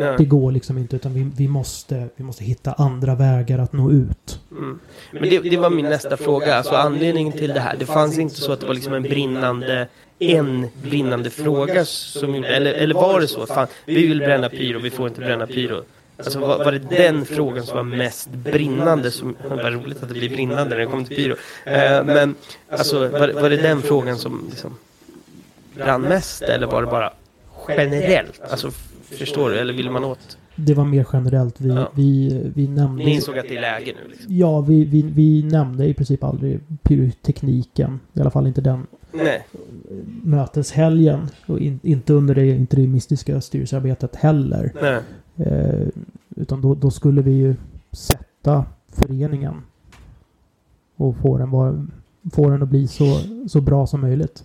Nej. 0.00 0.14
Det 0.18 0.24
går 0.24 0.52
liksom 0.52 0.78
inte 0.78 0.96
utan 0.96 1.14
vi, 1.14 1.30
vi, 1.36 1.48
måste, 1.48 2.08
vi 2.16 2.24
måste 2.24 2.44
hitta 2.44 2.72
andra 2.72 3.14
vägar 3.14 3.58
att 3.58 3.72
nå 3.72 3.90
ut. 3.90 4.40
Mm. 4.50 4.78
Men 5.12 5.22
det, 5.22 5.38
det, 5.38 5.56
var 5.56 5.70
min 5.70 5.84
nästa 5.84 6.16
fråga. 6.16 6.54
Alltså 6.54 6.74
anledningen 6.74 7.32
till 7.32 7.50
det 7.50 7.60
här. 7.60 7.76
Det 7.76 7.86
fanns 7.86 8.18
inte 8.18 8.34
så 8.34 8.52
att 8.52 8.60
det 8.60 8.66
var 8.66 8.74
liksom 8.74 8.94
en 8.94 9.02
brinnande 9.02 9.88
en 10.18 10.66
brinnande 10.82 11.30
fråga 11.30 11.84
som 11.84 12.34
eller, 12.34 12.72
eller 12.72 12.94
var 12.94 13.20
det 13.20 13.28
så? 13.28 13.46
Fan, 13.46 13.66
vi 13.84 14.06
vill 14.06 14.18
bränna 14.18 14.48
pyro, 14.48 14.78
vi 14.78 14.90
får 14.90 15.08
inte 15.08 15.20
bränna 15.20 15.46
pyro. 15.46 15.82
Alltså 16.16 16.38
var, 16.38 16.64
var 16.64 16.72
det 16.72 16.78
den 16.78 17.24
frågan 17.24 17.66
som 17.66 17.76
var 17.76 17.96
mest 17.96 18.28
brinnande? 18.28 19.10
Som, 19.10 19.36
vad 19.48 19.72
roligt 19.72 20.02
att 20.02 20.08
det 20.08 20.14
blir 20.14 20.28
brinnande 20.28 20.70
när 20.70 20.78
det 20.78 20.86
kommer 20.86 21.04
till 21.04 21.16
pyro. 21.16 21.32
Uh, 21.32 22.04
men 22.04 22.34
alltså 22.70 23.08
var, 23.08 23.28
var 23.28 23.50
det 23.50 23.56
den 23.56 23.82
frågan 23.82 24.18
som 24.18 24.46
liksom 24.50 24.76
brann 25.74 26.02
mest 26.02 26.42
eller 26.42 26.66
var 26.66 26.82
det 26.82 26.86
bara 26.86 27.12
generellt? 27.68 28.40
Alltså 28.50 28.70
Förstår 29.18 29.50
du? 29.50 29.58
Eller 29.58 29.72
vill 29.72 29.90
man 29.90 30.04
åt? 30.04 30.38
Det 30.56 30.74
var 30.74 30.84
mer 30.84 31.06
generellt. 31.12 31.60
Vi, 31.60 31.68
ja. 31.68 31.90
vi, 31.94 32.40
vi 32.54 32.68
nämnde... 32.68 33.04
Ni 33.04 33.14
insåg 33.14 33.38
att 33.38 33.48
det 33.48 33.56
är 33.56 33.60
läge 33.60 33.94
nu? 34.02 34.10
Liksom. 34.10 34.36
Ja, 34.36 34.60
vi, 34.60 34.84
vi, 34.84 35.02
vi 35.02 35.42
nämnde 35.42 35.86
i 35.86 35.94
princip 35.94 36.24
aldrig 36.24 36.60
pyrotekniken. 36.82 38.00
I 38.12 38.20
alla 38.20 38.30
fall 38.30 38.46
inte 38.46 38.60
den 38.60 38.86
Nej. 39.12 39.46
möteshelgen. 40.22 41.28
Och 41.46 41.60
in, 41.60 41.80
inte 41.82 42.12
under 42.12 42.34
det 42.34 42.46
interimistiska 42.46 43.40
styrelsearbetet 43.40 44.16
heller. 44.16 44.72
Nej. 44.82 45.00
Eh, 45.36 45.88
utan 46.36 46.60
då, 46.60 46.74
då, 46.74 46.90
skulle 46.90 47.22
vi 47.22 47.32
ju 47.32 47.54
sätta 47.92 48.64
föreningen 48.88 49.62
och 50.96 51.16
få 51.16 51.38
den, 51.38 51.50
var, 51.50 51.86
få 52.32 52.50
den 52.50 52.62
att 52.62 52.68
bli 52.68 52.88
så, 52.88 53.20
så 53.48 53.60
bra 53.60 53.86
som 53.86 54.00
möjligt. 54.00 54.44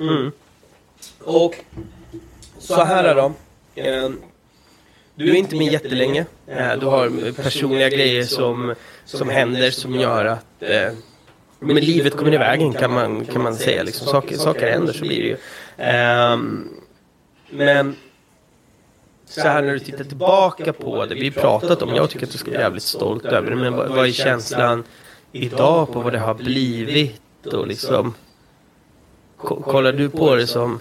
Mm. 0.00 0.30
Och 1.24 1.54
så 2.62 2.84
här 2.84 3.04
är 3.04 3.14
då. 3.14 3.32
Eh, 3.74 4.10
du 5.14 5.30
är 5.30 5.34
inte 5.34 5.56
med 5.56 5.72
jättelänge. 5.72 6.26
Eh, 6.46 6.72
du 6.80 6.86
har 6.86 7.32
personliga 7.42 7.88
grejer 7.88 8.24
som, 8.24 8.74
som 9.04 9.28
händer 9.28 9.70
som 9.70 9.94
gör 9.94 10.24
att 10.24 10.62
eh, 10.62 10.92
men 11.62 11.76
livet 11.76 12.16
kommer 12.16 12.34
i 12.34 12.38
vägen 12.38 12.72
kan 12.72 12.92
man, 12.92 13.24
kan 13.24 13.42
man 13.42 13.54
säga. 13.54 13.82
Liksom. 13.82 14.06
Saker, 14.06 14.36
saker 14.36 14.70
händer 14.70 14.92
så 14.92 15.00
blir 15.00 15.22
det 15.22 15.28
ju. 15.28 15.36
Um, 16.32 16.68
men 17.50 17.96
så 19.24 19.40
här 19.40 19.62
när 19.62 19.72
du 19.72 19.78
tittar 19.78 20.04
tillbaka 20.04 20.72
på 20.72 21.06
det. 21.06 21.14
Vi 21.14 21.24
har 21.24 21.42
pratat 21.42 21.82
om, 21.82 21.94
jag 21.94 22.10
tycker 22.10 22.26
att 22.26 22.32
du 22.32 22.38
ska 22.38 22.50
vara 22.50 22.60
jävligt 22.60 22.82
stolt 22.82 23.24
över 23.24 23.50
det. 23.50 23.56
Men 23.56 23.76
vad, 23.76 23.88
vad 23.88 24.06
är 24.06 24.12
känslan 24.12 24.84
idag 25.32 25.92
på 25.92 26.00
vad 26.00 26.12
det 26.12 26.18
har 26.18 26.34
blivit? 26.34 27.46
Och 27.46 27.66
liksom, 27.66 28.14
kollar 29.38 29.92
du 29.92 30.10
på 30.10 30.34
det 30.34 30.46
som 30.46 30.80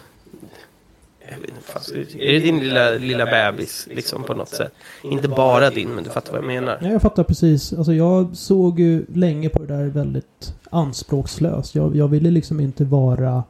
är 2.19 2.33
det 2.33 2.39
din 2.39 2.59
lilla, 2.59 2.91
lilla 2.91 3.25
bebis 3.25 3.87
liksom 3.91 4.23
på 4.23 4.33
något 4.33 4.49
sätt? 4.49 4.73
Inte 5.03 5.27
bara 5.27 5.69
din, 5.69 5.89
men 5.89 6.03
du 6.03 6.09
fattar 6.09 6.31
vad 6.31 6.41
jag 6.41 6.47
menar. 6.47 6.77
Ja, 6.81 6.89
jag 6.89 7.01
fattar 7.01 7.23
precis. 7.23 7.73
Alltså 7.73 7.93
jag 7.93 8.35
såg 8.37 8.79
ju 8.79 9.05
länge 9.13 9.49
på 9.49 9.59
det 9.59 9.77
där 9.77 9.85
väldigt 9.85 10.55
anspråkslöst. 10.69 11.75
Jag, 11.75 11.95
jag 11.95 12.07
ville 12.07 12.31
liksom 12.31 12.59
inte 12.59 12.83
vara 12.83 13.43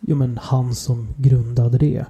jo, 0.00 0.16
men 0.16 0.38
han 0.42 0.74
som 0.74 1.08
grundade 1.16 1.78
det. 1.78 2.04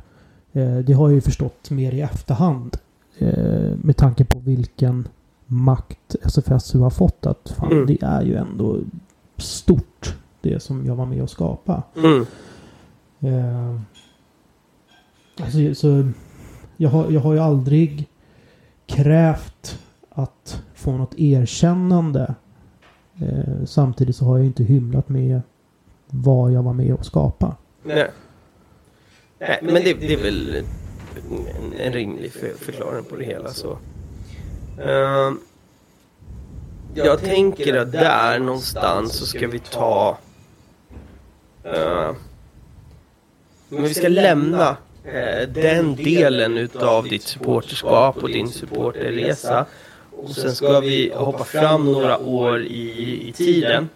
Eh, 0.53 0.79
det 0.79 0.93
har 0.93 1.09
jag 1.09 1.15
ju 1.15 1.21
förstått 1.21 1.71
mer 1.71 1.93
i 1.93 2.01
efterhand. 2.01 2.77
Eh, 3.19 3.77
med 3.83 3.97
tanke 3.97 4.25
på 4.25 4.39
vilken 4.39 5.09
makt 5.47 6.17
SFSU 6.23 6.79
har 6.79 6.91
fått. 6.91 7.27
Att 7.27 7.55
fan, 7.57 7.73
mm. 7.73 7.87
det 7.87 8.03
är 8.03 8.23
ju 8.23 8.35
ändå 8.35 8.79
stort 9.37 10.17
det 10.41 10.63
som 10.63 10.87
jag 10.87 10.95
var 10.95 11.07
med 11.07 11.23
och 11.23 11.31
skapa. 11.31 11.83
Mm. 11.97 12.27
Eh, 13.21 13.81
Alltså, 15.41 15.75
så 15.75 16.11
jag, 16.77 16.91
har, 16.91 17.11
jag 17.11 17.21
har 17.21 17.33
ju 17.33 17.41
aldrig 17.41 18.09
krävt 18.87 19.79
att 20.11 20.63
få 20.75 20.97
något 20.97 21.15
erkännande. 21.19 22.35
Eh, 23.21 23.65
samtidigt 23.67 24.17
så 24.17 24.25
har 24.25 24.39
jag 24.39 24.47
inte 24.47 24.65
hymlat 24.65 25.09
med 25.09 25.41
vad 26.07 26.53
jag 26.53 26.63
var 26.63 26.73
med 26.73 26.95
och 26.95 27.07
skapa. 27.07 27.57
Nej. 27.83 28.11
Nej, 29.39 29.59
men 29.63 29.75
det, 29.75 29.95
det 29.95 30.13
är 30.13 30.23
väl 30.23 30.57
en, 31.31 31.73
en 31.81 31.93
rimlig 31.93 32.33
för, 32.33 32.49
förklaring 32.59 33.05
på 33.05 33.17
det 33.17 33.25
hela. 33.25 33.49
så. 33.49 33.79
Uh, 34.79 35.33
jag 36.95 37.21
tänker 37.21 37.77
att 37.77 37.93
där 37.93 38.39
någonstans 38.39 39.13
så 39.13 39.27
ska 39.27 39.49
vi 39.49 39.59
ta... 39.59 40.19
Uh, 41.67 42.13
men 43.69 43.83
vi 43.83 43.95
ska 43.95 44.09
lämna 44.09 44.77
den 45.49 45.97
delen 45.97 46.59
utav 46.59 47.09
ditt 47.09 47.23
supporterskap 47.23 48.17
och 48.17 48.29
din 48.29 48.49
supporterresa. 48.49 49.67
Och 50.23 50.31
sen 50.31 50.55
ska 50.55 50.81
vi 50.81 51.13
hoppa 51.15 51.45
fram 51.45 51.93
några 51.93 52.19
år 52.19 52.63
i, 52.63 53.29
i 53.29 53.33
tiden. 53.33 53.89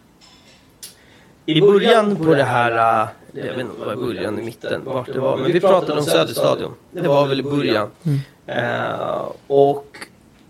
I 1.47 1.61
början 1.61 2.17
på 2.17 2.35
det 2.35 2.45
här, 2.45 3.03
eh, 3.03 3.09
jag 3.33 3.43
vet 3.43 3.61
inte 3.61 3.85
vad 3.85 3.99
början 3.99 4.39
i 4.39 4.43
mitten, 4.43 4.85
vart 4.85 5.13
det 5.13 5.21
var, 5.21 5.37
men 5.37 5.53
vi 5.53 5.61
pratade 5.61 5.99
om 5.99 6.05
Söderstadion. 6.05 6.75
Det 6.91 7.09
var 7.09 7.27
väl 7.27 7.41
i 7.41 7.43
början. 7.43 7.91
Mm. 8.03 8.21
Uh, 8.49 9.33
och 9.47 9.97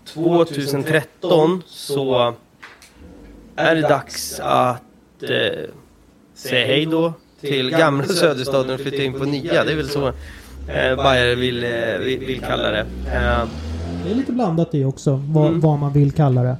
2013 0.05 1.63
så 1.67 2.33
är 3.55 3.75
det 3.75 3.81
dags 3.81 4.39
att 4.39 4.81
uh, 5.23 5.29
säga 6.33 6.65
hej 6.65 6.85
då 6.85 7.13
till 7.41 7.69
gamla 7.71 8.05
Söderstadion 8.05 8.73
och 8.73 8.79
flytta 8.79 9.03
in 9.03 9.13
på 9.13 9.25
nya. 9.25 9.63
Det 9.63 9.71
är 9.71 9.75
väl 9.75 9.89
så 9.89 10.13
eh, 10.67 10.95
Bayer 10.95 11.35
vill, 11.35 11.63
eh, 11.63 11.69
vill, 11.99 12.19
vill, 12.19 12.41
kalla 12.41 12.71
det. 12.71 12.85
Eh. 13.05 13.47
Det 14.03 14.11
är 14.11 14.15
lite 14.15 14.31
blandat 14.31 14.71
det 14.71 14.85
också, 14.85 15.21
vad, 15.27 15.47
mm. 15.47 15.59
vad 15.59 15.79
man 15.79 15.93
vill 15.93 16.11
kalla 16.11 16.43
det. 16.43 16.57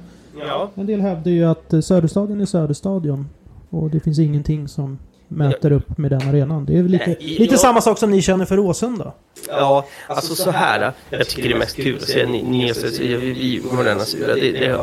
Ja. 0.48 0.70
En 0.74 0.86
del 0.86 1.00
hävdar 1.00 1.30
ju 1.30 1.44
att 1.44 1.84
Söderstadion 1.84 2.40
är 2.40 2.46
Söderstadion. 2.46 3.28
Och 3.70 3.90
det 3.90 4.00
finns 4.00 4.18
ingenting 4.18 4.68
som 4.68 4.98
möter 5.28 5.72
upp 5.72 5.98
med 5.98 6.10
den 6.10 6.28
arenan. 6.28 6.64
Det 6.64 6.78
är 6.78 6.82
väl 6.82 6.90
lite, 6.90 7.06
Nej, 7.06 7.36
lite 7.38 7.58
samma 7.58 7.80
sak 7.80 7.98
som 7.98 8.10
ni 8.10 8.22
känner 8.22 8.44
för 8.44 8.58
Åsunda. 8.58 9.12
Ja, 9.48 9.86
alltså 10.06 10.34
så 10.34 10.50
här. 10.50 10.92
Jag 11.10 11.28
tycker 11.28 11.48
det 11.48 11.54
är 11.54 11.58
mest 11.58 11.76
kul 11.76 11.96
att 11.96 12.02
se 12.02 12.26
Nies 12.26 13.00
vi, 13.00 13.16
vi 13.16 13.62
moderna 13.72 14.00
sura. 14.00 14.34
Det, 14.34 14.52
det, 14.52 14.78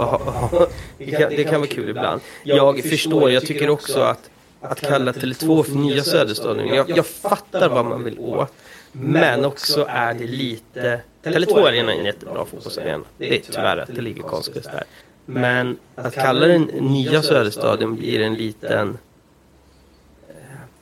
det, 0.98 1.12
kan, 1.12 1.30
det 1.30 1.44
kan 1.44 1.60
vara 1.60 1.70
kul 1.70 1.90
ibland. 1.90 2.22
Jag 2.44 2.84
förstår, 2.84 3.32
jag 3.32 3.46
tycker 3.46 3.70
också 3.70 4.00
att 4.00 4.30
att 4.62 4.82
kalla 4.82 5.12
Tele2 5.12 5.64
för 5.64 5.76
nya 5.76 6.04
Söderstadion. 6.04 6.68
Jag, 6.68 6.90
jag 6.90 7.06
fattar 7.06 7.70
vad 7.70 7.86
man 7.86 8.04
vill 8.04 8.20
åt. 8.20 8.54
Men 8.92 9.46
också 9.46 9.86
är 9.90 10.14
det 10.14 10.28
lite... 10.28 11.02
Tele2 11.24 11.68
Arena 11.68 11.94
är 11.94 12.00
en 12.00 12.06
jättebra 12.06 12.46
fotbollsarena. 12.46 13.04
Det 13.18 13.36
är 13.38 13.42
tyvärr 13.42 13.78
att 13.78 13.96
det 13.96 14.02
ligger 14.02 14.24
konstgräs 14.24 14.64
där. 14.66 14.84
Men 15.26 15.78
att 15.96 16.14
kalla 16.14 16.48
den 16.48 16.62
nya 16.64 17.22
Söderstadion 17.22 17.96
blir 17.96 18.22
en 18.22 18.34
liten... 18.34 18.98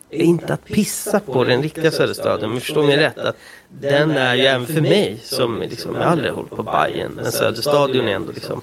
eh, 0.10 0.28
Inte 0.28 0.54
att 0.54 0.66
pissa 0.66 1.20
på 1.20 1.44
den 1.44 1.62
riktiga 1.62 1.92
Söderstadion, 1.92 2.52
men 2.52 2.62
förstå 2.62 2.84
mig 2.84 2.98
rätt. 2.98 3.18
Att 3.18 3.36
den 3.70 4.12
är 4.12 4.36
ju 4.36 4.42
även 4.46 4.68
för 4.68 4.82
mig, 4.82 5.20
som 5.24 5.60
liksom, 5.62 5.96
jag 5.96 6.02
har 6.02 6.12
aldrig 6.12 6.32
hållit 6.32 6.50
på 6.52 6.64
Bayern 6.64 7.12
men 7.16 7.32
Söderstadion 7.32 8.08
är 8.08 8.12
ändå 8.16 8.32
liksom... 8.32 8.62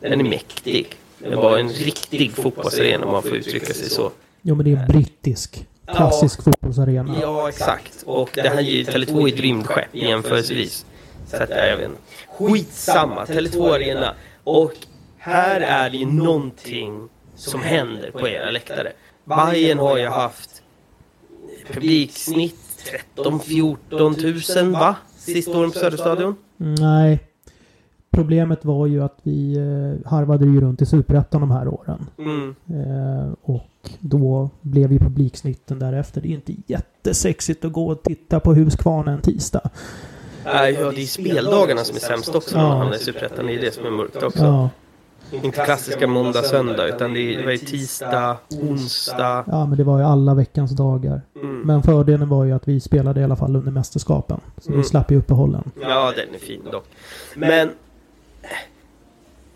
Den 0.00 0.20
är 0.20 0.24
mäktig. 0.24 0.96
Det 1.18 1.36
var 1.36 1.58
en 1.58 1.68
riktig 1.68 2.32
fotbollsarena 2.32 3.06
om 3.06 3.12
man 3.12 3.22
får 3.22 3.36
uttrycka 3.36 3.74
sig 3.74 3.90
så. 3.90 4.10
Jo 4.42 4.54
men 4.54 4.64
det 4.64 4.72
är 4.72 4.76
en 4.76 4.86
brittisk. 4.86 5.66
Klassisk 5.86 6.42
fotbollsarena. 6.42 7.16
Ja, 7.22 7.48
exakt. 7.48 8.02
Och 8.06 8.30
det 8.34 8.48
här 8.48 8.60
ger 8.60 8.72
ju 8.72 8.84
Tele2 8.84 9.28
ett 9.28 9.40
rymdskepp 9.40 9.88
jämförelsevis. 9.92 10.86
Så 11.26 11.36
att, 11.36 11.50
ja, 11.50 11.56
jag 11.56 11.76
vet 11.76 11.88
inte. 11.88 12.00
Skitsamma, 12.28 13.24
Tele2 13.24 13.74
Arena. 13.74 14.14
Och 14.44 14.72
här 15.18 15.60
är 15.60 15.90
det 15.90 15.96
ju 15.96 16.06
någonting 16.06 17.08
som 17.36 17.62
händer 17.62 18.10
på 18.10 18.28
era 18.28 18.50
läktare. 18.50 18.92
Bayern 19.24 19.78
har 19.78 19.98
ju 19.98 20.08
haft 20.08 20.62
publiksnitt 21.72 22.56
13-14 23.16 24.62
000 24.62 24.72
va? 24.72 24.96
Sista 25.16 25.58
åren 25.58 25.70
på 25.70 25.78
Söderstadion. 25.78 26.36
Nej. 26.56 27.18
Problemet 28.14 28.64
var 28.64 28.86
ju 28.86 29.02
att 29.02 29.16
vi 29.22 29.56
eh, 29.56 30.10
harvade 30.10 30.44
ju 30.44 30.60
runt 30.60 30.82
i 30.82 30.86
Superettan 30.86 31.40
de 31.40 31.50
här 31.50 31.68
åren. 31.68 32.06
Mm. 32.18 32.54
Eh, 32.68 33.32
och 33.42 33.66
då 34.00 34.50
blev 34.60 34.92
ju 34.92 34.98
publiksnitten 34.98 35.78
därefter. 35.78 36.20
Det 36.20 36.28
är 36.28 36.34
inte 36.34 36.52
jättesexigt 36.66 37.64
att 37.64 37.72
gå 37.72 37.86
och 37.92 38.02
titta 38.02 38.40
på 38.40 38.54
Huskvarna 38.54 39.12
en 39.12 39.20
tisdag. 39.20 39.70
Äh, 40.44 40.52
ja, 40.68 40.90
det 40.90 41.02
är 41.02 41.06
speldagarna 41.06 41.84
som 41.84 41.96
är 41.96 42.00
sämst 42.00 42.34
också 42.34 42.56
när 42.58 42.68
man 42.68 42.78
hamnar 42.78 42.96
i 42.96 42.98
Superettan. 42.98 43.46
Det 43.46 43.54
är 43.54 43.60
det 43.60 43.74
som 43.74 43.86
är 43.86 43.90
mörkt 43.90 44.22
också. 44.22 44.44
Ja, 44.44 44.68
Inte 45.42 45.64
klassiska 45.64 46.06
måndag, 46.06 46.42
söndag, 46.42 46.88
utan 46.88 47.12
det 47.12 47.20
är, 47.34 47.38
det 47.38 47.44
var 47.44 47.52
ju 47.52 47.58
tisdag, 47.58 48.36
onsdag. 48.62 49.44
ja, 49.46 49.66
men 49.66 49.78
det 49.78 49.84
var 49.84 49.98
ju 49.98 50.04
alla 50.04 50.34
veckans 50.34 50.70
dagar. 50.70 51.22
Mm. 51.42 51.60
Men 51.60 51.82
fördelen 51.82 52.28
var 52.28 52.44
ju 52.44 52.52
att 52.52 52.68
vi 52.68 52.80
spelade 52.80 53.20
i 53.20 53.24
alla 53.24 53.36
fall 53.36 53.56
under 53.56 53.72
mästerskapen. 53.72 54.40
Så 54.58 54.68
Mm. 54.68 54.80
vi 54.80 54.86
slapp 54.88 55.10
ju 55.10 55.16
uppehållen. 55.18 55.70
Ja, 55.82 56.12
den 56.16 56.34
är 56.34 56.38
fin 56.38 56.60
dock. 56.72 56.86
Men 57.36 57.70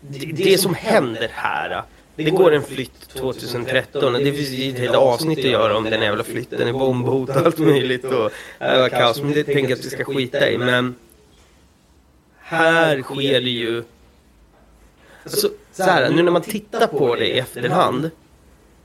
det, 0.01 0.25
det 0.25 0.57
som 0.57 0.73
händer 0.73 1.29
här. 1.33 1.83
Det 2.15 2.29
går 2.29 2.53
en 2.53 2.63
flytt 2.63 3.09
2013 3.09 4.15
och 4.15 4.21
det 4.21 4.33
finns 4.33 4.49
ju 4.49 4.71
ett 4.71 4.79
helt 4.79 4.95
avsnitt 4.95 5.39
att 5.39 5.45
göra 5.45 5.77
om 5.77 5.83
den 5.83 6.01
jävla 6.01 6.23
flytten 6.23 6.67
i 6.67 6.73
bombhot 6.73 7.29
och 7.29 7.35
allt 7.35 7.57
möjligt 7.57 8.03
och 8.03 8.31
det 8.59 8.77
var 8.79 8.89
kaos. 8.89 9.21
Men 9.21 9.31
det 9.31 9.43
tänker 9.43 9.69
jag 9.69 9.79
att 9.79 9.85
vi 9.85 9.89
ska 9.89 10.05
skita 10.05 10.49
i. 10.49 10.57
Men 10.57 10.95
här 12.39 13.01
sker 13.01 13.41
det 13.41 13.49
ju... 13.49 13.83
Alltså, 15.23 15.49
så 15.71 15.83
här, 15.83 16.09
nu 16.09 16.23
när 16.23 16.31
man 16.31 16.41
tittar 16.41 16.87
på 16.87 17.15
det 17.15 17.27
i 17.27 17.39
efterhand 17.39 18.11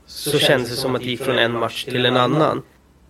så 0.05 0.39
känns 0.39 0.69
det 0.69 0.75
som 0.75 0.95
att 0.95 1.01
det 1.01 1.07
gick 1.07 1.21
från 1.21 1.37
en 1.37 1.59
match 1.59 1.83
till 1.83 2.05
en 2.05 2.17
annan. 2.17 2.61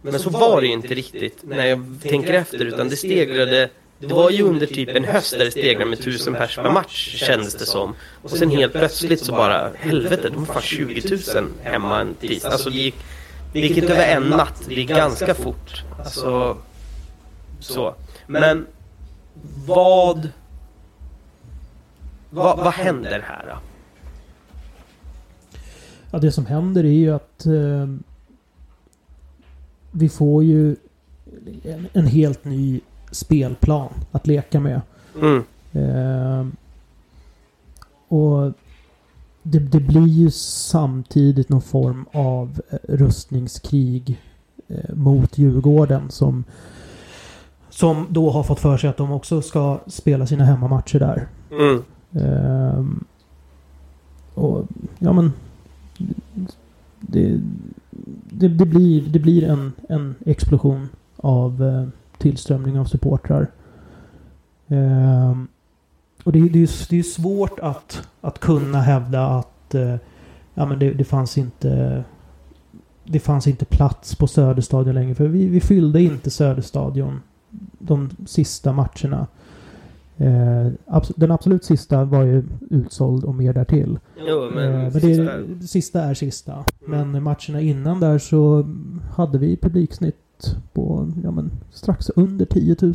Men 0.01 0.19
så 0.19 0.29
var 0.29 0.61
det 0.61 0.67
ju 0.67 0.73
inte 0.73 0.93
riktigt 0.93 1.37
när 1.43 1.65
jag 1.65 1.97
tänker 2.01 2.33
efter 2.33 2.65
utan 2.65 2.89
det 2.89 2.95
stegrade 2.95 3.69
det 4.07 4.13
var 4.13 4.29
ju 4.29 4.43
under 4.43 4.65
typ 4.65 4.89
en 4.89 5.03
höst 5.03 5.31
där 5.37 5.45
det 5.45 5.51
stegrade 5.51 5.85
med 5.85 6.01
tusen 6.01 6.33
pers 6.33 6.55
per 6.55 6.71
match 6.71 7.15
kändes 7.15 7.55
det 7.55 7.65
som. 7.65 7.95
Och 8.21 8.29
sen 8.29 8.49
helt 8.49 8.73
plötsligt 8.73 9.25
så 9.25 9.31
bara 9.31 9.71
helvete, 9.75 10.29
de 10.29 10.45
var 10.45 10.53
fan 10.53 10.61
20 10.61 11.17
000 11.35 11.47
hemma 11.63 12.01
en 12.01 12.13
tisdag. 12.13 12.49
Alltså 12.49 12.69
det 12.69 12.77
gick, 12.77 12.95
det 13.53 13.59
gick 13.59 13.77
inte 13.77 13.93
över 13.93 14.15
en 14.15 14.23
natt, 14.23 14.63
det 14.67 14.75
gick 14.75 14.89
ganska 14.89 15.33
fort. 15.33 15.83
Alltså 15.99 16.57
så. 17.59 17.95
Men 18.27 18.65
vad 19.65 20.29
vad, 22.29 22.57
vad 22.57 22.73
händer 22.73 23.19
här 23.27 23.45
då? 23.47 23.57
Ja, 26.11 26.19
det 26.19 26.31
som 26.31 26.45
händer 26.45 26.83
är 26.83 26.89
ju 26.89 27.13
att 27.13 27.45
eh, 27.45 27.87
vi 29.91 30.09
får 30.09 30.43
ju 30.43 30.75
en, 31.63 31.87
en 31.93 32.07
helt 32.07 32.45
ny 32.45 32.81
spelplan 33.15 33.89
att 34.11 34.27
leka 34.27 34.59
med. 34.59 34.81
Mm. 35.21 35.43
Eh, 35.71 36.47
och 38.07 38.53
det, 39.43 39.59
det 39.59 39.79
blir 39.79 40.07
ju 40.07 40.31
samtidigt 40.31 41.49
någon 41.49 41.61
form 41.61 42.05
av 42.11 42.61
eh, 42.69 42.77
rustningskrig 42.83 44.21
eh, 44.67 44.95
mot 44.95 45.37
Djurgården 45.37 46.09
som 46.09 46.43
som 47.69 48.07
då 48.09 48.29
har 48.29 48.43
fått 48.43 48.59
för 48.59 48.77
sig 48.77 48.89
att 48.89 48.97
de 48.97 49.11
också 49.11 49.41
ska 49.41 49.79
spela 49.87 50.27
sina 50.27 50.45
hemmamatcher 50.45 50.99
där. 50.99 51.27
Mm. 51.51 51.83
Ehm, 52.11 53.03
och 54.33 54.65
ja 54.99 55.13
men... 55.13 55.31
Det, 56.99 57.39
det, 58.29 58.47
det 58.47 58.65
blir, 58.65 59.01
det 59.01 59.19
blir 59.19 59.43
en, 59.43 59.71
en 59.89 60.15
explosion 60.25 60.89
av 61.17 61.63
eh, 61.63 61.87
tillströmning 62.17 62.79
av 62.79 62.85
supportrar. 62.85 63.51
Ehm, 64.67 65.47
och 66.23 66.31
det, 66.31 66.39
det, 66.49 66.59
är, 66.63 66.89
det 66.89 66.99
är 66.99 67.03
svårt 67.03 67.59
att, 67.59 68.07
att 68.21 68.39
kunna 68.39 68.81
hävda 68.81 69.27
att 69.27 69.75
eh, 69.75 69.95
ja, 70.53 70.65
men 70.65 70.79
det, 70.79 70.93
det 70.93 71.03
fanns 71.03 71.37
inte 71.37 72.03
det 73.07 73.19
fanns 73.19 73.47
inte 73.47 73.65
plats 73.65 74.15
på 74.15 74.27
Söderstadion 74.27 74.95
längre. 74.95 75.15
För 75.15 75.27
vi, 75.27 75.47
vi 75.47 75.61
fyllde 75.61 76.01
inte 76.01 76.29
Söderstadion 76.29 77.21
de 77.79 78.09
sista 78.25 78.73
matcherna. 78.73 79.27
Eh, 80.17 80.71
abs- 80.85 81.13
den 81.15 81.31
absolut 81.31 81.63
sista 81.65 82.03
var 82.05 82.23
ju 82.23 82.43
utsåld 82.69 83.23
och 83.23 83.35
mer 83.35 83.53
därtill. 83.53 83.99
Jo, 84.27 84.49
men, 84.55 84.73
eh, 84.73 84.79
men 84.79 84.91
det, 84.91 84.99
sista- 84.99 85.67
sista 85.67 86.03
är 86.03 86.13
sista. 86.13 86.65
Men 86.87 87.23
matcherna 87.23 87.61
innan 87.61 87.99
där 87.99 88.17
så 88.17 88.65
hade 89.15 89.37
vi 89.37 89.57
publiksnitt 89.57 90.15
på 90.73 91.11
ja, 91.23 91.31
men, 91.31 91.51
strax 91.71 92.09
under 92.15 92.45
10 92.45 92.75
000. 92.81 92.93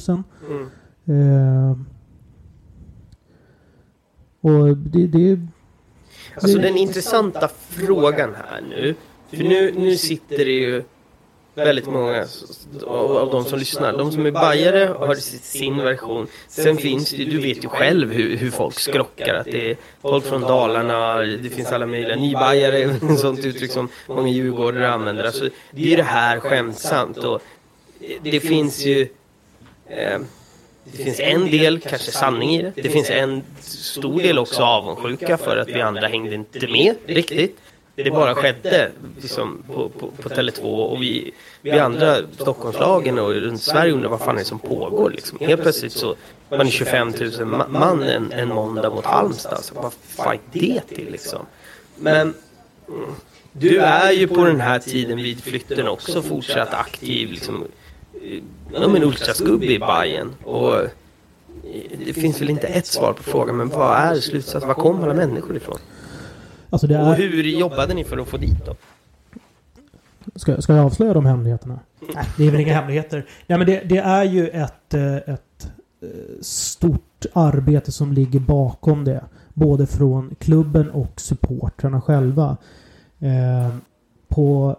Mm. 0.49 0.69
Eh, 1.07 1.77
och 4.41 4.77
det, 4.77 5.07
det 5.07 5.41
Alltså 6.35 6.57
det- 6.59 6.63
den 6.63 6.77
intressanta 6.77 7.49
frågan 7.69 8.35
här 8.35 8.61
nu. 8.71 8.95
För 9.31 9.45
nu, 9.45 9.73
nu 9.77 9.97
sitter 9.97 10.37
det 10.45 10.53
ju 10.53 10.83
väldigt 11.55 11.87
många 11.87 12.27
av, 12.87 13.17
av 13.17 13.31
de 13.31 13.45
som 13.45 13.59
lyssnar. 13.59 13.93
De 13.93 14.13
som 14.13 14.27
är 14.27 14.31
bajare 14.31 14.95
har 14.99 15.15
sin 15.15 15.77
version. 15.77 16.27
Sen 16.49 16.77
finns 16.77 17.11
det, 17.11 17.25
du 17.25 17.41
vet 17.41 17.65
ju 17.65 17.69
själv 17.69 18.13
hur, 18.13 18.37
hur 18.37 18.51
folk 18.51 18.79
skrockar. 18.79 19.35
Att 19.35 19.47
det 19.47 19.71
är 19.71 19.77
folk 20.03 20.25
från 20.25 20.41
Dalarna, 20.41 21.19
det 21.19 21.51
finns 21.51 21.73
alla 21.73 21.87
möjliga. 21.87 22.17
Nybajare 22.17 23.17
sånt 23.19 23.45
uttryck 23.45 23.71
som 23.71 23.89
många 24.07 24.29
djurgårdare 24.29 24.91
använder. 24.91 25.25
Alltså, 25.25 25.49
det 25.71 25.83
är 25.83 25.87
ju 25.87 25.97
det 25.97 26.03
här 26.03 26.41
skämtsamt. 26.41 27.17
Och 27.17 27.43
det 28.23 28.41
finns 28.41 28.85
ju... 28.85 29.09
Eh, 29.89 30.19
det 30.85 31.05
finns 31.05 31.21
en 31.21 31.51
del 31.51 31.81
kanske 31.81 32.11
sanning 32.11 32.51
i 32.51 32.63
det. 32.63 32.73
Det 32.75 32.89
finns 32.89 33.11
en 33.11 33.43
stor 33.61 34.23
del 34.23 34.39
också 34.39 34.63
avundsjuka 34.63 35.39
för 35.39 35.57
att 35.57 35.69
vi 35.69 35.81
andra 35.81 36.09
hängde 36.09 36.35
inte 36.35 36.69
med 36.69 36.95
riktigt. 37.07 37.59
Det 38.05 38.11
bara 38.11 38.35
skedde 38.35 38.91
liksom, 39.21 39.63
på, 39.67 39.89
på, 39.89 40.11
på 40.23 40.29
Tele2 40.29 40.63
och 40.63 41.03
vi, 41.03 41.33
vi 41.63 41.71
andra 41.71 42.17
Stockholmslagen 42.35 43.19
och 43.19 43.31
runt 43.35 43.63
Sverige 43.63 43.93
undrar 43.93 44.09
vad 44.09 44.21
fan 44.21 44.35
är 44.35 44.39
det 44.39 44.45
som 44.45 44.59
pågår 44.59 45.11
liksom. 45.11 45.39
Helt 45.41 45.63
plötsligt 45.63 45.93
så 45.93 46.15
var 46.49 46.59
är 46.59 46.65
25 46.65 47.13
000 47.41 47.65
man 47.69 48.03
en, 48.03 48.33
en 48.33 48.49
måndag 48.49 48.91
mot 48.91 49.05
Halmstad. 49.05 49.65
Så 49.65 49.75
vad 49.75 49.93
fight 49.93 50.41
det 50.53 50.81
till 50.81 51.13
liksom. 51.13 51.47
Men 51.97 52.35
du 53.53 53.79
är 53.79 54.13
ju 54.13 54.29
på 54.29 54.45
den 54.45 54.61
här 54.61 54.79
tiden 54.79 55.19
vid 55.19 55.43
flytten 55.43 55.89
också 55.89 56.23
fortsatt 56.23 56.75
aktiv 56.75 57.31
liksom 57.31 57.65
eh, 58.23 58.43
ja, 58.73 58.89
men 58.89 59.05
ultraskubbe 59.05 59.67
i 59.67 59.79
Bayern 59.79 60.35
och 60.45 60.81
eh, 60.81 60.89
det 62.07 62.13
finns 62.13 62.41
väl 62.41 62.51
inte 62.51 62.67
ett 62.67 62.87
svar 62.87 63.13
på 63.13 63.23
frågan 63.23 63.57
men 63.57 63.69
vad 63.69 63.97
är 63.97 64.15
slutsatsen? 64.15 64.69
Var 64.69 64.75
kommer 64.75 65.03
alla 65.03 65.15
människor 65.15 65.57
ifrån? 65.57 65.79
Alltså 66.71 66.87
det 66.87 67.01
Och 67.03 67.07
är, 67.07 67.17
hur 67.17 67.43
jobbade 67.43 67.95
ni 67.95 68.05
för 68.05 68.19
att 68.19 68.29
få 68.29 68.37
dit 68.37 68.67
dem? 68.67 68.77
ska, 70.35 70.63
ska 70.63 70.75
jag 70.75 70.87
avslöja 70.87 71.15
de 71.15 71.27
hemligheterna? 71.27 71.81
Nej, 72.15 72.25
det 72.37 72.47
är 72.47 72.51
väl 72.51 72.61
inga 72.61 72.75
hemligheter. 72.75 73.27
Nej, 73.47 73.59
men 73.59 73.67
det, 73.67 73.83
det 73.89 73.99
är 73.99 74.25
ju 74.25 74.49
ett, 74.49 74.95
eh, 74.95 75.17
ett 75.17 75.73
eh, 76.01 76.09
stort 76.41 77.27
arbete 77.33 77.93
som 77.93 78.13
ligger 78.13 78.41
bakom 78.41 79.05
det. 79.05 79.25
Både 79.55 79.87
från 79.87 80.35
klubben 80.39 80.91
och 80.91 81.21
supportrarna 81.21 82.01
själva. 82.01 82.57
Eh, 83.19 83.75
på, 84.29 84.77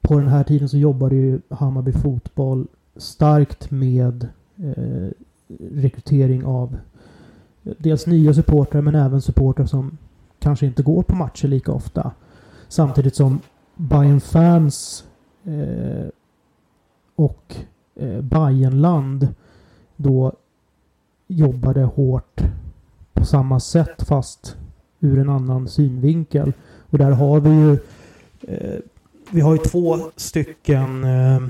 på 0.00 0.18
den 0.18 0.28
här 0.28 0.44
tiden 0.44 0.68
så 0.68 0.78
jobbade 0.78 1.14
ju 1.14 1.40
Hammarby 1.48 1.92
Fotboll 1.92 2.66
starkt 2.96 3.70
med 3.70 4.28
eh, 4.56 5.08
rekrytering 5.72 6.44
av 6.44 6.76
dels 7.62 8.06
nya 8.06 8.34
supportrar 8.34 8.82
men 8.82 8.94
även 8.94 9.22
supportrar 9.22 9.66
som 9.66 9.98
kanske 10.42 10.66
inte 10.66 10.82
går 10.82 11.02
på 11.02 11.16
matcher 11.16 11.48
lika 11.48 11.72
ofta. 11.72 12.12
Samtidigt 12.68 13.16
som 13.16 13.40
Bayern 13.76 14.20
fans 14.20 15.04
eh, 15.44 16.08
och 17.16 17.56
eh, 17.94 18.20
Bayernland 18.20 19.28
då 19.96 20.32
jobbade 21.26 21.82
hårt 21.82 22.40
på 23.12 23.24
samma 23.24 23.60
sätt 23.60 24.02
fast 24.02 24.56
ur 25.00 25.18
en 25.18 25.28
annan 25.28 25.68
synvinkel. 25.68 26.52
Och 26.90 26.98
där 26.98 27.10
har 27.10 27.40
vi 27.40 27.50
ju 27.50 27.72
eh, 28.40 28.80
vi 29.30 29.40
har 29.40 29.52
ju 29.52 29.58
två 29.58 29.98
stycken 30.16 31.04
eh, 31.04 31.40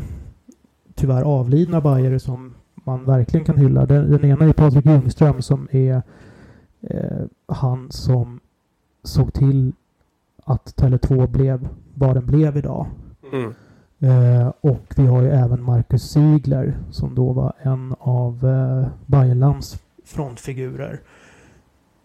tyvärr 0.95 1.23
avlidna 1.23 1.81
bajare 1.81 2.21
som 2.21 2.55
man 2.75 3.05
verkligen 3.05 3.47
kan 3.47 3.59
hylla. 3.59 3.87
Den, 3.87 4.11
den 4.11 4.25
ena 4.25 4.45
är 4.45 4.53
Patrik 4.53 4.87
Ljungström 4.87 5.43
som 5.43 5.69
är 5.71 6.03
eh, 6.81 7.23
han 7.47 7.91
som 7.91 8.41
såg 9.03 9.33
till 9.33 9.73
att 10.45 10.75
Tele2 10.77 11.27
blev 11.27 11.69
vad 11.95 12.17
den 12.17 12.27
blev 12.27 12.57
idag. 12.57 12.87
Mm. 13.33 13.55
Eh, 13.99 14.53
och 14.61 14.95
vi 14.97 15.07
har 15.07 15.23
ju 15.23 15.29
även 15.29 15.63
Marcus 15.63 16.03
Ziegler 16.11 16.79
som 16.91 17.15
då 17.15 17.33
var 17.33 17.53
en 17.63 17.95
av 17.99 18.47
eh, 18.47 18.89
Bayernlands 19.07 19.83
frontfigurer. 20.05 21.01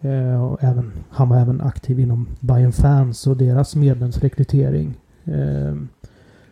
Eh, 0.02 0.44
och 0.44 0.64
även, 0.64 0.92
han 1.10 1.30
var 1.30 1.38
även 1.38 1.62
aktiv 1.62 2.00
inom 2.00 2.28
Bayern 2.40 2.72
Fans 2.72 3.28
och 3.28 3.38
deras 3.38 3.76
medlemsrekrytering. 3.76 4.98
Eh, 5.24 5.76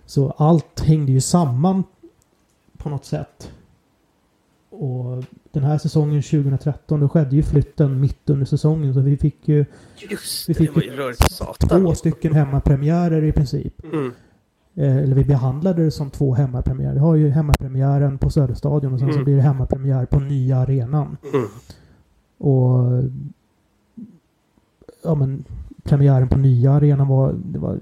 så 0.06 0.32
allt 0.38 0.80
hängde 0.80 1.12
ju 1.12 1.22
samman 1.22 1.84
på 2.78 2.90
något 2.90 3.06
sätt. 3.06 3.52
Och 4.78 5.24
den 5.52 5.64
här 5.64 5.78
säsongen 5.78 6.22
2013 6.22 7.00
då 7.00 7.10
skedde 7.10 7.36
ju 7.36 7.44
flytten 7.44 8.00
mitt 8.02 8.30
under 8.30 8.46
säsongen 8.46 8.94
så 8.94 9.00
vi 9.00 9.18
fick 9.18 9.48
ju 9.48 9.66
Just 10.10 10.50
Vi 10.50 10.54
fick 10.54 10.76
det 10.76 10.82
ju 10.82 11.14
två 11.70 11.96
stycken 11.96 12.34
hemmapremiärer 12.34 13.24
i 13.24 13.32
princip. 13.32 13.84
Mm. 13.94 14.12
Eh, 14.76 14.98
eller 14.98 15.16
vi 15.16 15.24
behandlade 15.24 15.84
det 15.84 15.92
som 15.92 16.10
två 16.10 16.34
hemmapremiärer. 16.34 16.94
Vi 16.94 17.00
har 17.00 17.16
ju 17.16 17.30
hemmapremiären 17.30 18.18
på 18.18 18.30
Söderstadion 18.30 18.94
och 18.94 19.00
sen 19.00 19.08
så 19.10 19.14
Mm. 19.14 19.24
blir 19.24 19.36
det 19.36 19.42
hemmapremiär 19.42 20.06
på 20.06 20.20
nya 20.20 20.58
arenan. 20.58 21.18
Mm. 21.34 21.48
Och 22.38 23.04
ja 25.04 25.16
men 25.16 25.44
premiären 25.84 26.30
på 26.30 26.38
nya 26.38 26.72
arenan 26.72 27.08
var, 27.08 27.34
det 27.46 27.60
var 27.60 27.80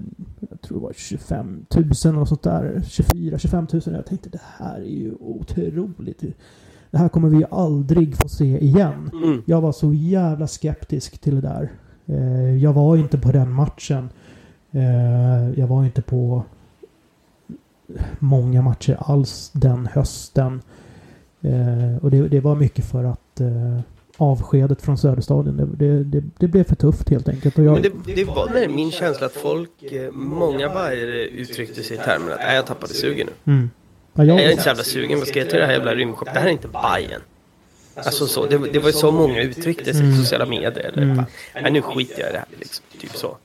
jag 0.50 0.60
tror 0.60 0.78
det 0.78 0.84
var 0.84 0.92
25 0.96 1.66
000 2.04 2.18
och 2.18 2.28
sånt 2.28 2.42
där. 2.42 2.82
24 2.88 3.38
25 3.38 3.66
000. 3.72 3.82
Jag 3.86 4.06
tänkte 4.06 4.28
det 4.28 4.40
här 4.58 4.76
är 4.76 4.84
ju 4.84 5.14
otroligt. 5.20 6.22
Det 6.94 6.98
här 6.98 7.08
kommer 7.08 7.28
vi 7.28 7.44
aldrig 7.50 8.16
få 8.16 8.28
se 8.28 8.58
igen. 8.64 9.10
Mm. 9.12 9.42
Jag 9.46 9.60
var 9.60 9.72
så 9.72 9.92
jävla 9.94 10.46
skeptisk 10.46 11.18
till 11.18 11.34
det 11.34 11.40
där. 11.40 11.72
Eh, 12.06 12.56
jag 12.56 12.72
var 12.72 12.96
inte 12.96 13.18
på 13.18 13.32
den 13.32 13.52
matchen. 13.52 14.08
Eh, 14.72 15.50
jag 15.60 15.66
var 15.66 15.84
inte 15.84 16.02
på 16.02 16.42
många 18.18 18.62
matcher 18.62 18.96
alls 19.00 19.50
den 19.54 19.86
hösten. 19.92 20.62
Eh, 21.40 21.96
och 22.02 22.10
det, 22.10 22.28
det 22.28 22.40
var 22.40 22.54
mycket 22.56 22.84
för 22.84 23.04
att 23.04 23.40
eh, 23.40 23.80
avskedet 24.16 24.82
från 24.82 24.98
Söderstadion, 24.98 25.56
det, 25.56 25.66
det, 25.86 26.04
det, 26.04 26.24
det 26.38 26.48
blev 26.48 26.64
för 26.64 26.76
tufft 26.76 27.08
helt 27.10 27.28
enkelt. 27.28 27.58
Jag, 27.58 27.72
Men 27.72 27.82
det, 27.82 28.14
det 28.14 28.24
var 28.24 28.50
med 28.54 28.70
min 28.70 28.90
känsla 28.90 29.26
att 29.26 29.32
folk, 29.32 29.82
eh, 29.92 30.12
många 30.12 30.68
bajare 30.74 31.24
uttryckte 31.28 31.82
sig 31.82 31.96
i 31.96 32.00
termer 32.00 32.32
att 32.32 32.38
"Nej, 32.46 32.56
jag 32.56 32.66
tappade 32.66 32.92
sugen 32.94 33.28
nu. 33.44 33.52
mm. 33.52 33.70
Ja, 34.14 34.24
jag, 34.24 34.38
Jag 34.38 34.44
är 34.46 34.50
inte 34.50 34.62
så 34.62 34.68
jävla 34.68 34.82
sugen, 34.84 35.18
vad 35.18 35.28
ska 35.28 35.38
jag 35.38 35.50
till 35.50 35.58
det 35.58 35.66
här 35.66 35.72
jävla 35.72 35.94
rymdskeppet? 35.94 36.34
Det 36.34 36.40
här 36.40 36.46
är 36.46 36.52
inte 36.52 36.68
Bajen. 36.68 37.20
Alltså 37.96 38.26
så, 38.26 38.46
det, 38.46 38.58
det 38.72 38.78
var 38.78 38.86
ju 38.86 38.92
så 38.92 39.12
många 39.12 39.42
uttryckte 39.42 39.92
sig 39.94 40.00
Mm. 40.02 40.12
i 40.14 40.16
sociala 40.16 40.46
medier. 40.46 40.90
Eller, 40.94 41.02
Mm. 41.02 41.24
Nej, 41.62 41.72
nu 41.72 41.82
skiter 41.82 42.20
jag 42.20 42.28
i 42.30 42.32
det 42.32 42.38
här. 42.38 42.46
Liksom, 42.58 42.84
typ 43.00 43.16
så. 43.16 43.36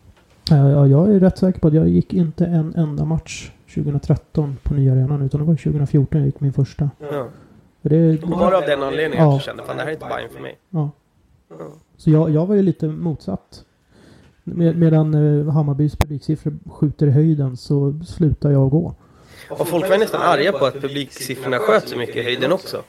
ja, 0.50 0.70
ja, 0.70 0.88
jag 0.88 1.16
är 1.16 1.20
rätt 1.20 1.38
säker 1.38 1.60
på 1.60 1.68
att 1.68 1.74
jag 1.74 1.90
gick 1.90 2.14
inte 2.14 2.46
en 2.46 2.74
enda 2.76 3.06
match 3.06 3.52
2013 3.76 4.58
på 4.64 4.74
nya 4.74 4.92
arenan 4.92 5.22
utan 5.22 5.40
det 5.40 5.46
var 5.48 5.56
2014 5.56 6.20
jag 6.20 6.26
gick 6.26 6.40
min 6.40 6.54
första. 6.54 6.90
Ja. 7.12 7.28
Det, 7.82 8.22
Bara 8.26 8.58
av 8.58 8.64
den 8.64 8.84
anledningen 8.84 9.26
Ja. 9.26 9.34
att 9.34 9.40
du 9.40 9.46
kände, 9.46 9.64
fan 9.64 9.76
det 9.78 9.82
här 9.84 9.90
är 9.90 9.94
inte 9.94 10.06
Bajen 10.10 10.30
för 10.30 10.42
mig. 10.42 10.58
ja. 10.70 10.90
Ja. 11.50 11.56
Så 11.98 12.10
jag, 12.10 12.30
jag 12.30 12.46
var 12.46 12.56
ju 12.56 12.62
lite 12.62 12.88
motsatt. 12.88 13.64
Med, 14.44 14.78
medan 14.78 15.14
eh, 15.14 15.54
Hammarbys 15.54 15.96
publiksiffror 15.96 16.54
skjuter 16.70 17.08
i 17.08 17.12
höjden 17.12 17.58
så 17.58 18.00
slutar 18.06 18.52
jag 18.52 18.70
gå. 18.70 18.96
Och 19.50 19.68
folk 19.68 19.90
var 19.90 19.98
nästan 19.98 20.22
arga 20.22 20.52
på 20.52 20.66
att 20.66 20.82
publiksiffrorna 20.82 21.60
sköt 21.60 21.90
så 21.90 21.98
mycket 21.98 22.16
i 22.16 22.22
höjden 22.22 22.52
också. 22.52 22.84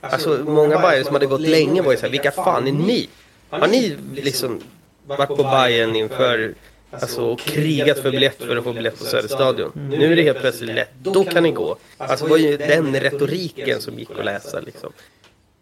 Alltså 0.00 0.44
många 0.46 0.78
bajare 0.78 1.04
som 1.04 1.14
hade 1.14 1.26
gått 1.26 1.40
länge 1.40 1.82
var 1.82 1.92
ju 1.92 1.98
såhär, 1.98 2.10
vilka 2.10 2.30
fan 2.30 2.66
är 2.66 2.72
ni? 2.72 3.08
Har 3.50 3.68
ni 3.68 3.96
liksom 4.14 4.60
varit 5.06 5.28
på 5.28 5.42
Bajen 5.42 5.96
inför, 5.96 6.54
alltså 6.90 7.22
och 7.22 7.38
krigat 7.38 7.98
för 7.98 8.10
biljett 8.10 8.42
för 8.42 8.56
att 8.56 8.64
få 8.64 8.72
biljett 8.72 8.98
på 8.98 9.04
Söderstadion? 9.04 9.70
Nu 9.74 10.12
är 10.12 10.16
det 10.16 10.22
helt 10.22 10.40
plötsligt 10.40 10.74
lätt, 10.74 10.90
då 11.02 11.24
kan 11.24 11.42
ni 11.42 11.50
gå. 11.50 11.76
Alltså 11.96 12.24
det 12.24 12.30
var 12.30 12.38
ju 12.38 12.56
den 12.56 13.00
retoriken 13.00 13.80
som 13.80 13.98
gick 13.98 14.10
att 14.10 14.24
läsa 14.24 14.60
liksom. 14.60 14.92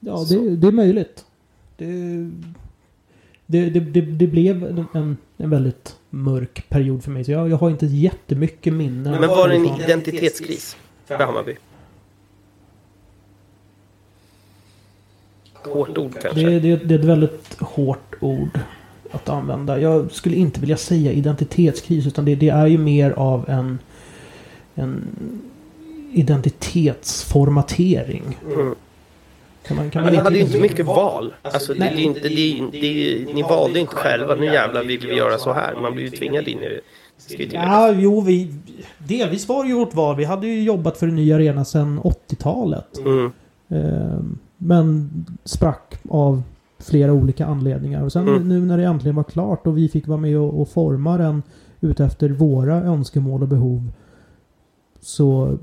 Ja, 0.00 0.26
det, 0.28 0.56
det 0.56 0.66
är 0.66 0.72
möjligt. 0.72 1.24
Det, 1.76 1.84
det, 3.46 3.70
det, 3.70 4.00
det, 4.00 4.26
blev 4.26 4.86
en, 4.92 5.16
en 5.36 5.50
väldigt 5.50 5.96
mörk 6.16 6.68
period 6.68 7.04
för 7.04 7.10
mig. 7.10 7.24
Så 7.24 7.30
jag, 7.30 7.50
jag 7.50 7.56
har 7.56 7.70
inte 7.70 7.86
jättemycket 7.86 8.72
minnen. 8.72 9.20
Men 9.20 9.28
var 9.28 9.48
det 9.48 9.54
en 9.54 9.66
identitetskris 9.66 10.76
för 11.06 11.18
Hammarby? 11.18 11.56
Hårt 15.52 15.98
ord 15.98 16.12
kanske. 16.22 16.40
Det, 16.40 16.60
det, 16.60 16.76
det 16.76 16.94
är 16.94 16.98
ett 16.98 17.04
väldigt 17.04 17.60
hårt 17.60 18.14
ord 18.20 18.60
att 19.10 19.28
använda. 19.28 19.80
Jag 19.80 20.12
skulle 20.12 20.36
inte 20.36 20.60
vilja 20.60 20.76
säga 20.76 21.12
identitetskris 21.12 22.06
utan 22.06 22.24
det, 22.24 22.34
det 22.34 22.48
är 22.48 22.66
ju 22.66 22.78
mer 22.78 23.10
av 23.10 23.44
en, 23.48 23.78
en 24.74 25.04
identitetsformatering. 26.12 28.38
Mm. 28.54 28.74
Kan 29.66 29.76
man, 29.76 29.90
kan 29.90 30.02
man 30.02 30.12
ni 30.12 30.18
hade 30.18 30.36
ju 30.36 30.42
inte 30.42 30.60
mycket 30.60 30.86
val. 30.86 31.34
Alltså, 31.42 31.74
det, 31.74 31.78
det, 31.78 32.02
inte, 32.02 32.20
det, 32.20 32.62
det, 32.72 33.34
ni 33.34 33.42
valde 33.42 33.80
inte 33.80 33.94
själva. 33.94 34.34
Nu 34.34 34.44
jävlar 34.44 34.84
vill 34.84 35.06
vi 35.06 35.14
göra 35.14 35.38
så 35.38 35.52
här. 35.52 35.74
Man 35.82 35.94
blir 35.94 36.04
ju 36.04 36.10
tvingad 36.10 36.48
in 36.48 36.58
i 36.62 36.68
det. 36.68 36.80
Ja, 37.52 37.92
jo, 37.92 38.20
vi... 38.20 38.54
Delvis 38.98 39.48
var 39.48 39.62
det 39.64 39.68
ju 39.68 39.74
vårt 39.76 39.94
val. 39.94 40.16
Vi 40.16 40.24
hade 40.24 40.46
ju 40.46 40.62
jobbat 40.62 40.98
för 40.98 41.08
en 41.08 41.16
ny 41.16 41.32
arena 41.32 41.64
sedan 41.64 42.00
80-talet. 42.00 42.98
Mm. 42.98 43.32
Eh, 43.68 44.18
men 44.58 45.10
sprack 45.44 45.94
av 46.08 46.42
flera 46.78 47.12
olika 47.12 47.46
anledningar. 47.46 48.04
Och 48.04 48.12
sen 48.12 48.28
Mm. 48.28 48.48
nu 48.48 48.60
när 48.60 48.78
det 48.78 48.84
äntligen 48.84 49.16
var 49.16 49.24
klart 49.24 49.66
och 49.66 49.78
vi 49.78 49.88
fick 49.88 50.06
vara 50.06 50.18
med 50.18 50.38
och, 50.38 50.60
och 50.60 50.68
forma 50.68 51.18
den 51.18 51.42
utefter 51.80 52.28
våra 52.28 52.74
önskemål 52.74 53.42
och 53.42 53.48
behov. 53.48 53.90
Så... 55.00 55.58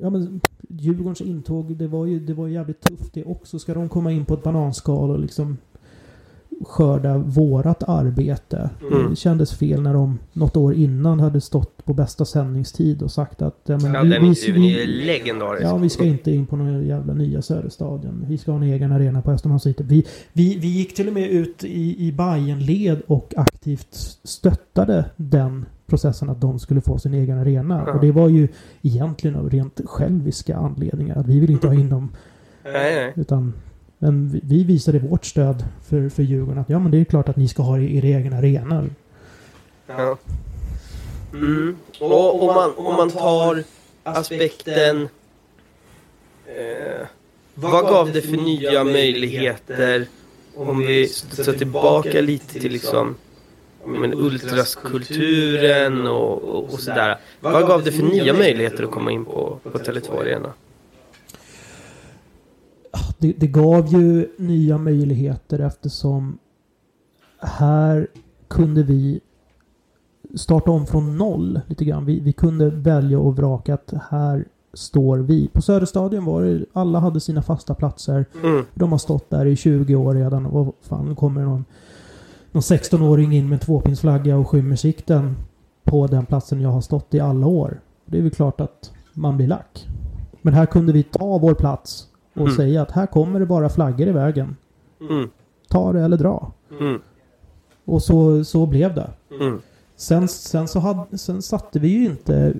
Ja 0.00 0.10
men 0.10 0.40
Djurgårdens 0.68 1.20
intåg, 1.20 1.76
det 1.76 1.86
var 1.86 2.06
ju, 2.06 2.20
det 2.20 2.34
var 2.34 2.46
ju 2.46 2.54
jävligt 2.54 2.80
tufft 2.80 3.14
det 3.14 3.24
också. 3.24 3.58
Ska 3.58 3.74
de 3.74 3.88
komma 3.88 4.12
in 4.12 4.24
på 4.24 4.34
ett 4.34 4.42
bananskal 4.42 5.10
och 5.10 5.18
liksom 5.18 5.56
skörda 6.64 7.18
vårat 7.18 7.82
arbete. 7.88 8.70
Mm. 8.92 9.10
Det 9.10 9.16
kändes 9.16 9.54
fel 9.54 9.82
när 9.82 9.94
de 9.94 10.18
något 10.32 10.56
år 10.56 10.74
innan 10.74 11.20
hade 11.20 11.40
stått 11.40 11.84
på 11.84 11.94
bästa 11.94 12.24
sändningstid 12.24 13.02
och 13.02 13.10
sagt 13.12 13.42
att 13.42 13.60
ja, 13.66 13.78
men 13.82 13.94
Ja, 13.94 14.02
vi, 14.02 14.08
den 14.10 14.22
vi, 14.22 14.28
intervjun 14.28 14.64
är 14.64 14.86
vi, 14.86 14.86
legendarisk. 14.86 15.64
ja, 15.64 15.76
vi 15.76 15.88
ska 15.88 16.04
inte 16.04 16.30
in 16.30 16.46
på 16.46 16.56
någon 16.56 16.86
jävla 16.86 17.14
nya 17.14 17.42
Söderstadion. 17.42 18.24
Vi 18.28 18.38
ska 18.38 18.50
ha 18.52 18.58
en 18.58 18.64
egen 18.64 18.92
arena 18.92 19.22
på 19.22 19.30
Östermalmshyttan. 19.30 19.86
Vi, 19.86 20.06
vi, 20.32 20.58
vi 20.58 20.68
gick 20.68 20.94
till 20.94 21.08
och 21.08 21.14
med 21.14 21.30
ut 21.30 21.64
i, 21.64 22.06
i 22.08 22.12
Bajenled 22.12 23.02
och 23.06 23.34
aktivt 23.36 23.94
stöttade 24.24 25.04
den 25.16 25.64
processen 25.86 26.30
att 26.30 26.40
de 26.40 26.58
skulle 26.58 26.80
få 26.80 26.98
sin 26.98 27.14
egen 27.14 27.38
arena. 27.38 27.84
Ja. 27.86 27.92
Och 27.92 28.00
det 28.00 28.12
var 28.12 28.28
ju 28.28 28.48
egentligen 28.82 29.36
av 29.36 29.50
rent 29.50 29.80
själviska 29.84 30.56
anledningar. 30.56 31.16
Att 31.16 31.26
vi 31.26 31.40
vill 31.40 31.50
inte 31.50 31.66
ha 31.66 31.74
in 31.74 31.88
dem 31.90 32.08
Nej, 32.64 32.94
nej. 32.94 33.12
utan 33.16 33.54
men 33.98 34.28
vi- 34.28 34.40
vi 34.44 34.64
visade 34.64 34.98
vårt 34.98 35.24
stöd 35.24 35.64
för, 35.84 36.08
för 36.08 36.22
Djurgården 36.22 36.58
att 36.58 36.68
ja 36.70 36.78
men 36.78 36.90
det 36.92 36.98
är 37.00 37.04
klart 37.04 37.28
att 37.28 37.36
ni 37.36 37.48
ska 37.48 37.62
ha 37.62 37.78
er, 37.78 37.82
er 38.04 38.04
egen 38.18 38.32
arena. 38.32 38.84
Ja. 39.86 40.16
Mm. 41.32 41.76
Och 42.00 42.42
om 42.48 42.54
man, 42.54 42.72
om 42.76 42.94
man 42.96 43.10
tar 43.10 43.62
aspekten... 44.02 45.08
Eh, 46.46 47.06
vad 47.54 47.84
gav 47.84 48.12
det 48.12 48.22
för 48.22 48.36
nya 48.36 48.84
möjligheter 48.84 50.06
om 50.56 50.78
vi 50.78 51.08
studsar 51.08 51.52
tillbaka 51.52 52.20
lite 52.20 52.60
till 52.60 52.72
liksom 52.72 53.14
men 53.86 54.14
ultraskulturen 54.14 56.06
och, 56.06 56.42
och, 56.42 56.64
och 56.64 56.80
sådär. 56.80 57.18
Vad 57.40 57.66
gav 57.66 57.84
det 57.84 57.92
för 57.92 58.02
nya 58.02 58.32
möjligheter 58.32 58.84
att 58.84 58.90
komma 58.90 59.10
in 59.10 59.24
på, 59.24 59.58
på 59.62 59.78
Tele2 59.78 60.20
Arena? 60.20 60.52
Det, 63.18 63.32
det 63.32 63.46
gav 63.46 63.86
ju 63.86 64.28
nya 64.36 64.78
möjligheter 64.78 65.58
eftersom 65.58 66.38
här 67.38 68.06
kunde 68.48 68.82
vi 68.82 69.20
starta 70.34 70.70
om 70.70 70.86
från 70.86 71.18
noll 71.18 71.60
lite 71.66 71.84
grann. 71.84 72.04
Vi, 72.04 72.20
vi 72.20 72.32
kunde 72.32 72.70
välja 72.70 73.18
och 73.18 73.36
vraka 73.36 73.74
att 73.74 73.94
här 74.10 74.44
står 74.74 75.18
vi. 75.18 75.48
På 75.48 75.62
Söderstadion 75.62 76.24
var 76.24 76.42
det, 76.42 76.64
alla 76.72 76.98
hade 76.98 77.20
sina 77.20 77.42
fasta 77.42 77.74
platser. 77.74 78.26
Mm. 78.42 78.64
De 78.74 78.92
har 78.92 78.98
stått 78.98 79.30
där 79.30 79.46
i 79.46 79.56
20 79.56 79.94
år 79.94 80.14
redan 80.14 80.46
och 80.46 80.52
vad 80.52 80.74
fan, 80.80 81.16
kommer 81.16 81.44
någon, 81.44 81.64
någon 82.56 82.60
16-åring 82.62 83.32
in 83.32 83.48
med 83.48 83.56
en 83.56 83.60
tvåpinsflagga 83.60 84.36
och 84.36 84.48
skymmer 84.48 84.76
sikten 84.76 85.36
på 85.84 86.06
den 86.06 86.26
platsen 86.26 86.60
jag 86.60 86.70
har 86.70 86.80
stått 86.80 87.14
i 87.14 87.20
alla 87.20 87.46
år. 87.46 87.80
Det 88.06 88.18
är 88.18 88.22
väl 88.22 88.30
klart 88.30 88.60
att 88.60 88.92
man 89.12 89.36
blir 89.36 89.46
lack. 89.46 89.86
Men 90.42 90.54
här 90.54 90.66
kunde 90.66 90.92
vi 90.92 91.02
ta 91.02 91.38
vår 91.38 91.54
plats 91.54 92.08
och 92.34 92.40
Mm. 92.40 92.52
säga 92.56 92.82
att 92.82 92.90
här 92.90 93.06
kommer 93.06 93.40
det 93.40 93.46
bara 93.46 93.68
flaggor 93.68 94.08
i 94.08 94.12
vägen. 94.12 94.56
Mm. 95.10 95.28
Ta 95.68 95.92
det 95.92 96.00
eller 96.00 96.16
dra. 96.16 96.52
Mm. 96.80 97.00
Och 97.84 98.02
så, 98.02 98.44
så 98.44 98.66
blev 98.66 98.94
det. 98.94 99.10
Mm. 99.40 99.60
Sen, 99.96 100.28
sen, 100.28 100.68
så 100.68 100.78
hade, 100.80 101.18
sen 101.18 101.42
satte 101.42 101.78
vi 101.78 101.88
ju 101.88 102.04
inte 102.04 102.54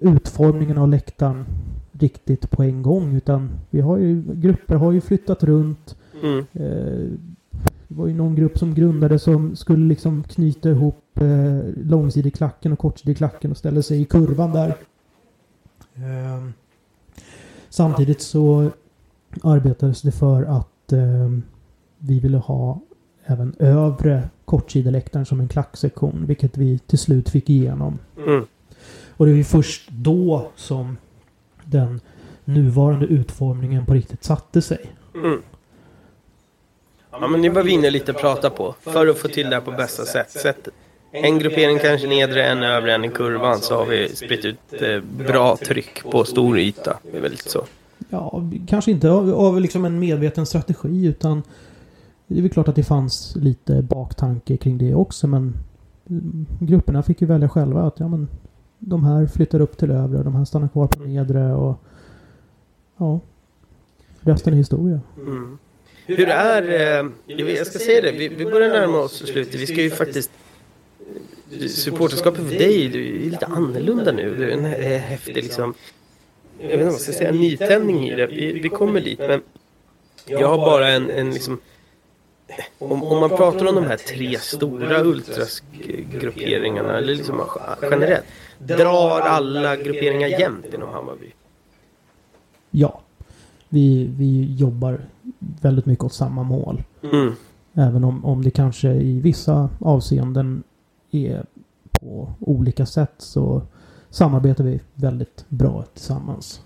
utformningen 0.00 0.78
av 0.78 0.88
läktaren 0.88 1.44
riktigt 1.92 2.50
på 2.50 2.62
en 2.62 2.82
gång 2.82 3.14
utan 3.14 3.50
vi 3.70 3.80
har 3.80 3.96
ju, 3.98 4.22
grupper 4.34 4.74
har 4.76 4.92
ju 4.92 5.00
flyttat 5.00 5.42
runt. 5.44 5.96
Mm. 6.22 6.46
Eh, 6.52 7.18
det 7.94 8.00
var 8.00 8.06
ju 8.06 8.14
någon 8.14 8.34
grupp 8.34 8.58
som 8.58 8.74
grundade 8.74 9.18
som 9.18 9.56
skulle 9.56 9.88
liksom 9.88 10.22
knyta 10.22 10.70
ihop 10.70 11.20
eh, 11.20 11.58
långsidig-klacken 11.76 12.72
och 12.72 12.78
kortsidig-klacken 12.78 13.50
och 13.50 13.56
ställa 13.56 13.82
sig 13.82 14.00
i 14.00 14.04
kurvan 14.04 14.52
där. 14.52 14.68
Eh, 15.94 16.48
samtidigt 17.68 18.20
så 18.20 18.70
arbetades 19.42 20.02
det 20.02 20.12
för 20.12 20.42
att 20.42 20.92
eh, 20.92 21.30
vi 21.98 22.20
ville 22.20 22.38
ha 22.38 22.80
även 23.24 23.54
övre 23.58 24.28
kortsideläktaren 24.44 25.26
som 25.26 25.40
en 25.40 25.48
klacksektion, 25.48 26.26
vilket 26.26 26.56
vi 26.56 26.78
till 26.78 26.98
slut 26.98 27.28
fick 27.28 27.50
igenom. 27.50 27.98
Mm. 28.26 28.46
Och 29.08 29.26
det 29.26 29.32
är 29.32 29.36
ju 29.36 29.44
först 29.44 29.90
då 29.90 30.50
som 30.56 30.96
den 31.64 32.00
nuvarande 32.44 33.06
utformningen 33.06 33.86
på 33.86 33.94
riktigt 33.94 34.24
satte 34.24 34.62
sig. 34.62 34.92
Mm. 35.14 35.42
Ja, 37.20 37.28
men 37.28 37.54
var 37.54 37.62
vi 37.62 37.72
inne 37.72 37.90
lite 37.90 38.12
prata 38.12 38.50
på. 38.50 38.74
För 38.80 39.06
att 39.06 39.18
få 39.18 39.28
till 39.28 39.50
det 39.50 39.56
här 39.56 39.62
på 39.62 39.70
bästa 39.70 40.04
sätt. 40.04 40.30
sätt 40.30 40.68
en 41.10 41.38
gruppering 41.38 41.78
kanske 41.78 42.06
nedre, 42.08 42.46
en 42.46 42.62
övre, 42.62 42.94
en 42.94 43.04
i 43.04 43.08
kurvan. 43.08 43.58
Så 43.60 43.76
har 43.76 43.86
vi 43.86 44.08
spritt 44.16 44.44
ut 44.44 44.58
eh, 44.70 45.00
bra 45.26 45.56
tryck 45.56 46.02
på 46.10 46.24
stor 46.24 46.58
yta. 46.58 46.98
Det 47.02 47.16
är 47.16 47.22
väl 47.22 47.30
lite 47.30 47.50
så. 47.50 47.64
Ja, 48.08 48.42
kanske 48.66 48.90
inte 48.90 49.10
av, 49.10 49.34
av 49.34 49.60
liksom 49.60 49.84
en 49.84 49.98
medveten 49.98 50.46
strategi 50.46 51.06
utan 51.06 51.42
det 52.26 52.38
är 52.38 52.42
väl 52.42 52.50
klart 52.50 52.68
att 52.68 52.76
det 52.76 52.84
fanns 52.84 53.36
lite 53.36 53.82
baktanke 53.82 54.56
kring 54.56 54.78
det 54.78 54.94
också 54.94 55.26
men 55.26 55.54
grupperna 56.60 57.02
fick 57.02 57.20
ju 57.20 57.26
välja 57.26 57.48
själva 57.48 57.82
att 57.82 58.00
ja 58.00 58.08
men 58.08 58.28
de 58.78 59.04
här 59.04 59.26
flyttar 59.26 59.60
upp 59.60 59.76
till 59.78 59.90
övre, 59.90 60.22
de 60.22 60.34
här 60.34 60.44
stannar 60.44 60.68
kvar 60.68 60.86
på 60.86 61.02
nedre 61.02 61.54
och 61.54 61.80
ja, 62.96 63.20
resten 64.20 64.52
är 64.52 64.56
historia. 64.56 65.00
Mm. 65.16 65.58
Hur 66.06 66.28
är... 66.28 66.62
Eh, 66.62 67.10
jag 67.36 67.66
ska 67.66 67.78
säga 67.78 68.02
det, 68.02 68.12
vi, 68.12 68.28
vi 68.28 68.44
börjar 68.44 68.68
närma 68.68 68.98
oss 68.98 69.26
slutet. 69.26 69.54
Vi 69.54 69.66
ska 69.66 69.82
ju 69.82 69.90
faktiskt... 69.90 70.30
Supporterskapet 71.68 72.48
för 72.48 72.58
dig 72.58 72.88
det 72.88 72.98
är 72.98 73.02
ju 73.02 73.30
lite 73.30 73.46
annorlunda 73.46 74.12
nu. 74.12 74.36
Det 74.36 74.44
är 74.44 74.50
en 74.50 74.64
häftig 75.00 75.36
liksom... 75.36 75.74
Jag 76.58 76.68
vet 76.68 76.72
inte 76.72 76.84
vad 76.84 76.94
jag 76.94 77.00
ska 77.00 77.12
säga, 77.12 77.32
nytändning 77.32 78.08
i 78.08 78.14
det. 78.14 78.26
Vi, 78.26 78.52
vi 78.52 78.68
kommer 78.68 79.00
dit 79.00 79.18
men... 79.18 79.42
Jag 80.26 80.48
har 80.48 80.56
bara 80.56 80.88
en, 80.88 81.10
en 81.10 81.30
liksom... 81.30 81.60
Om, 82.78 83.02
om 83.02 83.20
man 83.20 83.30
pratar 83.30 83.66
om 83.66 83.74
de 83.74 83.84
här 83.84 83.96
tre 83.96 84.38
stora 84.38 85.02
ultrasgrupperingarna, 85.04 86.98
eller 86.98 87.14
liksom 87.14 87.48
generellt. 87.82 88.24
Drar 88.58 89.20
alla 89.20 89.76
grupperingar 89.76 90.28
jämnt 90.28 90.74
inom 90.74 90.88
Hammarby? 90.88 91.32
Ja, 92.70 93.00
vi, 93.68 94.10
vi 94.18 94.54
jobbar 94.58 95.00
väldigt 95.60 95.86
mycket 95.86 96.04
åt 96.04 96.12
samma 96.12 96.42
mål. 96.42 96.82
Mm. 97.12 97.32
Även 97.74 98.04
om, 98.04 98.24
om 98.24 98.42
det 98.42 98.50
kanske 98.50 98.88
i 98.88 99.20
vissa 99.20 99.70
avseenden 99.80 100.62
är 101.10 101.44
på 102.00 102.30
olika 102.40 102.86
sätt 102.86 103.14
så 103.18 103.62
samarbetar 104.10 104.64
vi 104.64 104.80
väldigt 104.94 105.44
bra 105.48 105.84
tillsammans. 105.94 106.60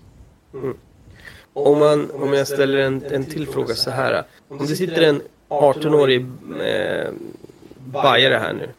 Om, 1.53 1.79
man, 1.79 2.11
om 2.11 2.33
jag 2.33 2.47
ställer 2.47 2.77
en, 2.77 3.03
en 3.11 3.25
till 3.25 3.47
fråga 3.47 3.75
så 3.75 3.91
här. 3.91 4.23
Om 4.47 4.57
det 4.57 4.75
sitter 4.75 5.01
en 5.01 5.21
18-årig 5.49 6.25
eh, 6.61 7.11
bajare 7.85 8.35
här 8.35 8.53
nu. 8.53 8.69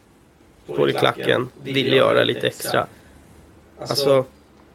Står 0.73 0.89
i 0.89 0.93
klacken, 0.93 1.47
vill 1.63 1.93
göra 1.93 2.23
lite 2.23 2.47
extra. 2.47 2.87
Alltså, 3.79 4.25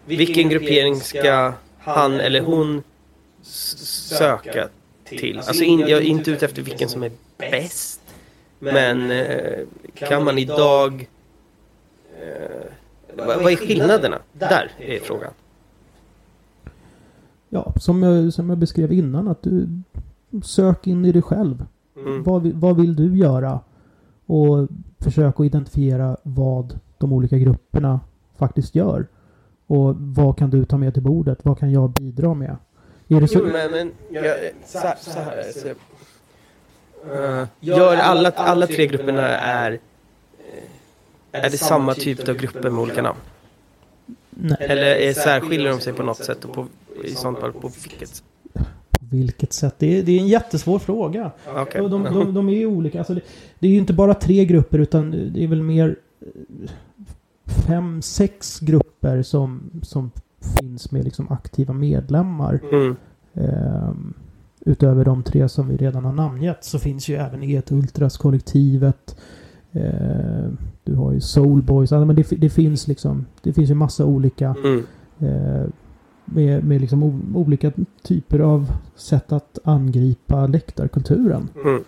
vilken 0.05 0.49
gruppering 0.49 1.01
ska 1.01 1.53
han 1.79 2.21
eller 2.21 2.41
hon 2.41 2.83
söka 3.43 4.69
till? 5.07 5.39
Alltså, 5.39 5.65
in, 5.65 5.81
jag 5.81 5.91
är 5.91 6.01
inte 6.01 6.31
ute 6.31 6.45
efter 6.45 6.63
vilken 6.63 6.89
som 6.89 7.03
är 7.03 7.11
bäst. 7.39 8.01
Men 8.59 9.11
eh, 9.11 9.67
kan 9.95 10.25
man 10.25 10.39
idag... 10.39 11.09
Eh, 12.21 12.67
vad, 13.17 13.43
vad 13.43 13.53
är 13.53 13.57
skillnaderna? 13.57 14.19
Där 14.33 14.73
är 14.79 15.01
frågan. 15.01 15.33
Ja, 17.49 17.73
som 17.81 18.03
jag, 18.03 18.33
som 18.33 18.49
jag 18.49 18.59
beskrev 18.59 18.93
innan 18.93 19.29
att 19.29 19.43
du 19.43 19.69
sök 20.45 20.87
in 20.87 21.05
i 21.05 21.13
dig 21.13 21.23
själv. 21.23 21.65
Mm. 21.97 22.23
Vad, 22.23 22.47
vad 22.47 22.77
vill 22.77 22.97
du 22.97 23.17
göra? 23.17 23.61
Och 24.27 24.69
försök 24.99 25.41
att 25.41 25.47
identifiera 25.47 26.17
vad 26.23 26.79
de 26.99 27.13
olika 27.13 27.39
grupperna 27.39 28.01
faktiskt 28.37 28.75
gör. 28.75 29.07
Och 29.67 29.95
vad 29.99 30.39
kan 30.39 30.51
du 30.51 30.65
ta 30.65 30.77
med 30.77 30.95
till 30.95 31.03
bordet? 31.03 31.39
Vad 31.43 31.59
kan 31.59 31.73
jag 31.73 31.91
bidra 31.91 32.35
med? 32.35 32.57
Är 33.09 33.21
det 33.21 33.29
så, 33.29 33.39
Jo, 33.39 33.47
men, 33.53 33.71
men 33.71 33.93
jag, 34.11 34.25
så, 34.67 34.79
här- 34.79 34.97
så 35.01 35.11
här. 35.21 35.45
Så, 35.55 35.69
Eh, 37.13 37.45
gör 37.61 37.97
alla, 37.97 38.31
alla 38.31 38.67
tre 38.67 38.87
grupperna 38.87 39.29
är... 39.29 39.73
eh, 39.73 41.45
Är 41.45 41.51
det 41.51 41.59
samma 41.59 41.95
typ 41.95 42.29
av 42.29 42.37
grupper 42.37 42.71
med 42.71 42.83
olika 42.83 43.03
namn? 43.03 43.19
nej, 44.31 44.57
Eller 44.61 44.83
är, 44.97 45.13
särskiljer 45.13 45.71
de 45.71 45.81
sig 45.81 45.93
på 45.93 46.03
något 46.03 46.25
sätt? 46.25 46.45
Och 46.45 46.55
på, 46.55 46.67
I 47.05 47.15
sånt 47.15 47.39
fall 47.39 47.53
på 47.53 47.69
vilket 47.83 48.09
sätt? 48.09 48.23
på 48.91 49.05
vilket 49.11 49.53
sätt? 49.53 49.75
Det 49.79 49.99
är, 49.99 50.03
det 50.03 50.13
är 50.13 50.21
en 50.21 50.29
jättesvår 50.29 50.79
fråga. 50.79 51.31
Och 51.81 51.91
de, 51.91 52.05
de, 52.05 52.35
de 52.35 52.49
är 52.49 52.53
ju 52.55 52.67
olika. 52.67 52.99
Alltså 52.99 53.15
det, 53.15 53.21
det 53.59 53.67
är 53.67 53.71
ju 53.71 53.79
inte 53.79 53.93
bara 53.93 54.15
tre 54.15 54.45
grupper 54.45 54.79
utan 54.79 55.31
det 55.35 55.43
är 55.45 55.49
väl 55.49 55.63
mer 55.63 55.97
eh, 56.21 56.71
fem, 57.67 58.03
sex 58.03 58.61
grupper 58.61 59.23
som, 59.23 59.71
som 59.83 60.11
finns 60.61 60.93
med 60.93 61.05
liksom 61.05 61.29
aktiva 61.31 61.75
medlemmar. 61.75 62.61
Mm. 62.73 62.97
Ehm, 63.35 64.15
utöver 64.61 65.05
de 65.05 65.23
tre 65.23 65.49
som 65.49 65.69
vi 65.69 65.77
redan 65.77 66.05
har 66.05 66.13
namngett 66.13 66.65
så 66.65 66.79
finns 66.79 67.09
ju 67.09 67.15
även 67.15 67.43
Et 67.43 67.73
Ultras-kollektivet. 67.73 69.17
Ehm, 69.73 70.57
du 70.85 70.95
har 70.95 71.13
ju 71.13 71.21
Soulboys. 71.21 71.93
Alltså, 71.93 72.07
men 72.07 72.17
det, 72.17 72.31
det 72.31 72.51
finns 72.51 72.89
liksom 72.89 73.27
Det 73.43 73.53
finns 73.53 73.71
ju 73.71 73.75
massa 73.75 74.05
olika 74.05 74.57
Mm. 74.65 74.83
eh, 75.19 75.67
med, 76.25 76.65
med 76.65 76.81
liksom 76.81 77.03
o, 77.03 77.21
olika 77.35 77.73
typer 78.03 78.39
av 78.39 78.73
sätt 78.97 79.33
att 79.33 79.59
angripa 79.65 80.47
läktarkulturen. 80.47 81.49
Mm. 81.65 81.85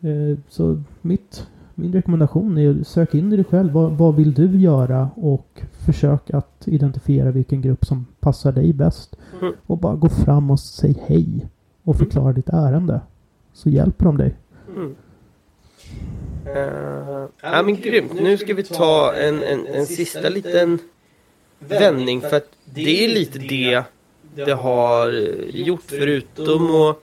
Eh, 0.00 0.38
så 0.48 0.82
mitt, 1.02 1.46
min 1.80 1.92
rekommendation 1.92 2.58
är 2.58 2.80
att 2.80 2.86
sök 2.86 3.14
in 3.14 3.32
i 3.32 3.36
dig 3.36 3.44
själv. 3.44 3.72
Vad, 3.72 3.92
vad 3.92 4.16
vill 4.16 4.34
du 4.34 4.60
göra? 4.60 5.10
Och 5.16 5.62
försök 5.86 6.30
att 6.30 6.62
identifiera 6.68 7.30
vilken 7.30 7.60
grupp 7.60 7.84
som 7.84 8.06
passar 8.20 8.52
dig 8.52 8.72
bäst. 8.72 9.16
Mm. 9.40 9.54
Och 9.66 9.78
bara 9.78 9.96
gå 9.96 10.08
fram 10.08 10.50
och 10.50 10.60
säg 10.60 11.04
hej. 11.06 11.48
Och 11.84 11.96
förklara 11.96 12.32
ditt 12.32 12.48
ärende. 12.48 13.00
Så 13.52 13.70
hjälper 13.70 14.04
de 14.04 14.16
dig. 14.16 14.34
Mm. 14.76 14.94
Uh, 16.46 17.28
ja 17.42 17.62
men 17.62 17.76
grymt. 17.76 18.12
Nu 18.14 18.36
ska 18.36 18.54
vi 18.54 18.62
ta 18.62 19.14
en, 19.14 19.42
en, 19.42 19.66
en 19.66 19.86
sista 19.86 20.28
liten 20.28 20.78
vändning. 21.58 22.20
För 22.20 22.36
att 22.36 22.48
det 22.64 23.04
är 23.04 23.08
lite 23.08 23.38
det 23.38 23.84
det 24.34 24.52
har 24.52 25.10
gjort. 25.50 25.82
Förutom 25.86 26.74
att 26.74 26.98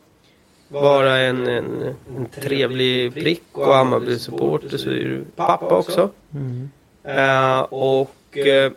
vara 0.68 1.18
en, 1.18 1.48
en, 1.48 1.96
en 2.18 2.26
trevlig 2.26 3.14
prick 3.14 3.44
och 3.52 3.76
Hammarby-supporter 3.76 4.78
så 4.78 4.90
är 4.90 4.94
du 4.94 5.26
pappa 5.36 5.78
också. 5.78 6.10
Eh, 7.04 7.60
och 7.60 8.38
eh, 8.38 8.72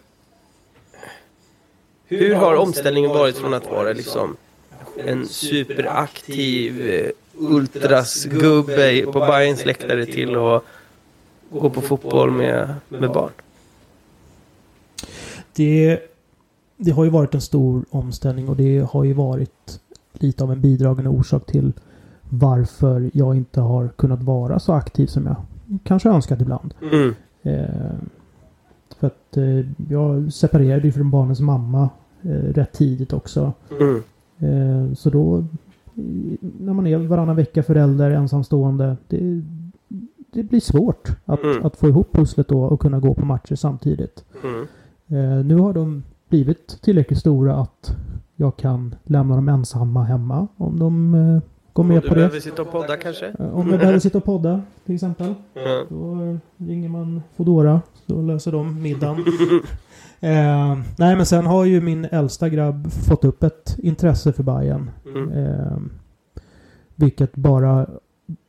hur 2.06 2.34
har 2.34 2.54
omställningen 2.54 3.10
varit 3.10 3.36
från 3.36 3.54
att 3.54 3.66
vara 3.66 3.92
liksom 3.92 4.36
en 4.96 5.28
superaktiv 5.28 6.90
eh, 6.90 7.10
ultrasgubbe 7.34 9.02
på 9.02 9.20
Bayerns 9.20 9.64
läktare 9.64 10.06
till 10.06 10.36
att 10.36 10.64
gå 11.50 11.70
på 11.70 11.80
fotboll 11.80 12.30
med, 12.30 12.74
med 12.88 13.10
barn? 13.10 13.32
Det, 15.52 15.98
det 16.76 16.90
har 16.90 17.04
ju 17.04 17.10
varit 17.10 17.34
en 17.34 17.40
stor 17.40 17.84
omställning 17.90 18.48
och 18.48 18.56
det 18.56 18.86
har 18.90 19.04
ju 19.04 19.12
varit 19.12 19.80
lite 20.22 20.44
av 20.44 20.52
en 20.52 20.60
bidragande 20.60 21.10
orsak 21.10 21.46
till 21.46 21.72
varför 22.28 23.10
jag 23.12 23.36
inte 23.36 23.60
har 23.60 23.88
kunnat 23.88 24.22
vara 24.22 24.58
så 24.58 24.72
aktiv 24.72 25.06
som 25.06 25.26
jag 25.26 25.36
kanske 25.84 26.08
önskat 26.08 26.40
ibland. 26.40 26.74
Mm. 26.92 27.14
Eh, 27.42 27.94
För 29.00 29.06
att 29.06 29.36
eh, 29.36 29.66
jag 29.88 30.32
separerade 30.32 30.86
ju 30.86 30.92
från 30.92 31.10
barnens 31.10 31.40
mamma 31.40 31.88
eh, 32.22 32.28
rätt 32.30 32.72
tidigt 32.72 33.12
också. 33.12 33.52
Mm. 33.80 34.02
Eh, 34.38 34.94
så 34.94 35.10
då, 35.10 35.44
när 36.60 36.72
man 36.72 36.86
är 36.86 36.96
varannan 36.98 37.36
vecka 37.36 37.62
förälder, 37.62 38.10
ensamstående, 38.10 38.96
det, 39.08 39.42
det 40.32 40.42
blir 40.42 40.60
svårt 40.60 41.08
att, 41.24 41.42
Mm. 41.44 41.64
att 41.66 41.76
få 41.76 41.88
ihop 41.88 42.12
pusslet 42.12 42.48
då 42.48 42.62
och 42.62 42.80
kunna 42.80 42.98
gå 43.00 43.14
på 43.14 43.24
matcher 43.26 43.54
samtidigt. 43.54 44.24
Mm. 44.44 44.66
Eh, 45.08 45.44
nu 45.44 45.56
har 45.56 45.72
de 45.72 46.02
blivit 46.28 46.78
tillräckligt 46.82 47.18
stora 47.18 47.56
att 47.56 47.96
jag 48.40 48.56
kan 48.56 48.94
lämna 49.04 49.36
dem 49.36 49.48
ensamma 49.48 50.04
hemma 50.04 50.46
om 50.56 50.78
de 50.78 51.14
eh, 51.14 51.42
går 51.72 51.84
med 51.84 52.02
du 52.02 52.08
på 52.08 52.14
det. 52.14 52.20
behöver 52.20 52.40
sitta 52.40 52.62
och 52.62 52.72
podda 52.72 52.96
kanske? 52.96 53.26
Eh, 53.38 53.54
Om 53.54 53.70
jag 53.70 53.78
behöver 53.80 53.98
sitta 53.98 54.18
och 54.18 54.24
podda 54.24 54.62
till 54.86 54.94
exempel. 54.94 55.34
Ja. 55.54 55.84
Då 55.88 56.22
eh, 56.22 56.36
ringer 56.56 56.88
man 56.88 57.22
Foodora. 57.36 57.80
Så 58.06 58.22
löser 58.22 58.52
de 58.52 58.82
middagen. 58.82 59.18
eh, 60.20 60.78
nej 60.98 61.16
men 61.16 61.26
sen 61.26 61.46
har 61.46 61.64
ju 61.64 61.80
min 61.80 62.04
äldsta 62.04 62.48
grabb 62.48 62.92
fått 62.92 63.24
upp 63.24 63.42
ett 63.42 63.76
intresse 63.78 64.32
för 64.32 64.42
Bayern. 64.42 64.90
Mm. 65.06 65.32
Eh, 65.32 65.76
vilket 66.94 67.36
bara 67.36 67.86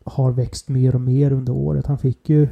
har 0.05 0.31
växt 0.31 0.69
mer 0.69 0.95
och 0.95 1.01
mer 1.01 1.31
under 1.31 1.53
året. 1.53 1.87
Han 1.87 1.97
fick 1.97 2.29
ju 2.29 2.47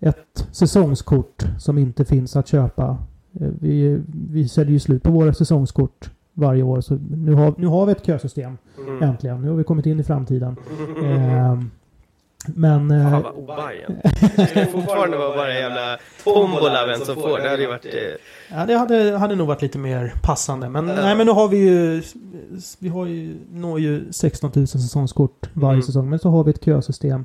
ett 0.00 0.48
säsongskort 0.52 1.44
som 1.58 1.78
inte 1.78 2.04
finns 2.04 2.36
att 2.36 2.48
köpa. 2.48 2.98
Eh, 3.40 3.48
vi, 3.60 4.02
vi 4.30 4.48
säljer 4.48 4.72
ju 4.72 4.78
slut 4.80 5.02
på 5.02 5.10
våra 5.10 5.34
säsongskort 5.34 6.10
varje 6.40 6.62
år. 6.62 6.80
Så 6.80 6.98
nu 7.10 7.34
har, 7.34 7.54
nu 7.58 7.66
har 7.66 7.86
vi 7.86 7.92
ett 7.92 8.06
kösystem. 8.06 8.58
Mm. 8.78 9.02
Äntligen. 9.02 9.42
Nu 9.42 9.48
har 9.48 9.56
vi 9.56 9.64
kommit 9.64 9.86
in 9.86 10.00
i 10.00 10.04
framtiden. 10.04 10.56
Eh, 11.04 11.58
men... 12.54 12.88
Fan 13.10 13.22
vad 13.22 13.34
obajen. 13.34 13.92
Det 14.36 14.46
ska 14.46 14.66
fortfarande 14.66 15.16
vara 15.16 15.36
bara 15.36 15.52
en 15.52 15.58
jävla 15.60 15.98
tombola 16.24 16.86
vem 16.86 17.00
som 17.00 17.14
får. 17.14 17.38
Det 17.38 17.48
hade 17.48 17.62
ju 17.62 17.68
varit... 17.68 17.84
eh, 17.84 17.90
Ja, 18.56 18.66
det 18.66 18.74
hade, 18.78 19.18
hade 19.18 19.34
nog 19.36 19.46
varit 19.48 19.62
lite 19.62 19.78
mer 19.78 20.14
passande. 20.22 20.68
Men, 20.68 20.86
nej, 20.86 21.14
men 21.16 21.26
nu 21.26 21.32
har 21.32 21.48
vi 21.48 21.56
ju... 21.56 22.02
Vi 22.78 22.88
har 22.88 23.06
ju, 23.06 23.34
når 23.52 23.80
ju 23.80 24.12
16 24.12 24.50
000 24.54 24.66
säsongskort 24.66 25.50
varje 25.52 25.72
Mm. 25.74 25.82
säsong. 25.82 26.10
Men 26.10 26.18
så 26.18 26.30
har 26.30 26.44
vi 26.44 26.50
ett 26.50 26.64
kösystem. 26.64 27.24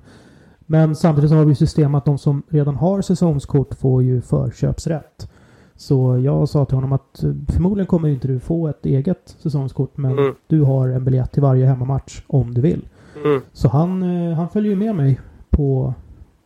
Men 0.59 0.95
samtidigt 0.95 1.29
så 1.29 1.35
har 1.35 1.45
vi 1.45 1.55
system 1.55 1.95
att 1.95 2.05
de 2.05 2.17
som 2.17 2.43
redan 2.49 2.75
har 2.75 3.01
säsongskort 3.01 3.73
får 3.79 4.03
ju 4.03 4.21
förköpsrätt. 4.21 5.29
Så 5.77 6.19
jag 6.23 6.49
sa 6.49 6.65
till 6.65 6.75
honom 6.75 6.93
att 6.93 7.23
eh, 7.23 7.31
förmodligen 7.53 7.87
kommer 7.87 8.09
inte 8.09 8.27
du 8.27 8.39
få 8.39 8.67
ett 8.67 8.85
eget 8.85 9.35
säsongskort. 9.39 9.97
Men 9.97 10.11
Mm. 10.19 10.35
du 10.47 10.61
har 10.61 10.87
en 10.89 11.05
biljett 11.05 11.31
till 11.31 11.41
varje 11.41 11.65
hemmamatch 11.65 12.21
om 12.27 12.53
du 12.53 12.61
vill. 12.61 12.87
Mm. 13.25 13.41
Så 13.53 13.67
han, 13.69 14.03
eh, 14.29 14.35
han 14.35 14.49
följer 14.49 14.69
ju 14.69 14.75
med 14.75 14.95
mig 14.95 15.19
på, 15.49 15.93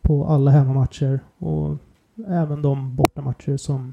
på 0.02 0.24
alla 0.26 0.50
hemmamatcher. 0.50 1.20
Och 1.38 1.76
även 2.28 2.62
de 2.62 2.96
bortamatcher 2.96 3.56
som, 3.56 3.92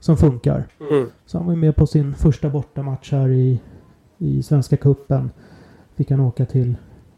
som 0.00 0.16
funkar. 0.16 0.64
Mm. 0.90 1.06
Så 1.26 1.38
han 1.38 1.46
var 1.46 1.52
ju 1.54 1.60
med 1.60 1.76
på 1.76 1.86
sin 1.86 2.14
första 2.14 2.50
bortamatch 2.50 3.12
här 3.12 3.28
i, 3.28 3.60
i 4.18 4.42
Svenska 4.42 4.76
Cupen. 4.76 5.30
Fick 5.94 6.10
han 6.10 6.20
åka 6.20 6.46
till 6.46 6.74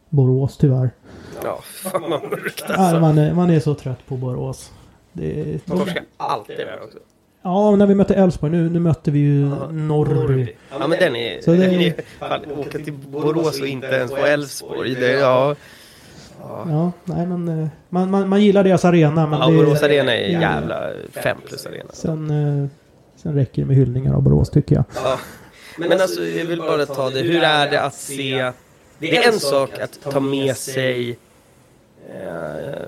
Borås 0.08 0.56
tyvärr. 0.58 0.90
Ja, 1.44 1.58
fan 1.62 2.00
vad 2.02 2.10
mörkt 2.10 2.64
alltså. 2.70 3.00
man, 3.00 3.18
är, 3.18 3.34
man 3.34 3.50
är 3.50 3.60
så 3.60 3.74
trött 3.74 4.06
på 4.08 4.16
Borås. 4.16 4.72
Det, 5.12 5.58
Torska 5.66 6.02
alltid 6.16 6.56
där 6.56 6.80
också. 6.84 6.98
Ja, 7.46 7.76
när 7.76 7.86
vi 7.86 7.94
mötte 7.94 8.14
Elfsborg. 8.14 8.52
Nu, 8.52 8.70
nu 8.70 8.80
mötte 8.80 9.10
vi 9.10 9.18
ju 9.18 9.44
Norrby. 9.72 10.52
Ja 10.70 10.86
men 10.86 10.98
den 10.98 11.16
är... 11.16 11.40
Så 11.40 11.50
det- 11.50 11.56
den 11.56 11.70
är 11.80 11.94
fan, 12.18 12.40
åka 12.58 12.78
till 12.78 12.92
Borås 12.92 13.60
och 13.60 13.66
inte 13.66 13.86
ens 13.86 14.10
på 14.10 14.16
Elfsborg. 14.26 14.94
Det, 14.94 15.12
ja. 15.12 15.54
Ja. 16.40 16.66
Ja, 16.70 16.92
nej 17.04 17.26
men 17.26 17.48
eh, 17.62 17.68
man, 17.88 18.10
man, 18.10 18.28
man 18.28 18.42
gillar 18.44 18.64
deras 18.64 18.84
arena. 18.84 19.26
Men 19.26 19.40
Ja, 19.40 19.46
det, 19.46 19.56
Borås 19.56 19.82
Arena 19.82 20.16
är 20.16 20.32
Ja. 20.32 20.40
jävla 20.40 20.90
fem 21.10 21.36
plus 21.46 21.66
arena. 21.66 21.90
Sen, 21.92 22.30
eh, 22.62 22.68
sen 23.22 23.34
räcker 23.34 23.62
det 23.62 23.68
med 23.68 23.76
hyllningar 23.76 24.14
av 24.14 24.22
Borås 24.22 24.50
tycker 24.50 24.74
jag. 24.74 24.84
Ja. 24.94 25.18
Men 25.78 25.92
alltså, 26.00 26.22
jag 26.24 26.44
vill 26.44 26.58
bara 26.58 26.86
ta 26.86 27.10
det. 27.10 27.20
Hur 27.20 27.42
är 27.42 27.70
det 27.70 27.80
att 27.80 27.94
se... 27.94 28.52
Det 28.98 29.16
är 29.16 29.28
en 29.32 29.40
sak 29.40 29.78
att 29.78 29.98
ta 30.12 30.20
med 30.20 30.56
sig 30.56 31.18
eh, 32.08 32.86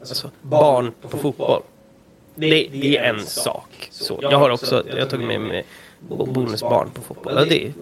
alltså, 0.00 0.30
barn 0.42 0.92
på 1.10 1.18
fotboll. 1.18 1.62
Det, 2.34 2.48
det 2.72 2.98
är 2.98 3.14
en 3.14 3.20
sak. 3.26 3.88
Så, 3.90 4.18
jag 4.22 4.38
har 4.38 4.50
också 4.50 4.82
jag 4.88 4.98
har 4.98 5.06
tagit 5.06 5.26
med 5.26 5.40
mig 5.40 5.64
bonusbarn 6.08 6.90
på 6.90 7.02
fotboll. 7.02 7.38
Och 7.38 7.46
det 7.46 7.66
är 7.66 7.72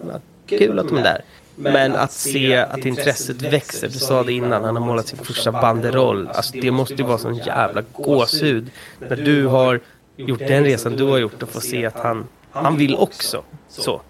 kul 0.45 0.79
att 0.79 0.87
de 0.87 0.97
är 0.97 1.03
där. 1.03 1.21
Men 1.55 1.95
att 1.95 2.11
se 2.11 2.55
att 2.55 2.85
intresset 2.85 3.41
växer, 3.41 3.87
du 3.87 3.99
sa 3.99 4.23
det 4.23 4.33
innan, 4.33 4.63
han 4.63 4.75
har 4.75 4.85
målat 4.85 5.07
sin 5.07 5.17
första 5.17 5.51
banderoll. 5.51 6.27
Alltså 6.27 6.57
det 6.61 6.71
måste 6.71 6.93
ju 6.93 7.03
vara 7.03 7.17
sån 7.17 7.35
jävla 7.35 7.83
gåshud. 7.93 8.71
När 8.99 9.15
du 9.15 9.45
har 9.45 9.79
gjort 10.15 10.39
den 10.39 10.63
resan 10.63 10.95
du 10.95 11.03
har 11.03 11.17
gjort 11.17 11.43
och 11.43 11.49
få 11.49 11.61
se 11.61 11.85
att 11.85 11.99
han, 11.99 12.27
han 12.51 12.77
vill 12.77 12.95
också. 12.95 13.43
Så. 13.69 14.01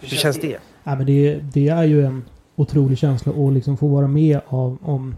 Hur 0.00 0.16
känns 0.16 0.40
det? 0.40 0.58
Ja, 0.84 0.94
men 0.96 1.06
det, 1.06 1.34
det 1.34 1.68
är 1.68 1.84
ju 1.84 2.06
en 2.06 2.24
otrolig 2.56 2.98
känsla 2.98 3.32
att 3.32 3.52
liksom 3.52 3.76
få 3.76 3.86
vara 3.86 4.06
med 4.06 4.40
av, 4.46 4.78
om 4.82 5.16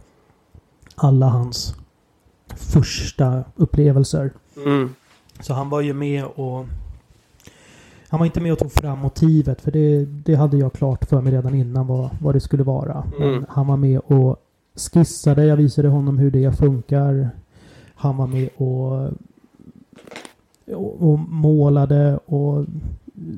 alla 0.95 1.27
hans 1.27 1.75
första 2.57 3.45
upplevelser. 3.57 4.33
Mm. 4.57 4.95
Så 5.41 5.55
han 5.55 5.71
var 5.71 5.81
ju 5.81 5.93
med 5.93 6.25
och... 6.25 6.67
Han 8.09 8.19
var 8.19 8.27
inte 8.27 8.41
med 8.41 8.53
och 8.53 8.59
tog 8.59 8.73
fram 8.73 8.99
motivet 8.99 9.61
för 9.61 9.71
det, 9.71 10.05
det 10.05 10.35
hade 10.35 10.57
jag 10.57 10.73
klart 10.73 11.05
för 11.05 11.21
mig 11.21 11.33
redan 11.33 11.55
innan 11.55 11.87
vad, 11.87 12.11
vad 12.21 12.35
det 12.35 12.41
skulle 12.41 12.63
vara. 12.63 13.05
Men 13.19 13.29
Mm. 13.29 13.45
han 13.49 13.67
var 13.67 13.77
med 13.77 13.99
och 13.99 14.37
skissade. 14.93 15.45
Jag 15.45 15.57
visade 15.57 15.89
honom 15.89 16.19
hur 16.19 16.31
det 16.31 16.57
funkar. 16.59 17.31
Han 17.95 18.17
var 18.17 18.27
med 18.27 18.49
och, 18.57 19.11
och, 20.77 21.11
och 21.13 21.19
målade 21.19 22.19
och 22.27 22.67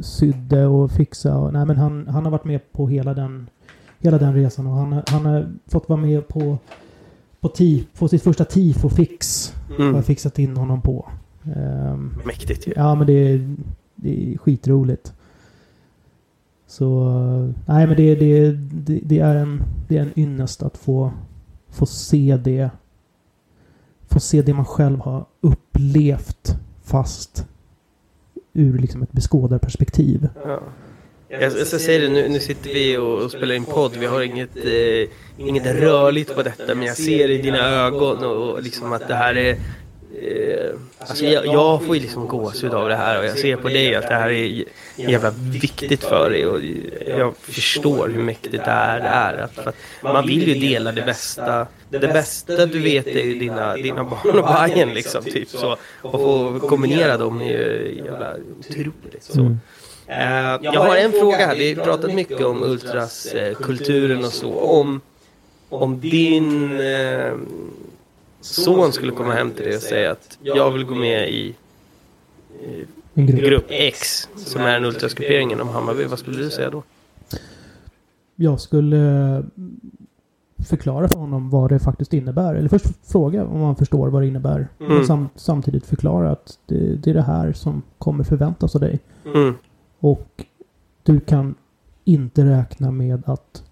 sydde 0.01 0.67
och 0.67 0.91
fixade. 0.91 1.37
Och, 1.37 1.53
nej, 1.53 1.67
men 1.67 1.77
han, 1.77 2.07
han 2.09 2.25
har 2.25 2.31
varit 2.33 2.45
med 2.45 2.73
på 2.73 2.89
hela 2.89 3.15
den, 3.15 3.47
hela 3.99 4.19
den 4.19 4.35
resan 4.35 4.67
och 4.67 4.73
han, 4.73 5.03
han 5.07 5.27
har 5.27 5.49
fått 5.67 5.89
vara 5.89 6.01
med 6.01 6.29
på, 6.29 6.59
på, 7.45 7.49
tif, 7.49 7.87
på 7.99 8.09
sitt 8.09 8.23
första 8.23 8.45
tifo-fix. 8.45 9.53
Har 9.69 9.85
Mm. 9.85 9.95
jag 9.95 10.05
fixat 10.05 10.39
in 10.39 10.57
honom 10.57 10.81
på. 10.83 11.09
Ehm, 11.57 12.15
Mäktigt 12.27 12.67
ju. 12.69 12.73
Ja, 12.77 12.95
men 12.95 13.07
det 13.07 13.13
är, 13.13 13.57
det 13.95 14.33
är 14.35 14.39
skitroligt. 14.39 15.13
Så, 16.67 17.09
nej 17.67 17.87
men 17.87 17.97
det, 17.97 18.15
det, 18.15 18.53
det, 18.53 19.01
det, 19.05 19.19
är 19.19 19.35
en, 19.37 19.63
det 19.89 19.97
är 19.99 20.03
en 20.03 20.19
ynnest 20.19 20.63
att 20.63 20.77
få, 20.77 21.13
få 21.69 21.87
se 21.87 22.39
det. 22.45 22.71
Få 24.09 24.21
se 24.21 24.43
det 24.43 24.55
man 24.55 24.65
själv 24.65 25.01
har 25.01 25.25
upplevt 25.41 26.57
fast 26.83 27.47
ur 28.53 28.79
liksom 28.79 29.03
ett 29.03 29.13
beskådarperspektiv. 29.13 30.29
Ja. 30.45 30.61
Jag, 31.41 31.59
jag 31.59 31.67
ska 31.67 31.79
säga 31.79 31.99
det, 31.99 32.09
nu, 32.09 32.29
nu 32.29 32.41
sitter 32.41 32.71
vi 32.71 32.97
och, 32.97 33.19
och 33.19 33.31
spelar 33.31 33.55
in 33.55 33.65
podd. 33.65 33.97
Vi 33.97 34.07
har 34.07 34.23
inget, 34.23 34.57
eh, 34.57 35.09
inget 35.39 35.67
rörligt 35.67 36.35
på 36.35 36.43
detta. 36.43 36.75
Men 36.75 36.87
jag 36.87 36.97
ser 36.97 37.31
i 37.31 37.39
dina 37.39 37.87
ögon 37.87 38.25
och, 38.25 38.51
och 38.51 38.63
liksom 38.63 38.93
att 38.93 39.09
det 39.09 39.15
här 39.15 39.37
är... 39.37 39.57
Eh, 40.23 40.75
alltså 40.99 41.25
jag, 41.25 41.47
jag 41.47 41.85
får 41.85 41.97
ju 41.97 42.03
liksom 42.03 42.29
gåshud 42.29 42.75
av 42.75 42.89
det 42.89 42.97
här 42.97 43.19
och 43.19 43.25
jag 43.25 43.39
ser 43.39 43.57
på 43.57 43.69
dig 43.69 43.95
att 43.95 44.09
det 44.09 44.15
här 44.15 44.31
är 44.31 44.65
jävla 44.97 45.31
viktigt 45.31 46.05
för 46.05 46.31
dig. 46.31 46.47
Och 46.47 46.61
jag 47.19 47.37
förstår 47.37 48.09
hur 48.09 48.23
mäktigt 48.23 48.65
det 48.65 48.71
här 48.71 49.01
är. 49.01 49.43
Att, 49.43 49.55
för 49.55 49.69
att 49.69 49.77
man 50.03 50.27
vill 50.27 50.49
ju 50.49 50.55
dela 50.55 50.93
det 50.93 51.03
bästa. 51.03 51.67
Det 51.91 51.99
bästa 51.99 52.67
du 52.67 52.81
vet 52.81 53.07
är 53.07 53.25
ju 53.25 53.39
dina, 53.39 53.77
dina 53.77 54.05
barn 54.05 54.39
och 54.39 54.45
Bajen 54.45 54.95
liksom. 54.95 55.25
Typ 55.25 55.49
så. 55.49 55.77
Och 56.03 56.13
få 56.13 56.61
kombinera 56.69 57.17
dem 57.17 57.41
är 57.41 57.45
ju 57.45 58.03
jävla 58.05 58.35
otroligt. 58.59 59.23
Så. 59.23 59.41
Mm. 59.41 59.59
Eh, 60.07 60.59
jag 60.63 60.81
har 60.81 60.97
en 60.97 61.13
fråga 61.13 61.47
här. 61.47 61.57
Vi 61.57 61.75
har 61.75 61.85
pratat 61.85 62.15
mycket 62.15 62.41
om 62.41 62.63
ultraskulturen 62.63 64.25
och 64.25 64.33
så. 64.33 64.55
Om, 64.55 65.01
om 65.69 66.01
din 66.01 66.81
eh, 66.81 67.33
son 68.41 68.93
skulle 68.93 69.13
komma 69.13 69.33
hem 69.33 69.51
till 69.51 69.65
dig 69.65 69.77
och 69.77 69.83
säga 69.83 70.11
att 70.11 70.39
jag 70.41 70.71
vill 70.71 70.85
gå 70.85 70.95
med 70.95 71.29
i 71.29 71.55
eh, 73.15 73.25
grupp. 73.25 73.67
X 73.69 74.29
som 74.37 74.63
är 74.63 74.77
en 74.77 74.85
ultrasgruppering 74.85 75.53
inom 75.53 75.69
Hammarby. 75.69 76.05
Vad 76.05 76.19
skulle 76.19 76.39
du 76.39 76.51
säga 76.51 76.71
då? 76.71 76.83
Jag 78.37 78.61
skulle 78.61 79.43
förklara 80.69 81.09
för 81.09 81.19
honom 81.19 81.51
vad 81.51 81.71
det 81.71 81.79
faktiskt 81.79 82.13
innebär. 82.13 82.55
Eller 82.55 82.69
först 82.69 82.87
fråga 83.13 83.45
om 83.45 83.61
han 83.61 83.77
förstår 83.77 84.09
vad 84.09 84.23
det 84.23 84.29
innebär. 84.29 84.69
Mm. 84.81 84.95
Men 84.95 85.07
sam, 85.07 85.29
samtidigt 85.37 85.87
förklara 85.87 86.31
att 86.31 86.59
det, 86.67 86.97
det 86.97 87.11
är 87.11 87.15
det 87.15 87.23
här 87.23 87.53
som 87.53 87.83
kommer 87.99 88.25
förväntas 88.25 88.75
av 88.75 88.81
dig. 88.81 89.01
Mm. 89.35 89.55
Och 90.05 90.45
du 91.03 91.21
kan 91.21 91.55
inte 92.05 92.45
räkna 92.45 92.91
med 92.91 93.23
att 93.27 93.63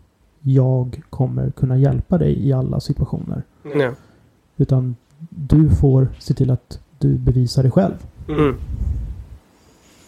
jag 0.40 1.02
kommer 1.10 1.50
kunna 1.50 1.76
hjälpa 1.76 2.18
dig 2.18 2.48
i 2.48 2.52
alla 2.52 2.80
situationer. 2.80 3.42
Ja. 3.74 3.92
Utan 4.56 4.96
du 5.30 5.70
får 5.70 6.08
se 6.18 6.34
till 6.34 6.50
att 6.50 6.80
du 6.98 7.08
bevisar 7.18 7.62
dig 7.62 7.72
själv. 7.72 7.94
Mm. 8.28 8.56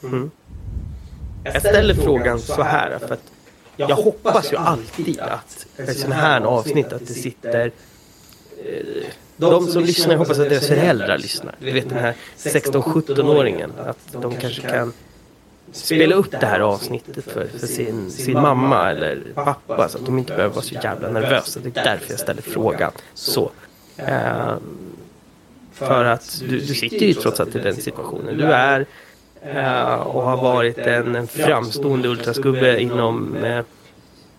Mm. 0.03 0.31
Jag 1.45 1.61
ställer 1.61 1.95
frågan 1.95 2.39
så 2.39 2.63
här 2.63 2.99
för 2.99 3.15
att 3.15 3.33
jag 3.77 3.97
hoppas 3.97 4.53
ju 4.53 4.57
alltid 4.57 5.21
att 5.21 5.67
i 5.79 5.95
sådana 5.95 6.15
här 6.15 6.41
avsnitt 6.41 6.93
att 6.93 7.07
det 7.07 7.15
sitter 7.15 7.73
eh, 8.59 9.05
de 9.37 9.67
som 9.67 9.83
lyssnar, 9.83 10.13
jag 10.13 10.19
hoppas 10.19 10.39
att 10.39 10.49
deras 10.49 10.67
föräldrar 10.67 11.19
lyssnar. 11.19 11.55
Du 11.61 11.73
vet 11.73 11.89
den 11.89 11.99
här 11.99 12.15
16-17-åringen. 12.39 13.71
Att 13.79 14.23
de 14.23 14.35
kanske 14.35 14.63
kan 14.71 14.93
spela 15.75 16.15
upp 16.15 16.31
det 16.31 16.47
här 16.47 16.61
avsnittet 16.61 17.25
för, 17.25 17.47
för 17.59 17.67
sin, 17.67 18.11
sin 18.11 18.41
mamma 18.41 18.91
eller 18.91 19.23
pappa 19.35 19.89
så 19.89 19.99
att 19.99 20.07
de 20.07 20.19
inte 20.19 20.33
behöver 20.35 20.55
vara 20.55 20.65
så 20.65 20.75
jävla 20.75 21.11
nervösa. 21.11 21.61
Det 21.61 21.81
är 21.81 21.85
därför 21.85 22.11
jag 22.11 22.21
ställer 22.21 22.43
frågan. 22.43 22.93
Så. 23.15 23.51
Eh, 23.97 24.55
för 25.73 26.05
att 26.05 26.43
du, 26.49 26.59
du 26.59 26.75
sitter 26.75 27.07
ju 27.07 27.15
trots 27.15 27.41
allt 27.41 27.57
i 27.57 27.59
den 27.59 27.77
situationen. 27.77 28.39
Du 28.39 28.45
är 28.45 28.87
eh, 29.43 29.95
och 29.95 30.23
har 30.23 30.37
varit 30.37 30.79
en, 30.79 31.15
en 31.15 31.27
framstående 31.27 32.09
ultraskubbe 32.09 32.81
inom 32.81 33.37
eh, 33.45 33.65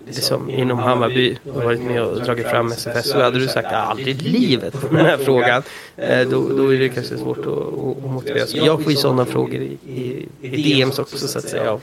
liksom, 0.06 0.50
inom 0.50 0.78
Hammarby 0.78 1.38
och 1.54 1.64
varit 1.64 1.82
med 1.82 2.02
och 2.02 2.22
dragit 2.22 2.48
fram 2.48 2.72
SFS 2.72 3.10
så 3.10 3.22
hade 3.22 3.40
du 3.40 3.48
sagt 3.48 3.68
aldrig 3.72 4.08
i 4.08 4.30
livet 4.30 4.82
på 4.82 4.96
den 4.96 5.06
här 5.06 5.18
frågan. 5.18 5.64
Eh, 5.98 6.28
då, 6.28 6.50
då 6.50 6.74
är 6.74 6.80
det 6.80 6.90
kanske 6.90 7.18
svårt 7.18 7.40
att, 7.40 7.48
att 7.48 8.12
motivera 8.12 8.48
sig. 8.48 8.66
Jag 8.66 8.84
får 8.84 8.92
ju 8.92 8.98
sådana 8.98 9.26
frågor 9.26 9.62
i, 9.62 9.78
i, 9.88 10.28
i 10.42 10.74
DMs 10.74 11.00
också 11.00 11.28
så 11.28 11.40
att 11.40 11.50
säga 11.50 11.72
av 11.72 11.82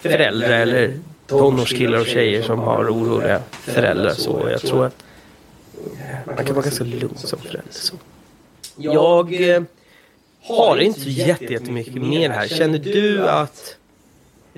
föräldrar 0.00 0.60
eller 0.60 0.94
tonårskillar 1.26 1.98
och 1.98 2.06
tjejer 2.06 2.42
som 2.42 2.58
har 2.58 2.84
oroliga 2.84 3.40
föräldrar. 3.50 4.10
Så 4.10 4.48
jag 4.50 4.60
tror 4.60 4.86
att 4.86 5.04
man 6.26 6.44
kan 6.44 6.54
vara 6.54 6.64
ganska 6.64 6.84
lugn 6.84 7.16
som 7.16 7.38
förälder. 7.38 7.70
Så. 7.70 7.94
Jag 8.76 9.50
eh, 9.50 9.62
har 10.42 10.76
inte 10.76 11.10
jättemycket 11.10 11.94
mer 11.94 12.30
här. 12.30 12.48
Känner 12.48 12.78
du 12.78 13.28
att 13.28 13.76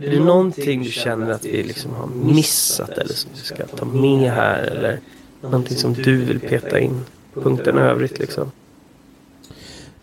är 0.03 0.11
det 0.11 0.21
någonting 0.21 0.83
du 0.83 0.91
känner 0.91 1.31
att 1.31 1.45
vi 1.45 1.63
liksom 1.63 1.95
har 1.95 2.07
missat 2.07 2.91
eller 2.91 3.15
som 3.15 3.31
du 3.35 3.41
ska 3.41 3.67
ta 3.67 3.85
med 3.85 4.31
här 4.31 4.63
eller 4.63 5.01
någonting 5.41 5.77
som 5.77 5.93
du 5.93 6.25
vill 6.25 6.41
peta 6.41 6.81
in 6.81 7.05
punkten 7.35 7.79
övrigt 7.79 8.19
liksom? 8.19 8.53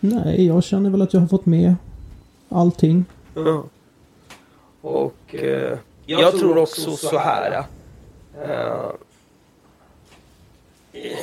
Nej, 0.00 0.46
jag 0.46 0.64
känner 0.64 0.90
väl 0.90 1.02
att 1.02 1.12
jag 1.12 1.20
har 1.20 1.28
fått 1.28 1.46
med 1.46 1.74
allting. 2.48 3.04
Ja. 3.34 3.64
Och 4.80 5.34
eh, 5.34 5.78
jag 6.06 6.38
tror 6.38 6.58
också 6.58 6.96
så 6.96 7.18
här. 7.18 7.64
Eh, 8.42 8.90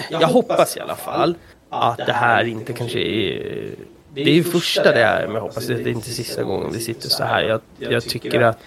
jag 0.09 0.27
hoppas 0.27 0.77
i 0.77 0.79
alla 0.79 0.95
fall 0.95 1.35
att 1.69 1.97
det 1.97 2.13
här 2.13 2.43
inte 2.43 2.73
kanske 2.73 2.99
är 2.99 3.69
det 4.13 4.21
är 4.21 4.33
ju 4.33 4.43
första 4.43 4.91
det 4.91 5.03
är, 5.03 5.25
men 5.25 5.35
jag 5.35 5.41
hoppas 5.41 5.57
att 5.57 5.67
det 5.67 5.73
är 5.73 5.87
inte 5.87 6.09
sista 6.09 6.43
gången 6.43 6.71
vi 6.73 6.79
sitter 6.79 7.09
så 7.09 7.23
här. 7.23 7.43
Jag, 7.43 7.61
jag 7.77 8.03
tycker 8.03 8.41
att 8.41 8.57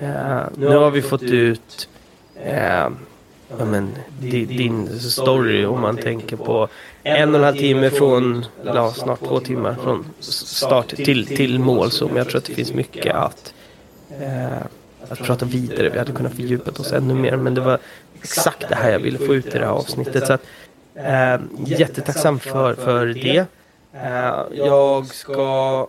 eh, 0.00 0.42
nu 0.56 0.66
har 0.66 0.90
vi 0.90 1.02
fått 1.02 1.22
ut 1.22 1.88
eh, 2.42 2.88
ja, 3.58 3.64
men, 3.64 3.94
din 4.18 5.00
story 5.00 5.64
om 5.64 5.80
man 5.80 5.96
tänker 5.96 6.36
på 6.36 6.68
en 7.02 7.28
och 7.28 7.38
en 7.38 7.44
halv 7.44 7.56
timme 7.56 7.90
från, 7.90 8.46
ja, 8.64 8.92
snart 8.92 9.20
två 9.20 9.40
timmar 9.40 9.76
från 9.82 10.04
start 10.20 10.88
till, 10.88 11.26
till 11.26 11.58
mål. 11.58 11.90
Så 11.90 12.08
men 12.08 12.16
jag 12.16 12.28
tror 12.28 12.38
att 12.38 12.44
det 12.44 12.54
finns 12.54 12.72
mycket 12.72 13.14
att, 13.14 13.54
eh, 14.20 14.62
att 15.08 15.18
prata 15.18 15.46
vidare. 15.46 15.90
Vi 15.90 15.98
hade 15.98 16.12
kunnat 16.12 16.34
fördjupa 16.34 16.70
oss 16.70 16.92
ännu 16.92 17.14
mer 17.14 17.36
men 17.36 17.54
det 17.54 17.60
var 17.60 17.78
exakt 18.14 18.68
det 18.68 18.74
här 18.74 18.90
jag 18.90 18.98
ville 18.98 19.18
få 19.18 19.34
ut 19.34 19.46
i 19.46 19.50
det 19.50 19.64
här 19.64 19.72
avsnittet. 19.72 20.26
Så 20.26 20.32
att, 20.32 20.42
eh, 20.94 21.40
jättetacksam 21.66 22.38
för, 22.38 22.74
för 22.74 23.06
det. 23.06 23.46
Uh, 23.94 24.42
jag 24.52 25.06
ska... 25.06 25.86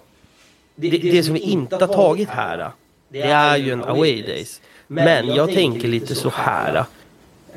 Det, 0.75 0.89
det, 0.89 1.23
som 1.23 1.33
vi 1.33 1.39
inte 1.39 1.75
har 1.75 1.93
tagit 1.93 2.29
här, 2.29 2.71
det 3.09 3.21
är 3.21 3.57
ju 3.57 3.71
en 3.71 3.83
away 3.83 4.21
days. 4.21 4.61
Men 4.87 5.35
jag 5.35 5.53
tänker 5.53 5.87
lite 5.87 6.15
så 6.15 6.29
här. 6.29 6.85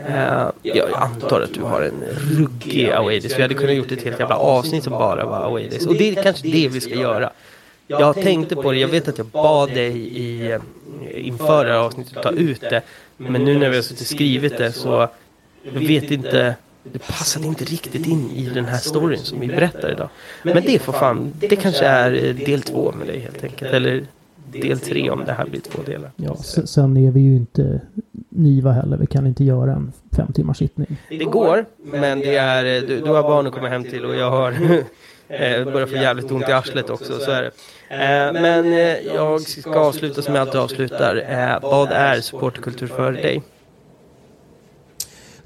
Uh, 0.09 0.51
jag 0.63 0.93
antar 0.93 1.41
att 1.41 1.55
du 1.55 1.63
har 1.63 1.83
en 1.83 2.03
ruggig 2.11 2.91
away 2.91 3.21
days. 3.21 3.39
Vi 3.39 3.43
hade 3.43 3.55
kunnat 3.55 3.75
gjort 3.75 3.93
ett 3.93 4.03
helt 4.03 4.21
jävla 4.21 4.37
avsnitt 4.37 4.85
som 4.85 4.93
bara 4.93 5.25
var 5.25 5.45
away 5.45 5.69
days. 5.69 5.87
Och 5.87 5.95
det 5.95 6.09
är 6.09 6.23
kanske 6.23 6.49
det 6.49 6.69
vi 6.69 6.81
ska 6.81 6.95
göra. 6.95 7.31
Jag 7.87 8.15
tänkte 8.15 8.57
på 8.57 8.73
det, 8.73 8.79
jag 8.79 8.89
vet 8.89 9.09
att 9.09 9.19
jag 9.19 9.27
bad 9.27 9.69
dig 9.69 10.19
i, 10.19 10.59
inför 11.15 11.65
det 11.65 11.73
här 11.73 11.79
avsnittet 11.79 12.17
att 12.17 12.23
ta 12.23 12.31
ut 12.31 12.61
det. 12.61 12.83
Men 13.17 13.45
nu 13.45 13.59
när 13.59 13.69
vi 13.69 13.77
har 13.77 13.83
suttit 13.83 14.07
skrivit 14.07 14.59
det 14.59 14.73
så 14.73 15.09
jag 15.63 15.73
vet 15.73 16.11
inte 16.11 16.55
det 16.93 16.99
passade 16.99 17.47
inte 17.47 17.65
riktigt 17.65 18.07
in 18.07 18.31
i 18.31 18.51
den 18.55 18.65
här 18.65 18.79
storyn 18.79 19.19
som 19.19 19.41
vi 19.41 19.47
berättar 19.47 19.93
idag. 19.93 20.09
Men 20.43 20.63
det 20.67 20.79
får 20.79 20.93
fan, 20.93 21.33
det 21.41 21.57
kanske 21.57 21.85
är 21.85 22.33
del 22.33 22.63
två 22.63 22.93
med 22.99 23.07
dig 23.07 23.19
helt 23.21 23.45
enkelt. 23.45 23.73
Eller 23.73 24.05
del 24.53 24.81
tre 24.81 25.11
om 25.11 25.25
det 25.25 25.33
här 25.33 25.47
blir 25.47 25.61
två 25.61 25.83
delar. 25.83 26.11
Ja, 26.17 26.37
sen 26.65 26.97
är 26.97 27.11
vi 27.11 27.21
ju 27.21 27.37
inte 27.37 27.81
Niva 28.29 28.73
heller. 28.73 28.97
Vi 28.97 29.07
kan 29.07 29.27
inte 29.27 29.45
göra 29.45 29.73
en 29.73 29.93
fem 30.17 30.33
timmars 30.33 30.57
sittning. 30.57 30.97
Det 31.09 31.25
går, 31.25 31.65
men 31.85 32.21
det 32.21 32.37
är, 32.37 32.87
du, 32.87 33.01
du 33.01 33.11
har 33.11 33.23
barn 33.23 33.47
att 33.47 33.53
komma 33.53 33.69
hem 33.69 33.85
till 33.85 34.05
och 34.05 34.17
jag 34.17 34.31
har 34.31 34.53
eh, 35.29 35.65
börjat 35.65 35.91
få 35.91 35.97
jävligt 35.97 36.31
ont 36.31 36.49
i 36.49 36.53
arslet 36.53 36.91
också. 36.91 37.19
Så 37.19 37.31
är 37.31 37.43
det. 37.43 37.51
Eh, 37.89 38.43
men 38.43 38.73
eh, 38.73 39.15
jag 39.15 39.41
ska 39.41 39.81
avsluta 39.81 40.23
som 40.23 40.35
jag 40.35 40.43
alltid 40.43 40.61
avslutar. 40.61 41.59
vad 41.63 41.93
är 41.93 42.21
supportkultur 42.21 42.87
för 42.87 43.13
dig? 43.13 43.43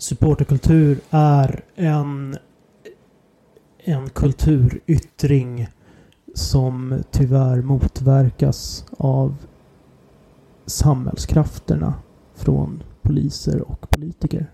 Supporterkultur 0.02 1.00
är 1.10 1.64
en, 1.74 2.36
en 3.78 4.10
kulturyttring 4.10 5.68
som 6.34 7.02
tyvärr 7.10 7.62
motverkas 7.62 8.84
av 8.98 9.34
samhällskrafterna 10.66 11.94
från 12.34 12.82
poliser 13.02 13.68
och 13.68 13.90
politiker. 13.90 14.46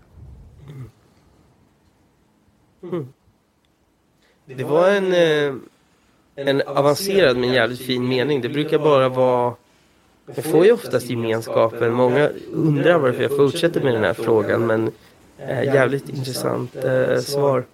Mm. 2.83 3.07
Det 4.45 4.63
var 4.63 4.89
en, 4.89 5.13
eh, 5.13 5.55
en 6.35 6.61
avancerad 6.61 7.37
men 7.37 7.53
jävligt 7.53 7.81
fin 7.81 8.07
mening. 8.07 8.41
Det 8.41 8.49
brukar 8.49 8.79
bara 8.79 9.09
vara 9.09 9.55
jag 10.35 10.45
får 10.45 10.65
ju 10.65 10.71
oftast 10.71 11.09
gemenskapen. 11.09 11.93
Många 11.93 12.29
undrar 12.51 12.99
varför 12.99 13.21
jag 13.21 13.37
fortsätter 13.37 13.81
med 13.81 13.93
den 13.93 14.03
här 14.03 14.13
frågan 14.13 14.67
men 14.67 14.91
Eh, 15.47 15.63
jävligt 15.63 16.09
intressant 16.09 16.75
eh, 16.75 17.17
svar. 17.17 17.65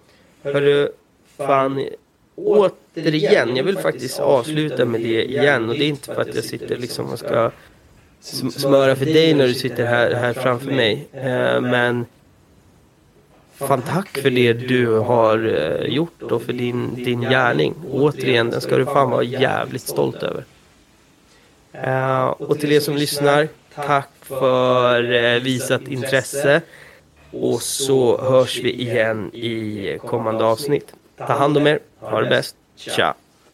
Hörru, 0.42 0.88
fan, 1.36 1.88
återigen, 2.34 3.56
jag 3.56 3.64
vill 3.64 3.78
faktiskt 3.78 4.20
avsluta 4.20 4.84
med 4.84 5.00
det 5.00 5.24
igen. 5.24 5.68
Och 5.68 5.74
det 5.74 5.84
är 5.84 5.88
inte 5.88 6.14
för 6.14 6.20
att 6.20 6.34
jag 6.34 6.44
sitter 6.44 6.76
liksom 6.76 7.12
och 7.12 7.18
ska 7.18 7.50
smöra 8.50 8.96
för 8.96 9.06
dig 9.06 9.34
när 9.34 9.46
du 9.46 9.54
sitter 9.54 9.86
här, 9.86 10.14
här 10.14 10.32
framför 10.32 10.70
mig. 10.70 11.08
Eh, 11.12 11.60
men 11.60 12.06
fan 13.54 13.82
tack 13.82 14.18
för 14.18 14.30
det 14.30 14.52
du 14.52 14.98
har 14.98 15.46
eh, 15.46 15.94
gjort 15.94 16.22
och 16.22 16.42
för 16.42 16.52
din, 16.52 17.04
din 17.04 17.20
gärning. 17.20 17.74
Återigen, 17.90 18.50
den 18.50 18.60
ska 18.60 18.76
du 18.76 18.84
fan 18.84 19.10
vara 19.10 19.22
jävligt 19.22 19.88
stolt 19.88 20.22
över. 20.22 20.44
Uh, 21.84 22.26
och 22.26 22.60
till 22.60 22.72
er 22.72 22.80
som 22.80 22.96
lyssnar, 22.96 23.48
tack 23.74 24.10
för 24.20 25.12
uh, 25.12 25.42
visat 25.42 25.88
intresse. 25.88 26.60
Och 27.40 27.62
så 27.62 28.20
hörs 28.20 28.60
vi 28.62 28.72
igen 28.72 29.34
i 29.34 29.98
kommande 30.06 30.44
avsnitt. 30.44 30.92
Ta 31.16 31.32
hand 31.32 31.56
om 31.56 31.66
er. 31.66 31.78
Ha 32.00 32.20
det 32.20 32.28
bäst. 32.28 32.56
Tja! 32.76 33.14